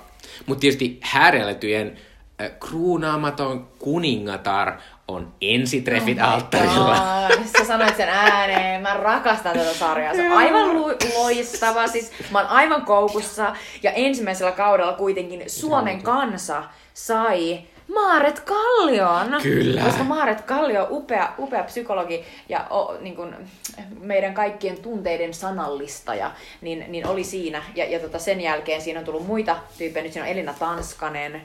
Mutta 0.46 0.60
tietysti 0.60 1.00
häärealityjen 1.02 1.98
äh, 2.40 2.50
kruunaamaton 2.60 3.68
kuningatar 3.78 4.72
on 5.14 5.32
ensitreffit 5.40 6.18
oh 6.18 6.28
alttarilla. 6.32 7.26
God, 7.28 7.38
Sä 7.58 7.64
sanoit 7.64 7.96
sen 7.96 8.08
ääneen. 8.08 8.82
Mä 8.82 8.94
rakastan 8.94 9.58
tätä 9.58 9.74
sarjaa. 9.74 10.14
Se 10.14 10.30
on 10.30 10.36
aivan 10.36 10.74
lu- 10.74 10.94
loistava. 11.18 11.86
Siis 11.86 12.12
mä 12.30 12.38
oon 12.38 12.48
aivan 12.48 12.84
koukussa. 12.84 13.56
Ja 13.82 13.92
ensimmäisellä 13.92 14.52
kaudella 14.52 14.92
kuitenkin 14.92 15.42
Suomen 15.46 16.02
kansa 16.02 16.62
sai 16.94 17.60
Maaret 17.94 18.40
Kallion. 18.40 19.42
Kyllä. 19.42 19.82
Koska 19.82 20.04
Maaret 20.04 20.40
Kallio 20.40 20.82
on 20.82 20.88
upea, 20.90 21.32
upea 21.38 21.62
psykologi 21.62 22.24
ja 22.48 22.66
o, 22.70 22.96
niin 23.00 23.16
kun, 23.16 23.34
meidän 24.00 24.34
kaikkien 24.34 24.82
tunteiden 24.82 25.34
sanallistaja, 25.34 26.30
niin, 26.60 26.84
niin 26.88 27.06
oli 27.06 27.24
siinä. 27.24 27.62
Ja, 27.74 27.84
ja 27.90 28.00
tota, 28.00 28.18
sen 28.18 28.40
jälkeen 28.40 28.80
siinä 28.82 28.98
on 29.00 29.06
tullut 29.06 29.26
muita 29.26 29.56
tyyppejä. 29.78 30.02
Nyt 30.02 30.12
siinä 30.12 30.26
on 30.26 30.32
Elina 30.32 30.54
Tanskanen 30.58 31.42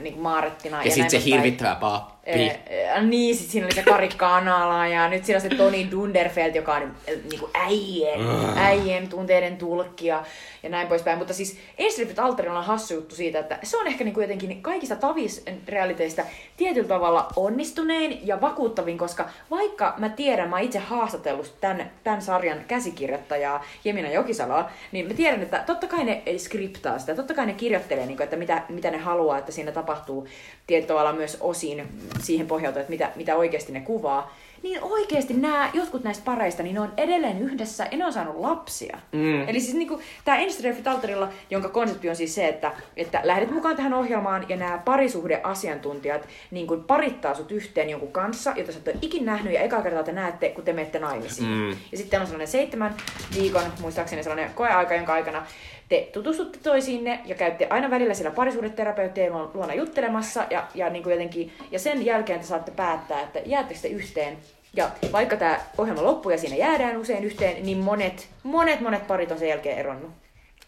niin 0.00 0.14
kuin 0.14 0.22
Maarettina. 0.22 0.84
Ja, 0.84 0.90
sitten 0.90 1.10
se 1.10 1.24
hirvittävä 1.24 1.74
pappi. 1.74 2.18
Eh, 2.28 3.02
niin, 3.02 3.36
sit 3.36 3.50
siinä 3.50 3.66
oli 3.66 3.74
se 3.74 3.82
Kari 3.82 4.08
Kanala 4.08 4.86
ja 4.86 5.08
nyt 5.08 5.24
siinä 5.24 5.36
on 5.36 5.40
se 5.40 5.48
Toni 5.48 5.88
Dunderfeld, 5.90 6.54
joka 6.54 6.74
on 6.74 6.94
eh, 7.06 7.18
niinku 7.30 7.50
äijien, 7.54 8.20
äijien 8.56 9.08
tunteiden 9.08 9.56
tulkkija 9.56 10.24
ja 10.62 10.68
näin 10.68 10.88
poispäin. 10.88 11.18
Mutta 11.18 11.34
siis 11.34 11.58
Enstripit 11.78 12.18
Alterilla 12.18 12.58
on 12.58 12.64
hassu 12.64 12.94
juttu 12.94 13.14
siitä, 13.14 13.38
että 13.38 13.58
se 13.62 13.76
on 13.76 13.86
ehkä 13.86 14.04
niinku 14.04 14.20
jotenkin 14.20 14.62
kaikista 14.62 14.96
tavis-realiteista 14.96 16.22
tietyllä 16.56 16.88
tavalla 16.88 17.28
onnistunein 17.36 18.26
ja 18.26 18.40
vakuuttavin, 18.40 18.98
koska 18.98 19.28
vaikka 19.50 19.94
mä 19.98 20.08
tiedän, 20.08 20.48
mä 20.48 20.56
oon 20.56 20.64
itse 20.64 20.78
haastatellut 20.78 21.54
tämän, 21.60 21.90
tämän 22.04 22.22
sarjan 22.22 22.58
käsikirjoittajaa 22.68 23.64
Jemina 23.84 24.10
Jokisalaa, 24.10 24.70
niin 24.92 25.08
mä 25.08 25.14
tiedän, 25.14 25.42
että 25.42 25.62
totta 25.66 25.86
kai 25.86 26.04
ne 26.04 26.22
skriptaa 26.38 26.98
sitä, 26.98 27.14
totta 27.14 27.34
kai 27.34 27.46
ne 27.46 27.54
kirjoittelee, 27.54 28.06
niinku, 28.06 28.22
että 28.22 28.36
mitä, 28.36 28.62
mitä 28.68 28.90
ne 28.90 28.98
haluaa, 28.98 29.38
että 29.38 29.52
siinä 29.52 29.67
tapahtuu 29.72 30.28
tietyllä 30.66 30.88
tavalla 30.88 31.12
myös 31.12 31.36
osin 31.40 31.88
siihen 32.20 32.46
pohjautuen, 32.46 32.80
että 32.80 32.90
mitä, 32.90 33.12
mitä 33.16 33.36
oikeasti 33.36 33.72
ne 33.72 33.80
kuvaa 33.80 34.34
niin 34.62 34.82
oikeasti 34.82 35.34
nämä, 35.34 35.70
jotkut 35.74 36.04
näistä 36.04 36.24
pareista, 36.24 36.62
niin 36.62 36.74
ne 36.74 36.80
on 36.80 36.92
edelleen 36.96 37.42
yhdessä 37.42 37.86
ja 37.90 37.98
ne 37.98 38.06
on 38.06 38.12
saanut 38.12 38.36
lapsia. 38.36 38.98
Mm. 39.12 39.48
Eli 39.48 39.60
siis 39.60 39.74
niinku, 39.74 40.00
tämä 40.24 40.38
Enstrefit 40.38 40.86
Alterilla, 40.86 41.28
jonka 41.50 41.68
konsepti 41.68 42.08
on 42.08 42.16
siis 42.16 42.34
se, 42.34 42.48
että, 42.48 42.72
että 42.96 43.20
lähdet 43.24 43.50
mukaan 43.50 43.76
tähän 43.76 43.94
ohjelmaan 43.94 44.46
ja 44.48 44.56
nämä 44.56 44.82
parisuhdeasiantuntijat 44.84 46.28
niin 46.50 46.66
kuin 46.66 46.84
parittaa 46.84 47.34
sut 47.34 47.52
yhteen 47.52 47.90
jonkun 47.90 48.12
kanssa, 48.12 48.52
jota 48.56 48.72
sä 48.72 48.78
et 48.78 48.88
ole 48.88 48.96
ikin 49.02 49.24
nähnyt 49.24 49.52
ja 49.52 49.60
eka 49.60 49.82
kertaa 49.82 50.02
te 50.02 50.12
näette, 50.12 50.48
kun 50.48 50.64
te 50.64 50.72
menette 50.72 50.98
naimisiin. 50.98 51.48
Mm. 51.48 51.70
Ja 51.70 51.98
sitten 51.98 52.20
on 52.20 52.26
sellainen 52.26 52.48
seitsemän 52.48 52.94
viikon, 53.34 53.62
muistaakseni 53.80 54.22
sellainen 54.22 54.50
koeaika, 54.54 54.94
jonka 54.94 55.12
aikana 55.12 55.46
te 55.88 56.08
tutustutte 56.12 56.58
toisiinne 56.62 57.20
ja 57.24 57.34
käytte 57.34 57.66
aina 57.70 57.90
välillä 57.90 58.14
siellä 58.14 58.30
parisuhdeterapeuttien 58.30 59.32
luona 59.32 59.74
juttelemassa 59.74 60.46
ja, 60.50 60.68
ja, 60.74 60.90
niin 60.90 61.02
kuin 61.02 61.12
jotenkin, 61.12 61.52
ja 61.70 61.78
sen 61.78 62.04
jälkeen 62.04 62.40
te 62.40 62.46
saatte 62.46 62.70
päättää, 62.70 63.20
että 63.20 63.40
jäättekö 63.46 63.80
te 63.80 63.88
yhteen. 63.88 64.38
Ja 64.74 64.90
vaikka 65.12 65.36
tämä 65.36 65.60
ohjelma 65.78 66.02
loppuu 66.02 66.32
ja 66.32 66.38
siinä 66.38 66.56
jäädään 66.56 66.96
usein 66.96 67.24
yhteen, 67.24 67.62
niin 67.62 67.78
monet, 67.78 68.28
monet, 68.42 68.80
monet 68.80 69.06
parit 69.06 69.30
on 69.30 69.38
sen 69.38 69.48
jälkeen 69.48 69.78
eronnut. 69.78 70.10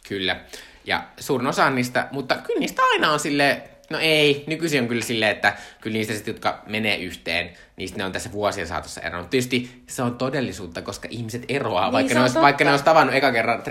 Kyllä. 0.08 0.40
Ja 0.84 1.04
suurin 1.20 1.46
osa 1.46 1.70
niistä, 1.70 2.08
mutta 2.12 2.34
kyllä 2.34 2.60
niistä 2.60 2.82
aina 2.82 3.12
on 3.12 3.20
sille 3.20 3.62
No 3.90 3.98
ei, 3.98 4.44
nykyisin 4.46 4.82
on 4.82 4.88
kyllä 4.88 5.02
silleen, 5.02 5.30
että 5.30 5.56
kyllä 5.80 5.94
niistä 5.94 6.14
sit, 6.14 6.26
jotka 6.26 6.62
menee 6.66 6.96
yhteen, 6.96 7.50
niistä 7.76 7.98
ne 7.98 8.04
on 8.04 8.12
tässä 8.12 8.32
vuosien 8.32 8.66
saatossa 8.66 9.00
eronnut. 9.00 9.30
Tietysti 9.30 9.82
se 9.86 10.02
on 10.02 10.18
todellisuutta, 10.18 10.82
koska 10.82 11.08
ihmiset 11.10 11.44
eroaa, 11.48 11.84
niin, 11.84 11.92
vaikka, 11.92 12.14
ne 12.14 12.20
olisi, 12.20 12.40
vaikka 12.40 12.64
ne 12.64 12.70
olisi 12.70 12.84
tavannut 12.84 13.14
eka 13.14 13.32
kerran 13.32 13.62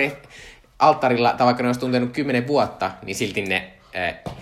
alttarilla, 0.80 1.34
tai 1.34 1.46
vaikka 1.46 1.64
ne 1.64 1.70
olisi 1.70 1.80
tuntenut 1.80 2.12
kymmenen 2.12 2.48
vuotta, 2.48 2.92
niin 3.06 3.16
silti 3.16 3.42
ne 3.42 3.74
äh, 3.96 4.34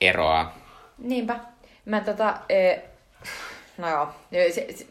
eroaa. 0.00 0.58
Niinpä. 0.98 1.38
Mä 1.84 2.00
tota, 2.00 2.28
äh, 2.28 2.82
no 3.78 3.88
joo, 3.88 4.08
se, 4.30 4.66
se, 4.76 4.86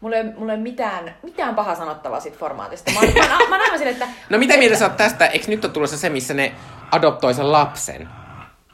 mulla 0.00 0.16
ei, 0.16 0.24
mulla 0.24 0.52
ei 0.52 0.58
mitään, 0.58 1.14
mitään 1.22 1.54
pahaa 1.54 1.74
sanottavaa 1.74 2.20
siitä 2.20 2.38
formaatista. 2.38 2.92
Mä, 2.92 3.00
mä, 3.00 3.28
mä, 3.28 3.48
mä 3.48 3.58
näen 3.58 3.78
sille, 3.78 3.90
että... 3.90 4.08
No 4.30 4.38
mitä 4.38 4.56
mieltä 4.56 4.78
sä 4.78 4.84
oot 4.84 4.96
tästä? 4.96 5.26
Eikö 5.26 5.46
nyt 5.48 5.64
ole 5.64 5.72
tulossa 5.72 5.98
se, 5.98 6.08
missä 6.08 6.34
ne 6.34 6.54
adoptoi 6.90 7.34
sen 7.34 7.52
lapsen? 7.52 8.08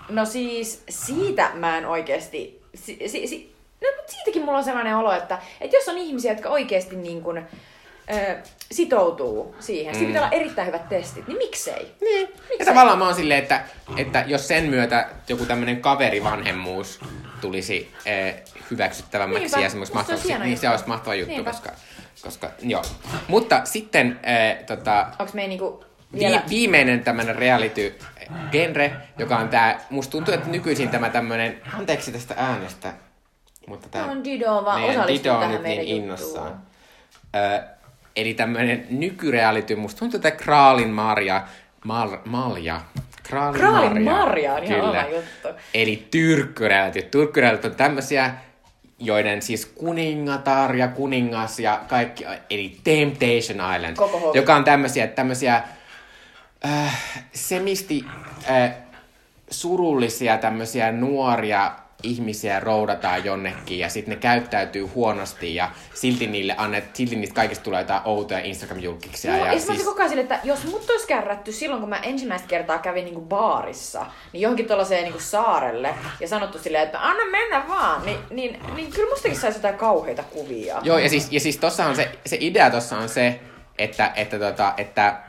No 0.09 0.25
siis 0.25 0.85
siitä 0.89 1.51
mä 1.55 1.79
en 1.79 1.87
oikeasti... 1.87 2.65
Si, 2.75 2.99
si, 3.07 3.27
si, 3.27 3.55
no, 3.81 3.89
siitäkin 4.07 4.45
mulla 4.45 4.59
on 4.59 4.65
sellainen 4.65 4.97
olo, 4.97 5.13
että, 5.13 5.39
että 5.61 5.77
jos 5.77 5.89
on 5.89 5.99
ihmisiä, 5.99 6.33
jotka 6.33 6.49
oikeasti 6.49 6.97
niin 6.97 7.23
kuin, 7.23 7.47
sitoutuu 8.73 9.57
siihen. 9.61 9.95
Siinä 9.95 10.09
mm. 10.09 10.13
pitää 10.13 10.29
olla 10.29 10.37
erittäin 10.37 10.67
hyvät 10.67 10.89
testit, 10.89 11.29
niin 11.29 11.39
miksei? 11.39 11.95
Niin. 12.01 12.29
miksei? 12.29 12.57
Ja 12.59 12.65
tavallaan 12.65 12.99
mä 12.99 13.05
oon 13.05 13.15
silleen, 13.15 13.43
että, 13.43 13.65
että 13.97 14.25
jos 14.27 14.49
sen 14.49 14.65
myötä 14.65 15.09
joku 15.29 15.45
tämmöinen 15.47 15.81
kaverivanhemmuus 15.81 17.01
tulisi 17.41 17.93
äh, 18.07 18.35
hyväksyttävämmäksi 18.71 19.43
Niinpä. 19.43 19.61
ja 19.61 19.71
semmoista 19.71 19.95
mahtavasti, 19.95 20.39
niin 20.39 20.59
se 20.59 20.69
olisi 20.69 20.85
mahtava 20.87 21.15
juttu, 21.15 21.35
Niinpä. 21.35 21.51
koska, 21.51 21.73
koska 22.23 22.51
joo. 22.63 22.83
Mutta 23.29 23.61
sitten 23.65 24.21
äh, 24.29 24.65
tota, 24.67 25.07
Onks 25.19 25.35
me 25.35 25.47
niinku 25.47 25.85
vielä... 26.19 26.43
Vi- 26.45 26.51
viimeinen 26.51 27.05
tämmöinen 27.05 27.37
reality 27.37 27.99
genre, 28.53 28.93
joka 29.19 29.37
on 29.37 29.49
tää, 29.49 29.81
musta 29.91 30.11
tuntuu, 30.11 30.35
että 30.35 30.49
nykyisin 30.49 30.89
tämä 30.89 31.11
tämmöinen, 31.11 31.61
anteeksi 31.73 32.13
tästä 32.13 32.35
äänestä, 32.39 32.93
mutta 33.67 33.89
tämä 33.89 34.05
on 34.05 34.25
Dido 34.25 34.65
vaan 34.65 34.83
Dido 35.07 35.35
on 35.35 35.51
nyt 35.51 35.63
niin 35.63 35.83
innossaan. 35.83 36.63
Ö, 37.37 37.74
Eli 38.17 38.35
tämmöinen 38.35 38.87
nykyreality, 38.91 39.77
musta 39.77 39.99
tuntuu, 39.99 40.19
että 40.19 40.31
Kraalin 40.31 40.91
Marja, 40.91 41.43
Mal, 41.85 42.17
Malja, 42.25 42.81
Kraalin, 43.23 43.61
Kraalin 43.61 44.03
Marja, 44.03 44.19
Marja 44.19 44.55
on 44.55 44.65
ihan 44.65 44.81
kyllä. 44.81 45.07
juttu. 45.11 45.49
Eli 45.75 46.07
tyrkkyreality. 46.11 47.03
Tyrkkyreality 47.03 47.67
on 47.67 47.75
tämmöisiä, 47.75 48.35
joiden 48.99 49.43
siis 49.43 49.67
kuningatar 49.67 50.77
ja 50.77 50.89
kuningas 50.89 51.59
ja 51.59 51.81
kaikki, 51.89 52.25
eli 52.51 52.77
Temptation 52.85 53.75
Island, 53.77 53.97
Koko 53.97 54.33
joka 54.35 54.55
on 54.55 54.65
tämmöisiä, 54.65 55.07
tämmöisiä 55.07 55.63
äh, 56.65 57.03
semisti 57.33 58.05
äh, 58.51 58.75
surullisia 59.51 60.39
tämmöisiä 60.39 60.93
nuoria 60.93 61.73
ihmisiä 62.05 62.61
roudataan 62.61 63.25
jonnekin 63.25 63.79
ja 63.79 63.89
sitten 63.89 64.15
ne 64.15 64.21
käyttäytyy 64.21 64.83
huonosti 64.83 65.55
ja 65.55 65.71
silti 65.95 66.27
niille 66.27 66.55
annet, 66.59 66.97
silti 66.97 67.17
niistä 67.17 67.35
kaikista 67.35 67.65
tulee 67.65 67.81
jotain 67.81 68.01
outoja 68.05 68.41
Instagram-julkiksia. 68.41 69.33
No, 69.33 69.39
ja, 69.39 69.53
ja 69.53 69.61
siis... 69.61 69.83
koko 69.83 69.99
ajan 69.99 70.09
sille, 70.09 70.23
että 70.23 70.41
jos 70.45 70.65
mut 70.65 70.91
olisi 70.91 71.07
kärrätty 71.07 71.53
silloin, 71.53 71.81
kun 71.81 71.89
mä 71.89 71.99
ensimmäistä 71.99 72.49
kertaa 72.49 72.79
kävin 72.79 73.05
niinku 73.05 73.21
baarissa, 73.21 74.07
niin 74.33 74.41
johonkin 74.41 74.67
tuollaiseen 74.67 75.05
niinku 75.05 75.21
saarelle 75.21 75.95
ja 76.21 76.29
sanottu 76.29 76.59
silleen, 76.59 76.85
että 76.85 77.09
anna 77.09 77.25
mennä 77.31 77.69
vaan, 77.69 78.07
niin, 78.07 78.19
niin, 78.31 78.61
niin 78.75 78.91
kyllä 78.91 79.11
mustakin 79.11 79.39
saisi 79.39 79.59
jotain 79.59 79.79
kauheita 79.79 80.23
kuvia. 80.23 80.81
Joo, 80.83 80.99
ja 80.99 81.09
siis, 81.09 81.33
ja 81.33 81.41
siis 81.41 81.57
tossa 81.57 81.87
on 81.87 81.97
se, 81.97 82.11
se 82.27 82.37
idea 82.41 82.71
tossa 82.71 82.99
on 82.99 83.09
se, 83.09 83.41
että, 83.79 84.13
että, 84.17 84.39
tota, 84.39 84.75
että, 84.77 85.21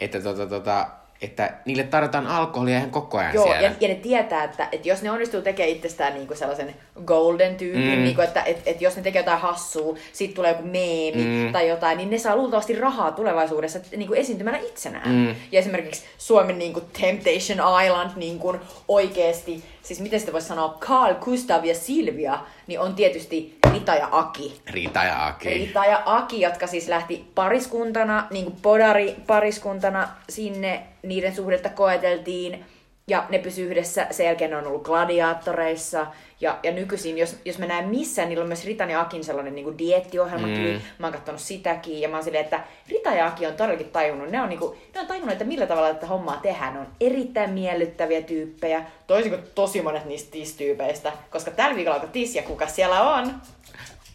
että 0.00 0.20
tota, 0.20 0.46
tota, 0.46 0.86
että 1.22 1.50
niille 1.64 1.82
tarjotaan 1.82 2.26
alkoholia 2.26 2.78
ihan 2.78 2.90
koko 2.90 3.18
ajan 3.18 3.34
Joo, 3.34 3.44
siellä. 3.44 3.62
Ja, 3.62 3.72
ja 3.80 3.88
ne 3.88 3.94
tietää, 3.94 4.44
että, 4.44 4.68
että 4.72 4.88
jos 4.88 5.02
ne 5.02 5.10
onnistuu 5.10 5.42
tekemään 5.42 5.76
itsestään 5.76 6.14
niin 6.14 6.26
kuin 6.26 6.36
sellaisen 6.36 6.74
golden 7.04 7.56
tyypin, 7.56 7.98
mm. 7.98 8.04
niin 8.04 8.14
kuin, 8.14 8.24
että 8.24 8.42
että, 8.42 8.70
että 8.70 8.84
jos 8.84 8.96
ne 8.96 9.02
tekee 9.02 9.20
jotain 9.20 9.40
hassua, 9.40 9.96
siitä 10.12 10.34
tulee 10.34 10.50
joku 10.50 10.62
meemi 10.62 11.24
mm. 11.24 11.52
tai 11.52 11.68
jotain, 11.68 11.96
niin 11.96 12.10
ne 12.10 12.18
saa 12.18 12.36
luultavasti 12.36 12.74
rahaa 12.74 13.12
tulevaisuudessa 13.12 13.78
niin 13.96 14.08
kuin 14.08 14.20
esiintymällä 14.20 14.58
itsenään. 14.58 15.08
Mm. 15.08 15.26
Ja 15.26 15.58
esimerkiksi 15.58 16.02
Suomen 16.18 16.58
niin 16.58 16.72
kuin 16.72 16.84
Temptation 17.00 17.84
Island 17.84 18.10
niin 18.16 18.38
kuin 18.38 18.60
oikeasti 18.88 19.64
siis 19.84 20.00
miten 20.00 20.20
sitä 20.20 20.32
voisi 20.32 20.48
sanoa, 20.48 20.78
Carl, 20.80 21.14
Gustav 21.14 21.64
ja 21.64 21.74
Silvia, 21.74 22.38
niin 22.66 22.80
on 22.80 22.94
tietysti 22.94 23.58
Rita 23.72 23.94
ja 23.94 24.08
Aki. 24.12 24.60
Rita 24.70 25.04
ja 25.04 25.26
Aki. 25.26 25.48
Rita 25.48 25.84
ja 25.84 26.02
Aki, 26.06 26.40
jotka 26.40 26.66
siis 26.66 26.88
lähti 26.88 27.24
pariskuntana, 27.34 28.26
niin 28.30 28.44
kuin 28.44 28.56
podari 28.62 29.16
pariskuntana 29.26 30.08
sinne, 30.28 30.86
niiden 31.02 31.34
suhdetta 31.34 31.68
koeteltiin, 31.68 32.64
ja 33.06 33.26
ne 33.28 33.38
pysy 33.38 33.62
yhdessä, 33.62 34.06
sen 34.10 34.26
jälkeen 34.26 34.50
ne 34.50 34.56
on 34.56 34.66
ollut 34.66 34.84
gladiaattoreissa, 34.84 36.06
ja, 36.40 36.58
ja 36.62 36.72
nykyisin, 36.72 37.18
jos, 37.18 37.36
jos 37.44 37.58
mä 37.58 37.66
näen 37.66 37.88
missään, 37.88 38.28
niillä 38.28 38.42
on 38.42 38.48
myös 38.48 38.64
Ritan 38.64 38.90
ja 38.90 39.00
Akin 39.00 39.24
sellainen 39.24 39.54
niin 39.54 39.78
diettiohjelma, 39.78 40.46
mm. 40.46 40.80
mä 40.98 41.06
oon 41.06 41.12
katsonut 41.12 41.40
sitäkin, 41.40 42.00
ja 42.00 42.08
mä 42.08 42.16
oon 42.16 42.24
silleen, 42.24 42.44
että 42.44 42.60
Rita 42.88 43.10
ja 43.10 43.26
Aki 43.26 43.46
on 43.46 43.54
todellakin 43.54 43.90
tajunnut, 43.90 44.30
ne 44.30 44.40
on, 44.40 44.48
niin 44.48 44.58
kuin, 44.58 44.78
ne 44.94 45.00
on 45.00 45.06
tajunnut, 45.06 45.32
että 45.32 45.44
millä 45.44 45.66
tavalla 45.66 45.94
tätä 45.94 46.06
hommaa 46.06 46.36
tehdään, 46.36 46.74
ne 46.74 46.80
on 46.80 46.86
erittäin 47.00 47.50
miellyttäviä 47.50 48.22
tyyppejä, 48.22 48.84
toisin 49.06 49.30
kuin 49.32 49.42
tosi 49.54 49.82
monet 49.82 50.04
niistä 50.04 50.30
tis-tyypeistä, 50.30 51.12
koska 51.30 51.50
tällä 51.50 51.76
viikolla 51.76 51.94
alkoi 51.94 52.10
tis, 52.12 52.34
ja 52.34 52.42
kuka 52.42 52.66
siellä 52.66 53.14
on? 53.14 53.34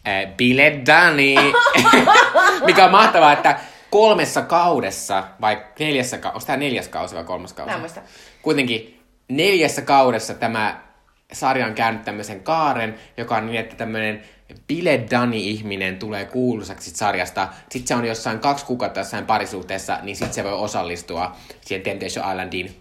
Äh, 0.08 0.36
Bile 0.36 0.80
Dani, 0.86 1.34
mikä 2.66 2.84
on 2.84 2.90
mahtavaa, 2.90 3.32
että 3.32 3.60
kolmessa 3.90 4.42
kaudessa, 4.42 5.24
vai 5.40 5.62
neljässä 5.78 6.18
kaudessa, 6.18 6.36
onko 6.36 6.46
tämä 6.46 6.56
neljäs 6.56 6.88
kausi 6.88 7.14
vai 7.14 7.24
kolmas 7.24 7.52
kausi? 7.52 7.76
Mä 7.76 7.88
Kuitenkin 8.42 9.00
neljässä 9.28 9.82
kaudessa 9.82 10.34
tämä 10.34 10.80
sarja 11.32 11.66
on 11.66 11.74
käynyt 11.74 12.04
tämmöisen 12.04 12.42
kaaren, 12.42 12.94
joka 13.16 13.36
on 13.36 13.46
niin, 13.46 13.60
että 13.60 13.76
tämmöinen 13.76 14.22
Bile 14.66 15.00
Dani-ihminen 15.10 15.98
tulee 15.98 16.24
kuuluisaksi 16.24 16.90
sarjasta. 16.90 17.48
Sitten 17.70 17.88
se 17.88 17.94
on 17.94 18.04
jossain 18.04 18.38
kaksi 18.38 18.66
kuukautta 18.66 19.00
jossain 19.00 19.26
parisuhteessa, 19.26 19.98
niin 20.02 20.16
sitten 20.16 20.34
se 20.34 20.44
voi 20.44 20.52
osallistua 20.52 21.36
siihen 21.60 21.82
Temptation 21.82 22.30
Islandiin 22.30 22.80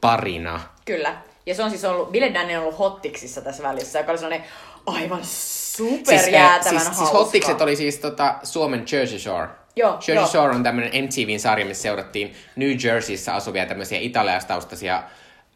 parina. 0.00 0.60
Kyllä. 0.84 1.16
Ja 1.46 1.54
se 1.54 1.62
on 1.62 1.70
siis 1.70 1.84
ollut, 1.84 2.12
Bile 2.12 2.34
Dani 2.34 2.56
on 2.56 2.62
ollut 2.62 2.78
Hottiksissa 2.78 3.40
tässä 3.40 3.62
välissä, 3.62 3.98
joka 3.98 4.12
oli 4.12 4.18
sellainen 4.18 4.48
aivan 4.86 5.20
superjäätävän 5.22 6.62
siis, 6.62 6.84
siis, 6.84 6.98
siis 6.98 7.12
Hottikset 7.12 7.60
oli 7.60 7.76
siis 7.76 7.98
tota, 7.98 8.34
Suomen 8.42 8.84
Jersey 8.92 9.18
Shore. 9.18 9.48
Joo, 9.78 9.92
Jersey 9.92 10.14
jo. 10.14 10.26
Shore 10.26 10.54
on 10.54 10.62
tämmöinen 10.62 11.04
MTVn 11.04 11.40
sarja, 11.40 11.66
missä 11.66 11.82
seurattiin 11.82 12.34
New 12.56 12.70
Jerseyssä 12.84 13.34
asuvia 13.34 13.66
tämmöisiä 13.66 13.98
italiastaustaisia 13.98 15.02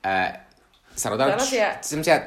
äh, 0.07 0.39
sanotaan 0.97 1.31
Tällaisia... 1.31 1.75
semmoisia 1.81 2.21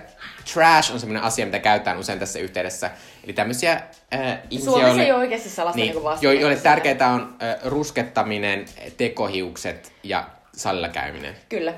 trash 0.54 0.92
on 0.94 1.00
semmoinen 1.00 1.24
asia, 1.24 1.46
mitä 1.46 1.60
käytetään 1.60 1.98
usein 1.98 2.20
tässä 2.20 2.40
yhteydessä. 2.40 2.92
Eli 3.24 3.34
tämmöisiä 3.34 3.72
äh, 4.14 4.40
ihmisiä, 4.50 4.72
Suomessa 4.72 5.04
ei 5.04 5.12
ole 5.12 5.20
oikeasti 5.20 5.50
sellaista 5.50 5.82
niin, 5.82 5.96
niin 5.96 6.18
jo, 6.22 6.32
joille 6.32 6.56
tärkeää 6.56 7.14
on 7.14 7.36
äh, 7.44 7.56
ruskettaminen, 7.64 8.66
tekohiukset 8.98 9.94
ja 10.04 10.30
salilla 10.54 10.90
käyminen. 10.90 11.36
Kyllä. 11.50 11.74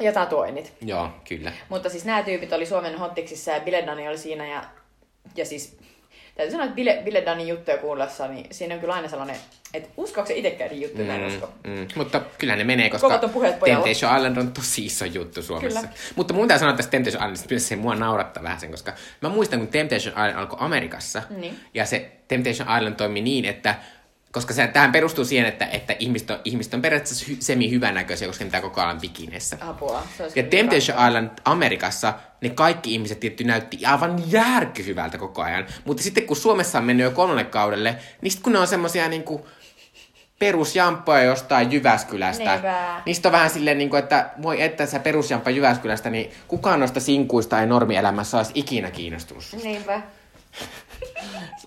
Ja 0.00 0.12
tatuoinnit. 0.12 0.72
Joo, 0.80 1.10
kyllä. 1.28 1.52
Mutta 1.68 1.88
siis 1.88 2.04
nämä 2.04 2.22
tyypit 2.22 2.52
oli 2.52 2.66
Suomen 2.66 2.98
hottiksissa 2.98 3.50
ja 3.50 3.60
Bile 3.60 3.86
Dani 3.86 4.08
oli 4.08 4.18
siinä 4.18 4.46
ja, 4.46 4.64
ja 5.36 5.44
siis 5.44 5.78
täytyy 6.40 6.52
sanoa, 6.52 6.64
että 6.64 6.74
Bile, 6.74 7.02
Bile 7.04 7.22
Danin 7.26 7.48
juttuja 7.48 7.78
kuullessa, 7.78 8.28
niin 8.28 8.46
siinä 8.50 8.74
on 8.74 8.80
kyllä 8.80 8.94
aina 8.94 9.08
sellainen, 9.08 9.36
että 9.74 9.88
uskoako 9.96 10.28
se 10.28 10.34
itsekään 10.34 10.70
niin 10.70 10.82
juttuja, 10.82 11.04
mm, 11.04 11.20
en 11.20 11.26
usko. 11.26 11.52
Mm, 11.66 11.86
mutta 11.94 12.20
kyllä 12.38 12.56
ne 12.56 12.64
menee, 12.64 12.90
koska. 12.90 13.20
Temptation 13.64 14.16
Island 14.16 14.36
on 14.36 14.52
tosi 14.52 14.86
iso 14.86 15.04
juttu 15.04 15.42
Suomessa. 15.42 15.80
Kyllä. 15.80 15.92
Mutta 16.16 16.34
mun 16.34 16.48
täytyy 16.48 16.60
sanoa 16.60 16.76
tästä 16.76 16.90
Temptation 16.90 17.22
Islandista 17.22 17.46
myös 17.50 17.68
se 17.68 17.76
mua 17.76 17.94
naurattaa 17.94 18.42
vähän 18.42 18.60
sen, 18.60 18.70
koska 18.70 18.92
mä 19.20 19.28
muistan, 19.28 19.58
kun 19.58 19.68
Temptation 19.68 20.12
Island 20.14 20.34
alkoi 20.34 20.58
Amerikassa, 20.60 21.22
Niin. 21.30 21.60
ja 21.74 21.86
se 21.86 22.10
Temptation 22.28 22.76
Island 22.78 22.94
toimi 22.94 23.20
niin, 23.20 23.44
että 23.44 23.74
koska 24.32 24.54
se, 24.54 24.66
tähän 24.66 24.92
perustuu 24.92 25.24
siihen, 25.24 25.46
että, 25.46 25.66
että 25.66 25.96
ihmiset, 25.98 26.30
on, 26.30 26.38
ihmiset 26.44 26.74
on 26.74 26.82
periaatteessa 26.82 27.26
hy, 27.28 27.36
semi-hyvänäköisiä, 27.40 28.28
koska 28.28 28.44
ne 28.44 28.60
koko 28.60 28.80
ajan 28.80 29.00
bikineissä. 29.00 29.56
Apua. 29.60 30.02
Se 30.18 30.24
Ja 30.36 30.42
Temptation 30.42 30.98
hyvä. 30.98 31.08
Island 31.08 31.30
Amerikassa, 31.44 32.14
ne 32.40 32.48
kaikki 32.48 32.92
ihmiset 32.92 33.20
tietty 33.20 33.44
näytti 33.44 33.86
aivan 33.86 34.32
järkyhyvältä 34.32 35.18
koko 35.18 35.42
ajan. 35.42 35.66
Mutta 35.84 36.02
sitten 36.02 36.26
kun 36.26 36.36
Suomessa 36.36 36.78
on 36.78 36.84
mennyt 36.84 37.04
jo 37.04 37.10
kolmannen 37.10 37.46
kaudelle, 37.46 37.96
niin 38.22 38.30
sitten 38.30 38.42
kun 38.44 38.52
ne 38.52 38.58
on 38.58 38.66
semmosia 38.66 39.08
niinku 39.08 39.46
perusjamppoja 40.38 41.22
jostain 41.22 41.72
Jyväskylästä, 41.72 42.52
Niinpä. 42.52 43.02
niin 43.06 43.14
sit 43.14 43.26
on 43.26 43.32
vähän 43.32 43.50
silleen, 43.50 43.78
niinku, 43.78 43.96
että 43.96 44.30
voi 44.42 44.62
että 44.62 44.86
sä 44.86 44.98
perusjamppa 44.98 45.50
Jyväskylästä, 45.50 46.10
niin 46.10 46.30
kukaan 46.48 46.80
noista 46.80 47.00
sinkuista 47.00 47.60
ei 47.60 47.66
normielämässä 47.66 48.36
olisi 48.36 48.52
ikinä 48.54 48.90
kiinnostunut. 48.90 49.44
susta. 49.44 49.66
Niinpä. 49.68 50.02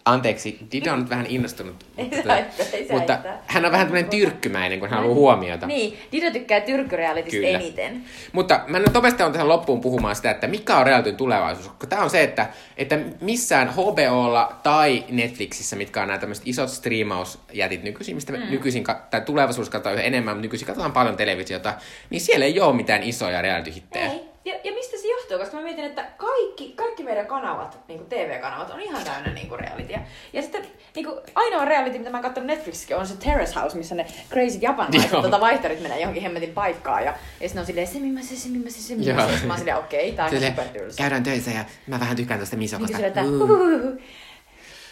Anteeksi, 0.05 0.59
Dido 0.71 0.93
on 0.93 0.99
nyt 0.99 1.09
vähän 1.09 1.25
innostunut. 1.25 1.75
Ei 1.97 2.03
mutta, 2.03 2.21
se 2.23 2.29
haittaa, 2.29 2.65
ei 2.73 2.87
mutta 2.89 3.19
hän 3.47 3.65
on 3.65 3.71
vähän 3.71 3.87
tämmöinen 3.87 4.09
tyrkkymäinen, 4.09 4.79
kun 4.79 4.89
hän 4.89 4.99
haluaa 4.99 5.15
huomiota. 5.15 5.67
Niin, 5.67 5.99
Dido 6.11 6.31
tykkää 6.31 6.61
tyrkkyrealitista 6.61 7.47
eniten. 7.47 8.03
Mutta 8.31 8.61
mä 8.67 8.79
nyt 8.79 8.93
nopeasti 8.93 9.23
on 9.23 9.31
tähän 9.31 9.47
loppuun 9.47 9.81
puhumaan 9.81 10.15
sitä, 10.15 10.31
että 10.31 10.47
mikä 10.47 10.77
on 10.77 10.85
realityn 10.85 11.17
tulevaisuus. 11.17 11.71
Tämä 11.89 12.03
on 12.03 12.09
se, 12.09 12.23
että, 12.23 12.49
että 12.77 12.99
missään 13.21 13.69
HBOlla 13.73 14.59
tai 14.63 15.03
Netflixissä, 15.09 15.75
mitkä 15.75 16.01
on 16.01 16.07
nämä 16.07 16.19
tämmöiset 16.19 16.47
isot 16.47 16.69
striimausjätit 16.69 17.83
nykyisin, 17.83 18.15
mistä 18.15 18.33
mm. 18.33 18.39
nykyisin, 18.49 18.83
tai 19.11 19.21
tulevaisuudessa 19.21 19.71
katsotaan 19.71 19.95
yhä 19.95 20.03
enemmän, 20.03 20.35
mutta 20.35 20.41
nykyisin 20.45 20.67
katsotaan 20.67 20.91
paljon 20.91 21.17
televisiota, 21.17 21.73
niin 22.09 22.21
siellä 22.21 22.45
ei 22.45 22.59
ole 22.59 22.75
mitään 22.75 23.03
isoja 23.03 23.41
reality-hittejä. 23.41 24.11
Ei. 24.11 24.32
Ja, 24.45 24.53
ja 24.63 24.71
mistä 24.73 24.97
se 24.97 25.07
johtuu? 25.07 25.37
Koska 25.39 25.57
mä 25.57 25.63
mietin, 25.63 25.85
että 25.85 26.05
kaikki, 26.17 26.73
kaikki 26.75 27.03
meidän 27.03 27.25
kanavat, 27.27 27.79
niin 27.87 27.99
kuin 27.99 28.09
TV-kanavat, 28.09 28.69
on 28.69 28.81
ihan 28.81 29.03
täynnä 29.03 29.33
niin 29.33 29.47
kuin 29.49 29.59
realitya. 29.59 29.99
Ja 30.33 30.41
sitten 30.41 30.65
niin 30.95 31.05
kuin, 31.05 31.19
ainoa 31.35 31.65
reality, 31.65 31.97
mitä 31.97 32.09
mä 32.09 32.17
oon 32.17 32.23
katsonut 32.23 32.47
Netflixissäkin, 32.47 32.97
on 32.97 33.07
se 33.07 33.15
Terrace 33.17 33.59
House, 33.59 33.77
missä 33.77 33.95
ne 33.95 34.05
crazy 34.29 34.57
japanilaiset 34.61 35.11
tota 35.21 35.39
vaihtarit 35.41 35.79
menee 35.81 35.99
johonkin 35.99 36.23
hemmetin 36.23 36.53
paikkaan. 36.53 37.03
Ja, 37.05 37.13
ja 37.41 37.47
sitten 37.49 37.59
on 37.61 37.65
silleen, 37.65 37.87
se 37.87 37.99
millaisen, 37.99 38.37
se 38.37 38.49
millaisen, 38.49 38.81
se 38.81 38.93
Joo. 38.93 38.99
millaisen. 38.99 39.29
Sitten 39.31 39.47
mä 39.47 39.53
oon 39.53 39.59
silleen, 39.59 39.77
okei, 39.77 40.11
tää 40.11 40.25
on 40.25 40.31
supertylsä. 40.41 40.97
käydään 40.97 41.23
töissä 41.23 41.51
ja 41.51 41.65
mä 41.87 41.99
vähän 41.99 42.15
tykkään 42.15 42.39
tuosta 42.39 42.55
Niin 42.55 42.63
misokosta. 42.63 42.97
kuin 42.97 43.11
silleen, 43.11 43.27
että 43.27 43.31
Uh, 43.43 43.47
huhuhuhu. 43.47 44.01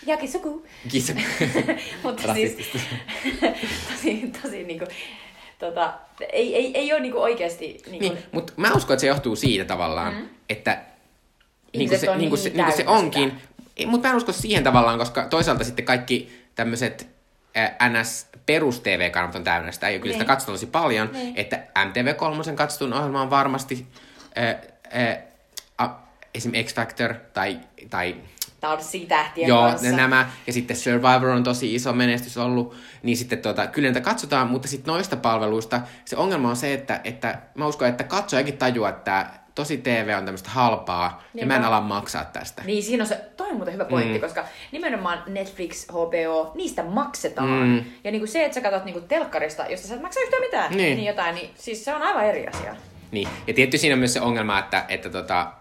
Jakisuku. 0.06 0.66
Kiitos. 0.92 1.16
Mutta 2.04 2.34
siis 2.34 2.54
tosi, 3.92 4.32
tosi 4.42 4.64
niinku, 4.64 4.86
tota, 5.62 5.94
ei, 6.34 6.56
ei, 6.56 6.78
ei 6.78 6.94
ole 6.94 7.02
niinku 7.02 7.22
oikeasti 7.22 7.82
niinku, 7.92 8.10
Niin, 8.10 8.18
mutta 8.32 8.54
mä 8.58 8.72
uskon, 8.74 8.94
että 8.94 9.02
se 9.02 9.08
johtuu 9.08 9.36
siitä 9.36 9.66
tavallaan, 9.66 10.14
mm. 10.14 10.30
että 10.50 10.72
niin 11.74 11.82
Ihmiset 11.82 12.00
se, 12.00 12.10
on 12.10 12.18
niin 12.18 12.30
kuin 12.30 12.40
se, 12.40 12.50
niin 12.50 12.58
niin 12.58 12.66
kuin 12.66 12.78
se 12.78 12.88
onkin. 12.88 13.42
Mutta 13.86 14.08
mä 14.08 14.12
en 14.12 14.18
usko 14.18 14.32
siihen 14.32 14.64
tavallaan, 14.64 15.00
koska 15.00 15.26
toisaalta 15.26 15.64
sitten 15.64 15.86
kaikki 15.86 16.42
tämmöiset 16.56 17.08
NS 17.90 18.28
perus 18.46 18.80
TV-kanavat 18.80 19.36
on 19.36 19.44
täynnä 19.44 19.72
sitä, 19.72 19.90
ja 19.90 20.00
kyllä 20.00 20.14
sitä 20.14 20.24
Niin. 20.24 20.28
katsotaan 20.28 20.54
tosi 20.56 20.66
paljon, 20.66 21.10
Niin. 21.14 21.34
että 21.38 21.64
MTV3 21.78 22.56
katsotun 22.56 22.94
ohjelma 22.94 23.22
on 23.22 23.30
varmasti 23.30 23.88
äh, 24.38 24.56
äh, 25.02 25.18
esim. 26.36 26.52
X-Factor 26.52 27.14
tai, 27.34 27.60
tai 27.90 28.16
Tanssitähtien 28.62 29.48
Joo, 29.48 29.62
kanssa. 29.62 29.88
ne, 29.88 29.96
nämä. 29.98 30.30
Ja 30.48 30.54
sitten 30.54 30.78
Survivor 30.78 31.30
on 31.30 31.44
tosi 31.44 31.76
iso 31.76 31.94
menestys 31.94 32.38
ollut. 32.38 32.76
Niin 33.04 33.18
sitten 33.18 33.40
tuota, 33.40 33.68
kyllä 33.68 33.88
niitä 33.88 34.02
katsotaan, 34.02 34.48
mutta 34.48 34.68
sitten 34.68 34.94
noista 34.94 35.16
palveluista 35.16 35.82
se 36.06 36.18
ongelma 36.18 36.50
on 36.50 36.56
se, 36.56 36.74
että, 36.74 37.02
että 37.04 37.40
mä 37.56 37.68
uskon, 37.68 37.88
että 37.88 38.04
katsojakin 38.04 38.58
tajuaa, 38.58 38.90
että 38.90 39.26
tosi 39.56 39.78
TV 39.78 40.16
on 40.18 40.26
tämmöistä 40.26 40.50
halpaa 40.50 41.24
ja 41.34 41.46
mä 41.46 41.56
en 41.56 41.64
ala 41.64 41.82
maksaa 41.82 42.26
tästä. 42.26 42.62
Niin, 42.66 42.84
siinä 42.84 43.04
on 43.04 43.08
se, 43.08 43.16
toi 43.38 43.50
on 43.50 43.56
muuten 43.56 43.74
hyvä 43.74 43.86
pointti, 43.86 44.14
mm. 44.18 44.22
koska 44.22 44.46
nimenomaan 44.72 45.24
Netflix, 45.28 45.88
HBO, 45.90 46.52
niistä 46.56 46.84
maksetaan. 46.84 47.50
Mm. 47.68 47.84
Ja 48.04 48.12
niinku 48.12 48.28
se, 48.28 48.46
että 48.46 48.56
sä 48.56 48.62
katsot 48.62 48.86
niinku 48.86 49.02
telkkarista, 49.02 49.66
josta 49.70 49.88
sä 49.88 49.96
et 49.96 50.02
maksa 50.02 50.20
yhtään 50.20 50.42
mitään, 50.42 50.78
Niin. 50.78 50.98
niin 50.98 51.08
jotain, 51.08 51.36
niin 51.36 51.50
siis 51.56 51.86
se 51.86 51.96
on 51.96 52.02
aivan 52.02 52.26
eri 52.26 52.48
asia. 52.48 52.76
Niin. 53.12 53.28
Ja 53.48 53.54
tietty 53.54 53.78
siinä 53.78 53.94
on 53.94 54.00
myös 54.00 54.14
se 54.14 54.22
ongelma, 54.22 54.60
että, 54.60 54.86
että 54.88 55.10
tota, 55.10 55.52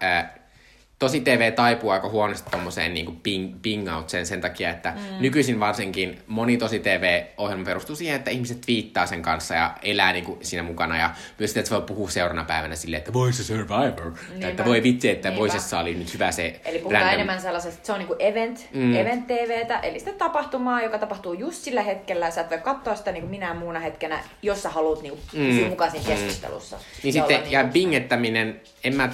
tosi 1.00 1.20
TV 1.20 1.52
taipuu 1.52 1.90
aika 1.90 2.08
huonosti 2.08 2.50
tommoseen 2.50 2.94
niin 2.94 3.20
ping, 3.22 3.54
pingautseen 3.62 4.26
sen 4.26 4.40
takia, 4.40 4.70
että 4.70 4.90
mm. 4.90 5.22
nykyisin 5.22 5.60
varsinkin 5.60 6.18
moni 6.26 6.56
tosi 6.56 6.78
TV-ohjelma 6.78 7.64
perustuu 7.64 7.96
siihen, 7.96 8.16
että 8.16 8.30
ihmiset 8.30 8.60
twiittaa 8.60 9.06
sen 9.06 9.22
kanssa 9.22 9.54
ja 9.54 9.74
elää 9.82 10.12
niin 10.12 10.24
kuin 10.24 10.38
siinä 10.42 10.62
mukana. 10.62 10.98
Ja 10.98 11.10
myös 11.38 11.50
sitä, 11.50 11.60
että 11.60 11.68
se 11.68 11.74
voi 11.74 11.82
puhua 11.86 12.08
seuraavana 12.10 12.44
päivänä 12.46 12.76
silleen, 12.76 12.98
että 12.98 13.12
voi 13.12 13.32
se 13.32 13.44
Survivor. 13.44 14.12
Tai 14.40 14.50
että 14.50 14.64
voi 14.64 14.82
vitsi, 14.82 15.10
että 15.10 15.28
Niinpä. 15.28 15.40
voisessa 15.40 15.78
oli 15.78 15.94
nyt 15.94 16.14
hyvä 16.14 16.32
se 16.32 16.60
Eli 16.64 16.78
puhutaan 16.78 17.14
enemmän 17.14 17.40
sellaisesta, 17.40 17.74
että 17.76 17.86
se 17.86 17.92
on 17.92 17.98
niinku 17.98 18.16
event, 18.18 18.68
Mm. 18.74 18.80
mm. 18.82 18.96
event 18.96 19.26
TVtä, 19.26 19.78
eli 19.78 19.98
sitä 19.98 20.12
tapahtumaa, 20.12 20.82
joka 20.82 20.98
tapahtuu 20.98 21.32
just 21.32 21.62
sillä 21.62 21.82
hetkellä. 21.82 22.30
Sä 22.30 22.40
et 22.40 22.50
voi 22.50 22.58
katsoa 22.58 22.94
sitä 22.96 23.12
niinku 23.12 23.28
minä 23.28 23.54
muuna 23.54 23.80
hetkenä, 23.80 24.20
jos 24.42 24.62
sä 24.62 24.68
haluat 24.70 25.02
niinku 25.02 25.20
pysyä 25.32 25.64
Mm. 25.64 25.68
mukaan 25.70 25.90
siinä 25.90 26.06
keskustelussa. 26.06 26.76
Niin 27.02 27.14
Ja 27.14 27.20
sitten, 27.22 27.36
olla 27.38 27.48
ja 27.50 27.64
bingettäminen, 27.64 28.60
en 28.84 28.96
mä, 28.96 29.08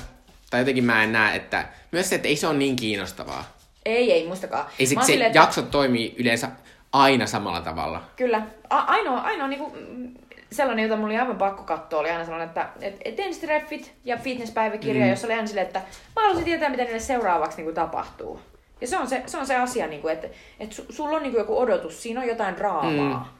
tai 0.50 0.60
jotenkin 0.60 0.84
mä 0.84 1.02
en 1.02 1.12
näe, 1.12 1.36
että 1.36 1.66
myös 1.92 2.08
se, 2.08 2.14
että 2.14 2.28
ei 2.28 2.36
se 2.36 2.46
ole 2.46 2.56
niin 2.58 2.76
kiinnostavaa. 2.76 3.44
Ei, 3.84 4.12
ei, 4.12 4.26
muistakaan. 4.26 4.66
Ei 4.78 4.86
se, 4.86 4.94
se 5.00 5.06
silleen, 5.06 5.26
että- 5.26 5.38
jaksot 5.38 5.70
toimii 5.70 6.14
yleensä 6.18 6.48
aina 6.92 7.26
samalla 7.26 7.60
tavalla. 7.60 8.02
Kyllä. 8.16 8.42
A- 8.70 8.78
ainoa, 8.78 9.20
ainoa 9.20 9.48
niinku, 9.48 9.72
mm, 9.90 10.14
sellainen, 10.52 10.82
jota 10.82 10.96
mulla 10.96 11.08
oli 11.08 11.18
aivan 11.18 11.36
pakko 11.36 11.62
katsoa, 11.62 12.00
oli 12.00 12.10
aina 12.10 12.24
sellainen, 12.24 12.48
että 12.48 12.68
et, 12.80 12.96
et 13.04 13.16
tennistreffit 13.16 13.92
ja 14.04 14.16
fitnesspäiväkirja, 14.16 15.04
mm. 15.04 15.10
jossa 15.10 15.26
oli 15.26 15.34
aina 15.34 15.46
silleen, 15.46 15.66
että 15.66 15.78
mä 16.16 16.22
haluaisin 16.22 16.44
tietää, 16.44 16.68
mitä 16.68 16.82
niille 16.82 16.98
seuraavaksi 16.98 17.56
niinku 17.56 17.72
tapahtuu. 17.72 18.40
Ja 18.80 18.86
se 18.86 18.98
on 18.98 19.08
se, 19.08 19.22
se, 19.26 19.38
on 19.38 19.46
se 19.46 19.56
asia, 19.56 19.86
niinku, 19.86 20.08
että 20.08 20.28
et 20.60 20.72
su, 20.72 20.84
sulla 20.90 21.16
on 21.16 21.22
niinku 21.22 21.38
joku 21.38 21.58
odotus, 21.58 22.02
siinä 22.02 22.20
on 22.20 22.26
jotain 22.26 22.56
draamaa. 22.56 23.18
Mm. 23.18 23.35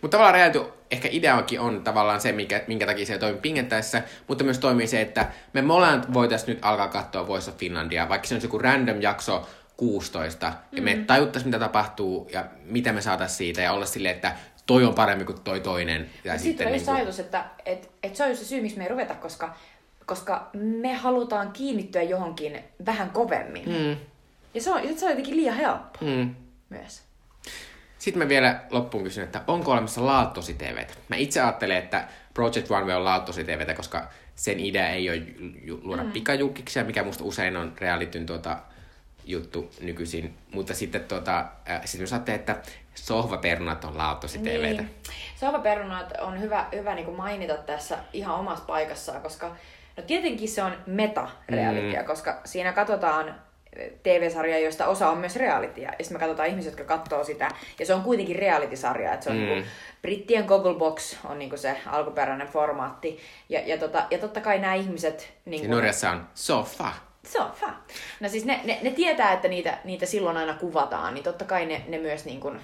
Mutta 0.00 0.16
tavallaan 0.16 0.34
reality 0.34 0.62
ehkä 0.90 1.08
ideakin 1.12 1.60
on 1.60 1.84
tavallaan 1.84 2.20
se, 2.20 2.32
minkä, 2.32 2.64
minkä 2.66 2.86
takia 2.86 3.06
se 3.06 3.18
toimii 3.18 3.40
pingettäessä, 3.40 4.02
mutta 4.28 4.44
myös 4.44 4.58
toimii 4.58 4.86
se, 4.86 5.00
että 5.00 5.28
me 5.52 5.62
molemmat 5.62 6.14
voitaisiin 6.14 6.48
nyt 6.48 6.58
alkaa 6.62 6.88
katsoa 6.88 7.26
Voice 7.26 7.50
of 7.50 7.56
Finlandia, 7.56 8.08
vaikka 8.08 8.28
se 8.28 8.34
on 8.34 8.42
joku 8.42 8.58
random 8.58 9.02
jakso 9.02 9.48
16, 9.76 10.52
ja 10.72 10.82
me 10.82 10.96
tajuttaisiin, 11.06 11.48
mitä 11.48 11.58
tapahtuu 11.58 12.28
ja 12.32 12.44
mitä 12.64 12.92
me 12.92 13.00
saataisiin 13.00 13.36
siitä, 13.36 13.62
ja 13.62 13.72
olla 13.72 13.86
silleen, 13.86 14.14
että 14.14 14.36
toi 14.66 14.84
on 14.84 14.94
parempi 14.94 15.24
kuin 15.24 15.40
toi 15.40 15.60
toinen. 15.60 16.10
Sitten 16.36 16.66
on 16.66 16.72
just 16.72 16.86
niinku- 16.86 17.00
ajatus, 17.00 17.20
että 17.20 17.44
et, 17.66 17.90
et 18.02 18.16
se 18.16 18.22
on 18.22 18.28
just 18.28 18.42
se 18.42 18.48
syy, 18.48 18.60
miksi 18.60 18.78
me 18.78 18.84
ei 18.84 18.90
ruveta, 18.90 19.14
koska, 19.14 19.54
koska 20.06 20.50
me 20.54 20.94
halutaan 20.94 21.52
kiinnittyä 21.52 22.02
johonkin 22.02 22.58
vähän 22.86 23.10
kovemmin. 23.10 23.68
Mm, 23.68 23.96
Ja 24.54 24.60
se 24.60 24.70
on, 24.70 24.80
se 24.96 25.04
on 25.04 25.10
jotenkin 25.10 25.36
liian 25.36 25.56
helppo 25.56 25.98
mm. 26.00 26.34
myös. 26.68 27.02
Sitten 28.02 28.22
mä 28.22 28.28
vielä 28.28 28.60
loppuun 28.70 29.04
kysyn, 29.04 29.24
että 29.24 29.40
onko 29.46 29.72
olemassa 29.72 30.06
laattosi 30.06 30.54
TVtä? 30.54 30.94
Mä 31.08 31.16
itse 31.16 31.40
ajattelen, 31.40 31.76
että 31.76 32.04
Project 32.34 32.70
Runway 32.70 32.96
on 32.96 33.04
laattosi 33.04 33.44
TVtä, 33.44 33.74
koska 33.74 34.08
sen 34.34 34.60
idea 34.60 34.88
ei 34.88 35.10
ole 35.10 35.22
luoda 35.82 36.04
mm. 36.04 36.12
pikajulkiksia, 36.12 36.84
mikä 36.84 37.02
musta 37.02 37.24
usein 37.24 37.56
on 37.56 37.72
realityn 37.78 38.26
tuota, 38.26 38.56
juttu 39.24 39.70
nykyisin. 39.80 40.38
Mutta 40.54 40.74
sitten 40.74 41.04
tuota, 41.04 41.38
äh, 41.70 41.80
sit 41.84 41.98
myös 41.98 42.12
ajattelin, 42.12 42.40
että 42.40 42.56
sohvaperunat 42.94 43.84
on 43.84 43.98
laattosi 43.98 44.38
TVtä. 44.38 44.82
Niin. 44.82 44.94
Sohvaperunat 45.40 46.12
on 46.20 46.40
hyvä, 46.40 46.66
hyvä 46.74 46.94
niin 46.94 47.16
mainita 47.16 47.56
tässä 47.56 47.98
ihan 48.12 48.34
omassa 48.34 48.64
paikassaan, 48.64 49.22
koska 49.22 49.56
no 49.96 50.02
tietenkin 50.06 50.48
se 50.48 50.62
on 50.62 50.72
meta-realitya, 50.86 52.00
mm. 52.00 52.06
koska 52.06 52.40
siinä 52.44 52.72
katsotaan 52.72 53.34
TV-sarjaa, 54.02 54.58
joista 54.58 54.86
osa 54.86 55.10
on 55.10 55.18
myös 55.18 55.36
realitya. 55.36 55.88
Ja 55.88 56.04
sitten 56.04 56.14
me 56.14 56.18
katsotaan 56.20 56.48
ihmisiä, 56.48 56.70
jotka 56.70 56.84
katsoo 56.84 57.24
sitä. 57.24 57.48
Ja 57.78 57.86
se 57.86 57.94
on 57.94 58.02
kuitenkin 58.02 58.36
reality-sarja. 58.36 59.12
Että 59.12 59.24
se 59.24 59.30
on 59.30 59.36
Mm. 59.36 59.42
mm. 59.42 59.48
niin 59.48 59.64
Brittien 60.02 60.44
Gogglebox 60.44 61.16
on 61.24 61.38
niin 61.38 61.58
se 61.58 61.76
alkuperäinen 61.86 62.48
formaatti. 62.48 63.18
Ja, 63.48 63.60
ja, 63.66 63.78
tota, 63.78 64.04
ja 64.10 64.18
totta 64.18 64.40
kai 64.40 64.58
nämä 64.58 64.74
ihmiset... 64.74 65.32
Niin 65.44 65.62
Ja 65.62 65.68
Norjassa 65.70 66.10
on 66.10 66.26
sofa. 66.34 66.92
se 67.24 67.40
on 67.40 67.50
fa. 67.52 67.72
No 68.20 68.28
siis 68.28 68.44
ne, 68.44 68.60
ne, 68.64 68.78
ne 68.82 68.90
tietää, 68.90 69.32
että 69.32 69.48
niitä, 69.48 69.78
niitä 69.84 70.06
silloin 70.06 70.36
aina 70.36 70.54
kuvataan, 70.54 71.14
niin 71.14 71.24
totta 71.24 71.44
kai 71.44 71.66
ne, 71.66 71.84
ne 71.88 71.98
myös 71.98 72.24
niin 72.24 72.40
kuin 72.40 72.60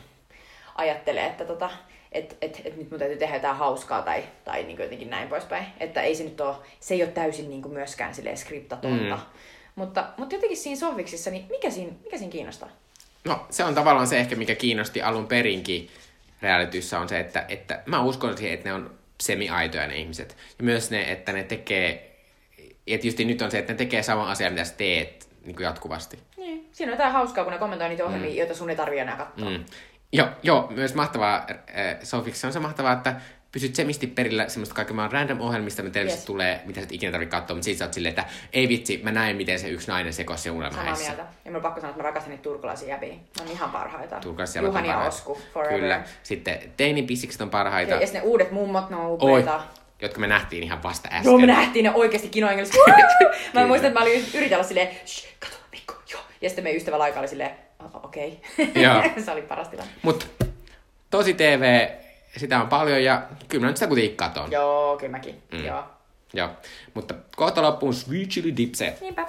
ajattelee, 0.75 1.27
että 1.27 1.45
tota, 1.45 1.71
et, 2.13 2.37
et, 2.43 2.61
et 2.65 2.77
nyt 2.77 2.91
mun 2.91 2.99
täytyy 2.99 3.17
tehdä 3.19 3.37
jotain 3.37 3.57
hauskaa 3.57 4.03
tai, 4.03 4.25
tai 4.45 4.63
niin 4.63 4.77
kuin 4.77 4.85
jotenkin 4.85 5.11
näin 5.11 5.29
poispäin. 5.29 5.67
Että 5.81 6.03
ei 6.03 6.15
se 6.15 6.25
nyt 6.25 6.41
ole, 6.41 6.57
se 6.81 6.95
ei 6.95 7.03
ole 7.03 7.11
täysin 7.11 7.51
niin 7.51 7.63
kuin 7.63 7.73
myöskään 7.73 8.15
silleen 8.15 8.37
skriptatonta. 8.37 9.17
Mm. 9.17 9.23
Mutta, 9.79 10.09
mutta 10.17 10.35
jotenkin 10.35 10.57
siinä 10.59 10.81
sohviksissa, 10.81 11.31
niin 11.31 11.47
mikä 11.51 11.71
siinä, 11.71 11.93
mikä 12.05 12.19
siinä 12.19 12.33
kiinnostaa? 12.33 12.69
No, 13.25 13.47
se 13.51 13.65
on 13.65 13.75
tavallaan 13.75 14.07
se 14.07 14.19
ehkä, 14.19 14.37
mikä 14.37 14.55
kiinnosti 14.55 15.03
alun 15.03 15.27
perinkin 15.27 15.91
realityssä 16.43 16.99
on 16.99 17.09
se, 17.09 17.21
että, 17.21 17.45
että 17.49 17.83
mä 17.87 18.03
uskon 18.03 18.39
siihen, 18.39 18.55
että 18.55 18.69
ne 18.69 18.75
on 18.75 18.95
semi-aitoja 19.21 19.87
ne 19.87 19.97
ihmiset. 19.97 20.37
Ja 20.59 20.65
myös 20.65 20.91
ne, 20.91 21.13
että 21.13 21.33
ne 21.33 21.45
tekee, 21.45 22.17
ja 22.59 22.99
tietysti 22.99 23.25
nyt 23.25 23.43
on 23.43 23.51
se, 23.51 23.59
että 23.59 23.73
ne 23.73 23.77
tekee 23.77 24.03
sama 24.03 24.31
asia, 24.31 24.51
mitä 24.51 24.65
sä 24.65 24.75
teet 24.75 25.29
niin 25.45 25.57
kuin 25.57 25.65
jatkuvasti. 25.65 26.19
Niin. 26.37 26.69
Siinä 26.73 26.93
on 26.93 26.99
jotain 26.99 27.13
hauskaa, 27.13 27.45
kun 27.45 27.53
ne 27.53 27.59
kommentoi 27.59 27.89
niitä 27.89 28.05
ohjelmia, 28.05 28.31
mm. 28.31 28.37
joita 28.37 28.55
sun 28.55 28.71
ei 28.71 28.77
tarvitse 28.77 29.03
enää 29.03 29.17
katsoa. 29.17 29.51
Mm. 29.51 29.65
Joo, 30.13 30.29
joo, 30.43 30.67
myös 30.71 30.95
mahtavaa, 30.95 31.47
äh, 31.51 31.97
Sofiksi 32.03 32.47
on 32.47 32.53
se 32.53 32.61
mahtavaa, 32.61 32.93
että 32.93 33.21
pysyt 33.53 33.75
semisti 33.75 34.07
perillä 34.07 34.49
semmoista 34.49 34.75
kaiken 34.75 34.97
maan 34.97 35.13
random 35.13 35.41
ohjelmista, 35.41 35.83
mitä 35.83 36.01
yes. 36.01 36.25
tulee, 36.25 36.63
mitä 36.65 36.81
sä 36.81 36.87
ikinä 36.91 37.13
tarvitse 37.13 37.31
katsoa, 37.31 37.55
mutta 37.55 37.65
siitä 37.65 37.79
sä 37.79 37.85
oot 37.85 37.95
silleen, 37.95 38.11
että 38.11 38.25
ei 38.53 38.69
vitsi, 38.69 39.01
mä 39.03 39.13
näin, 39.13 39.37
miten 39.37 39.59
se 39.59 39.69
yksi 39.69 39.89
nainen 39.89 40.13
sekosi 40.13 40.43
se 40.43 40.51
unelma 40.51 40.77
Samaa 40.77 40.97
mieltä. 40.97 41.27
Ja 41.45 41.51
mä 41.51 41.61
pakko 41.61 41.81
sanoa, 41.81 41.91
että 41.91 42.03
mä 42.03 42.09
rakastan 42.09 42.31
niitä 42.31 42.43
turkulaisia 42.43 42.89
jäbiä. 42.89 43.09
Ne 43.09 43.43
on 43.43 43.49
ihan 43.49 43.71
parhaita. 43.71 44.21
Turkulaisia 44.21 44.63
Juhani 44.63 44.89
ja 44.89 44.99
Osku, 44.99 45.39
forever. 45.55 45.81
Kyllä. 45.81 46.03
Sitten 46.23 46.59
teinipissikset 46.77 47.41
on 47.41 47.51
parhaita. 47.51 47.95
Ja, 47.95 48.01
ja 48.01 48.09
ne 48.13 48.21
uudet 48.21 48.51
mummot, 48.51 48.91
ne 48.91 48.97
on 48.97 49.11
upeita. 49.13 49.57
Oi 49.57 49.63
jotka 50.03 50.21
me 50.21 50.27
nähtiin 50.27 50.63
ihan 50.63 50.83
vasta 50.83 51.09
äsken. 51.13 51.31
Joo, 51.31 51.39
me 51.39 51.47
nähtiin 51.47 51.83
ne 51.83 51.95
oikeasti 51.95 52.29
kinoenglanniksi. 52.29 52.79
mä 53.55 53.67
muistan, 53.67 53.89
että 53.89 54.01
mä 54.01 54.07
olin 54.07 54.25
yritellä 54.35 54.65
silleen, 54.65 54.89
kato, 55.39 55.57
Mikko, 55.73 55.95
joo. 56.13 56.21
Ja 56.41 56.49
sitten 56.49 56.65
meidän 56.65 56.77
ystävä 56.77 56.99
Laika 56.99 57.21
oli 57.21 57.29
silleen, 57.29 57.51
okei. 57.95 58.41
Okay. 58.59 59.23
se 59.25 59.31
oli 59.31 59.43
paras 59.43 59.69
tilanne. 59.69 59.93
Mut 60.03 60.29
tosi 61.11 61.35
TV, 61.35 61.89
sitä 62.37 62.61
on 62.61 62.69
paljon 62.69 63.05
ja 63.05 63.23
kyllä 63.49 63.63
mä 63.63 63.69
nyt 63.69 63.77
sitä 63.77 63.89
kuitenkin 63.89 64.17
katon. 64.17 64.53
Joo, 64.53 64.97
kyllä 64.97 65.11
mäkin. 65.11 65.43
Mm. 65.53 65.65
Joo. 65.65 65.85
Joo. 66.35 66.49
Mutta 66.95 67.15
kohta 67.37 67.63
loppuun 67.63 67.95
Sweet 67.95 68.29
Chili 68.29 68.57
Dipset. 68.57 69.01
Niinpä. 69.01 69.29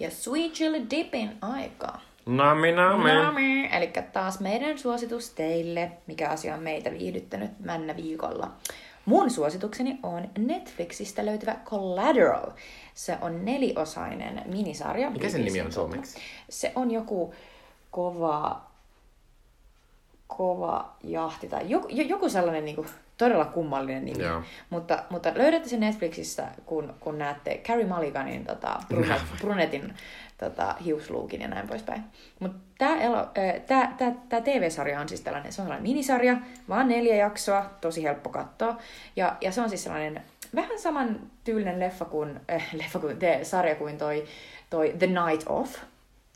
Ja 0.00 0.10
Sweet 0.10 0.52
Chili 0.52 0.86
Dipin 0.90 1.36
aika. 1.40 2.00
Nami, 2.26 2.72
nami. 2.72 3.12
nami. 3.12 3.70
Eli 3.72 3.92
taas 4.12 4.40
meidän 4.40 4.78
suositus 4.78 5.30
teille, 5.30 5.92
mikä 6.06 6.28
asia 6.28 6.54
on 6.54 6.62
meitä 6.62 6.90
viihdyttänyt 6.90 7.50
männä 7.64 7.96
viikolla. 7.96 8.50
Mun 9.04 9.30
suositukseni 9.30 9.98
on 10.02 10.28
Netflixistä 10.38 11.26
löytyvä 11.26 11.56
Collateral. 11.64 12.50
Se 12.94 13.18
on 13.20 13.44
neliosainen 13.44 14.42
minisarja. 14.46 15.10
Mikä 15.10 15.28
sen 15.28 15.44
nimi 15.44 15.60
on 15.60 15.72
suomeksi? 15.72 16.18
Se 16.48 16.72
on 16.74 16.90
joku 16.90 17.34
kova, 17.90 18.69
kova 20.36 20.96
jahti 21.02 21.48
tai 21.48 21.70
joku, 21.70 21.88
joku 21.90 22.28
sellainen 22.28 22.64
niin 22.64 22.76
kuin, 22.76 22.88
todella 23.16 23.44
kummallinen 23.44 24.04
nimi. 24.04 24.22
Joo. 24.22 24.42
Mutta, 24.70 25.02
mutta 25.10 25.32
löydätte 25.34 25.68
sen 25.68 25.80
Netflixistä, 25.80 26.48
kun, 26.66 26.94
kun 27.00 27.18
näette 27.18 27.60
Carrie 27.64 27.86
Mulliganin 27.86 28.44
tota, 28.44 28.80
brunet, 28.88 29.22
brunetin 29.40 29.94
tota, 30.38 30.74
hiusluukin 30.84 31.40
ja 31.40 31.48
näin 31.48 31.68
poispäin. 31.68 32.02
Mutta 32.38 32.58
tämä 32.78 32.96
tää, 33.66 33.94
tää, 33.98 34.14
tää 34.28 34.40
TV-sarja 34.40 35.00
on 35.00 35.08
siis 35.08 35.20
tällainen, 35.20 35.52
se 35.52 35.62
on 35.62 35.66
sellainen 35.66 35.88
minisarja, 35.88 36.36
vaan 36.68 36.88
neljä 36.88 37.16
jaksoa, 37.16 37.70
tosi 37.80 38.02
helppo 38.02 38.30
katsoa. 38.30 38.76
Ja, 39.16 39.36
ja 39.40 39.52
se 39.52 39.60
on 39.60 39.68
siis 39.68 39.84
sellainen 39.84 40.22
vähän 40.54 40.78
saman 40.78 41.20
tyylinen 41.44 41.80
leffa 41.80 42.04
kuin, 42.04 42.40
äh, 42.52 42.68
leffa 42.82 42.98
kuin 42.98 43.18
te, 43.18 43.40
sarja 43.42 43.74
kuin 43.74 43.98
toi, 43.98 44.24
toi 44.70 44.94
The 44.98 45.06
Night 45.06 45.42
Of, 45.48 45.76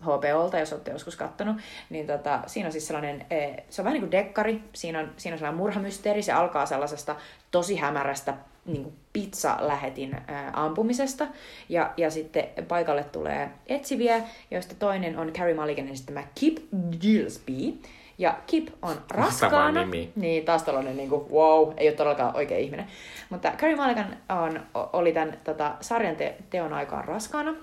HBOlta, 0.03 0.59
jos 0.59 0.73
olette 0.73 0.91
joskus 0.91 1.17
kattonut, 1.17 1.57
niin 1.91 2.07
tota, 2.07 2.41
siinä 2.47 2.67
on 2.67 2.73
siis 2.73 2.87
sellainen, 2.87 3.27
se 3.71 3.83
on 3.83 3.85
vähän 3.85 3.95
niin 3.95 4.03
kuin 4.03 4.13
dekkari, 4.13 4.61
siinä 4.73 5.01
on, 5.01 5.11
siinä 5.17 5.35
on 5.35 5.39
sellainen 5.39 5.59
murhamysteeri, 5.59 6.23
se 6.23 6.33
alkaa 6.33 6.67
sellaisesta 6.67 7.17
tosi 7.51 7.77
hämärästä 7.77 8.35
niin 8.67 8.83
kuin 8.83 8.95
pizza-lähetin 9.13 10.17
ää, 10.27 10.51
ampumisesta. 10.55 11.27
Ja, 11.69 11.93
ja 11.97 12.11
sitten 12.11 12.45
paikalle 12.69 13.05
tulee 13.05 13.51
etsiviä, 13.67 14.23
joista 14.51 14.75
toinen 14.79 15.19
on 15.19 15.33
Carrie 15.33 15.55
Mulliganin 15.55 15.93
esittämä 15.93 16.23
Kip 16.35 16.59
Gillespie. 17.01 17.73
Ja 18.19 18.39
Kip 18.47 18.69
on 18.83 18.97
raskaana. 19.11 19.81
Nimi. 19.81 20.13
Niin, 20.17 20.45
taas 20.45 20.63
tällainen 20.63 20.97
niin 20.97 21.09
kuin, 21.09 21.31
wow, 21.31 21.73
ei 21.77 21.89
ole 21.89 21.97
todellakaan 21.97 22.37
oikea 22.37 22.59
ihminen. 22.59 22.87
Mutta 23.31 23.51
Carrie 23.51 23.77
Mulligan 23.77 24.17
on, 24.29 24.61
oli 24.75 25.13
tämän 25.13 25.39
tota, 25.45 25.75
sarjan 25.81 26.17
te- 26.17 26.37
teon 26.51 26.73
aikaan 26.73 27.05
raskaana. 27.05 27.55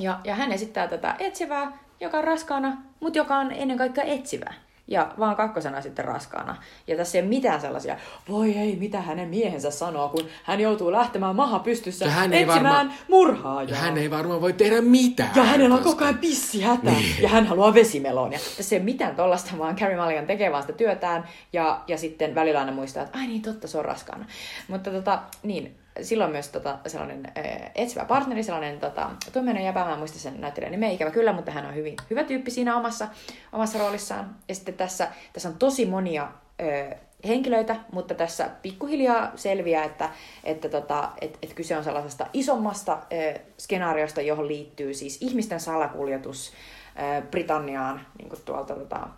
Ja, 0.00 0.20
ja 0.24 0.34
hän 0.34 0.52
esittää 0.52 0.88
tätä 0.88 1.16
etsivää, 1.18 1.78
joka 2.00 2.18
on 2.18 2.24
raskaana, 2.24 2.76
mutta 3.00 3.18
joka 3.18 3.36
on 3.36 3.52
ennen 3.52 3.78
kaikkea 3.78 4.04
etsivää 4.04 4.54
ja 4.88 5.14
vaan 5.18 5.36
kakkosena 5.36 5.80
sitten 5.80 6.04
raskaana. 6.04 6.56
Ja 6.86 6.96
tässä 6.96 7.18
ei 7.18 7.22
ole 7.22 7.28
mitään 7.28 7.60
sellaisia, 7.60 7.96
voi 8.28 8.58
ei, 8.58 8.76
mitä 8.76 9.00
hänen 9.00 9.28
miehensä 9.28 9.70
sanoo, 9.70 10.08
kun 10.08 10.28
hän 10.42 10.60
joutuu 10.60 10.92
lähtemään 10.92 11.36
maha 11.36 11.58
pystyssä 11.58 12.04
ja 12.04 12.10
hän 12.10 12.32
ei 12.32 12.42
etsimään 12.42 12.76
varma... 12.76 12.92
murhaa. 13.08 13.62
Ja 13.62 13.76
hän 13.76 13.98
ei 13.98 14.10
varmaan 14.10 14.40
voi 14.40 14.52
tehdä 14.52 14.80
mitään. 14.80 15.30
Ja 15.36 15.44
hänellä 15.44 15.74
on 15.74 15.82
koko 15.82 16.04
ajan 16.04 16.18
pissihätä 16.18 16.90
niin. 16.90 17.22
ja 17.22 17.28
hän 17.28 17.46
haluaa 17.46 17.74
vesimelonia. 17.74 18.38
Tässä 18.56 18.74
ei 18.74 18.78
ole 18.78 18.84
mitään 18.84 19.16
tollasta, 19.16 19.58
vaan 19.58 19.76
Carrie 19.76 20.00
Mulligan 20.00 20.26
tekee 20.26 20.52
vaan 20.52 20.62
sitä 20.62 20.72
työtään 20.72 21.28
ja, 21.52 21.80
ja 21.86 21.98
sitten 21.98 22.34
välillä 22.34 22.60
aina 22.60 22.72
muistaa, 22.72 23.02
että 23.02 23.18
ai 23.18 23.26
niin 23.26 23.42
totta, 23.42 23.68
se 23.68 23.78
on 23.78 23.84
raskaana. 23.84 24.24
Mutta 24.68 24.90
tota, 24.90 25.22
niin, 25.42 25.81
silloin 26.02 26.30
myös 26.30 26.48
tota, 26.48 26.78
sellainen 26.86 27.32
äh, 27.38 27.70
etsivä 27.74 28.04
partneri, 28.04 28.42
sellainen 28.42 28.80
tota, 28.80 29.10
tuommoinen 29.32 29.64
jäpä, 29.64 29.84
mä 29.84 29.92
en 29.92 29.98
muista 29.98 30.18
sen 30.18 30.40
näyttelijän 30.40 30.72
nimeä 30.72 30.90
ikävä 30.90 31.10
kyllä, 31.10 31.32
mutta 31.32 31.50
hän 31.50 31.66
on 31.66 31.74
hyvin 31.74 31.96
hyvä 32.10 32.24
tyyppi 32.24 32.50
siinä 32.50 32.76
omassa, 32.76 33.08
omassa 33.52 33.78
roolissaan. 33.78 34.36
Ja 34.48 34.54
sitten 34.54 34.74
tässä, 34.74 35.08
tässä 35.32 35.48
on 35.48 35.56
tosi 35.58 35.86
monia 35.86 36.22
äh, 36.22 36.98
henkilöitä, 37.28 37.76
mutta 37.92 38.14
tässä 38.14 38.50
pikkuhiljaa 38.62 39.32
selviää, 39.36 39.84
että, 39.84 40.10
että 40.44 40.68
tota, 40.68 41.10
et, 41.20 41.38
et 41.42 41.54
kyse 41.54 41.76
on 41.76 41.84
sellaisesta 41.84 42.26
isommasta 42.32 42.92
äh, 42.92 43.40
skenaariosta, 43.58 44.20
johon 44.20 44.48
liittyy 44.48 44.94
siis 44.94 45.18
ihmisten 45.20 45.60
salakuljetus 45.60 46.52
äh, 47.00 47.22
Britanniaan 47.30 48.06
niin 48.18 48.28
kuin 48.28 48.40
tuolta 48.44 48.74
tota, 48.74 49.08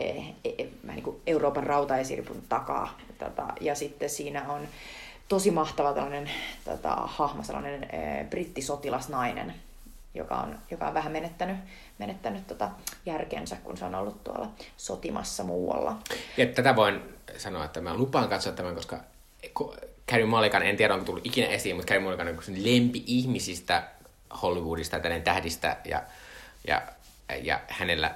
äh, 0.00 0.24
niin 0.82 1.02
kuin 1.02 1.16
Euroopan 1.26 1.66
rautaesiripun 1.66 2.42
takaa. 2.48 2.98
Tota, 3.18 3.46
ja 3.60 3.74
sitten 3.74 4.10
siinä 4.10 4.52
on 4.52 4.60
tosi 5.28 5.50
mahtava 5.50 5.92
tällainen 5.92 6.30
tota, 6.64 6.94
hahmo, 6.94 7.42
sellainen 7.42 7.84
e, 7.84 8.24
brittisotilasnainen, 8.24 9.54
joka 10.14 10.34
on, 10.34 10.58
joka 10.70 10.88
on 10.88 10.94
vähän 10.94 11.12
menettänyt, 11.12 11.56
menettänyt 11.98 12.46
tota 12.46 12.70
järkensä, 13.06 13.56
kun 13.56 13.76
se 13.76 13.84
on 13.84 13.94
ollut 13.94 14.24
tuolla 14.24 14.48
sotimassa 14.76 15.44
muualla. 15.44 15.96
Ja 16.36 16.46
tätä 16.46 16.76
voin 16.76 17.02
sanoa, 17.36 17.64
että 17.64 17.80
mä 17.80 17.94
lupaan 17.94 18.28
katsoa 18.28 18.52
tämän, 18.52 18.74
koska 18.74 19.00
Carrie 20.08 20.26
Mulligan, 20.26 20.62
en 20.62 20.76
tiedä 20.76 20.94
onko 20.94 21.06
tullut 21.06 21.26
ikinä 21.26 21.46
esiin, 21.46 21.76
mutta 21.76 21.88
Carrie 21.88 22.04
Mulligan 22.04 22.28
on 22.28 22.42
lempi-ihmisistä 22.56 23.82
Hollywoodista, 24.42 25.00
tällainen 25.00 25.22
tähdistä, 25.22 25.76
ja, 25.84 26.02
ja, 26.66 26.82
ja 27.42 27.60
hänellä, 27.68 28.14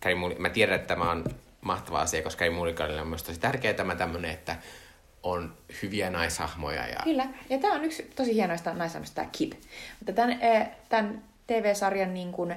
Carrie 0.00 0.14
Mulligan, 0.14 0.42
mä 0.42 0.50
tiedän, 0.50 0.76
että 0.76 0.88
tämä 0.88 1.10
on 1.10 1.24
mahtava 1.60 2.00
asia, 2.00 2.22
koska 2.22 2.38
Carrie 2.38 2.56
Mulliganille 2.56 3.00
on 3.00 3.08
myös 3.08 3.22
tosi 3.22 3.40
tärkeää 3.40 3.74
tämä 3.74 3.94
tämmöinen, 3.94 4.30
että 4.30 4.56
on 5.22 5.54
hyviä 5.82 6.10
naishahmoja. 6.10 6.86
Ja... 6.86 7.00
Kyllä, 7.04 7.26
ja 7.50 7.58
tämä 7.58 7.74
on 7.74 7.84
yksi 7.84 8.10
tosi 8.16 8.34
hienoista 8.34 8.74
naishahmoista, 8.74 9.14
tämä 9.14 9.28
Kip. 9.32 9.52
Mutta 9.98 10.12
tämän, 10.12 10.42
eh, 10.42 10.68
tämän 10.88 11.22
TV-sarjan 11.46 12.14
niin 12.14 12.32
kuin, 12.32 12.54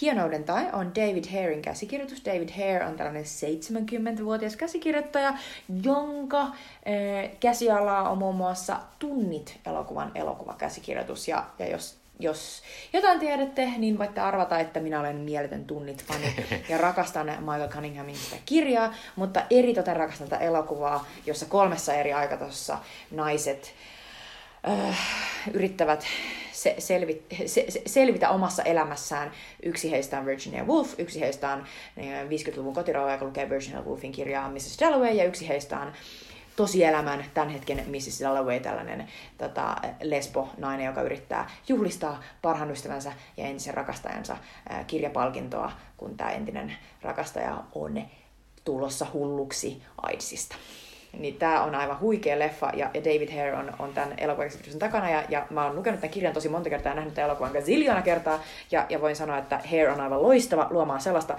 hienouden 0.00 0.44
tai 0.44 0.66
on 0.72 0.94
David 0.94 1.24
Harein 1.30 1.62
käsikirjoitus. 1.62 2.24
David 2.24 2.48
Hare 2.50 2.86
on 2.86 2.96
tällainen 2.96 3.24
70-vuotias 3.24 4.56
käsikirjoittaja, 4.56 5.34
jonka 5.82 6.46
eh, 6.84 7.30
käsialaa 7.40 8.10
on 8.10 8.18
muun 8.18 8.36
muassa 8.36 8.76
Tunnit 8.98 9.58
elokuvan 9.66 10.12
elokuvakäsikirjoitus. 10.14 11.28
Ja, 11.28 11.44
ja 11.58 11.70
jos 11.70 11.96
jos 12.18 12.62
jotain 12.92 13.20
tiedätte, 13.20 13.72
niin 13.78 13.98
voitte 13.98 14.20
arvata, 14.20 14.58
että 14.58 14.80
minä 14.80 15.00
olen 15.00 15.16
mieletön 15.16 15.64
tunnit 15.64 16.04
fani 16.04 16.34
ja 16.68 16.78
rakastan 16.78 17.26
Michael 17.26 17.68
Cunninghamin 17.68 18.16
sitä 18.16 18.36
kirjaa, 18.46 18.94
mutta 19.16 19.42
eritoten 19.50 19.96
rakastan 19.96 20.28
tätä 20.28 20.44
elokuvaa, 20.44 21.06
jossa 21.26 21.46
kolmessa 21.46 21.94
eri 21.94 22.12
aikatasossa 22.12 22.78
naiset 23.10 23.74
äh, 24.68 24.98
yrittävät 25.52 26.06
se, 26.52 26.74
selvit, 26.78 27.26
se, 27.46 27.64
se, 27.68 27.82
selvitä 27.86 28.30
omassa 28.30 28.62
elämässään. 28.62 29.32
Yksi 29.62 29.90
heistä 29.90 30.18
on 30.18 30.26
Virginia 30.26 30.64
Woolf, 30.64 30.94
yksi 30.98 31.20
heistä 31.20 31.50
on 31.50 31.66
50-luvun 32.28 32.72
äh, 32.72 32.74
kotirauha, 32.74 33.12
joka 33.12 33.24
lukee 33.24 33.50
Virginia 33.50 33.82
Woolfin 33.82 34.12
kirjaa 34.12 34.50
Mrs. 34.50 34.76
Dalloway, 34.80 35.12
ja 35.12 35.24
yksi 35.24 35.48
heistä 35.48 35.78
on 35.78 35.92
tosielämän 36.56 37.24
tämän 37.34 37.50
hetken 37.50 37.84
Mrs. 37.86 38.20
Dalloway, 38.20 38.60
tällainen 38.60 39.08
tota, 39.38 39.76
lesbo-nainen, 40.02 40.86
joka 40.86 41.02
yrittää 41.02 41.50
juhlistaa 41.68 42.22
parhaan 42.42 42.70
ystävänsä 42.70 43.12
ja 43.36 43.44
entisen 43.44 43.74
rakastajansa 43.74 44.36
ää, 44.68 44.84
kirjapalkintoa, 44.84 45.72
kun 45.96 46.16
tämä 46.16 46.30
entinen 46.30 46.76
rakastaja 47.02 47.62
on 47.74 48.02
tulossa 48.64 49.06
hulluksi 49.12 49.82
AIDSista. 50.02 50.56
Niin 51.18 51.34
tämä 51.34 51.62
on 51.62 51.74
aivan 51.74 52.00
huikea 52.00 52.38
leffa, 52.38 52.70
ja, 52.74 52.90
David 52.94 53.30
Hare 53.30 53.56
on, 53.56 53.72
on 53.78 53.94
tämän 53.94 54.14
elokuvan 54.18 54.50
takana, 54.78 55.10
ja, 55.10 55.24
ja 55.28 55.46
mä 55.50 55.64
oon 55.64 55.76
lukenut 55.76 56.00
tämän 56.00 56.12
kirjan 56.12 56.34
tosi 56.34 56.48
monta 56.48 56.70
kertaa 56.70 56.90
ja 56.90 56.96
nähnyt 56.96 57.14
tämän 57.14 57.30
elokuvan 57.30 57.52
gazilliona 57.52 58.02
kertaa, 58.02 58.40
ja, 58.70 58.86
ja 58.88 59.00
voin 59.00 59.16
sanoa, 59.16 59.38
että 59.38 59.60
Hare 59.64 59.92
on 59.92 60.00
aivan 60.00 60.22
loistava 60.22 60.66
luomaan 60.70 61.00
sellaista 61.00 61.38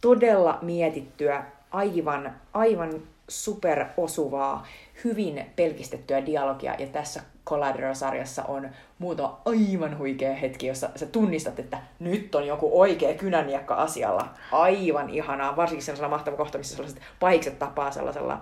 todella 0.00 0.58
mietittyä, 0.62 1.44
aivan, 1.70 2.34
aivan 2.52 3.02
superosuvaa, 3.28 4.66
hyvin 5.04 5.46
pelkistettyä 5.56 6.26
dialogia, 6.26 6.74
ja 6.78 6.86
tässä 6.86 7.22
Collateral-sarjassa 7.46 8.44
on 8.44 8.70
muuta 8.98 9.30
aivan 9.44 9.98
huikea 9.98 10.34
hetki, 10.34 10.66
jossa 10.66 10.88
sä 10.96 11.06
tunnistat, 11.06 11.58
että 11.58 11.78
nyt 12.00 12.34
on 12.34 12.46
joku 12.46 12.80
oikea 12.80 13.14
kynäniekka 13.14 13.74
asialla. 13.74 14.28
Aivan 14.52 15.10
ihanaa, 15.10 15.56
varsinkin 15.56 15.84
sellaisella 15.84 16.08
mahtava 16.08 16.36
kohta, 16.36 16.58
missä 16.58 16.76
sellaiset 16.76 17.02
pahikset 17.20 17.58
tapaa 17.58 17.90
sellaisella 17.90 18.40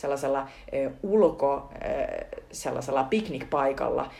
sellaisella 0.00 0.48
ulko, 1.02 1.70
sellaisella 2.52 3.04
piknikpaikalla, 3.04 4.10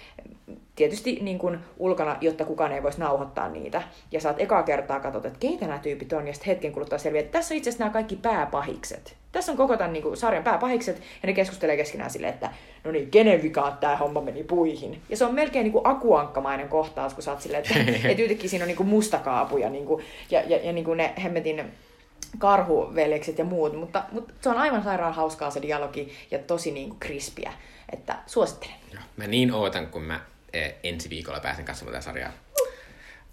tietysti 0.77 1.19
niin 1.23 1.39
kuin 1.39 1.59
ulkona, 1.78 2.16
jotta 2.20 2.44
kukaan 2.44 2.73
ei 2.73 2.82
voisi 2.82 3.01
nauhoittaa 3.01 3.48
niitä. 3.48 3.82
Ja 4.12 4.20
saat 4.20 4.40
ekaa 4.40 4.62
kertaa 4.62 5.01
katsot, 5.01 5.24
että 5.24 5.39
keitä 5.39 5.66
nämä 5.66 5.78
tyypit 5.78 6.12
on, 6.12 6.27
ja 6.27 6.32
sitten 6.32 6.47
hetken 6.47 6.73
kuluttua 6.73 6.98
selviää, 6.98 7.20
että 7.20 7.39
tässä 7.39 7.55
on 7.55 7.59
itse 7.59 7.70
asiassa 7.70 7.85
nämä 7.85 7.93
kaikki 7.93 8.16
pääpahikset. 8.16 9.16
Tässä 9.32 9.52
on 9.52 9.59
koko 9.59 9.77
tämän 9.77 9.93
niin 9.93 10.02
kuin, 10.02 10.16
sarjan 10.16 10.44
pääpahikset, 10.44 10.97
ja 10.97 11.27
ne 11.27 11.32
keskustelee 11.32 11.77
keskenään 11.77 12.11
silleen, 12.11 12.35
että 12.35 12.51
no 12.85 12.90
niin, 12.93 13.11
kenen 13.11 13.43
vikaan 13.43 13.78
tämä 13.78 13.97
homma 13.97 14.20
meni 14.20 14.44
puihin. 14.44 15.01
Ja 15.09 15.16
se 15.16 15.24
on 15.24 15.35
melkein 15.35 15.65
niin 15.65 15.73
kuin 15.73 15.86
akuankkamainen 15.86 16.69
kohtaus, 16.69 17.15
kun 17.15 17.23
sä 17.23 17.31
oot 17.31 17.40
silleen, 17.40 17.62
että, 17.62 17.93
että 18.09 18.23
yhtäkkiä 18.23 18.51
siinä 18.51 18.65
on 18.65 18.66
niin 18.66 18.77
kuin 18.77 18.89
mustakaapuja, 18.89 19.70
niin 19.70 19.86
kuin, 19.86 20.05
ja, 20.31 20.43
ja, 20.47 20.57
ja 20.57 20.73
niin 20.73 20.85
kuin 20.85 20.97
ne 20.97 21.12
hemmetin 21.23 21.65
karhuveljekset 22.39 23.39
ja 23.39 23.44
muut, 23.44 23.77
mutta, 23.77 24.05
mutta 24.12 24.35
se 24.40 24.48
on 24.48 24.59
aivan 24.59 24.82
sairaan 24.82 25.15
hauskaa 25.15 25.51
se 25.51 25.62
dialogi 25.62 26.12
ja 26.31 26.39
tosi 26.39 26.70
niin 26.70 26.89
kuin 26.89 27.01
krispiä, 27.01 27.52
että 27.93 28.19
suosittelen. 28.27 28.74
Joo, 28.93 29.02
mä 29.16 29.27
niin 29.27 29.52
ootan, 29.52 29.86
kun 29.86 30.02
mä 30.02 30.20
eh, 30.52 30.74
ensi 30.82 31.11
viikolla 31.11 31.40
pääsen 31.40 31.65
katsomaan 31.65 31.93
tätä 31.93 32.05
sarjaa. 32.05 32.32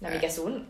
No 0.00 0.10
mikä 0.10 0.30
sun? 0.30 0.66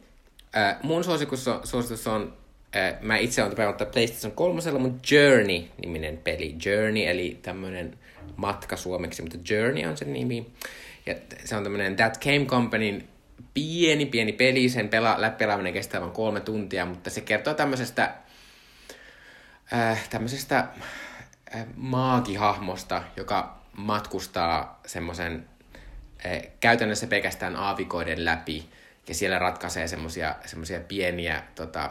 Äh, 0.56 0.76
mun 0.82 1.04
suositus 1.04 1.48
on, 1.48 1.60
suositus 1.64 2.06
on 2.06 2.36
äh, 2.76 2.94
mä 3.00 3.16
itse 3.16 3.42
olen 3.42 3.56
pelannut 3.56 3.90
PlayStation 3.90 4.32
3, 4.32 4.60
mun 4.78 5.00
Journey-niminen 5.10 6.18
peli. 6.18 6.56
Journey, 6.64 7.06
eli 7.06 7.38
tämmönen 7.42 7.98
matka 8.36 8.76
suomeksi, 8.76 9.22
mutta 9.22 9.54
Journey 9.54 9.84
on 9.84 9.96
sen 9.96 10.12
nimi. 10.12 10.46
Ja 11.06 11.14
se 11.44 11.56
on 11.56 11.62
tämmönen 11.62 11.96
That 11.96 12.18
Game 12.24 12.46
Companyn 12.46 13.08
pieni, 13.54 14.06
pieni 14.06 14.32
peli. 14.32 14.68
Sen 14.68 14.88
pela, 14.88 15.20
läpipelaaminen 15.20 15.72
kestää 15.72 16.00
vain 16.00 16.12
kolme 16.12 16.40
tuntia, 16.40 16.86
mutta 16.86 17.10
se 17.10 17.20
kertoo 17.20 17.54
tämmöisestä, 17.54 18.14
äh, 19.72 20.08
tämmöisestä 20.08 20.58
äh, 20.58 21.66
maagihahmosta, 21.76 23.02
joka 23.16 23.58
matkustaa 23.72 24.80
semmoisen 24.86 25.48
äh, 26.26 26.42
käytännössä 26.60 27.06
pelkästään 27.06 27.56
aavikoiden 27.56 28.24
läpi 28.24 28.68
ja 29.08 29.14
siellä 29.14 29.38
ratkaisee 29.38 29.88
semmoisia 29.88 30.80
pieniä 30.88 31.42
tota, 31.54 31.90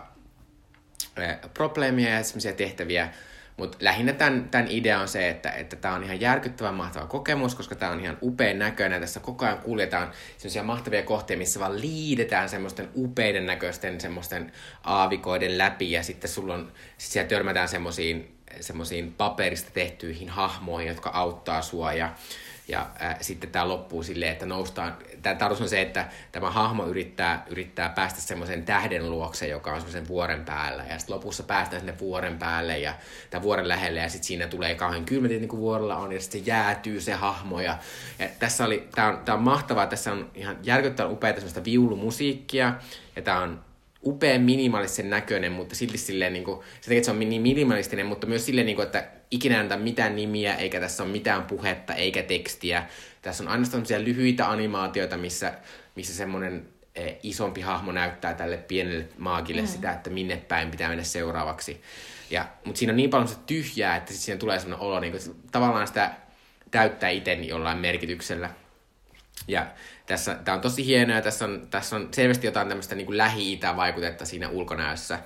äh, 1.19 1.39
probleemia 1.53 2.09
ja 2.09 2.23
semmoisia 2.23 2.53
tehtäviä, 2.53 3.09
mutta 3.57 3.77
lähinnä 3.81 4.13
tämän, 4.13 4.49
tämän 4.49 4.67
idea 4.69 4.99
on 4.99 5.07
se, 5.07 5.29
että 5.29 5.51
että 5.51 5.75
tämä 5.75 5.93
on 5.93 6.03
ihan 6.03 6.21
järkyttävän 6.21 6.73
mahtava 6.73 7.07
kokemus, 7.07 7.55
koska 7.55 7.75
tämä 7.75 7.91
on 7.91 7.99
ihan 7.99 8.17
upean 8.21 8.59
näköinen. 8.59 9.01
Tässä 9.01 9.19
koko 9.19 9.45
ajan 9.45 9.57
kuljetaan 9.57 10.11
sellaisia 10.37 10.63
mahtavia 10.63 11.03
kohteita, 11.03 11.39
missä 11.39 11.59
vaan 11.59 11.81
liidetään 11.81 12.49
semmoisten 12.49 12.89
upeiden 12.95 13.45
näköisten 13.45 14.01
semmoisten 14.01 14.51
aavikoiden 14.83 15.57
läpi 15.57 15.91
ja 15.91 16.03
sitten 16.03 16.29
sulla 16.29 16.53
on, 16.53 16.71
sit 16.97 17.11
siellä 17.11 17.29
törmätään 17.29 17.67
semmoisiin 17.67 18.37
semmoisiin 18.59 19.13
paperista 19.13 19.71
tehtyihin 19.73 20.29
hahmoihin, 20.29 20.87
jotka 20.87 21.09
auttaa 21.09 21.61
sua 21.61 21.93
ja 21.93 22.13
ja 22.67 22.89
äh, 23.01 23.17
sitten 23.21 23.49
tämä 23.49 23.67
loppuu 23.67 24.03
silleen, 24.03 24.31
että 24.31 24.45
noustaan, 24.45 24.97
tämä 25.21 25.35
tarkoitus 25.35 25.61
on 25.61 25.69
se, 25.69 25.81
että 25.81 26.07
tämä 26.31 26.51
hahmo 26.51 26.85
yrittää, 26.85 27.45
yrittää 27.49 27.89
päästä 27.89 28.21
semmoisen 28.21 28.63
tähden 28.63 29.09
luokse, 29.09 29.47
joka 29.47 29.71
on 29.71 29.79
semmoisen 29.79 30.07
vuoren 30.07 30.45
päällä. 30.45 30.85
Ja 30.89 30.99
sitten 30.99 31.15
lopussa 31.15 31.43
päästään 31.43 31.81
sinne 31.81 31.99
vuoren 31.99 32.39
päälle 32.39 32.79
ja 32.79 32.93
tämän 33.29 33.43
vuoren 33.43 33.67
lähelle 33.67 33.99
ja 33.99 34.09
sitten 34.09 34.27
siinä 34.27 34.47
tulee 34.47 34.75
kauhean 34.75 35.05
kylmät, 35.05 35.29
niin 35.29 35.47
kuin 35.47 35.59
vuorella 35.59 35.95
on, 35.95 36.11
ja 36.11 36.19
sitten 36.19 36.41
se 36.41 36.47
jäätyy 36.47 37.01
se 37.01 37.13
hahmo. 37.13 37.61
Ja, 37.61 37.77
ja 38.19 38.27
tässä 38.39 38.65
oli, 38.65 38.87
tämä 38.95 39.07
on, 39.07 39.17
tämä 39.17 39.37
on 39.37 39.43
mahtavaa, 39.43 39.87
tässä 39.87 40.11
on 40.11 40.31
ihan 40.35 40.57
järkyttävän 40.63 41.11
upeaa 41.11 41.33
semmoista 41.33 41.63
viulumusiikkia, 41.63 42.73
ja 43.15 43.21
tämä 43.21 43.39
on 43.39 43.67
upean 44.03 44.41
minimalistisen 44.41 45.09
näköinen, 45.09 45.51
mutta 45.51 45.75
silti 45.75 45.97
silleen, 45.97 46.33
niin 46.33 46.43
kuin, 46.43 46.59
se 46.81 46.95
että 46.97 47.05
se 47.05 47.11
on 47.11 47.19
niin 47.19 47.41
minimalistinen, 47.41 48.05
mutta 48.05 48.27
myös 48.27 48.45
silleen, 48.45 48.65
niin 48.65 48.75
kuin, 48.75 48.85
että 48.85 49.07
ikinä 49.31 49.59
anta 49.59 49.77
mitään 49.77 50.15
nimiä, 50.15 50.55
eikä 50.55 50.79
tässä 50.79 51.03
ole 51.03 51.11
mitään 51.11 51.43
puhetta, 51.43 51.93
eikä 51.93 52.23
tekstiä. 52.23 52.85
Tässä 53.21 53.43
on 53.43 53.49
ainoastaan 53.49 53.83
lyhyitä 53.99 54.49
animaatioita, 54.49 55.17
missä, 55.17 55.53
missä 55.95 56.13
semmoinen 56.13 56.69
e, 56.95 57.13
isompi 57.23 57.61
hahmo 57.61 57.91
näyttää 57.91 58.33
tälle 58.33 58.57
pienelle 58.57 59.07
maagille 59.17 59.61
mm. 59.61 59.67
sitä, 59.67 59.91
että 59.91 60.09
minne 60.09 60.37
päin 60.37 60.71
pitää 60.71 60.89
mennä 60.89 61.03
seuraavaksi. 61.03 61.81
Ja, 62.29 62.45
mutta 62.65 62.79
siinä 62.79 62.91
on 62.91 62.97
niin 62.97 63.09
paljon 63.09 63.27
sitä 63.27 63.41
tyhjää, 63.45 63.95
että 63.95 64.13
sit 64.13 64.21
siinä 64.21 64.39
tulee 64.39 64.59
semmoinen 64.59 64.87
olo, 64.87 64.99
niin 64.99 65.11
kuin, 65.11 65.21
että 65.21 65.51
tavallaan 65.51 65.87
sitä 65.87 66.11
täyttää 66.71 67.09
itse 67.09 67.33
jollain 67.33 67.77
merkityksellä. 67.77 68.49
Ja 69.47 69.67
tässä, 70.05 70.35
tämä 70.35 70.55
on 70.55 70.61
tosi 70.61 70.85
hienoa 70.85 71.15
ja 71.15 71.21
tässä 71.21 71.45
on, 71.45 71.67
tässä 71.69 71.95
on 71.95 72.09
selvästi 72.11 72.47
jotain 72.47 72.67
tämmöistä 72.67 72.95
niin 72.95 73.05
kuin 73.05 73.17
Lähi-Itä-vaikutetta 73.17 74.25
siinä 74.25 74.49
ulkonäössä. 74.49 75.19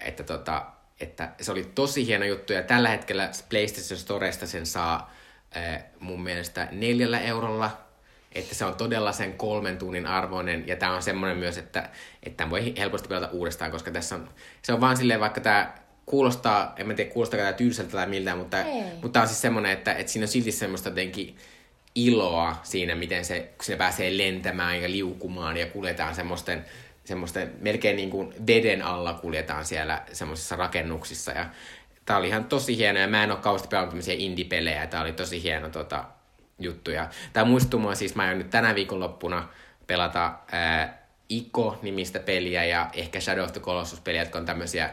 Että, 0.00 0.22
tota, 0.22 0.66
että 1.00 1.32
se 1.40 1.52
oli 1.52 1.64
tosi 1.74 2.06
hieno 2.06 2.24
juttu 2.24 2.52
ja 2.52 2.62
tällä 2.62 2.88
hetkellä 2.88 3.30
PlayStation 3.48 3.98
Storesta 3.98 4.46
sen 4.46 4.66
saa 4.66 5.14
mun 6.00 6.22
mielestä 6.22 6.68
neljällä 6.72 7.20
eurolla. 7.20 7.70
Että 8.32 8.54
se 8.54 8.64
on 8.64 8.74
todella 8.74 9.12
sen 9.12 9.32
kolmen 9.32 9.78
tunnin 9.78 10.06
arvoinen 10.06 10.66
ja 10.66 10.76
tämä 10.76 10.94
on 10.94 11.02
semmoinen 11.02 11.38
myös, 11.38 11.58
että, 11.58 11.88
että 12.22 12.50
voi 12.50 12.74
helposti 12.78 13.08
pelata 13.08 13.28
uudestaan, 13.32 13.70
koska 13.70 13.90
tässä 13.90 14.14
on, 14.14 14.28
se 14.62 14.72
on 14.72 14.80
vaan 14.80 14.96
silleen, 14.96 15.20
vaikka 15.20 15.40
tämä 15.40 15.74
kuulostaa, 16.06 16.74
en 16.76 16.86
mä 16.86 16.94
tiedä 16.94 17.10
kuulostaa 17.10 17.40
tämä 17.40 17.52
tylsältä 17.52 17.92
tai 17.92 18.06
miltään, 18.06 18.38
mutta, 18.38 18.56
mutta 18.92 19.08
tämä 19.08 19.22
on 19.22 19.28
siis 19.28 19.40
semmoinen, 19.40 19.72
että, 19.72 19.94
että 19.94 20.12
siinä 20.12 20.24
on 20.24 20.28
silti 20.28 20.52
semmoista 20.52 20.88
jotenkin 20.88 21.36
iloa 21.94 22.56
siinä, 22.62 22.94
miten 22.94 23.24
se, 23.24 23.40
kun 23.40 23.64
sinne 23.64 23.78
pääsee 23.78 24.18
lentämään 24.18 24.82
ja 24.82 24.90
liukumaan 24.90 25.56
ja 25.56 25.66
kuljetaan 25.66 26.14
semmoisten, 26.14 26.64
semmoisten 27.04 27.52
melkein 27.60 27.96
niin 27.96 28.10
kuin 28.10 28.34
veden 28.46 28.82
alla 28.82 29.14
kuljetaan 29.14 29.64
siellä 29.64 30.02
semmoisissa 30.12 30.56
rakennuksissa. 30.56 31.32
Ja 31.32 31.46
tää 32.08 32.16
oli 32.16 32.28
ihan 32.28 32.44
tosi 32.44 32.76
hieno 32.76 33.00
ja 33.00 33.08
mä 33.08 33.24
en 33.24 33.30
ole 33.30 33.38
kauheasti 33.38 33.68
pelannut 33.68 33.90
tämmöisiä 33.90 34.14
indie-pelejä. 34.18 34.86
Tää 34.86 35.00
oli 35.00 35.12
tosi 35.12 35.42
hieno 35.42 35.68
tota, 35.68 36.04
juttu. 36.58 36.90
Ja 36.90 37.08
tää 37.32 37.44
muistuu 37.44 37.80
mua 37.80 37.94
siis, 37.94 38.14
mä 38.14 38.22
aion 38.22 38.38
nyt 38.38 38.50
tänä 38.50 38.74
viikonloppuna 38.74 39.48
pelata 39.86 40.34
ää, 40.52 41.02
Iko-nimistä 41.28 42.20
peliä 42.20 42.64
ja 42.64 42.90
ehkä 42.92 43.20
Shadow 43.20 43.44
of 43.44 43.52
the 43.52 43.60
Colossus-peliä, 43.60 44.22
jotka 44.22 44.38
on 44.38 44.46
tämmöisiä 44.46 44.90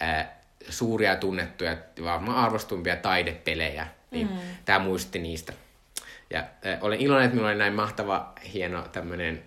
ää, 0.00 0.40
suuria 0.68 1.16
tunnettuja, 1.16 1.76
varmaan 2.04 2.38
arvostumpia 2.38 2.96
taidepelejä. 2.96 3.86
Niin 4.10 4.30
mm. 4.30 4.38
Tää 4.64 4.78
muisti 4.78 5.18
niistä. 5.18 5.52
Ja 6.30 6.38
äh, 6.38 6.78
olen 6.80 7.00
iloinen, 7.00 7.24
että 7.24 7.34
minulla 7.34 7.50
oli 7.50 7.58
näin 7.58 7.74
mahtava, 7.74 8.32
hieno 8.52 8.82
tämmöinen 8.82 9.42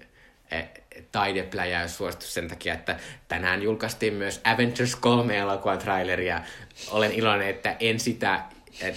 äh, 0.54 0.70
taidepläjäys 1.12 1.98
suositus 1.98 2.34
sen 2.34 2.48
takia, 2.48 2.74
että 2.74 2.96
tänään 3.28 3.62
julkaistiin 3.62 4.14
myös 4.14 4.42
Avengers 4.44 4.96
3 4.96 5.38
elokuvan 5.38 5.78
traileri 5.78 6.28
ja 6.28 6.42
olen 6.92 7.12
iloinen, 7.12 7.50
että 7.50 7.76
en 7.80 8.00
sitä 8.00 8.34
äh, 8.34 8.44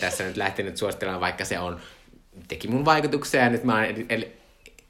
tässä 0.00 0.24
nyt 0.24 0.36
lähtenyt 0.36 0.76
suosittelemaan, 0.76 1.20
vaikka 1.20 1.44
se 1.44 1.58
on, 1.58 1.80
teki 2.48 2.68
mun 2.68 2.84
vaikutuksia 2.84 3.40
ja 3.40 3.50
nyt 3.50 3.64
mä 3.64 3.74
olen 3.74 4.32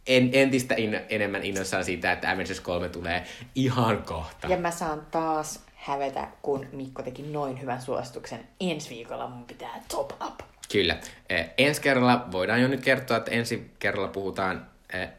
en, 0.07 0.31
entistä 0.33 0.75
in, 0.75 1.01
enemmän 1.09 1.43
innoissaan 1.43 1.85
siitä, 1.85 2.13
että 2.13 2.31
Avengers 2.31 2.61
3 2.61 2.89
tulee 2.89 3.25
ihan 3.55 4.03
kohta. 4.03 4.49
Ja 4.49 4.57
mä 4.57 4.71
saan 4.71 5.07
taas 5.11 5.61
hävetä, 5.75 6.29
kun 6.43 6.67
Mikko 6.73 7.03
teki 7.03 7.23
noin 7.23 7.61
hyvän 7.61 7.83
suosituksen. 7.83 8.49
Ensi 8.61 8.91
viikolla 8.91 9.29
mun 9.29 9.45
pitää 9.45 9.83
top 9.89 10.13
up. 10.27 10.41
Kyllä. 10.73 10.99
Eh, 11.31 11.51
ensi 11.59 11.81
kerralla 11.81 12.27
voidaan 12.33 12.63
jo 12.63 12.69
nyt 12.69 12.85
kertoa, 12.85 13.17
että 13.17 13.31
ensi 13.31 13.71
kerralla 13.79 14.09
puhutaan 14.09 14.67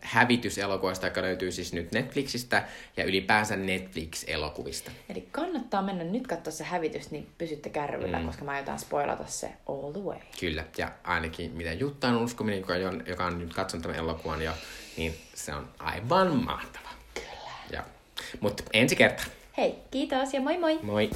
hävityselokuvasta, 0.01 1.07
joka 1.07 1.21
löytyy 1.21 1.51
siis 1.51 1.73
nyt 1.73 1.91
Netflixistä 1.91 2.67
ja 2.97 3.03
ylipäänsä 3.03 3.55
Netflix-elokuvista. 3.55 4.91
Eli 5.09 5.27
kannattaa 5.31 5.81
mennä 5.81 6.03
nyt 6.03 6.27
katsoa 6.27 6.53
se 6.53 6.63
hävitys, 6.63 7.11
niin 7.11 7.27
pysytte 7.37 7.69
kärryillä, 7.69 8.19
mm. 8.19 8.25
koska 8.25 8.45
mä 8.45 8.51
aiotaan 8.51 8.79
spoilata 8.79 9.25
se 9.27 9.51
all 9.67 9.91
the 9.91 10.01
way. 10.01 10.19
Kyllä, 10.39 10.63
ja 10.77 10.91
ainakin 11.03 11.51
mitä 11.51 11.73
Jutta 11.73 12.07
on 12.07 12.17
uskominen, 12.17 12.59
joka 12.59 12.73
on, 12.73 13.03
joka 13.07 13.25
on 13.25 13.39
nyt 13.39 13.53
katsonut 13.53 13.81
tämän 13.81 13.97
elokuvan 13.97 14.41
jo, 14.41 14.51
niin 14.97 15.15
se 15.33 15.53
on 15.53 15.69
aivan 15.79 16.35
mahtava. 16.35 16.89
Kyllä. 17.13 17.83
Mutta 18.39 18.63
ensi 18.73 18.95
kerta. 18.95 19.23
Hei, 19.57 19.75
kiitos 19.91 20.33
ja 20.33 20.41
moi 20.41 20.57
moi! 20.57 20.79
Moi! 20.83 21.09